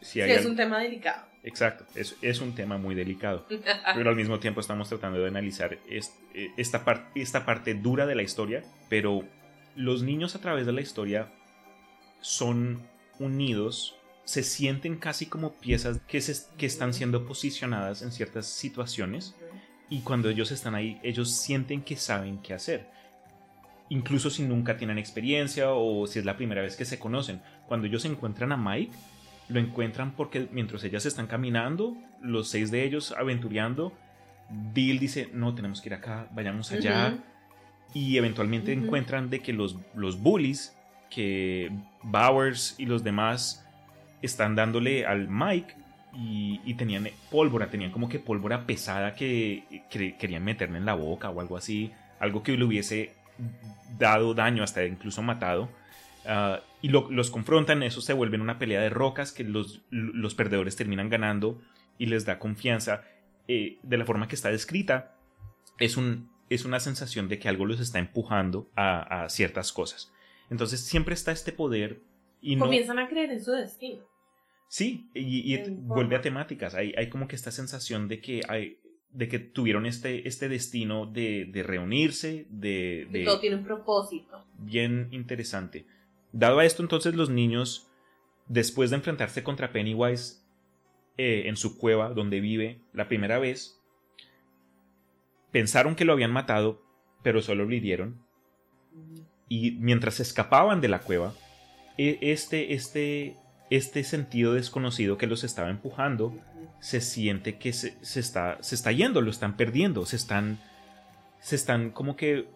si 0.00 0.12
Sí, 0.12 0.20
hay... 0.22 0.30
es 0.32 0.40
al- 0.40 0.46
un 0.48 0.56
tema 0.56 0.78
delicado. 0.80 1.26
Exacto, 1.42 1.86
es, 1.94 2.16
es 2.20 2.40
un 2.42 2.54
tema 2.54 2.76
muy 2.76 2.94
delicado, 2.94 3.46
pero 3.94 4.10
al 4.10 4.16
mismo 4.16 4.38
tiempo 4.40 4.60
estamos 4.60 4.88
tratando 4.88 5.18
de 5.20 5.28
analizar 5.28 5.78
es- 5.88 6.12
eh, 6.34 6.48
esta, 6.58 6.84
par- 6.84 7.08
esta 7.14 7.46
parte 7.46 7.74
dura 7.74 8.04
de 8.06 8.14
la 8.14 8.22
historia, 8.22 8.62
pero 8.90 9.24
los 9.74 10.02
niños 10.02 10.34
a 10.34 10.40
través 10.40 10.66
de 10.66 10.72
la 10.72 10.80
historia 10.82 11.28
son 12.20 12.82
unidos, 13.18 13.96
se 14.24 14.42
sienten 14.42 14.96
casi 14.96 15.26
como 15.26 15.54
piezas 15.54 16.00
que, 16.06 16.20
se, 16.20 16.34
que 16.56 16.66
están 16.66 16.92
siendo 16.94 17.26
posicionadas 17.26 18.02
en 18.02 18.12
ciertas 18.12 18.46
situaciones 18.46 19.34
y 19.88 20.00
cuando 20.00 20.28
ellos 20.28 20.50
están 20.52 20.74
ahí, 20.74 21.00
ellos 21.02 21.30
sienten 21.34 21.82
que 21.82 21.96
saben 21.96 22.38
qué 22.42 22.54
hacer. 22.54 22.86
Incluso 23.88 24.30
si 24.30 24.44
nunca 24.44 24.76
tienen 24.76 24.98
experiencia 24.98 25.70
o 25.72 26.06
si 26.06 26.20
es 26.20 26.24
la 26.24 26.36
primera 26.36 26.62
vez 26.62 26.76
que 26.76 26.84
se 26.84 26.98
conocen. 27.00 27.42
Cuando 27.66 27.88
ellos 27.88 28.04
encuentran 28.04 28.52
a 28.52 28.56
Mike, 28.56 28.92
lo 29.50 29.60
encuentran 29.60 30.12
porque 30.12 30.48
mientras 30.52 30.84
ellas 30.84 31.04
están 31.06 31.26
caminando, 31.26 31.96
los 32.22 32.48
seis 32.48 32.70
de 32.70 32.84
ellos 32.84 33.12
aventureando, 33.16 33.92
Bill 34.48 34.98
dice, 34.98 35.28
no, 35.32 35.54
tenemos 35.54 35.80
que 35.80 35.88
ir 35.88 35.94
acá, 35.94 36.28
vayamos 36.32 36.70
allá. 36.72 37.18
Y 37.92 38.16
eventualmente 38.16 38.72
encuentran 38.72 39.30
de 39.30 39.40
que 39.40 39.52
los, 39.52 39.76
los 39.94 40.20
bullies, 40.20 40.76
que 41.08 41.72
Bowers 42.02 42.76
y 42.78 42.86
los 42.86 43.02
demás 43.02 43.66
están 44.22 44.54
dándole 44.54 45.06
al 45.06 45.28
Mike 45.28 45.74
y, 46.14 46.60
y 46.64 46.74
tenían 46.74 47.08
pólvora, 47.30 47.68
tenían 47.68 47.90
como 47.90 48.08
que 48.08 48.20
pólvora 48.20 48.64
pesada 48.64 49.14
que, 49.14 49.82
que 49.90 50.16
querían 50.16 50.44
meterle 50.44 50.78
en 50.78 50.84
la 50.84 50.94
boca 50.94 51.30
o 51.30 51.40
algo 51.40 51.56
así, 51.56 51.92
algo 52.20 52.44
que 52.44 52.56
le 52.56 52.64
hubiese 52.64 53.14
dado 53.98 54.34
daño, 54.34 54.62
hasta 54.62 54.84
incluso 54.84 55.22
matado. 55.22 55.68
Ah, 56.24 56.60
y 56.82 56.88
lo- 56.88 57.10
los 57.10 57.30
confrontan, 57.30 57.82
eso 57.82 58.00
se 58.00 58.12
vuelve 58.12 58.38
una 58.40 58.58
pelea 58.58 58.80
de 58.80 58.90
rocas 58.90 59.32
que 59.32 59.44
los, 59.44 59.82
los 59.90 60.34
perdedores 60.34 60.76
terminan 60.76 61.08
ganando 61.08 61.60
y 61.98 62.06
les 62.06 62.24
da 62.24 62.38
confianza. 62.38 63.02
Eh, 63.48 63.78
de 63.82 63.96
la 63.98 64.04
forma 64.04 64.28
que 64.28 64.34
está 64.36 64.50
descrita, 64.50 65.16
es, 65.78 65.96
un, 65.96 66.30
es 66.48 66.64
una 66.64 66.78
sensación 66.80 67.28
de 67.28 67.38
que 67.38 67.48
algo 67.48 67.66
los 67.66 67.80
está 67.80 67.98
empujando 67.98 68.70
a, 68.76 69.24
a 69.24 69.28
ciertas 69.28 69.72
cosas. 69.72 70.12
Entonces 70.50 70.80
siempre 70.80 71.14
está 71.14 71.32
este 71.32 71.52
poder 71.52 72.00
y 72.40 72.56
no... 72.56 72.64
Comienzan 72.66 72.98
a 72.98 73.08
creer 73.08 73.30
en 73.32 73.42
su 73.44 73.50
destino. 73.52 74.04
Sí, 74.68 75.10
y, 75.14 75.56
vuelve 75.70 76.14
a 76.14 76.20
temáticas. 76.20 76.74
Hay, 76.76 76.94
hay 76.96 77.08
como 77.08 77.26
que 77.26 77.34
esta 77.34 77.50
sensación 77.50 78.06
de 78.06 78.20
que 78.20 78.42
hay 78.48 78.78
de 79.12 79.26
que 79.26 79.40
tuvieron 79.40 79.86
este, 79.86 80.28
este 80.28 80.48
destino 80.48 81.04
de, 81.06 81.44
de 81.46 81.64
reunirse, 81.64 82.46
de, 82.48 83.08
de 83.10 83.24
todo 83.24 83.40
tiene 83.40 83.56
un 83.56 83.64
propósito. 83.64 84.44
bien 84.56 85.08
interesante. 85.10 85.84
Dado 86.32 86.58
a 86.58 86.64
esto, 86.64 86.82
entonces 86.82 87.14
los 87.14 87.30
niños, 87.30 87.88
después 88.46 88.90
de 88.90 88.96
enfrentarse 88.96 89.42
contra 89.42 89.72
Pennywise 89.72 90.42
eh, 91.18 91.44
en 91.46 91.56
su 91.56 91.76
cueva 91.78 92.10
donde 92.10 92.40
vive 92.40 92.80
la 92.92 93.08
primera 93.08 93.38
vez, 93.38 93.80
pensaron 95.50 95.96
que 95.96 96.04
lo 96.04 96.12
habían 96.12 96.32
matado, 96.32 96.82
pero 97.22 97.42
solo 97.42 97.64
lo 97.64 97.74
hirieron. 97.74 98.22
Y 99.48 99.72
mientras 99.72 100.20
escapaban 100.20 100.80
de 100.80 100.88
la 100.88 101.00
cueva, 101.00 101.34
e- 101.98 102.18
este, 102.22 102.74
este, 102.74 103.36
este 103.68 104.04
sentido 104.04 104.54
desconocido 104.54 105.18
que 105.18 105.26
los 105.26 105.44
estaba 105.44 105.70
empujando 105.70 106.36
se 106.80 107.00
siente 107.00 107.58
que 107.58 107.72
se, 107.72 107.96
se 108.02 108.20
está, 108.20 108.58
se 108.62 108.74
está 108.74 108.92
yendo, 108.92 109.20
lo 109.20 109.30
están 109.30 109.56
perdiendo, 109.56 110.06
se 110.06 110.16
están, 110.16 110.58
se 111.40 111.56
están 111.56 111.90
como 111.90 112.16
que 112.16 112.48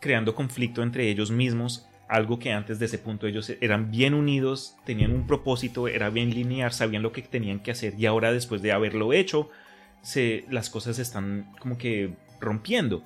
creando 0.00 0.34
conflicto 0.34 0.82
entre 0.82 1.10
ellos 1.10 1.30
mismos, 1.30 1.86
algo 2.08 2.38
que 2.38 2.52
antes 2.52 2.78
de 2.78 2.86
ese 2.86 2.98
punto 2.98 3.26
ellos 3.26 3.50
eran 3.60 3.90
bien 3.90 4.14
unidos, 4.14 4.76
tenían 4.84 5.12
un 5.12 5.26
propósito, 5.26 5.88
era 5.88 6.10
bien 6.10 6.30
lineal, 6.30 6.72
sabían 6.72 7.02
lo 7.02 7.12
que 7.12 7.22
tenían 7.22 7.60
que 7.60 7.72
hacer 7.72 7.94
y 7.98 8.06
ahora 8.06 8.32
después 8.32 8.62
de 8.62 8.72
haberlo 8.72 9.12
hecho, 9.12 9.50
se, 10.02 10.44
las 10.50 10.70
cosas 10.70 10.98
están 10.98 11.52
como 11.58 11.78
que 11.78 12.14
rompiendo. 12.40 13.02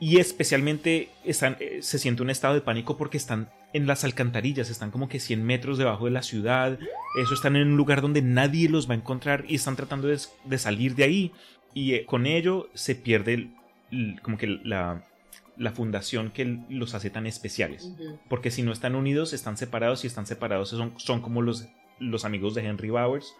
Y 0.00 0.18
especialmente 0.18 1.08
están, 1.24 1.56
eh, 1.58 1.80
se 1.82 1.98
siente 1.98 2.22
un 2.22 2.30
estado 2.30 2.54
de 2.54 2.60
pánico 2.60 2.96
porque 2.96 3.16
están 3.16 3.48
en 3.72 3.88
las 3.88 4.04
alcantarillas, 4.04 4.70
están 4.70 4.92
como 4.92 5.08
que 5.08 5.18
100 5.18 5.44
metros 5.44 5.76
debajo 5.76 6.04
de 6.04 6.12
la 6.12 6.22
ciudad, 6.22 6.78
eso 7.20 7.34
están 7.34 7.56
en 7.56 7.68
un 7.68 7.76
lugar 7.76 8.00
donde 8.00 8.22
nadie 8.22 8.68
los 8.68 8.88
va 8.88 8.94
a 8.94 8.98
encontrar 8.98 9.44
y 9.48 9.56
están 9.56 9.74
tratando 9.74 10.06
de, 10.06 10.58
salir 10.58 10.94
de 10.94 11.04
ahí. 11.04 11.32
Y 11.74 11.94
eh, 11.94 12.04
con 12.06 12.26
ello 12.26 12.68
se 12.74 12.94
pierde 12.94 13.50
como 14.22 14.38
que 14.38 14.46
la, 14.46 15.04
la 15.58 15.72
fundación 15.72 16.30
que 16.30 16.58
los 16.68 16.94
hace 16.94 17.10
tan 17.10 17.26
especiales. 17.26 17.90
Porque 18.28 18.50
si 18.50 18.62
no 18.62 18.72
están 18.72 18.94
unidos, 18.94 19.32
están 19.32 19.56
separados. 19.56 20.00
Si 20.00 20.06
están 20.06 20.26
separados, 20.26 20.68
son, 20.70 20.94
son 20.98 21.20
como 21.20 21.42
los, 21.42 21.66
los 21.98 22.24
amigos 22.24 22.54
de 22.54 22.64
Henry 22.64 22.90
Bowers. 22.90 23.34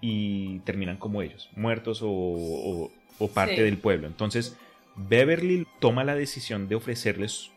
Y 0.00 0.58
terminan 0.60 0.96
como 0.96 1.22
ellos, 1.22 1.48
muertos 1.54 2.02
o, 2.02 2.08
o- 2.10 2.90
o 3.18 3.28
parte 3.28 3.54
Sí. 3.56 3.62
del 3.62 3.78
pueblo. 3.78 4.08
Entonces, 4.08 4.56
Beverly 4.96 5.66
toma 5.78 6.02
la 6.02 6.16
decisión 6.16 6.68
de 6.68 6.74
ofrecerles 6.74 7.50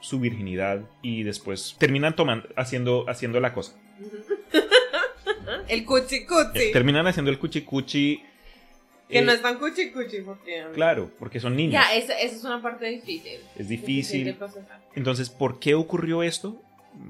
su 0.00 0.20
virginidad 0.20 0.82
y 1.00 1.22
después 1.22 1.74
terminan 1.78 2.14
tomando, 2.14 2.46
haciendo, 2.54 3.08
haciendo 3.08 3.40
la 3.40 3.54
cosa. 3.54 3.72
El 5.68 5.84
cuchi 5.84 6.26
cuchi. 6.26 6.72
Terminan 6.72 7.06
haciendo 7.06 7.30
el 7.30 7.38
cuchi 7.38 7.62
cuchi. 7.62 8.22
Que 9.08 9.18
eh, 9.18 9.22
no 9.22 9.32
es 9.32 9.40
tan 9.42 9.58
cuchi 9.58 9.90
cuchi 9.90 10.22
porque... 10.22 10.64
Claro, 10.74 11.10
porque 11.18 11.38
son 11.40 11.54
niños. 11.56 11.72
Ya, 11.74 11.94
esa, 11.94 12.18
esa 12.18 12.36
es 12.36 12.44
una 12.44 12.60
parte 12.62 12.86
difícil. 12.86 13.38
Es 13.56 13.68
difícil. 13.68 14.24
de 14.24 14.34
procesar. 14.34 14.80
Entonces, 14.94 15.30
¿por 15.30 15.58
qué 15.60 15.74
ocurrió 15.74 16.22
esto? 16.22 16.60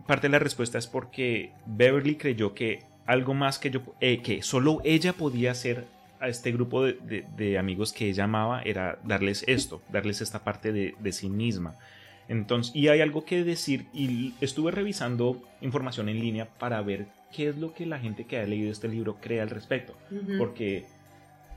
Parte 0.06 0.26
de 0.26 0.32
la 0.32 0.38
respuesta 0.38 0.78
es 0.78 0.86
porque 0.86 1.52
Beverly 1.66 2.16
creyó 2.16 2.54
que 2.54 2.80
algo 3.06 3.34
más 3.34 3.58
que 3.58 3.70
yo, 3.70 3.82
eh, 4.00 4.20
que 4.20 4.42
solo 4.42 4.80
ella 4.84 5.12
podía 5.12 5.52
hacer 5.52 5.84
a 6.18 6.28
este 6.28 6.50
grupo 6.50 6.82
de, 6.82 6.94
de- 6.94 7.24
de 7.36 7.56
amigos 7.58 7.92
que 7.92 8.08
ella 8.08 8.24
amaba 8.24 8.62
era 8.62 8.98
darles 9.04 9.44
esto, 9.46 9.80
darles 9.90 10.20
esta 10.22 10.42
parte 10.42 10.72
de, 10.72 10.94
de 10.98 11.12
sí 11.12 11.28
misma. 11.28 11.76
Entonces, 12.28 12.74
y 12.74 12.88
hay 12.88 13.00
algo 13.00 13.24
que 13.24 13.44
decir, 13.44 13.86
y 13.94 14.34
estuve 14.40 14.72
revisando 14.72 15.40
información 15.60 16.08
en 16.08 16.18
línea 16.18 16.46
para 16.46 16.82
ver 16.82 17.06
qué 17.32 17.48
es 17.50 17.56
lo 17.56 17.72
que 17.72 17.86
la 17.86 18.00
gente 18.00 18.24
que 18.24 18.38
ha 18.38 18.44
leído 18.46 18.72
este 18.72 18.88
libro 18.88 19.18
cree 19.20 19.40
al 19.40 19.50
respecto. 19.50 19.94
Ujú. 20.10 20.36
Porque 20.38 20.84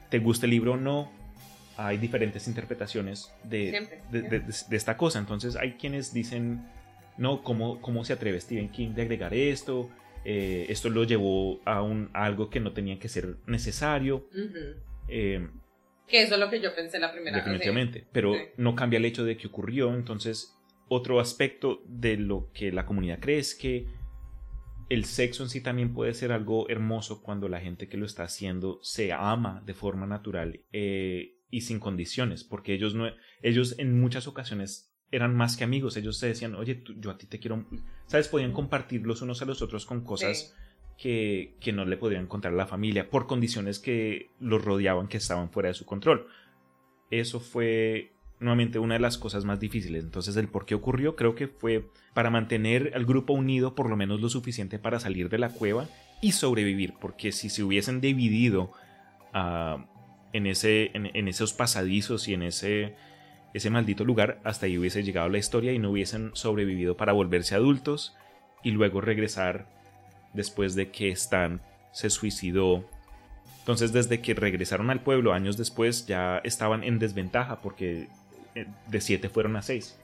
te 0.09 0.19
guste 0.19 0.45
el 0.45 0.51
libro 0.51 0.73
o 0.73 0.77
no, 0.77 1.11
hay 1.77 1.97
diferentes 1.97 2.47
interpretaciones 2.47 3.31
de, 3.43 3.87
de, 4.11 4.21
de- 4.23 4.39
de 4.41 4.75
esta 4.77 4.97
cosa. 4.97 5.19
Entonces 5.19 5.55
hay 5.55 5.73
quienes 5.73 6.13
dicen, 6.13 6.65
no, 7.17 7.43
¿cómo, 7.43 7.81
cómo 7.81 8.03
se 8.03 8.13
atreve 8.13 8.39
Stephen 8.41 8.69
King 8.69 8.89
de 8.89 9.03
agregar 9.03 9.33
esto? 9.33 9.89
Eh, 10.25 10.65
esto 10.69 10.89
lo 10.89 11.05
llevó 11.05 11.61
a, 11.65 11.81
un, 11.81 12.09
a 12.13 12.25
algo 12.25 12.49
que 12.49 12.59
no 12.59 12.73
tenía 12.73 12.99
que 12.99 13.07
ser 13.07 13.37
necesario. 13.47 14.27
Eh, 15.07 15.47
Que 16.07 16.23
eso 16.23 16.33
es 16.35 16.39
lo 16.39 16.49
que 16.49 16.59
yo 16.59 16.75
pensé 16.75 16.99
la 16.99 17.11
primera 17.13 17.37
definitivamente. 17.37 17.99
vez. 17.99 18.07
Pero 18.11 18.33
Sí. 18.33 18.39
no 18.57 18.75
cambia 18.75 18.97
el 18.97 19.05
hecho 19.05 19.23
de 19.23 19.37
que 19.37 19.47
ocurrió. 19.47 19.93
Entonces, 19.95 20.55
otro 20.89 21.19
aspecto 21.19 21.81
de 21.87 22.17
lo 22.17 22.49
que 22.53 22.71
la 22.71 22.85
comunidad 22.85 23.19
cree 23.19 23.37
es 23.39 23.55
que 23.55 23.85
el 24.89 25.05
sexo 25.05 25.43
en 25.43 25.49
sí 25.49 25.61
también 25.61 25.93
puede 25.93 26.13
ser 26.13 26.31
algo 26.31 26.67
hermoso 26.69 27.21
cuando 27.21 27.47
la 27.47 27.59
gente 27.61 27.87
que 27.87 27.97
lo 27.97 28.05
está 28.05 28.23
haciendo 28.23 28.79
se 28.81 29.13
ama 29.13 29.61
de 29.65 29.73
forma 29.73 30.07
natural 30.07 30.61
eh, 30.71 31.35
y 31.51 31.61
sin 31.61 31.79
condiciones, 31.79 32.43
porque 32.43 32.73
ellos 32.73 32.95
no, 32.95 33.07
ellos 33.41 33.75
en 33.77 33.99
muchas 33.99 34.27
ocasiones 34.27 34.91
eran 35.11 35.35
más 35.35 35.57
que 35.57 35.63
amigos, 35.63 35.97
ellos 35.97 36.17
se 36.17 36.27
decían, 36.27 36.55
oye, 36.55 36.75
tú- 36.75 36.93
yo 36.99 37.11
a 37.11 37.17
ti 37.17 37.25
te 37.27 37.39
quiero, 37.39 37.65
sabes, 38.07 38.27
podían 38.27 38.51
compartir 38.51 39.05
los 39.05 39.21
unos 39.21 39.41
a 39.41 39.45
los 39.45 39.61
otros 39.61 39.85
con 39.85 40.03
cosas 40.03 40.55
que, 40.97 41.55
que 41.61 41.71
no 41.71 41.85
le 41.85 41.97
podían 41.97 42.27
contar 42.27 42.51
a 42.53 42.55
la 42.55 42.67
familia 42.67 43.09
por 43.09 43.25
condiciones 43.25 43.79
que 43.79 44.31
los 44.39 44.63
rodeaban 44.63 45.07
que 45.07 45.17
estaban 45.17 45.49
fuera 45.51 45.69
de 45.69 45.73
su 45.75 45.85
control. 45.85 46.27
Eso 47.09 47.39
fue 47.39 48.11
nuevamente 48.39 48.79
una 48.79 48.95
de 48.95 49.01
las 49.01 49.17
cosas 49.17 49.45
más 49.45 49.59
difíciles. 49.59 50.03
Entonces, 50.03 50.35
el 50.37 50.47
por 50.47 50.65
qué 50.65 50.75
ocurrió 50.75 51.15
creo 51.15 51.35
que 51.35 51.47
fue 51.47 51.89
para 52.13 52.29
mantener 52.29 52.91
al 52.95 53.05
grupo 53.05 53.33
unido 53.33 53.75
por 53.75 53.89
lo 53.89 53.97
menos 53.97 54.21
lo 54.21 54.29
suficiente 54.29 54.79
para 54.79 54.99
salir 54.99 55.29
de 55.29 55.37
la 55.37 55.49
cueva 55.49 55.87
y 56.21 56.31
sobrevivir, 56.31 56.93
porque 56.99 57.31
si 57.31 57.49
se 57.49 57.63
hubiesen 57.63 58.01
dividido 58.01 58.71
ah, 59.33 59.85
en, 60.33 60.47
ese, 60.47 60.91
en, 60.93 61.15
en 61.15 61.27
esos 61.27 61.53
pasadizos 61.53 62.27
y 62.27 62.33
en 62.33 62.43
ese, 62.43 62.95
ese 63.53 63.69
maldito 63.69 64.05
lugar, 64.05 64.39
hasta 64.43 64.65
ahí 64.65 64.77
hubiese 64.77 65.03
llegado 65.03 65.29
la 65.29 65.37
historia 65.37 65.73
y 65.73 65.79
no 65.79 65.91
hubiesen 65.91 66.31
sobrevivido 66.33 66.97
para 66.97 67.13
volverse 67.13 67.55
adultos 67.55 68.15
y 68.63 68.71
luego 68.71 69.01
regresar 69.01 69.67
después 70.33 70.75
de 70.75 70.91
que 70.91 71.09
Stan 71.11 71.61
se 71.91 72.09
suicidó. 72.09 72.85
Entonces, 73.59 73.93
desde 73.93 74.21
que 74.21 74.33
regresaron 74.33 74.89
al 74.89 75.01
pueblo 75.01 75.33
años 75.33 75.57
después, 75.57 76.05
ya 76.07 76.39
estaban 76.43 76.83
en 76.83 76.99
desventaja 76.99 77.61
porque 77.61 78.07
de 78.87 79.01
7 79.01 79.29
fueron 79.29 79.55
a 79.55 79.61
6. 79.61 79.99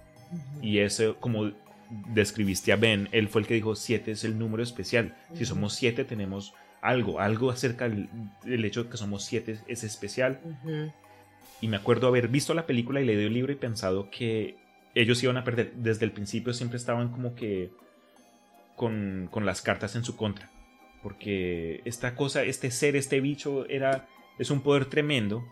Y 0.62 0.80
eso, 0.80 1.18
como 1.20 1.52
describiste 2.14 2.74
a 2.74 2.76
Ben, 2.76 3.10
él 3.12 3.28
fue 3.28 3.42
el 3.42 3.48
que 3.48 3.54
dijo 3.54 3.76
7 3.76 4.12
es 4.12 4.24
el 4.24 4.38
número 4.38 4.64
especial. 4.64 5.16
Si 5.34 5.46
somos 5.46 5.74
7 5.76 6.04
tenemos 6.06 6.54
algo, 6.82 7.20
algo 7.20 7.50
acerca 7.52 7.90
del, 7.90 8.66
hecho 8.66 8.84
de 8.84 8.90
que 8.90 8.98
somos 8.98 9.24
7 9.26 9.60
es 9.68 9.84
especial. 9.84 10.40
Y 11.62 11.68
me 11.68 11.78
acuerdo 11.78 12.08
haber 12.08 12.28
visto 12.28 12.54
la 12.54 12.66
película 12.66 13.02
y 13.02 13.06
leído 13.06 13.22
el 13.22 13.34
libro 13.34 13.52
y 13.52 13.56
pensado 13.56 14.10
que 14.10 14.56
ellos 14.94 15.22
iban 15.24 15.38
a 15.38 15.44
perder. 15.44 15.74
Desde 15.76 16.06
el 16.06 16.12
principio 16.12 16.54
siempre 16.54 16.78
estaban 16.78 17.10
como 17.10 17.36
que 17.36 17.72
con, 18.76 19.30
con 19.32 19.46
las 19.46 19.62
cartas 19.62 19.96
en 19.96 20.04
su 20.04 20.16
contra. 20.16 20.50
Porque 21.02 21.82
esta 21.86 22.16
cosa, 22.16 22.44
este 22.44 22.72
ser, 22.72 22.96
este 22.96 23.22
bicho, 23.22 23.68
era. 23.68 24.08
es 24.40 24.50
un 24.50 24.62
poder 24.62 24.86
tremendo. 24.86 25.44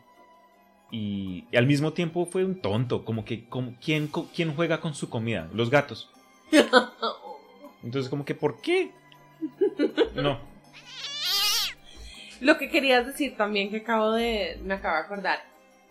Y, 0.95 1.45
y 1.51 1.57
al 1.57 1.65
mismo 1.65 1.91
tiempo 1.93 2.27
fue 2.27 2.45
un 2.45 2.61
tonto. 2.61 3.03
Como 3.03 3.25
que. 3.25 3.45
Como, 3.49 3.73
¿quién, 3.83 4.07
co- 4.07 4.29
¿Quién 4.35 4.53
juega 4.55 4.79
con 4.79 4.93
su 4.93 5.09
comida? 5.09 5.49
Los 5.53 5.69
gatos. 5.71 6.09
Entonces, 7.83 8.09
como 8.09 8.23
que, 8.25 8.35
¿por 8.35 8.61
qué? 8.61 8.91
No. 10.15 10.39
Lo 12.41 12.57
que 12.57 12.69
querías 12.69 13.05
decir 13.07 13.35
también 13.37 13.69
que 13.69 13.77
acabo 13.77 14.11
de, 14.11 14.59
me 14.63 14.73
acabo 14.75 14.95
de 14.97 15.01
acordar. 15.03 15.39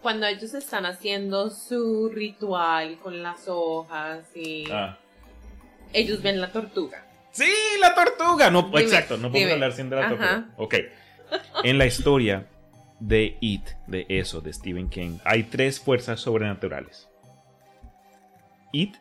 Cuando 0.03 0.27
ellos 0.27 0.53
están 0.55 0.85
haciendo 0.87 1.51
su 1.51 2.11
ritual 2.13 2.99
con 2.99 3.23
las 3.23 3.45
hojas 3.47 4.25
y 4.35 4.65
Ah. 4.71 4.99
ellos 5.93 6.23
ven 6.23 6.41
la 6.41 6.51
tortuga. 6.51 7.07
¡Sí, 7.31 7.51
la 7.81 7.95
tortuga! 7.95 8.51
No, 8.51 8.63
Dime, 8.65 8.81
exacto, 8.83 9.15
no 9.17 9.29
podemos 9.29 9.39
dime. 9.41 9.53
hablar 9.53 9.73
sin 9.73 9.89
de 9.89 9.97
la 9.97 10.03
Ajá. 10.07 10.11
tortuga. 10.17 10.49
Ok. 10.59 10.75
En 11.65 11.79
la 11.79 11.87
historia 11.87 12.47
de 13.03 13.37
It, 13.41 13.65
de 13.89 14.07
eso, 14.09 14.41
de 14.41 14.53
Stephen 14.53 14.89
King, 14.89 15.19
hay 15.25 15.43
tres 15.45 15.81
fuerzas 15.81 16.21
sobrenaturales. 16.21 17.09
It, 18.73 18.95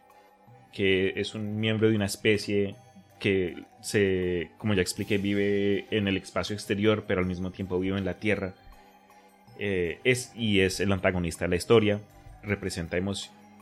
que 0.73 1.13
es 1.15 1.35
un 1.35 1.59
miembro 1.59 1.89
de 1.89 1.95
una 1.95 2.05
especie 2.05 2.75
que 3.19 3.63
se, 3.81 4.49
como 4.57 4.73
ya 4.73 4.81
expliqué, 4.81 5.19
vive 5.19 5.85
en 5.91 6.07
el 6.07 6.17
espacio 6.17 6.55
exterior, 6.55 7.05
pero 7.07 7.19
al 7.19 7.27
mismo 7.27 7.51
tiempo 7.51 7.79
vive 7.79 7.97
en 7.97 8.05
la 8.05 8.15
Tierra. 8.15 8.55
Eh, 9.59 9.99
es 10.03 10.31
y 10.35 10.61
es 10.61 10.79
el 10.79 10.91
antagonista 10.91 11.45
de 11.45 11.49
la 11.49 11.55
historia. 11.55 12.01
Representa, 12.41 12.97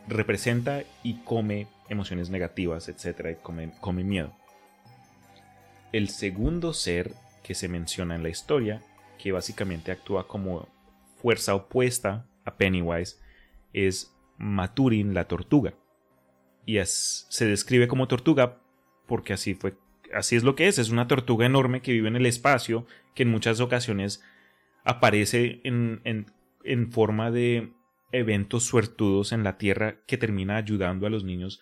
representa 0.07 0.84
y 1.03 1.16
come 1.26 1.68
emociones 1.90 2.30
negativas, 2.30 2.88
etc. 2.88 3.38
Come, 3.41 3.72
come 3.82 4.06
miedo. 4.06 4.32
El 5.91 6.07
segundo 6.07 6.72
ser 6.74 7.11
que 7.44 7.56
se 7.56 7.68
menciona 7.68 8.16
en 8.16 8.24
la 8.24 8.30
historia, 8.30 8.82
que 9.22 9.32
básicamente 9.32 9.91
actúa 9.91 10.28
como 10.28 10.68
fuerza 11.22 11.54
opuesta 11.54 12.26
a 12.46 12.56
Pennywise, 12.58 13.18
es 13.74 14.16
Maturin 14.38 15.14
la 15.14 15.26
tortuga. 15.28 15.74
Y 16.66 16.78
es- 16.78 17.28
se 17.30 17.46
describe 17.46 17.88
como 17.88 18.08
tortuga 18.08 18.62
porque 19.06 19.34
así 19.34 19.54
fue, 19.54 19.76
así 20.14 20.36
es 20.36 20.44
lo 20.44 20.56
que 20.56 20.68
es, 20.68 20.80
es 20.80 20.90
una 20.90 21.08
tortuga 21.08 21.46
enorme 21.46 21.82
que 21.82 21.91
vive 21.91 22.08
en 22.08 22.16
el 22.16 22.26
espacio, 22.26 22.86
que 23.14 23.24
en 23.24 23.30
muchas 23.32 23.60
ocasiones 23.60 24.24
aparece 24.86 25.62
en, 25.64 26.02
en- 26.06 26.32
en 26.64 26.91
forma 26.91 27.30
de 27.32 27.74
eventos 28.12 28.64
suertudos 28.64 29.32
en 29.34 29.44
la 29.44 29.58
Tierra 29.58 29.98
que 30.08 30.18
termina 30.18 30.56
ayudando 30.58 31.06
a 31.06 31.10
los 31.10 31.24
niños. 31.24 31.62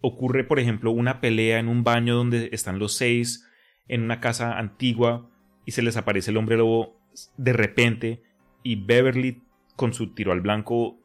Ocurre, 0.00 0.44
por 0.44 0.58
ejemplo, 0.58 0.90
una 0.90 1.20
pelea 1.20 1.58
en 1.58 1.68
un 1.68 1.84
baño 1.84 2.14
donde 2.16 2.48
están 2.52 2.78
los 2.78 2.94
seis 2.94 3.46
en 3.88 4.02
una 4.02 4.20
casa 4.20 4.58
antigua 4.58 5.30
y 5.64 5.72
se 5.72 5.82
les 5.82 5.96
aparece 5.96 6.30
el 6.30 6.36
hombre 6.36 6.56
lobo 6.56 6.96
de 7.36 7.52
repente 7.52 8.22
y 8.62 8.76
Beverly 8.76 9.42
con 9.76 9.92
su 9.94 10.14
tiro 10.14 10.32
al 10.32 10.40
blanco 10.40 10.98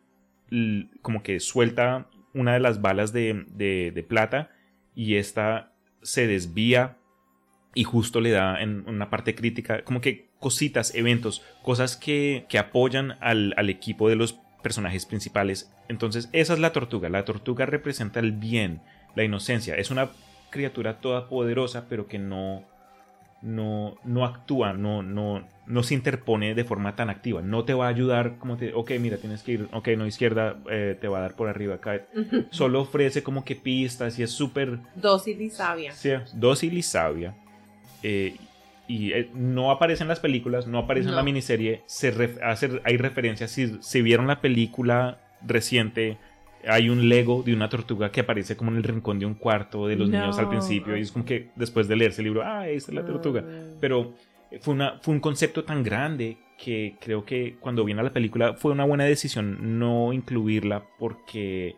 como 1.02 1.22
que 1.24 1.40
suelta 1.40 2.08
una 2.34 2.54
de 2.54 2.60
las 2.60 2.82
balas 2.82 3.14
de, 3.14 3.46
de- 3.50 4.06
plata 4.08 4.52
y 4.96 5.16
esta 5.16 5.74
se 6.02 6.26
desvía 6.28 6.98
y 7.76 7.84
justo 7.84 8.20
le 8.22 8.32
da 8.32 8.62
en 8.62 8.88
una 8.88 9.10
parte 9.10 9.36
crítica 9.36 9.84
como 9.84 10.02
que 10.02 10.30
cositas, 10.40 10.96
eventos, 10.96 11.44
cosas 11.62 11.98
que, 11.98 12.46
que 12.50 12.58
apoyan 12.58 13.18
al, 13.20 13.54
al 13.58 13.70
equipo 13.70 14.10
de 14.10 14.16
los 14.16 14.40
personajes 14.64 15.06
principales. 15.06 15.72
Entonces 15.88 16.30
esa 16.34 16.54
es 16.54 16.60
la 16.60 16.72
tortuga. 16.74 17.10
La 17.10 17.26
tortuga 17.26 17.66
representa 17.66 18.20
el 18.20 18.32
bien, 18.32 18.82
la 19.16 19.24
inocencia. 19.24 19.76
Es 19.76 19.92
una 19.92 20.10
criatura 20.50 21.00
toda 21.00 21.30
poderosa 21.30 21.86
pero 21.90 22.08
que 22.08 22.18
no, 22.18 22.64
no, 23.42 23.96
no 24.04 24.26
actúa, 24.26 24.74
no, 24.74 25.02
no, 25.02 25.48
no 25.66 25.84
se 25.84 25.94
interpone 25.94 26.56
de 26.56 26.64
forma 26.66 26.96
tan 26.96 27.10
activa. 27.10 27.42
No 27.42 27.64
te 27.64 27.74
va 27.74 27.86
a 27.86 27.90
ayudar 27.90 28.38
como 28.38 28.58
te, 28.58 28.74
ok, 28.74 28.92
mira, 29.00 29.18
tienes 29.18 29.44
que 29.44 29.54
ir, 29.54 29.70
ok, 29.72 29.88
no, 29.98 30.06
izquierda, 30.06 30.58
eh, 30.70 30.98
te 31.00 31.08
va 31.08 31.20
a 31.20 31.22
dar 31.22 31.36
por 31.36 31.48
arriba 31.48 31.76
acá. 31.76 32.02
Solo 32.52 32.82
ofrece 32.82 33.24
como 33.24 33.46
que 33.46 33.56
pistas 33.56 34.20
y 34.20 34.24
es 34.24 34.32
súper 34.32 34.80
Dócil 34.96 35.42
y 35.42 35.50
sabia. 35.50 35.92
Sí, 35.94 36.12
dócil 36.34 36.78
y 36.78 36.82
sabia. 36.84 37.36
Eh, 38.04 38.36
y 38.88 39.12
eh, 39.14 39.30
no 39.34 39.70
aparece 39.72 40.04
en 40.04 40.10
las 40.10 40.20
películas, 40.20 40.66
no 40.68 40.80
aparece 40.80 41.10
en 41.10 41.16
la 41.16 41.24
miniserie. 41.24 41.84
Se 41.86 42.14
ref- 42.14 42.40
hace- 42.44 42.82
hay 42.84 42.98
referencias. 42.98 43.52
Si, 43.52 43.78
si 43.82 44.02
vieron 44.02 44.26
la 44.28 44.42
película 44.42 45.20
reciente, 45.46 46.18
hay 46.68 46.90
un 46.90 47.08
Lego 47.10 47.44
de 47.44 47.54
una 47.54 47.70
tortuga 47.70 48.12
que 48.12 48.22
aparece 48.22 48.56
como 48.58 48.72
en 48.72 48.78
el 48.78 48.84
rincón 48.84 49.20
de 49.20 49.26
un 49.26 49.34
cuarto 49.36 49.88
de 49.88 49.96
los 49.96 50.10
No. 50.10 50.20
niños 50.20 50.38
al 50.40 50.50
principio. 50.50 50.96
Y 50.98 51.02
es 51.02 51.12
como 51.12 51.26
que 51.26 51.50
después 51.56 51.88
de 51.88 51.96
leerse 51.96 52.22
el 52.22 52.26
libro, 52.26 52.44
ah, 52.44 52.68
esta 52.68 52.92
es 52.92 52.96
la 52.96 53.06
tortuga. 53.06 53.44
Pero 53.80 54.14
eh, 54.52 54.60
fue, 54.62 54.74
una, 54.74 55.00
fue 55.02 55.14
un 55.14 55.20
concepto 55.20 55.64
tan 55.64 55.84
grande 55.84 56.38
que 56.58 56.96
creo 57.00 57.24
que 57.24 57.56
cuando 57.60 57.86
viene 57.86 58.02
a 58.02 58.04
la 58.04 58.12
película 58.14 58.54
fue 58.56 58.72
una 58.74 58.84
buena 58.84 59.06
decisión 59.06 59.80
no 59.80 60.12
incluirla 60.12 60.84
porque 60.98 61.76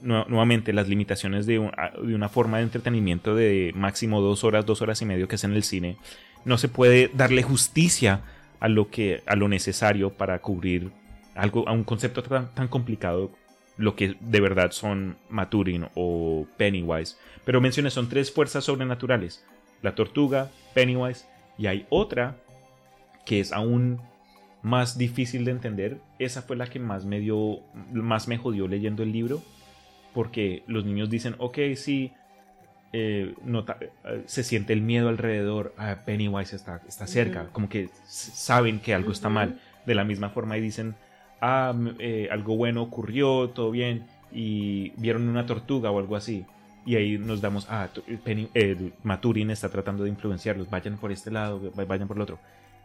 nu- 0.00 0.24
nuevamente 0.28 0.72
las 0.72 0.88
limitaciones 0.88 1.46
de, 1.46 1.58
un- 1.58 1.72
a- 1.76 1.90
de 2.00 2.14
una 2.14 2.28
forma 2.28 2.58
de 2.58 2.62
entretenimiento 2.64 3.34
de 3.34 3.72
máximo 3.74 4.20
dos 4.20 4.44
horas, 4.44 4.64
dos 4.66 4.82
horas 4.82 5.02
y 5.02 5.06
medio 5.06 5.26
que 5.26 5.34
es 5.34 5.44
en 5.44 5.52
el 5.54 5.62
cine 5.64 5.96
no 6.44 6.56
se 6.58 6.68
puede 6.68 7.10
darle 7.14 7.42
justicia 7.42 8.20
a 8.60 8.68
lo 8.68 8.88
que 8.88 9.22
a 9.26 9.34
lo 9.34 9.48
necesario 9.48 10.10
para 10.10 10.38
cubrir 10.38 10.90
algo 11.34 11.68
a 11.68 11.72
un 11.72 11.82
concepto 11.82 12.22
tan, 12.22 12.54
tan 12.54 12.68
complicado 12.68 13.32
lo 13.78 13.96
que 13.96 14.16
de 14.20 14.40
verdad 14.40 14.72
son 14.72 15.16
Maturin 15.30 15.86
o 15.94 16.46
Pennywise. 16.58 17.16
Pero 17.44 17.60
mencioné, 17.62 17.90
son 17.90 18.08
tres 18.10 18.30
fuerzas 18.30 18.64
sobrenaturales. 18.64 19.44
La 19.80 19.94
tortuga, 19.94 20.50
Pennywise, 20.74 21.24
y 21.56 21.66
hay 21.68 21.86
otra 21.88 22.36
que 23.24 23.40
es 23.40 23.52
aún 23.52 24.00
más 24.62 24.98
difícil 24.98 25.44
de 25.44 25.52
entender. 25.52 25.98
Esa 26.18 26.42
fue 26.42 26.56
la 26.56 26.66
que 26.66 26.78
más 26.80 27.04
me 27.04 27.20
dio, 27.20 27.60
más 27.92 28.28
me 28.28 28.36
jodió 28.36 28.68
leyendo 28.68 29.02
el 29.02 29.12
libro. 29.12 29.42
Porque 30.12 30.64
los 30.66 30.84
niños 30.84 31.08
dicen, 31.10 31.36
ok, 31.38 31.58
sí, 31.76 32.12
eh, 32.92 33.34
nota- 33.44 33.78
eh, 33.80 34.22
se 34.26 34.42
siente 34.42 34.72
el 34.72 34.80
miedo 34.80 35.08
alrededor, 35.08 35.74
ah, 35.76 35.98
Pennywise 36.04 36.56
está, 36.56 36.80
está 36.88 37.06
cerca, 37.06 37.48
como 37.52 37.68
que 37.68 37.90
saben 38.06 38.80
que 38.80 38.94
algo 38.94 39.12
está 39.12 39.28
mal. 39.28 39.60
De 39.86 39.94
la 39.94 40.04
misma 40.04 40.30
forma 40.30 40.56
y 40.58 40.60
dicen, 40.60 40.96
ah, 41.40 41.74
eh, 41.98 42.28
algo 42.30 42.56
bueno 42.56 42.82
ocurrió, 42.82 43.50
todo 43.50 43.70
bien, 43.70 44.06
y 44.32 44.90
vieron 44.96 45.28
una 45.28 45.46
tortuga 45.46 45.90
o 45.90 45.98
algo 45.98 46.16
así. 46.16 46.44
Y 46.86 46.96
ahí 46.96 47.18
nos 47.18 47.40
damos, 47.40 47.66
ah, 47.68 47.88
tu- 47.92 48.02
Penny- 48.24 48.48
eh, 48.54 48.92
Maturin 49.02 49.50
está 49.50 49.68
tratando 49.68 50.04
de 50.04 50.10
influenciarlos, 50.10 50.70
vayan 50.70 50.96
por 50.96 51.12
este 51.12 51.30
lado, 51.30 51.60
va- 51.76 51.84
vayan 51.84 52.08
por 52.08 52.16
el 52.16 52.22
otro. 52.22 52.38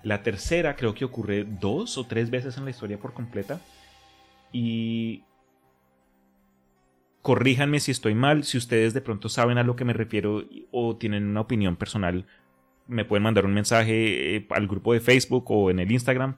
La 0.03 0.21
tercera 0.23 0.75
creo 0.75 0.93
que 0.93 1.05
ocurre 1.05 1.45
dos 1.45 1.97
o 1.97 2.05
tres 2.05 2.29
veces 2.29 2.57
en 2.57 2.65
la 2.65 2.71
historia 2.71 2.97
por 2.97 3.13
completa. 3.13 3.61
Y 4.51 5.23
corríjanme 7.21 7.79
si 7.79 7.91
estoy 7.91 8.13
mal, 8.13 8.43
si 8.43 8.57
ustedes 8.57 8.93
de 8.93 9.01
pronto 9.01 9.29
saben 9.29 9.57
a 9.57 9.63
lo 9.63 9.75
que 9.77 9.85
me 9.85 9.93
refiero 9.93 10.43
o 10.71 10.97
tienen 10.97 11.25
una 11.25 11.41
opinión 11.41 11.77
personal, 11.77 12.25
me 12.87 13.05
pueden 13.05 13.23
mandar 13.23 13.45
un 13.45 13.53
mensaje 13.53 14.35
eh, 14.35 14.47
al 14.49 14.67
grupo 14.67 14.91
de 14.93 14.99
Facebook 14.99 15.45
o 15.49 15.71
en 15.71 15.79
el 15.79 15.89
Instagram, 15.91 16.35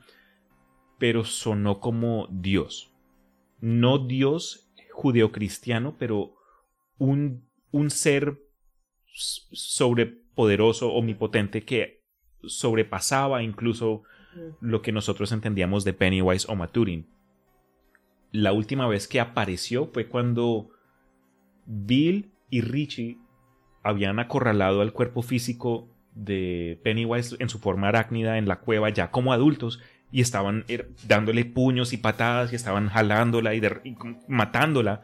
pero 0.97 1.25
sonó 1.25 1.79
como 1.79 2.27
Dios. 2.31 2.91
No 3.59 3.97
Dios 3.99 4.71
judeocristiano, 4.91 5.95
pero 5.97 6.35
un, 6.97 7.47
un 7.71 7.89
ser 7.89 8.39
sobrepoderoso, 9.13 10.93
omnipotente 10.93 11.63
que 11.63 12.03
sobrepasaba 12.43 13.43
incluso 13.43 14.03
lo 14.59 14.81
que 14.81 14.91
nosotros 14.91 15.31
entendíamos 15.31 15.83
de 15.83 15.93
Pennywise 15.93 16.45
o 16.49 16.55
Maturin. 16.55 17.07
La 18.31 18.51
última 18.51 18.87
vez 18.87 19.07
que 19.07 19.19
apareció 19.19 19.87
fue 19.87 20.07
cuando 20.07 20.69
Bill 21.65 22.31
y 22.49 22.61
Richie 22.61 23.17
habían 23.81 24.19
acorralado 24.19 24.81
al 24.81 24.91
cuerpo 24.91 25.21
físico 25.21 25.87
de 26.13 26.79
Pennywise 26.83 27.35
en 27.39 27.49
su 27.49 27.59
forma 27.59 27.89
arácnida 27.89 28.37
en 28.37 28.47
la 28.47 28.59
cueva 28.59 28.89
ya 28.89 29.11
como 29.11 29.31
adultos 29.31 29.79
y 30.11 30.21
estaban 30.21 30.63
er, 30.67 30.89
dándole 31.07 31.45
puños 31.45 31.93
y 31.93 31.97
patadas 31.97 32.51
y 32.53 32.55
estaban 32.55 32.89
jalándola 32.89 33.53
y, 33.55 33.61
matándola. 34.27 35.01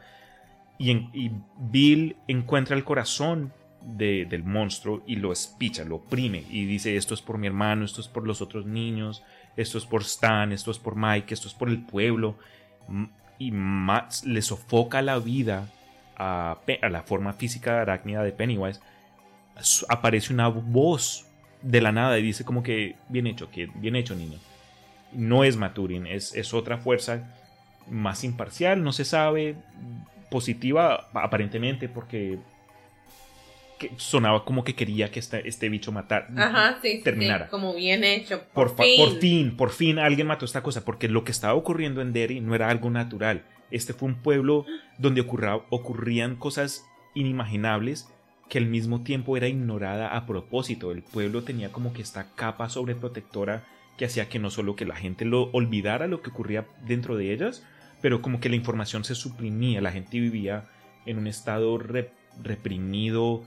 Y, 0.78 1.30
Bill 1.58 2.16
encuentra 2.26 2.76
el 2.76 2.84
corazón 2.84 3.52
de- 3.82 4.26
del 4.26 4.44
monstruo 4.44 5.02
y 5.06 5.16
lo 5.16 5.32
espicha, 5.32 5.84
lo 5.84 5.96
oprime 5.96 6.44
y 6.50 6.64
dice 6.64 6.96
esto 6.96 7.14
es 7.14 7.22
por 7.22 7.38
mi 7.38 7.46
hermano, 7.46 7.84
esto 7.84 8.00
es 8.00 8.08
por 8.08 8.26
los 8.26 8.40
otros 8.40 8.64
niños, 8.66 9.22
esto 9.56 9.78
es 9.78 9.84
por 9.84 10.02
Stan, 10.02 10.52
esto 10.52 10.70
es 10.70 10.78
por 10.78 10.96
Mike, 10.96 11.34
esto 11.34 11.48
es 11.48 11.54
por 11.54 11.68
el 11.68 11.84
pueblo 11.84 12.36
y 13.38 13.50
ma- 13.50 14.08
le 14.24 14.42
sofoca 14.42 15.02
la 15.02 15.18
vida 15.18 15.68
a, 16.16 16.58
la 16.90 17.02
forma 17.02 17.32
física 17.32 17.80
arácnida 17.80 18.22
de 18.22 18.32
Pennywise. 18.32 18.80
Aparece 19.88 20.32
una 20.32 20.48
voz 20.48 21.26
de 21.60 21.80
la 21.80 21.92
nada 21.92 22.18
y 22.18 22.22
dice 22.22 22.44
como 22.44 22.62
que 22.62 22.96
bien 23.08 23.26
hecho, 23.26 23.50
que 23.50 23.66
bien 23.74 23.96
hecho 23.96 24.14
niño. 24.14 24.38
No 25.14 25.44
es 25.44 25.56
Maturin, 25.56 26.06
es, 26.06 26.34
es 26.34 26.54
otra 26.54 26.78
fuerza 26.78 27.34
más 27.90 28.24
imparcial, 28.24 28.82
no 28.82 28.92
se 28.92 29.04
sabe, 29.04 29.56
positiva 30.30 31.08
aparentemente 31.12 31.88
porque 31.88 32.38
que 33.78 33.90
sonaba 33.96 34.44
como 34.44 34.62
que 34.62 34.74
quería 34.74 35.10
que 35.10 35.18
este, 35.18 35.46
este 35.48 35.68
bicho 35.68 35.90
matara, 35.90 36.28
Ajá, 36.36 36.78
sí, 36.80 37.00
terminara. 37.02 37.48
como 37.48 37.74
bien 37.74 38.04
hecho. 38.04 38.42
Por, 38.54 38.74
Por, 38.76 38.86
fin. 38.86 38.96
por 38.96 39.18
fin, 39.20 39.56
por 39.56 39.70
fin 39.70 39.98
alguien 39.98 40.28
mató 40.28 40.44
esta 40.44 40.62
cosa, 40.62 40.84
porque 40.84 41.08
lo 41.08 41.24
que 41.24 41.32
estaba 41.32 41.54
ocurriendo 41.54 42.00
en 42.00 42.12
Derry 42.12 42.40
no 42.40 42.54
era 42.54 42.68
algo 42.70 42.90
natural. 42.90 43.42
Este 43.72 43.92
fue 43.92 44.08
un 44.08 44.14
pueblo 44.22 44.66
donde 44.98 45.20
ocurra- 45.22 45.62
ocurrían 45.70 46.36
cosas 46.36 46.84
inimaginables 47.14 48.08
que 48.48 48.58
al 48.58 48.66
mismo 48.66 49.02
tiempo 49.02 49.36
era 49.36 49.48
ignorada 49.48 50.14
a 50.16 50.26
propósito. 50.26 50.92
El 50.92 51.02
pueblo 51.02 51.42
tenía 51.42 51.72
como 51.72 51.92
que 51.92 52.02
esta 52.02 52.28
capa 52.36 52.68
sobreprotectora 52.68 53.64
que 54.02 54.06
hacía 54.06 54.28
que 54.28 54.40
no 54.40 54.50
solo 54.50 54.74
que 54.74 54.84
la 54.84 54.96
gente 54.96 55.24
lo 55.24 55.44
olvidara 55.52 56.08
lo 56.08 56.22
que 56.22 56.30
ocurría 56.30 56.66
dentro 56.84 57.16
de 57.16 57.32
ellas, 57.32 57.62
pero 58.00 58.20
como 58.20 58.40
que 58.40 58.48
la 58.48 58.56
información 58.56 59.04
se 59.04 59.14
suprimía, 59.14 59.80
la 59.80 59.92
gente 59.92 60.18
vivía 60.18 60.64
en 61.06 61.18
un 61.18 61.28
estado 61.28 61.78
re- 61.78 62.10
reprimido, 62.42 63.44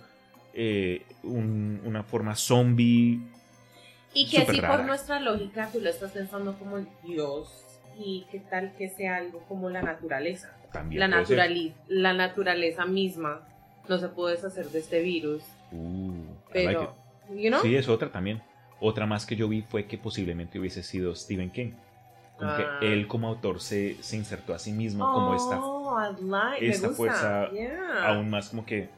eh, 0.53 1.01
un- 1.23 1.81
una 1.83 2.03
forma 2.03 2.35
zombie. 2.37 3.19
Y 4.13 4.29
que 4.29 4.43
así 4.43 4.61
por 4.61 4.85
nuestra 4.85 5.19
lógica 5.19 5.67
tú 5.73 5.81
lo 5.81 5.89
estás 5.89 6.11
pensando 6.13 6.57
como 6.57 6.77
Dios 7.05 7.49
y 7.99 8.25
qué 8.31 8.39
tal 8.39 8.71
que 8.77 8.87
sea 8.87 9.17
algo 9.17 9.39
como 9.49 9.69
la 9.69 9.81
naturaleza. 9.81 10.55
También 10.71 11.01
La, 11.01 11.25
ser. 11.25 11.37
naturali- 11.37 11.73
la 11.89 12.13
naturaleza 12.13 12.85
misma 12.85 13.41
no 13.89 13.97
se 13.97 14.07
puede 14.07 14.35
deshacer 14.37 14.67
de 14.69 14.79
este 14.79 15.01
virus, 15.01 15.43
Uh, 15.73 16.13
I 16.53 16.63
like 16.63 16.67
pero, 16.79 16.95
you 17.35 17.49
know? 17.49 17.61
Sí, 17.61 17.75
es 17.75 17.89
otra 17.89 18.09
también. 18.09 18.41
Otra 18.79 19.05
más 19.05 19.25
que 19.25 19.35
yo 19.35 19.47
vi 19.47 19.61
fue 19.61 19.85
que 19.85 19.97
posiblemente 19.97 20.59
hubiese 20.59 20.83
sido 20.83 21.15
Stephen 21.15 21.49
King. 21.51 21.71
Como 22.37 22.51
Ah. 22.51 22.77
que 22.81 22.91
él 22.93 23.07
como 23.07 23.27
autor 23.29 23.61
se, 23.61 23.95
se 24.01 24.17
insertó 24.17 24.53
a 24.53 24.59
sí 24.59 24.73
mismo 24.73 25.05
como 25.11 25.33
esta, 25.35 25.59
Oh, 25.61 25.97
like, 26.21 26.67
esta 26.67 26.89
fuerza 26.89 27.49
yeah. 27.51 28.07
aún 28.09 28.29
más 28.29 28.49
como 28.49 28.65
que... 28.65 28.89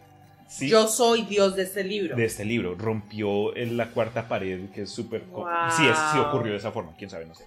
Sí, 0.47 0.69
Yo 0.69 0.87
soy 0.87 1.23
Dios 1.23 1.55
de 1.55 1.63
este 1.63 1.83
libro. 1.83 2.15
de 2.15 2.25
este 2.25 2.45
libro. 2.45 2.73
Rompió 2.75 3.55
en 3.55 3.77
la 3.77 3.91
cuarta 3.91 4.27
pared, 4.27 4.69
que 4.71 4.83
es 4.83 4.89
súper... 4.89 5.21
Wow. 5.25 5.45
Sí, 5.75 5.85
es, 5.85 5.97
sí 6.13 6.17
ocurrió 6.19 6.53
de 6.53 6.57
esa 6.57 6.71
forma, 6.71 6.93
quién 6.97 7.09
sabe, 7.09 7.25
no 7.25 7.35
sé. 7.35 7.43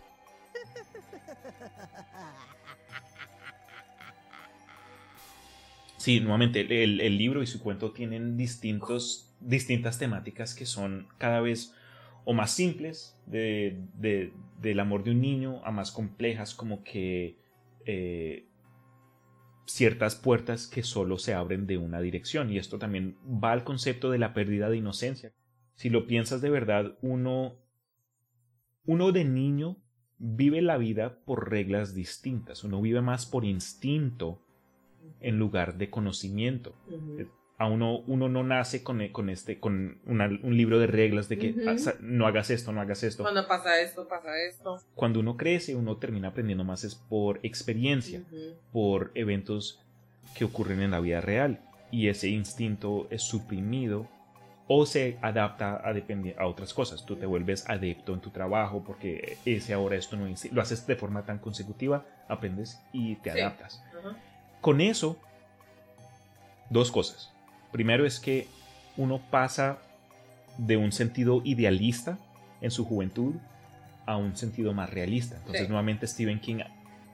Sí, 5.97 6.21
nuevamente, 6.21 6.61
el, 6.61 6.73
el- 6.73 7.01
el 7.01 7.19
libro 7.19 7.43
y 7.43 7.47
su 7.47 7.61
cuento 7.61 7.93
tienen 7.93 8.37
distintos, 8.37 9.29
distintas 9.41 9.99
temáticas 9.99 10.55
que 10.55 10.65
son 10.67 11.09
cada 11.19 11.41
vez 11.41 11.75
o 12.25 12.33
más 12.33 12.51
simples 12.53 13.21
de, 13.27 13.83
de- 13.95 14.33
del 14.61 14.81
amor 14.81 15.05
de 15.05 15.11
un 15.13 15.21
niño 15.21 15.65
a 15.65 15.71
más 15.71 15.91
complejas 15.91 16.55
como 16.55 16.85
que 16.85 17.39
eh, 17.87 18.47
ciertas 19.67 20.17
puertas 20.17 20.67
que 20.67 20.83
solo 20.83 21.17
se 21.19 21.33
abren 21.35 21.67
de 21.67 21.79
una 21.79 22.01
dirección 22.01 22.51
y 22.51 22.59
esto 22.59 22.79
también 22.79 23.17
va 23.25 23.53
al 23.53 23.65
concepto 23.65 24.11
de 24.11 24.19
la 24.19 24.35
pérdida 24.35 24.69
de 24.69 24.77
inocencia. 24.77 25.33
Si 25.77 25.89
lo 25.89 26.07
piensas 26.07 26.43
de 26.43 26.51
verdad, 26.51 26.99
uno, 27.01 27.55
uno 28.85 29.13
de 29.13 29.25
niño 29.25 29.77
vive 30.19 30.61
la 30.61 30.77
vida 30.77 31.21
por 31.25 31.51
reglas 31.51 31.95
distintas, 31.95 32.65
uno 32.65 32.83
vive 32.83 33.01
más 33.01 33.25
por 33.25 33.45
instinto 33.47 34.43
en 35.21 35.39
lugar 35.39 35.79
de 35.79 35.89
conocimiento. 35.89 36.75
A 37.61 37.67
uno, 37.67 37.99
uno 38.07 38.31
no 38.31 38.43
nace 38.43 38.83
con, 38.83 39.07
con, 39.09 39.29
este, 39.29 39.61
con 39.61 39.99
una- 40.07 40.25
un 40.43 40.57
libro 40.57 40.79
de 40.79 40.87
reglas 40.87 41.29
de 41.29 41.37
que. 41.39 41.55
"Ah, 41.69 41.77
no 42.01 42.27
hagas 42.27 42.49
esto, 42.49 42.73
no 42.73 42.81
hagas 42.81 43.03
esto. 43.03 43.23
Cuando 43.23 43.47
pasa 43.47 43.79
esto, 43.83 44.09
pasa 44.09 44.31
esto. 44.49 44.81
Cuando 44.95 45.21
uno 45.21 45.37
crece, 45.37 45.77
uno 45.77 45.99
termina 45.99 46.29
aprendiendo 46.29 46.65
más 46.65 46.85
es 46.85 46.95
por 46.95 47.39
experiencia 47.43 48.23
por 48.73 49.11
eventos 49.15 49.79
que 50.35 50.47
ocurren 50.47 50.81
en 50.81 50.93
la 50.93 51.01
vida 51.01 51.21
real 51.21 51.61
y 51.91 52.09
ese 52.09 52.29
instinto 52.29 53.07
es 53.11 53.21
suprimido 53.23 54.07
o 54.67 54.87
se 54.87 55.19
adapta 55.21 55.75
a, 55.85 55.93
a 56.39 56.47
otras 56.47 56.73
cosas. 56.73 57.05
Tú 57.05 57.17
te 57.17 57.27
vuelves 57.27 57.69
adepto 57.69 58.15
en 58.15 58.21
tu 58.21 58.31
trabajo 58.31 58.83
porque 58.87 59.37
ese 59.45 59.75
ahora 59.75 59.97
esto 59.97 60.17
no 60.17 60.27
lo 60.53 60.63
haces 60.63 60.87
de 60.87 60.97
forma 60.97 61.27
tan 61.27 61.39
consecutiva, 61.41 62.07
aprendes 62.27 62.81
y 62.95 63.17
te 63.17 63.33
Sí. 63.33 63.41
adaptas. 63.41 63.83
Con 64.63 64.81
eso, 64.81 65.19
dos 66.71 66.91
cosas. 66.91 67.33
Primero 67.73 68.07
es 68.07 68.21
que 68.21 68.47
uno 68.97 69.21
pasa 69.31 69.79
de 70.59 70.77
un 70.77 70.93
sentido 70.93 71.41
idealista 71.45 72.19
en 72.61 72.71
su 72.71 72.85
juventud 72.85 73.35
a 74.07 74.17
un 74.17 74.37
sentido 74.37 74.73
más 74.75 74.91
realista. 74.91 75.37
Entonces, 75.37 75.63
Sí. 75.63 75.69
nuevamente 75.69 76.07
Stephen 76.07 76.41
King 76.41 76.61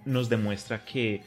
nos 0.05 0.29
demuestra 0.29 0.85
que, 0.85 1.23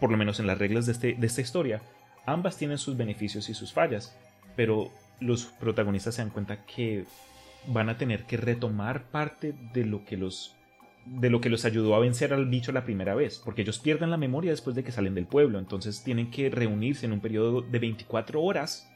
por 0.00 0.10
lo 0.10 0.16
menos 0.16 0.38
en 0.40 0.46
las 0.46 0.58
reglas 0.58 0.86
de, 0.86 0.92
este- 0.92 1.14
de 1.14 1.26
esta 1.26 1.40
historia, 1.40 1.80
ambas 2.26 2.56
tienen 2.56 2.78
sus 2.78 2.96
beneficios 2.96 3.48
y 3.48 3.54
sus 3.54 3.72
fallas, 3.72 4.14
pero 4.54 4.90
los 5.20 5.46
protagonistas 5.46 6.16
se 6.16 6.22
dan 6.22 6.30
cuenta 6.30 6.64
que 6.66 7.04
van 7.68 7.88
a 7.88 7.96
tener 7.96 8.24
que 8.24 8.36
retomar 8.36 9.04
parte 9.04 9.54
de 9.72 9.84
lo 9.86 10.04
que 10.04 10.16
los 10.16 10.54
de 11.04 11.30
lo 11.30 11.40
que 11.40 11.50
los 11.50 11.64
ayudó 11.64 11.94
a 11.94 12.00
vencer 12.00 12.32
al 12.32 12.46
bicho 12.46 12.72
la 12.72 12.84
primera 12.84 13.14
vez, 13.14 13.40
porque 13.44 13.62
ellos 13.62 13.78
pierden 13.78 14.10
la 14.10 14.16
memoria 14.16 14.52
después 14.52 14.76
de 14.76 14.84
que 14.84 14.92
salen 14.92 15.14
del 15.14 15.26
pueblo, 15.26 15.58
entonces 15.58 16.02
tienen 16.04 16.30
que 16.30 16.48
reunirse 16.48 17.06
en 17.06 17.12
un 17.12 17.20
periodo 17.20 17.62
de 17.62 17.78
24 17.78 18.40
horas 18.40 18.88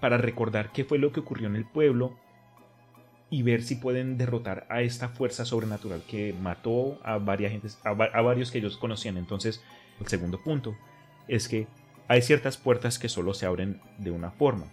para 0.00 0.18
recordar 0.18 0.72
qué 0.72 0.84
fue 0.84 0.98
lo 0.98 1.12
que 1.12 1.20
ocurrió 1.20 1.46
en 1.46 1.56
el 1.56 1.64
pueblo 1.64 2.16
y 3.30 3.42
ver 3.42 3.62
si 3.62 3.76
pueden 3.76 4.18
derrotar 4.18 4.66
a 4.68 4.82
esta 4.82 5.08
fuerza 5.08 5.44
sobrenatural 5.44 6.02
que 6.08 6.34
mató 6.40 7.00
a, 7.02 7.18
varias 7.18 7.52
gentes, 7.52 7.78
a, 7.84 7.90
a 7.90 8.22
varios 8.22 8.50
que 8.50 8.58
ellos 8.58 8.76
conocían. 8.76 9.16
Entonces, 9.16 9.62
el 10.00 10.06
segundo 10.06 10.40
punto 10.42 10.76
es 11.26 11.48
que 11.48 11.66
hay 12.06 12.22
ciertas 12.22 12.56
puertas 12.56 12.98
que 12.98 13.08
solo 13.08 13.34
se 13.34 13.46
abren 13.46 13.80
de 13.98 14.10
una 14.10 14.30
forma. 14.30 14.66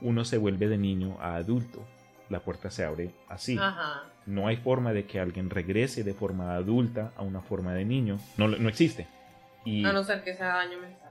Uno 0.00 0.24
se 0.24 0.38
vuelve 0.38 0.68
de 0.68 0.78
niño 0.78 1.18
a 1.20 1.34
adulto. 1.36 1.84
La 2.32 2.40
puerta 2.40 2.70
se 2.70 2.82
abre 2.84 3.10
así. 3.28 3.56
Ajá. 3.60 4.04
No 4.26 4.48
hay 4.48 4.56
forma 4.56 4.92
de 4.92 5.04
que 5.04 5.20
alguien 5.20 5.50
regrese 5.50 6.02
de 6.02 6.14
forma 6.14 6.54
adulta 6.54 7.12
a 7.16 7.22
una 7.22 7.42
forma 7.42 7.74
de 7.74 7.84
niño. 7.84 8.18
No, 8.38 8.48
no 8.48 8.68
existe. 8.68 9.06
Y, 9.64 9.84
A 9.84 9.92
no 9.92 10.02
ser 10.02 10.24
que 10.24 10.34
sea 10.34 10.54
daño 10.54 10.78
mental. 10.80 11.10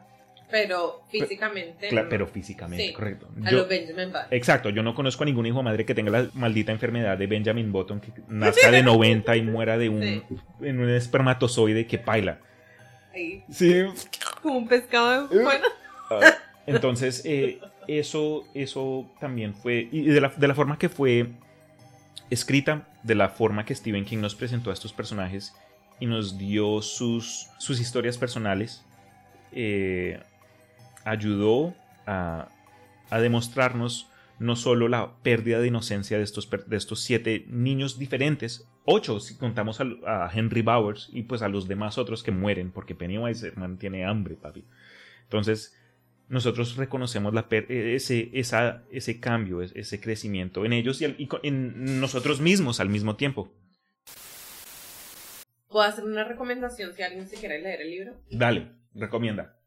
Pero 0.49 1.03
físicamente. 1.09 1.89
Cla- 1.89 2.03
no. 2.03 2.09
pero 2.09 2.27
físicamente, 2.27 2.87
Sí, 2.87 2.93
correcto. 2.93 3.29
A 3.45 3.51
los 3.51 3.69
Benjamin 3.69 4.09
Button. 4.11 4.25
Exacto, 4.31 4.69
yo 4.69 4.83
no 4.83 4.93
conozco 4.93 5.23
a 5.23 5.25
ningún 5.25 5.45
hijo 5.45 5.59
de 5.59 5.63
madre 5.63 5.85
que 5.85 5.95
tenga 5.95 6.11
la 6.11 6.27
maldita 6.33 6.71
enfermedad 6.73 7.17
de 7.17 7.27
Benjamin 7.27 7.71
Button, 7.71 8.01
que 8.01 8.11
nazca 8.27 8.69
de 8.71 8.83
90 8.83 9.35
y 9.37 9.43
muera 9.43 9.77
de 9.77 9.87
un, 9.89 10.01
Sí. 10.01 10.23
en 10.61 10.79
un 10.81 10.89
espermatozoide 10.89 11.87
que 11.87 11.99
paila. 11.99 12.39
Ahí, 13.13 13.43
Sí. 13.49 13.83
como 14.41 14.57
un 14.57 14.67
pescado. 14.67 15.29
Eh. 15.31 15.41
Bueno. 15.43 15.65
Entonces, 16.65 17.21
eh, 17.25 17.59
eso, 17.87 18.43
eso 18.53 19.09
también 19.19 19.53
fue, 19.53 19.89
y 19.91 20.03
de 20.03 20.21
la, 20.21 20.29
de 20.29 20.47
la 20.47 20.55
forma 20.55 20.77
que 20.77 20.89
fue 20.89 21.31
escrita, 22.29 22.87
de 23.03 23.15
la 23.15 23.29
forma 23.29 23.65
que 23.65 23.75
Stephen 23.75 24.05
King 24.05 24.19
nos 24.19 24.35
presentó 24.35 24.69
a 24.69 24.73
estos 24.73 24.93
personajes 24.93 25.53
y 25.99 26.05
nos 26.05 26.37
dio 26.37 26.81
sus, 26.81 27.47
sus 27.57 27.79
historias 27.79 28.17
personales, 28.17 28.85
eh, 29.51 30.19
ayudó 31.03 31.75
a, 32.05 32.47
a 33.09 33.19
demostrarnos 33.19 34.07
no 34.41 34.55
solo 34.55 34.87
la 34.87 35.13
pérdida 35.21 35.59
de 35.59 35.67
inocencia 35.67 36.17
de 36.17 36.23
estos, 36.23 36.49
de 36.49 36.75
estos 36.75 37.01
siete 37.01 37.45
niños 37.47 37.99
diferentes, 37.99 38.67
ocho 38.85 39.19
si 39.19 39.35
contamos 39.35 39.79
a, 39.79 40.31
Henry 40.33 40.63
Bowers 40.63 41.09
y 41.13 41.23
pues 41.23 41.43
a 41.43 41.47
los 41.47 41.67
demás 41.67 41.99
otros 41.99 42.23
que 42.23 42.31
mueren, 42.31 42.71
porque 42.71 42.95
Pennywise 42.95 43.47
hermano, 43.47 43.77
tiene 43.77 44.03
hambre, 44.03 44.35
papi. 44.35 44.65
Entonces, 45.23 45.77
nosotros 46.31 46.75
reconocemos 46.77 47.33
la 47.33 47.47
per- 47.49 47.71
ese, 47.71 48.29
esa, 48.33 48.83
ese 48.89 49.19
cambio, 49.19 49.61
es- 49.61 49.71
ese 49.75 49.99
crecimiento 50.01 50.65
en 50.65 50.73
ellos 50.73 51.01
y, 51.01 51.05
al- 51.05 51.15
y 51.17 51.27
co- 51.27 51.39
en 51.43 51.99
nosotros 51.99 52.41
mismos 52.41 52.79
al 52.79 52.89
mismo 52.89 53.15
tiempo. 53.15 53.51
¿Puedo 55.67 55.85
hacer 55.85 56.03
una 56.03 56.23
recomendación 56.23 56.93
si 56.93 57.01
alguien 57.01 57.27
se 57.27 57.37
quiere 57.37 57.59
leer 57.61 57.81
el 57.81 57.91
libro? 57.91 58.13
Dale, 58.29 58.71
recomienda. 58.93 59.57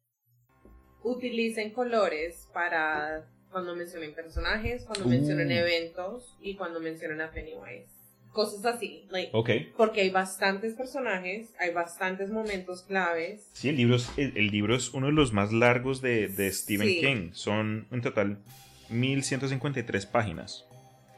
Utilicen 1.03 1.71
colores 1.73 2.49
para 2.53 3.27
cuando 3.51 3.77
mencionen 3.77 4.15
personajes, 4.15 4.85
cuando 4.85 5.07
Uh. 5.07 5.11
mencionen 5.11 5.51
eventos 5.53 6.37
y 6.43 6.57
cuando 6.57 6.81
mencionen 6.81 7.21
a 7.21 7.31
Pennywise. 7.31 7.94
Cosas 8.35 8.67
así. 8.67 9.07
like. 9.11 9.33
Porque 9.77 10.03
hay 10.03 10.11
bastantes 10.11 10.75
personajes, 10.75 11.49
hay 11.59 11.73
bastantes 11.73 12.29
momentos 12.31 12.83
claves. 12.83 13.49
Sí, 13.55 13.71
el 13.71 13.77
libro 13.77 13.97
es, 13.97 14.11
el, 14.19 14.37
el 14.37 14.49
libro 14.49 14.77
es 14.77 14.93
uno 14.93 15.07
de 15.07 15.13
los 15.13 15.33
más 15.33 15.53
largos 15.53 16.03
de, 16.03 16.29
de 16.29 16.53
Stephen 16.53 16.89
Sí. 16.89 17.01
King. 17.01 17.31
Son 17.33 17.87
en 17.91 18.03
total 18.03 18.39
1153 18.91 20.05
páginas. 20.07 20.67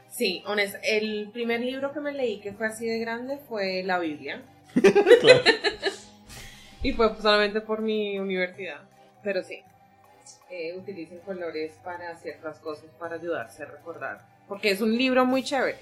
Sí, 0.09 0.41
honest, 0.45 0.75
el 0.83 1.29
primer 1.33 1.59
libro 1.59 1.91
que 1.91 1.99
me 1.99 2.13
leí 2.13 2.39
que 2.39 2.53
fue 2.53 2.67
así 2.67 2.85
de 2.87 2.99
grande 2.99 3.37
fue 3.49 3.83
la 3.83 3.99
Biblia. 3.99 4.41
Y 6.83 6.93
fue 6.93 7.09
solamente 7.19 7.59
por 7.61 7.81
mi 7.81 8.19
universidad. 8.19 8.81
Pero 9.23 9.43
sí, 9.43 9.61
eh, 10.51 10.75
utilicen 10.77 11.19
colores 11.25 11.73
para 11.83 12.15
ciertas 12.17 12.59
cosas, 12.59 12.85
para 12.99 13.15
ayudarse 13.15 13.63
a 13.63 13.65
recordar. 13.65 14.21
Porque 14.47 14.69
es 14.71 14.79
un 14.79 14.95
libro 14.95 15.25
muy 15.25 15.43
chévere. 15.43 15.79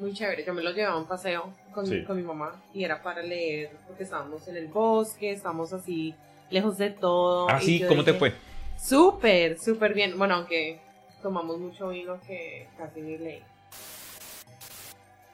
Muy 0.00 0.12
chévere. 0.14 0.44
Yo 0.44 0.54
me 0.54 0.62
lo 0.62 0.72
llevaba 0.72 0.96
a 0.96 0.98
un 0.98 1.06
paseo 1.06 1.52
con, 1.72 1.86
Sí. 1.86 2.02
con 2.04 2.16
mi 2.16 2.22
mamá 2.22 2.54
y 2.74 2.84
era 2.84 3.02
para 3.02 3.22
leer 3.22 3.70
porque 3.86 4.02
estábamos 4.04 4.48
en 4.48 4.56
el 4.56 4.66
bosque, 4.68 5.30
estábamos 5.32 5.72
así 5.72 6.14
lejos 6.50 6.78
de 6.78 6.90
todo. 6.90 7.48
Ah, 7.50 7.60
sí, 7.60 7.82
¿cómo 7.86 8.02
te 8.02 8.14
fue? 8.14 8.32
Súper, 8.78 9.58
súper 9.58 9.92
bien. 9.94 10.16
Bueno, 10.18 10.36
aunque 10.36 10.80
tomamos 11.22 11.58
mucho 11.58 11.90
vino 11.90 12.18
que 12.26 12.66
casi 12.78 13.02
ni 13.02 13.18
leí. 13.18 13.42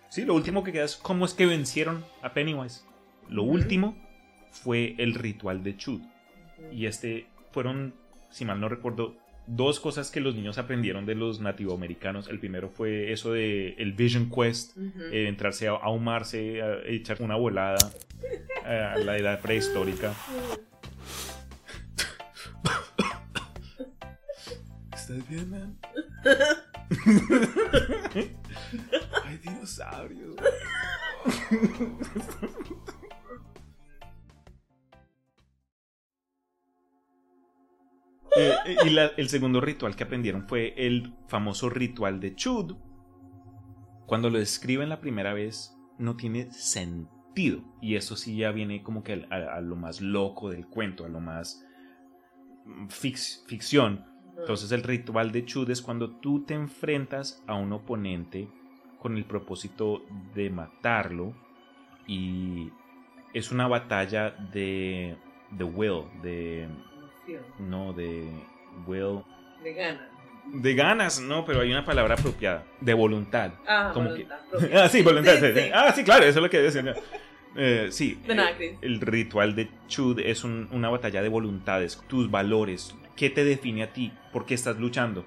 Sí, 0.08 0.24
lo 0.24 0.34
último 0.34 0.64
que 0.64 0.72
queda 0.72 0.84
es 0.84 0.96
cómo 0.96 1.24
es 1.26 1.34
que 1.34 1.46
vencieron 1.46 2.04
a 2.22 2.32
Pennywise. 2.32 2.82
Lo 3.28 3.44
último 3.44 3.96
fue 4.50 4.94
el 4.98 5.14
ritual 5.14 5.62
de 5.62 5.76
Chud. 5.76 6.00
Y 6.72 6.86
este 6.86 7.26
fueron, 7.52 7.94
si 8.30 8.44
mal 8.44 8.58
no 8.60 8.68
recuerdo, 8.68 9.14
dos 9.46 9.80
cosas 9.80 10.10
que 10.10 10.20
los 10.20 10.34
niños 10.34 10.58
aprendieron 10.58 11.06
de 11.06 11.14
los 11.14 11.40
nativoamericanos. 11.40 12.28
El 12.28 12.38
primero 12.38 12.68
fue 12.68 13.12
eso 13.12 13.32
de 13.32 13.74
el 13.78 13.92
Vision 13.92 14.30
Quest, 14.30 14.76
eh, 14.76 15.28
entrarse 15.28 15.68
a 15.68 15.72
ahumarse, 15.72 16.62
a 16.62 16.78
echar 16.86 17.22
una 17.22 17.36
volada 17.36 17.78
eh, 18.66 18.90
a 18.94 18.98
la 18.98 19.16
edad 19.16 19.40
prehistórica. 19.40 20.14
¿Estás 24.92 25.28
bien, 25.28 25.50
man? 25.50 25.78
Hay 29.24 29.38
dinosaurios. 29.38 30.36
Eh, 38.36 38.54
y 38.84 38.90
la- 38.90 39.12
el 39.16 39.28
segundo 39.28 39.60
ritual 39.60 39.96
que 39.96 40.04
aprendieron 40.04 40.46
fue 40.48 40.74
el 40.76 41.14
famoso 41.28 41.70
ritual 41.70 42.20
de 42.20 42.34
Chud. 42.34 42.76
Cuando 44.06 44.30
lo 44.30 44.38
describen 44.38 44.88
la 44.88 45.00
primera 45.00 45.32
vez, 45.34 45.76
no 45.98 46.16
tiene 46.16 46.50
sentido. 46.50 47.62
Y 47.80 47.96
eso 47.96 48.16
sí 48.16 48.36
ya 48.36 48.50
viene 48.52 48.82
como 48.82 49.02
que 49.02 49.26
a, 49.30 49.60
lo 49.60 49.76
más 49.76 50.00
loco 50.00 50.50
del 50.50 50.66
cuento, 50.66 51.04
a 51.04 51.08
lo 51.08 51.20
más 51.20 51.64
mm, 52.64 52.86
ficción. 52.88 54.04
Entonces 54.38 54.70
el 54.72 54.82
ritual 54.82 55.32
de 55.32 55.44
Chud 55.44 55.70
es 55.70 55.80
cuando 55.80 56.10
tú 56.16 56.44
te 56.44 56.54
enfrentas 56.54 57.42
a 57.46 57.54
un 57.54 57.72
oponente 57.72 58.48
con 58.98 59.16
el 59.16 59.24
propósito 59.24 60.02
de 60.34 60.50
matarlo 60.50 61.34
y 62.06 62.70
es 63.32 63.50
una 63.50 63.66
batalla 63.66 64.30
de 64.52 65.16
de 65.50 65.64
will, 65.64 66.04
de 66.22 66.68
no 67.58 67.92
de 67.92 68.28
will, 68.86 69.22
De 69.62 69.72
gana. 69.74 70.08
de 70.52 70.74
ganas, 70.74 71.20
no, 71.20 71.44
pero 71.44 71.60
hay 71.60 71.70
una 71.70 71.84
palabra 71.84 72.14
apropiada, 72.14 72.64
de 72.80 72.94
voluntad. 72.94 73.52
Ah, 73.66 73.90
Como 73.94 74.10
voluntad 74.10 74.38
que- 74.70 74.76
ah, 74.76 74.88
sí, 74.88 75.02
voluntad. 75.02 75.34
Sí, 75.40 75.46
sí. 75.54 75.70
Ah, 75.74 75.92
sí, 75.94 76.04
claro, 76.04 76.24
eso 76.24 76.38
es 76.38 76.42
lo 76.42 76.50
que 76.50 76.58
decía. 76.58 76.94
Eh, 77.58 77.88
sí, 77.90 78.20
De 78.26 78.34
nada, 78.34 78.50
eh, 78.60 78.76
el 78.82 79.00
ritual 79.00 79.54
de 79.56 79.70
Chud 79.88 80.20
es 80.20 80.44
un- 80.44 80.68
una 80.72 80.90
batalla 80.90 81.22
de 81.22 81.28
voluntades, 81.30 82.02
tus 82.06 82.30
valores, 82.30 82.94
qué 83.16 83.30
te 83.30 83.44
define 83.44 83.82
a 83.84 83.92
ti, 83.94 84.12
por 84.32 84.44
qué 84.44 84.54
estás 84.54 84.78
luchando. 84.78 85.24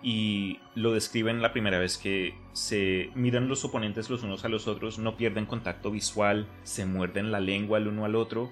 Y 0.00 0.60
lo 0.76 0.92
describen 0.92 1.42
la 1.42 1.52
primera 1.52 1.78
vez 1.80 1.98
que 1.98 2.34
se 2.52 3.10
miran 3.16 3.48
los 3.48 3.64
oponentes 3.64 4.08
los 4.10 4.22
unos 4.22 4.44
a 4.44 4.48
los 4.48 4.68
otros, 4.68 4.98
no 5.00 5.16
pierden 5.16 5.44
contacto 5.46 5.90
visual, 5.90 6.46
se 6.62 6.86
muerden 6.86 7.32
la 7.32 7.40
lengua 7.40 7.78
el 7.78 7.88
uno 7.88 8.04
al 8.04 8.14
otro 8.14 8.48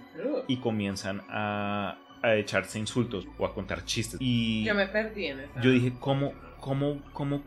y 0.49 0.57
comienzan 0.57 1.23
a, 1.29 1.99
a 2.27 2.37
echarse 2.37 2.79
insultos 2.79 3.27
o 3.39 3.47
a 3.47 3.55
contar 3.55 3.85
chistes. 3.85 4.19
Y 4.21 4.65
Yo 4.65 4.75
me 4.75 4.87
perdí 4.87 5.27
en 5.27 5.41
esa. 5.41 5.61
yo 5.61 5.71
dije, 5.71 5.93
¿cómo, 6.01 6.33
cómo, 6.61 7.03
cómo? 7.13 7.43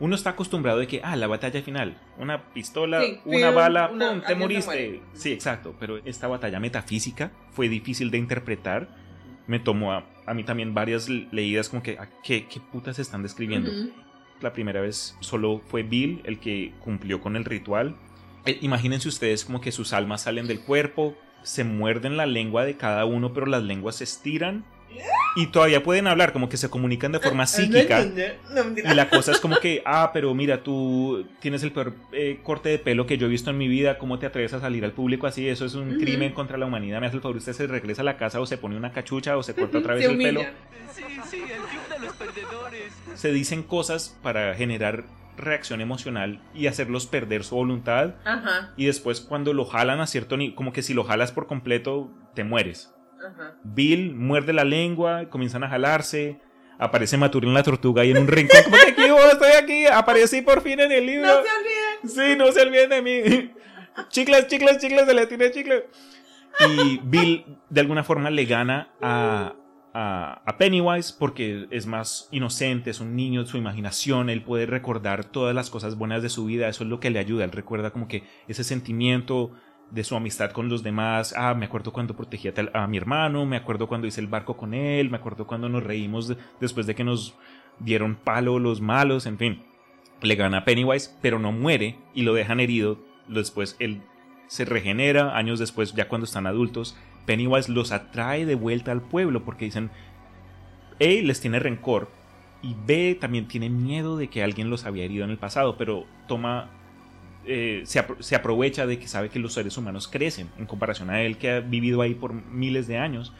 Uno 0.00 0.14
está 0.14 0.30
acostumbrado 0.30 0.78
de 0.78 0.86
que, 0.86 1.00
ah, 1.02 1.16
la 1.16 1.26
batalla 1.26 1.60
final, 1.62 1.98
una 2.18 2.44
pistola, 2.52 3.02
Sí, 3.02 3.18
una 3.24 3.48
pum, 3.48 3.54
bala, 3.56 3.90
una- 3.92 4.10
¡pum! 4.12 4.20
Te 4.26 4.34
moriste. 4.36 5.00
Sí, 5.14 5.32
exacto. 5.32 5.74
Pero 5.80 5.98
esta 6.04 6.28
batalla 6.28 6.60
metafísica 6.60 7.32
fue 7.50 7.68
difícil 7.68 8.10
de 8.12 8.18
interpretar. 8.18 8.88
Me 9.48 9.58
tomó 9.58 9.92
a, 9.92 10.04
a 10.26 10.34
mí 10.34 10.44
también 10.44 10.72
varias 10.74 11.08
leídas 11.08 11.68
como 11.68 11.82
que, 11.82 11.98
¿a 11.98 12.08
¿qué, 12.22 12.46
qué 12.46 12.60
putas 12.60 12.98
están 13.00 13.22
describiendo? 13.24 13.70
Ujú. 13.70 13.90
La 14.40 14.52
primera 14.52 14.80
vez 14.80 15.16
solo 15.20 15.60
fue 15.66 15.82
Bill 15.82 16.20
el 16.24 16.38
que 16.38 16.72
cumplió 16.80 17.20
con 17.20 17.34
el 17.34 17.44
ritual. 17.44 17.96
Eh, 18.46 18.58
imagínense 18.60 19.08
ustedes 19.08 19.44
como 19.44 19.60
que 19.60 19.72
sus 19.72 19.92
almas 19.92 20.22
salen 20.22 20.46
del 20.46 20.60
cuerpo, 20.60 21.16
se 21.42 21.64
muerden 21.64 22.16
la 22.16 22.26
lengua 22.26 22.64
de 22.64 22.76
cada 22.76 23.04
uno, 23.04 23.32
pero 23.32 23.46
las 23.46 23.62
lenguas 23.62 23.96
se 23.96 24.04
estiran 24.04 24.64
y 25.36 25.46
todavía 25.48 25.82
pueden 25.82 26.06
hablar, 26.06 26.32
como 26.32 26.48
que 26.48 26.56
se 26.56 26.68
comunican 26.68 27.12
de 27.12 27.20
forma 27.20 27.46
psíquica. 27.46 28.04
No, 28.54 28.64
mentira. 28.64 28.92
Y 28.92 28.94
la 28.94 29.08
cosa 29.08 29.32
es 29.32 29.38
como 29.38 29.56
que, 29.56 29.82
ah, 29.86 30.10
pero 30.12 30.34
mira, 30.34 30.62
tú 30.62 31.26
tienes 31.40 31.62
el 31.62 31.72
peor 31.72 31.94
eh, 32.12 32.40
corte 32.42 32.70
de 32.70 32.78
pelo 32.78 33.06
que 33.06 33.18
yo 33.18 33.26
he 33.26 33.30
visto 33.30 33.50
en 33.50 33.58
mi 33.58 33.68
vida, 33.68 33.98
¿cómo 33.98 34.18
te 34.18 34.26
atreves 34.26 34.52
a 34.54 34.60
salir 34.60 34.84
al 34.84 34.92
público 34.92 35.26
así? 35.26 35.48
Eso 35.48 35.64
es 35.64 35.74
un 35.74 35.98
crimen 35.98 36.32
contra 36.32 36.58
la 36.58 36.66
humanidad. 36.66 37.00
Me 37.00 37.06
hace 37.06 37.16
el 37.16 37.22
favor, 37.22 37.36
usted 37.36 37.52
se 37.52 37.66
regresa 37.66 38.02
a 38.02 38.04
la 38.04 38.16
casa 38.16 38.40
o 38.40 38.46
se 38.46 38.58
pone 38.58 38.76
una 38.76 38.92
cachucha 38.92 39.36
o 39.36 39.42
se 39.42 39.54
corta 39.54 39.78
otra 39.78 39.94
vez 39.94 40.04
Se 40.04 40.10
el 40.10 40.18
pelo. 40.18 40.40
Sí, 40.92 41.02
sí, 41.30 41.36
el 41.42 41.60
club 41.60 41.88
de 41.88 42.06
los 42.06 42.14
perdedores. 42.14 42.92
Se 43.14 43.32
dicen 43.32 43.62
cosas 43.62 44.16
para 44.22 44.54
generar 44.54 45.04
reacción 45.38 45.80
emocional 45.80 46.40
y 46.54 46.66
hacerlos 46.66 47.06
perder 47.06 47.44
su 47.44 47.56
voluntad. 47.56 48.14
Ajá, 48.24 48.72
Y 48.76 48.86
después 48.86 49.20
cuando 49.20 49.52
lo 49.54 49.64
jalan 49.64 50.00
a 50.00 50.06
cierto 50.06 50.36
nivel, 50.36 50.54
como 50.54 50.72
que 50.72 50.82
si 50.82 50.94
lo 50.94 51.04
jalas 51.04 51.32
por 51.32 51.46
completo, 51.46 52.10
te 52.34 52.44
mueres. 52.44 52.92
ajá. 53.18 53.54
Bill 53.64 54.14
muerde 54.14 54.52
la 54.52 54.64
lengua, 54.64 55.28
comienzan 55.30 55.64
a 55.64 55.68
jalarse. 55.68 56.40
aparece 56.78 57.16
Maturín 57.16 57.54
la 57.54 57.62
tortuga 57.62 58.02
ahí 58.02 58.10
en 58.12 58.18
un 58.18 58.28
rincón, 58.28 58.62
como 58.64 58.76
que 58.76 58.90
aquí 58.92 59.08
yo 59.08 59.18
estoy 59.30 59.50
aquí, 59.52 59.86
aparecí 59.86 60.42
por 60.42 60.62
fin 60.62 60.78
en 60.80 60.92
el 60.92 61.06
libro. 61.06 61.26
No 61.26 61.42
se 61.42 61.48
olviden. 61.58 62.30
Sí, 62.30 62.36
no 62.38 62.52
se 62.52 62.62
olviden 62.62 62.90
de 62.90 63.02
mí. 63.02 63.52
Chicles, 64.10 64.46
chicles, 64.46 64.78
chicles, 64.78 65.06
se 65.06 65.14
le 65.14 65.26
tiene 65.26 65.50
chicle. 65.50 65.86
Y 66.60 67.00
Bill 67.02 67.58
de 67.68 67.80
alguna 67.80 68.04
forma 68.04 68.30
le 68.30 68.44
gana 68.44 68.90
a, 69.02 69.54
a, 69.92 70.47
Pennywise 70.58 71.14
porque 71.16 71.66
es 71.70 71.86
más 71.86 72.28
inocente, 72.32 72.90
es 72.90 73.00
un 73.00 73.14
niño, 73.14 73.46
su 73.46 73.56
imaginación, 73.56 74.28
él 74.28 74.42
puede 74.42 74.66
recordar 74.66 75.24
todas 75.24 75.54
las 75.54 75.70
cosas 75.70 75.96
buenas 75.96 76.22
de 76.22 76.28
su 76.28 76.44
vida, 76.46 76.68
eso 76.68 76.82
es 76.84 76.90
lo 76.90 76.98
que 77.00 77.10
le 77.10 77.20
ayuda, 77.20 77.44
él 77.44 77.52
recuerda 77.52 77.90
como 77.92 78.08
que 78.08 78.24
ese 78.48 78.64
sentimiento 78.64 79.52
de 79.90 80.04
su 80.04 80.16
amistad 80.16 80.50
con 80.50 80.68
los 80.68 80.82
demás, 80.82 81.32
ah, 81.36 81.54
me 81.54 81.66
acuerdo 81.66 81.92
cuando 81.92 82.16
protegía 82.16 82.52
tal- 82.52 82.70
a 82.74 82.86
mi 82.86 82.96
hermano, 82.98 83.46
me 83.46 83.56
acuerdo 83.56 83.86
cuando 83.86 84.06
hice 84.06 84.20
el 84.20 84.26
barco 84.26 84.56
con 84.56 84.74
él, 84.74 85.08
me 85.10 85.16
acuerdo 85.16 85.46
cuando 85.46 85.68
nos 85.68 85.82
reímos 85.84 86.28
de- 86.28 86.36
después 86.60 86.86
de 86.86 86.94
que 86.94 87.04
nos 87.04 87.34
dieron 87.78 88.16
palo 88.16 88.58
los 88.58 88.80
malos, 88.80 89.26
en 89.26 89.38
fin. 89.38 89.62
Le 90.20 90.34
gana 90.34 90.58
a 90.58 90.64
Pennywise, 90.64 91.16
pero 91.22 91.38
no 91.38 91.52
muere 91.52 91.96
y 92.12 92.22
lo 92.22 92.34
dejan 92.34 92.58
herido. 92.58 92.98
Después 93.28 93.76
él 93.78 94.02
se 94.48 94.64
regenera, 94.64 95.36
años 95.36 95.58
después, 95.60 95.94
ya 95.94 96.08
cuando 96.08 96.24
están 96.24 96.46
adultos, 96.46 96.96
Pennywise 97.24 97.70
los 97.70 97.92
atrae 97.92 98.44
de 98.44 98.56
vuelta 98.56 98.90
al 98.90 99.02
pueblo 99.02 99.44
porque 99.44 99.66
dicen, 99.66 99.90
A 101.00 101.04
les 101.04 101.40
tiene 101.40 101.58
rencor 101.58 102.08
y 102.62 102.74
B 102.86 103.16
también 103.20 103.46
tiene 103.46 103.70
miedo 103.70 104.16
de 104.16 104.28
que 104.28 104.42
alguien 104.42 104.70
los 104.70 104.84
había 104.84 105.04
herido 105.04 105.24
en 105.24 105.30
el 105.30 105.38
pasado, 105.38 105.76
pero 105.76 106.06
toma 106.26 106.70
eh, 107.46 107.82
se, 107.84 108.04
se 108.18 108.34
aprovecha 108.34 108.86
de 108.86 108.98
que 108.98 109.06
sabe 109.06 109.28
que 109.28 109.38
los 109.38 109.54
seres 109.54 109.76
humanos 109.76 110.08
crecen 110.08 110.50
en 110.58 110.66
comparación 110.66 111.10
a 111.10 111.22
él 111.22 111.38
que 111.38 111.50
ha 111.52 111.60
vivido 111.60 112.02
ahí 112.02 112.14
por 112.14 112.32
miles 112.32 112.86
de 112.88 112.98
años 112.98 113.32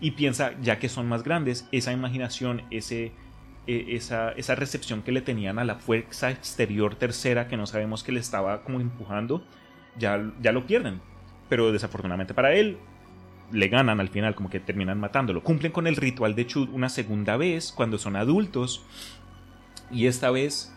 y 0.00 0.12
piensa 0.12 0.52
ya 0.60 0.78
que 0.78 0.88
son 0.88 1.08
más 1.08 1.22
grandes 1.22 1.66
esa 1.72 1.92
imaginación 1.92 2.62
ese 2.70 3.12
eh, 3.66 3.96
esa, 3.96 4.30
esa 4.32 4.54
recepción 4.54 5.02
que 5.02 5.10
le 5.10 5.20
tenían 5.22 5.58
a 5.58 5.64
la 5.64 5.74
fuerza 5.74 6.30
exterior 6.30 6.94
tercera 6.94 7.48
que 7.48 7.56
no 7.56 7.66
sabemos 7.66 8.04
que 8.04 8.12
le 8.12 8.20
estaba 8.20 8.62
como 8.62 8.80
empujando 8.80 9.42
ya, 9.98 10.32
ya 10.40 10.52
lo 10.52 10.66
pierden. 10.66 11.00
Pero 11.48 11.72
desafortunadamente 11.72 12.32
para 12.32 12.54
él 12.54 12.78
le 13.52 13.68
ganan 13.68 14.00
al 14.00 14.08
final, 14.08 14.34
como 14.34 14.50
que 14.50 14.60
terminan 14.60 14.98
matándolo. 15.00 15.42
Cumplen 15.42 15.72
con 15.72 15.86
el 15.86 15.96
ritual 15.96 16.34
de 16.34 16.46
Chud 16.46 16.68
una 16.72 16.88
segunda 16.88 17.36
vez 17.36 17.72
cuando 17.72 17.98
son 17.98 18.16
adultos. 18.16 18.84
Y 19.90 20.06
esta 20.06 20.30
vez 20.30 20.72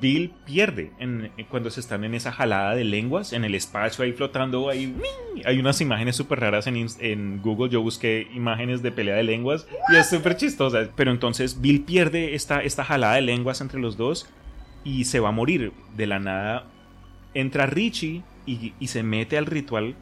Bill 0.00 0.32
pierde 0.46 0.92
en- 1.00 1.32
en- 1.36 1.46
cuando 1.46 1.68
se 1.68 1.80
están 1.80 2.04
en 2.04 2.14
esa 2.14 2.30
jalada 2.30 2.74
de 2.76 2.84
lenguas, 2.84 3.32
en 3.32 3.44
el 3.44 3.54
espacio 3.54 4.04
ahí 4.04 4.12
flotando. 4.12 4.70
Ahí, 4.70 4.96
hay 5.44 5.58
unas 5.58 5.80
imágenes 5.80 6.14
súper 6.16 6.38
raras 6.40 6.66
en, 6.68 7.42
Google. 7.42 7.68
Yo 7.70 7.82
busqué 7.82 8.28
imágenes 8.32 8.80
de 8.82 8.92
pelea 8.92 9.16
de 9.16 9.24
lenguas 9.24 9.66
y 9.92 9.96
es 9.96 10.08
súper 10.08 10.36
chistosa. 10.36 10.88
Pero 10.94 11.10
entonces 11.10 11.60
Bill 11.60 11.82
pierde 11.82 12.34
esta, 12.34 12.62
esta 12.62 12.84
jalada 12.84 13.16
de 13.16 13.22
lenguas 13.22 13.60
entre 13.60 13.80
los 13.80 13.96
dos 13.96 14.28
y 14.84 15.04
se 15.04 15.20
va 15.20 15.30
a 15.30 15.32
morir. 15.32 15.72
De 15.96 16.06
la 16.06 16.18
nada 16.20 16.66
entra 17.34 17.66
Richie 17.66 18.22
y 18.46 18.86
se 18.88 19.02
mete 19.02 19.36
al 19.36 19.46
ritual 19.46 19.94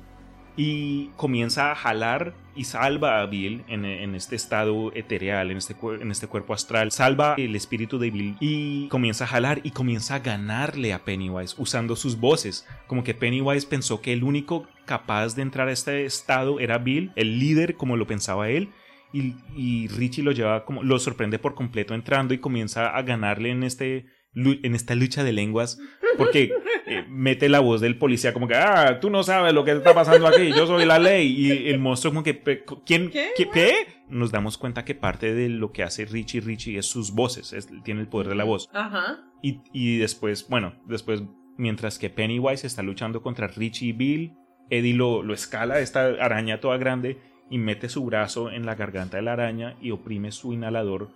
y 0.63 1.11
comienza 1.17 1.73
a 1.73 1.75
jalar 1.75 2.35
y 2.55 2.65
salva 2.65 3.23
a 3.23 3.27
Bill 3.27 3.65
en, 3.67 4.15
este 4.15 4.37
estado 4.37 4.93
etereal, 4.95 5.51
en 5.51 5.57
este, 5.57 5.75
en 5.99 6.11
este 6.11 6.27
cuerpo 6.27 6.53
astral. 6.53 6.93
Salva 6.93 7.35
el 7.39 7.57
espíritu 7.57 7.99
de 7.99 8.11
Bill 8.11 8.37
y 8.41 8.87
comienza 8.89 9.25
a 9.25 9.29
jalar 9.29 9.63
y 9.65 9.71
comienza 9.71 10.17
a 10.17 10.19
ganarle 10.19 10.93
a 10.93 11.03
Pennywise 11.03 11.55
usando 11.57 11.97
sus 11.97 12.21
voces. 12.21 12.69
Como 12.87 13.05
que 13.05 13.15
Pennywise 13.15 13.67
pensó 13.67 14.03
que 14.03 14.13
el 14.13 14.23
único 14.23 14.67
capaz 14.85 15.35
de 15.35 15.41
entrar 15.41 15.69
a 15.69 15.73
este 15.73 16.05
estado 16.05 16.61
era 16.61 16.77
Bill, 16.77 17.11
el 17.17 17.39
líder 17.39 17.77
como 17.77 17.97
lo 17.97 18.07
pensaba 18.07 18.51
él. 18.51 18.69
Y, 19.15 19.37
y 19.57 19.89
Richie 19.89 20.23
lo 20.23 20.33
lleva 20.33 20.67
como 20.67 20.83
lo 20.83 20.99
sorprende 20.99 21.39
por 21.39 21.55
completo 21.55 21.95
entrando 21.95 22.35
y 22.35 22.39
comienza 22.39 22.95
a 22.95 23.01
ganarle 23.01 23.51
en 23.51 23.63
este 23.63 24.05
en 24.35 24.75
esta 24.77 24.95
lucha 24.95 25.25
de 25.25 25.33
lenguas 25.33 25.81
porque 26.19 26.53
eh, 26.87 27.05
mete 27.09 27.49
la 27.49 27.61
voz 27.61 27.81
del 27.81 27.97
policía 27.99 28.33
como 28.33 28.47
que 28.49 28.55
ah 28.55 28.99
tú 29.01 29.11
no 29.11 29.23
sabes 29.23 29.53
lo 29.55 29.65
que 29.65 29.73
está 29.73 29.95
pasando 29.95 30.27
aquí 30.27 30.51
yo 30.55 30.67
soy 30.67 30.85
la 30.85 30.99
ley 30.99 31.27
y 31.29 31.69
el 31.69 31.79
monstruo 31.79 32.13
como 32.13 32.23
que 32.25 32.43
quién 32.85 33.11
¿Qué? 33.11 33.29
qué, 33.37 33.49
qué? 33.51 33.73
nos 34.09 34.31
damos 34.33 34.59
cuenta 34.59 34.85
que 34.85 34.95
parte 34.95 35.35
de 35.35 35.49
lo 35.49 35.73
que 35.73 35.83
hace 35.83 36.05
Richie 36.05 36.41
Richie 36.41 36.79
es 36.79 36.87
sus 36.87 37.13
voces 37.13 37.53
es- 37.53 37.69
tiene 37.85 38.01
el 38.01 38.09
poder 38.09 38.29
de 38.29 38.35
la 38.35 38.45
voz 38.45 38.69
Ajá. 38.73 39.21
y, 39.43 39.61
y 39.73 39.99
después, 39.99 40.47
bueno, 40.49 40.75
después, 40.87 41.23
mientras 41.57 41.99
que 41.99 42.11
Pennywise 42.11 42.67
está 42.67 42.83
luchando 42.83 43.23
contra 43.23 43.47
Richie 43.47 43.89
y 43.89 43.93
Bill, 43.93 44.33
Eddie 44.71 44.95
lo, 44.95 45.23
lo 45.23 45.33
escala, 45.35 45.79
esta 45.81 46.07
araña 46.21 46.61
toda 46.61 46.77
grande, 46.77 47.19
y 47.51 47.59
mete 47.59 47.89
su 47.89 48.05
brazo 48.05 48.51
en 48.51 48.65
la 48.67 48.75
garganta 48.77 49.17
de 49.17 49.23
la 49.25 49.33
araña 49.33 49.77
y 49.81 49.91
oprime 49.91 50.31
su 50.33 50.53
inhalador, 50.53 51.11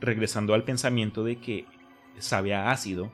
regresando 0.00 0.54
al 0.54 0.62
pensamiento 0.64 1.24
de 1.24 1.36
que 1.36 1.64
sabe 2.18 2.54
a 2.54 2.70
ácido, 2.70 3.10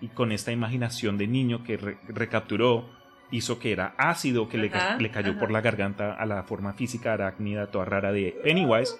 y 0.00 0.08
con 0.08 0.32
esta 0.32 0.52
imaginación 0.52 1.18
de 1.18 1.26
niño 1.26 1.62
que 1.64 1.76
re- 1.76 1.98
recapturó, 2.08 2.88
hizo 3.30 3.58
que 3.58 3.72
era 3.72 3.94
ácido 3.98 4.48
que 4.48 4.58
le, 4.58 4.70
le 4.98 5.10
cayó 5.10 5.30
ajá. 5.32 5.40
por 5.40 5.50
la 5.50 5.60
garganta 5.60 6.14
a 6.14 6.26
la 6.26 6.42
forma 6.42 6.72
física 6.72 7.12
arácnida 7.12 7.70
toda 7.70 7.84
rara 7.84 8.12
de 8.12 8.34
Pennywise. 8.42 8.94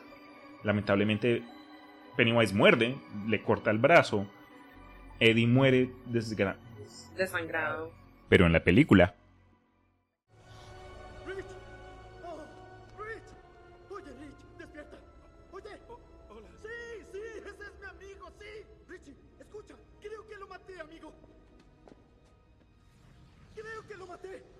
Lamentablemente, 0.62 1.42
Pennywise 2.16 2.54
muerde, 2.54 2.96
le 3.26 3.42
corta 3.42 3.70
el 3.70 3.78
brazo, 3.78 4.26
Eddie 5.18 5.46
muere 5.46 5.90
desgra- 6.08 6.56
Desangrado. 7.16 7.92
Pero 8.28 8.46
en 8.46 8.52
la 8.52 8.62
película, 8.62 9.14
Creo 24.18 24.59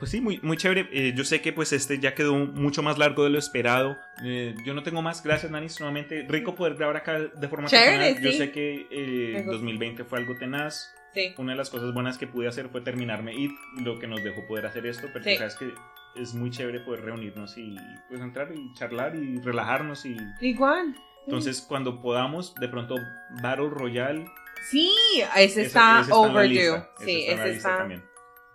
pues 0.00 0.10
sí, 0.10 0.20
muy, 0.20 0.40
muy 0.42 0.56
chévere. 0.56 0.88
Eh, 0.92 1.12
yo 1.14 1.24
sé 1.24 1.40
que 1.40 1.52
pues 1.52 1.72
este 1.72 2.00
ya 2.00 2.14
quedó 2.16 2.34
mucho 2.34 2.82
más 2.82 2.98
largo 2.98 3.22
de 3.22 3.30
lo 3.30 3.38
esperado. 3.38 3.96
Eh, 4.24 4.56
yo 4.64 4.74
no 4.74 4.82
tengo 4.82 5.00
más. 5.02 5.22
Gracias, 5.22 5.52
Nani. 5.52 5.68
Nuevamente 5.78 6.26
rico 6.28 6.56
poder 6.56 6.74
grabar 6.74 6.96
acá 6.96 7.18
de 7.20 7.48
forma 7.48 7.68
Chévere, 7.68 7.98
personal. 8.14 8.22
Yo 8.24 8.32
sí. 8.32 8.38
sé 8.38 8.50
que 8.50 8.86
eh, 8.90 9.30
Me 9.34 9.38
gusta. 9.42 9.52
2020 9.52 10.04
fue 10.04 10.18
algo 10.18 10.34
tenaz. 10.36 10.92
Sí. 11.14 11.34
Una 11.38 11.52
de 11.52 11.58
las 11.58 11.70
cosas 11.70 11.92
buenas 11.94 12.18
que 12.18 12.26
pude 12.26 12.48
hacer 12.48 12.68
fue 12.70 12.80
terminarme 12.80 13.34
IT, 13.34 13.52
lo 13.84 13.98
que 13.98 14.06
nos 14.08 14.22
dejó 14.24 14.46
poder 14.48 14.66
hacer 14.66 14.86
esto, 14.86 15.08
pero 15.12 15.24
Sí. 15.24 15.36
sabes 15.36 15.54
que 15.56 15.70
es 16.16 16.34
muy 16.34 16.50
chévere 16.50 16.80
poder 16.80 17.02
reunirnos 17.04 17.56
y 17.58 17.76
pues 18.08 18.20
entrar 18.20 18.48
y 18.54 18.72
charlar 18.74 19.14
y 19.14 19.38
relajarnos 19.40 20.04
y 20.06 20.16
Igual. 20.40 20.94
entonces 21.26 21.60
cuando 21.68 22.00
podamos 22.02 22.52
de 22.56 22.68
pronto 22.68 22.96
Battle 23.42 23.70
Royale 23.70 24.24
Sí, 24.70 24.92
ese 25.36 25.44
ese- 25.44 25.62
está 25.62 26.00
ese 26.02 26.12
overdue. 26.12 26.82
sí, 27.04 27.24
ese 27.28 27.50
está. 27.52 27.78
también. 27.78 28.02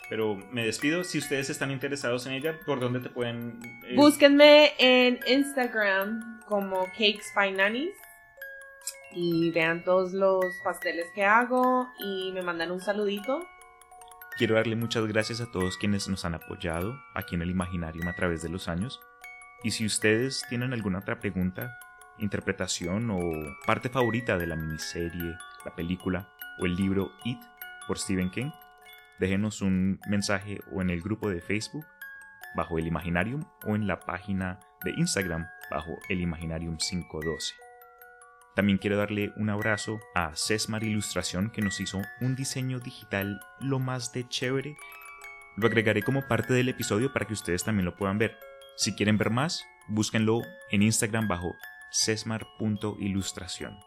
Pero 0.10 0.36
me 0.52 0.66
despido. 0.66 1.04
Si 1.04 1.18
ustedes 1.18 1.50
están 1.50 1.72
interesados 1.72 2.26
en 2.28 2.34
ella, 2.34 2.60
¿por 2.66 2.80
dónde 2.80 3.00
te 3.00 3.10
pueden...? 3.10 3.60
eh, 3.88 3.96
Búsquenme 3.96 4.74
en 4.78 5.20
Instagram 5.28 6.42
como 6.46 6.86
Cakes 6.92 7.32
by 7.36 7.52
Nannies 7.54 7.96
y 9.12 9.52
vean 9.52 9.84
todos 9.84 10.14
los 10.14 10.46
pasteles 10.64 11.08
que 11.16 11.24
hago 11.24 11.88
y 12.00 12.32
me 12.34 12.42
mandan 12.44 12.72
un 12.72 12.82
saludito. 12.82 13.48
Quiero 14.38 14.56
darle 14.56 14.76
muchas 14.76 15.08
gracias 15.08 15.40
a 15.42 15.50
todos 15.52 15.78
quienes 15.78 16.10
nos 16.10 16.26
han 16.26 16.36
apoyado 16.36 16.94
aquí 17.16 17.36
en 17.36 17.42
el 17.42 17.50
Imaginarium 17.50 18.08
a 18.08 18.14
través 18.14 18.42
de 18.44 18.50
los 18.50 18.68
años. 18.68 19.00
Y 19.64 19.72
si 19.72 19.86
ustedes 19.86 20.44
tienen 20.50 20.74
alguna 20.74 21.00
otra 21.00 21.20
pregunta, 21.20 21.80
interpretación 22.20 23.10
o 23.10 23.20
parte 23.66 23.90
favorita 23.90 24.38
de 24.38 24.48
la 24.48 24.56
miniserie, 24.56 25.36
la 25.64 25.74
película 25.74 26.30
o 26.60 26.66
el 26.66 26.76
libro 26.76 27.12
It 27.24 27.40
por 27.88 27.98
Stephen 27.98 28.30
King, 28.30 28.52
déjenos 29.20 29.62
un 29.62 30.00
mensaje 30.08 30.60
o 30.72 30.82
en 30.82 30.90
el 30.90 31.02
grupo 31.02 31.30
de 31.30 31.42
Facebook 31.42 31.86
bajo 32.56 32.78
el 32.80 32.88
Imaginarium 32.88 33.44
o 33.66 33.76
en 33.76 33.88
la 33.88 34.00
página 34.00 34.60
de 34.84 34.92
Instagram 34.92 35.48
bajo 35.70 35.92
el 36.10 36.22
Imaginarium 36.22 36.78
512. 36.78 37.54
También 38.56 38.78
quiero 38.78 38.96
darle 38.96 39.34
un 39.36 39.50
abrazo 39.50 40.00
a 40.16 40.34
Sesmar 40.36 40.84
Ilustración 40.84 41.50
que 41.50 41.62
nos 41.62 41.82
hizo 41.82 42.02
un 42.22 42.36
diseño 42.36 42.80
digital 42.80 43.42
lo 43.60 43.80
más 43.80 44.14
de 44.14 44.28
chévere. 44.30 44.78
Lo 45.58 45.68
agregaré 45.68 46.02
como 46.04 46.26
parte 46.28 46.54
del 46.54 46.70
episodio 46.70 47.12
para 47.12 47.26
que 47.26 47.34
ustedes 47.34 47.66
también 47.66 47.86
lo 47.86 47.98
puedan 47.98 48.18
ver. 48.18 48.38
Si 48.78 48.96
quieren 48.96 49.18
ver 49.18 49.30
más, 49.30 49.66
búsquenlo 49.90 50.42
en 50.72 50.84
Instagram 50.84 51.28
bajo 51.28 51.54
sesmar.ilustración. 51.92 53.78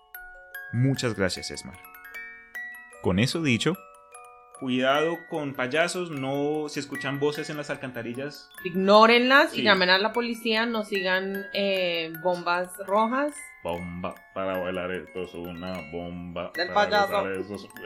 Muchas 0.73 1.15
gracias, 1.15 1.49
Sesmar. 1.49 1.79
Con 3.03 3.19
eso 3.19 3.43
dicho, 3.43 3.75
cuidado 4.59 5.19
con 5.29 5.55
payasos, 5.55 6.11
no 6.11 6.69
si 6.69 6.81
escuchan 6.81 7.19
voces 7.21 7.49
en 7.51 7.57
las 7.57 7.71
alcantarillas. 7.71 8.51
Ignórenlas 8.65 9.53
Sí. 9.53 9.61
y 9.61 9.65
llamen 9.65 9.91
a 9.91 9.99
la 9.99 10.13
policía, 10.13 10.67
no 10.67 10.85
sigan 10.85 11.47
eh, 11.55 12.13
bombas 12.23 12.77
rojas. 12.87 13.35
Bomba 13.63 14.15
para 14.35 14.59
bailar 14.59 14.91
esto 14.93 15.23
es 15.25 15.35
una 15.35 15.73
bomba. 15.93 16.51
Del 16.55 16.69
para 16.73 17.07
payaso. 17.07 17.29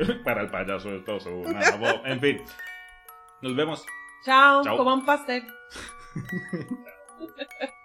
es- 0.00 0.16
para 0.24 0.42
el 0.42 0.50
payaso 0.50 0.90
esto 0.94 1.16
es 1.16 1.26
una 1.26 1.70
bomba. 1.72 2.02
En 2.04 2.20
fin, 2.20 2.42
nos 3.40 3.54
vemos. 3.56 3.84
Chao, 4.24 4.62
Chao. 4.62 4.76
coman 4.76 5.04
pastel. 5.04 5.44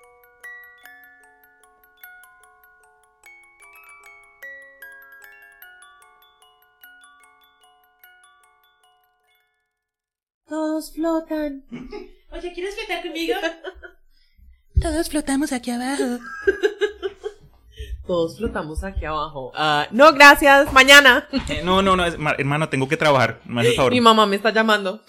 Todos 10.47 10.93
flotan. 10.93 11.63
Oye, 12.31 12.53
¿quieres 12.53 12.75
flotar 12.75 13.01
conmigo? 13.03 13.35
Todos 14.81 15.09
flotamos 15.09 15.51
aquí 15.51 15.71
abajo. 15.71 16.03
Todos 18.07 18.37
flotamos 18.37 18.83
aquí 18.83 19.03
abajo. 19.05 19.51
Ah, 19.55 19.87
no, 19.91 20.13
gracias. 20.13 20.71
Mañana. 20.71 21.27
Eh, 21.49 21.61
no, 21.63 21.81
no, 21.81 21.95
no, 21.97 22.05
es- 22.05 22.17
ma- 22.17 22.35
hermano, 22.37 22.69
tengo 22.69 22.87
que 22.87 22.95
trabajar. 22.95 23.41
Me 23.45 23.61
hace 23.61 23.71
el 23.71 23.75
favor. 23.75 23.91
Mi 23.91 23.99
mamá 23.99 24.25
me 24.25 24.37
está 24.37 24.51
llamando. 24.51 25.01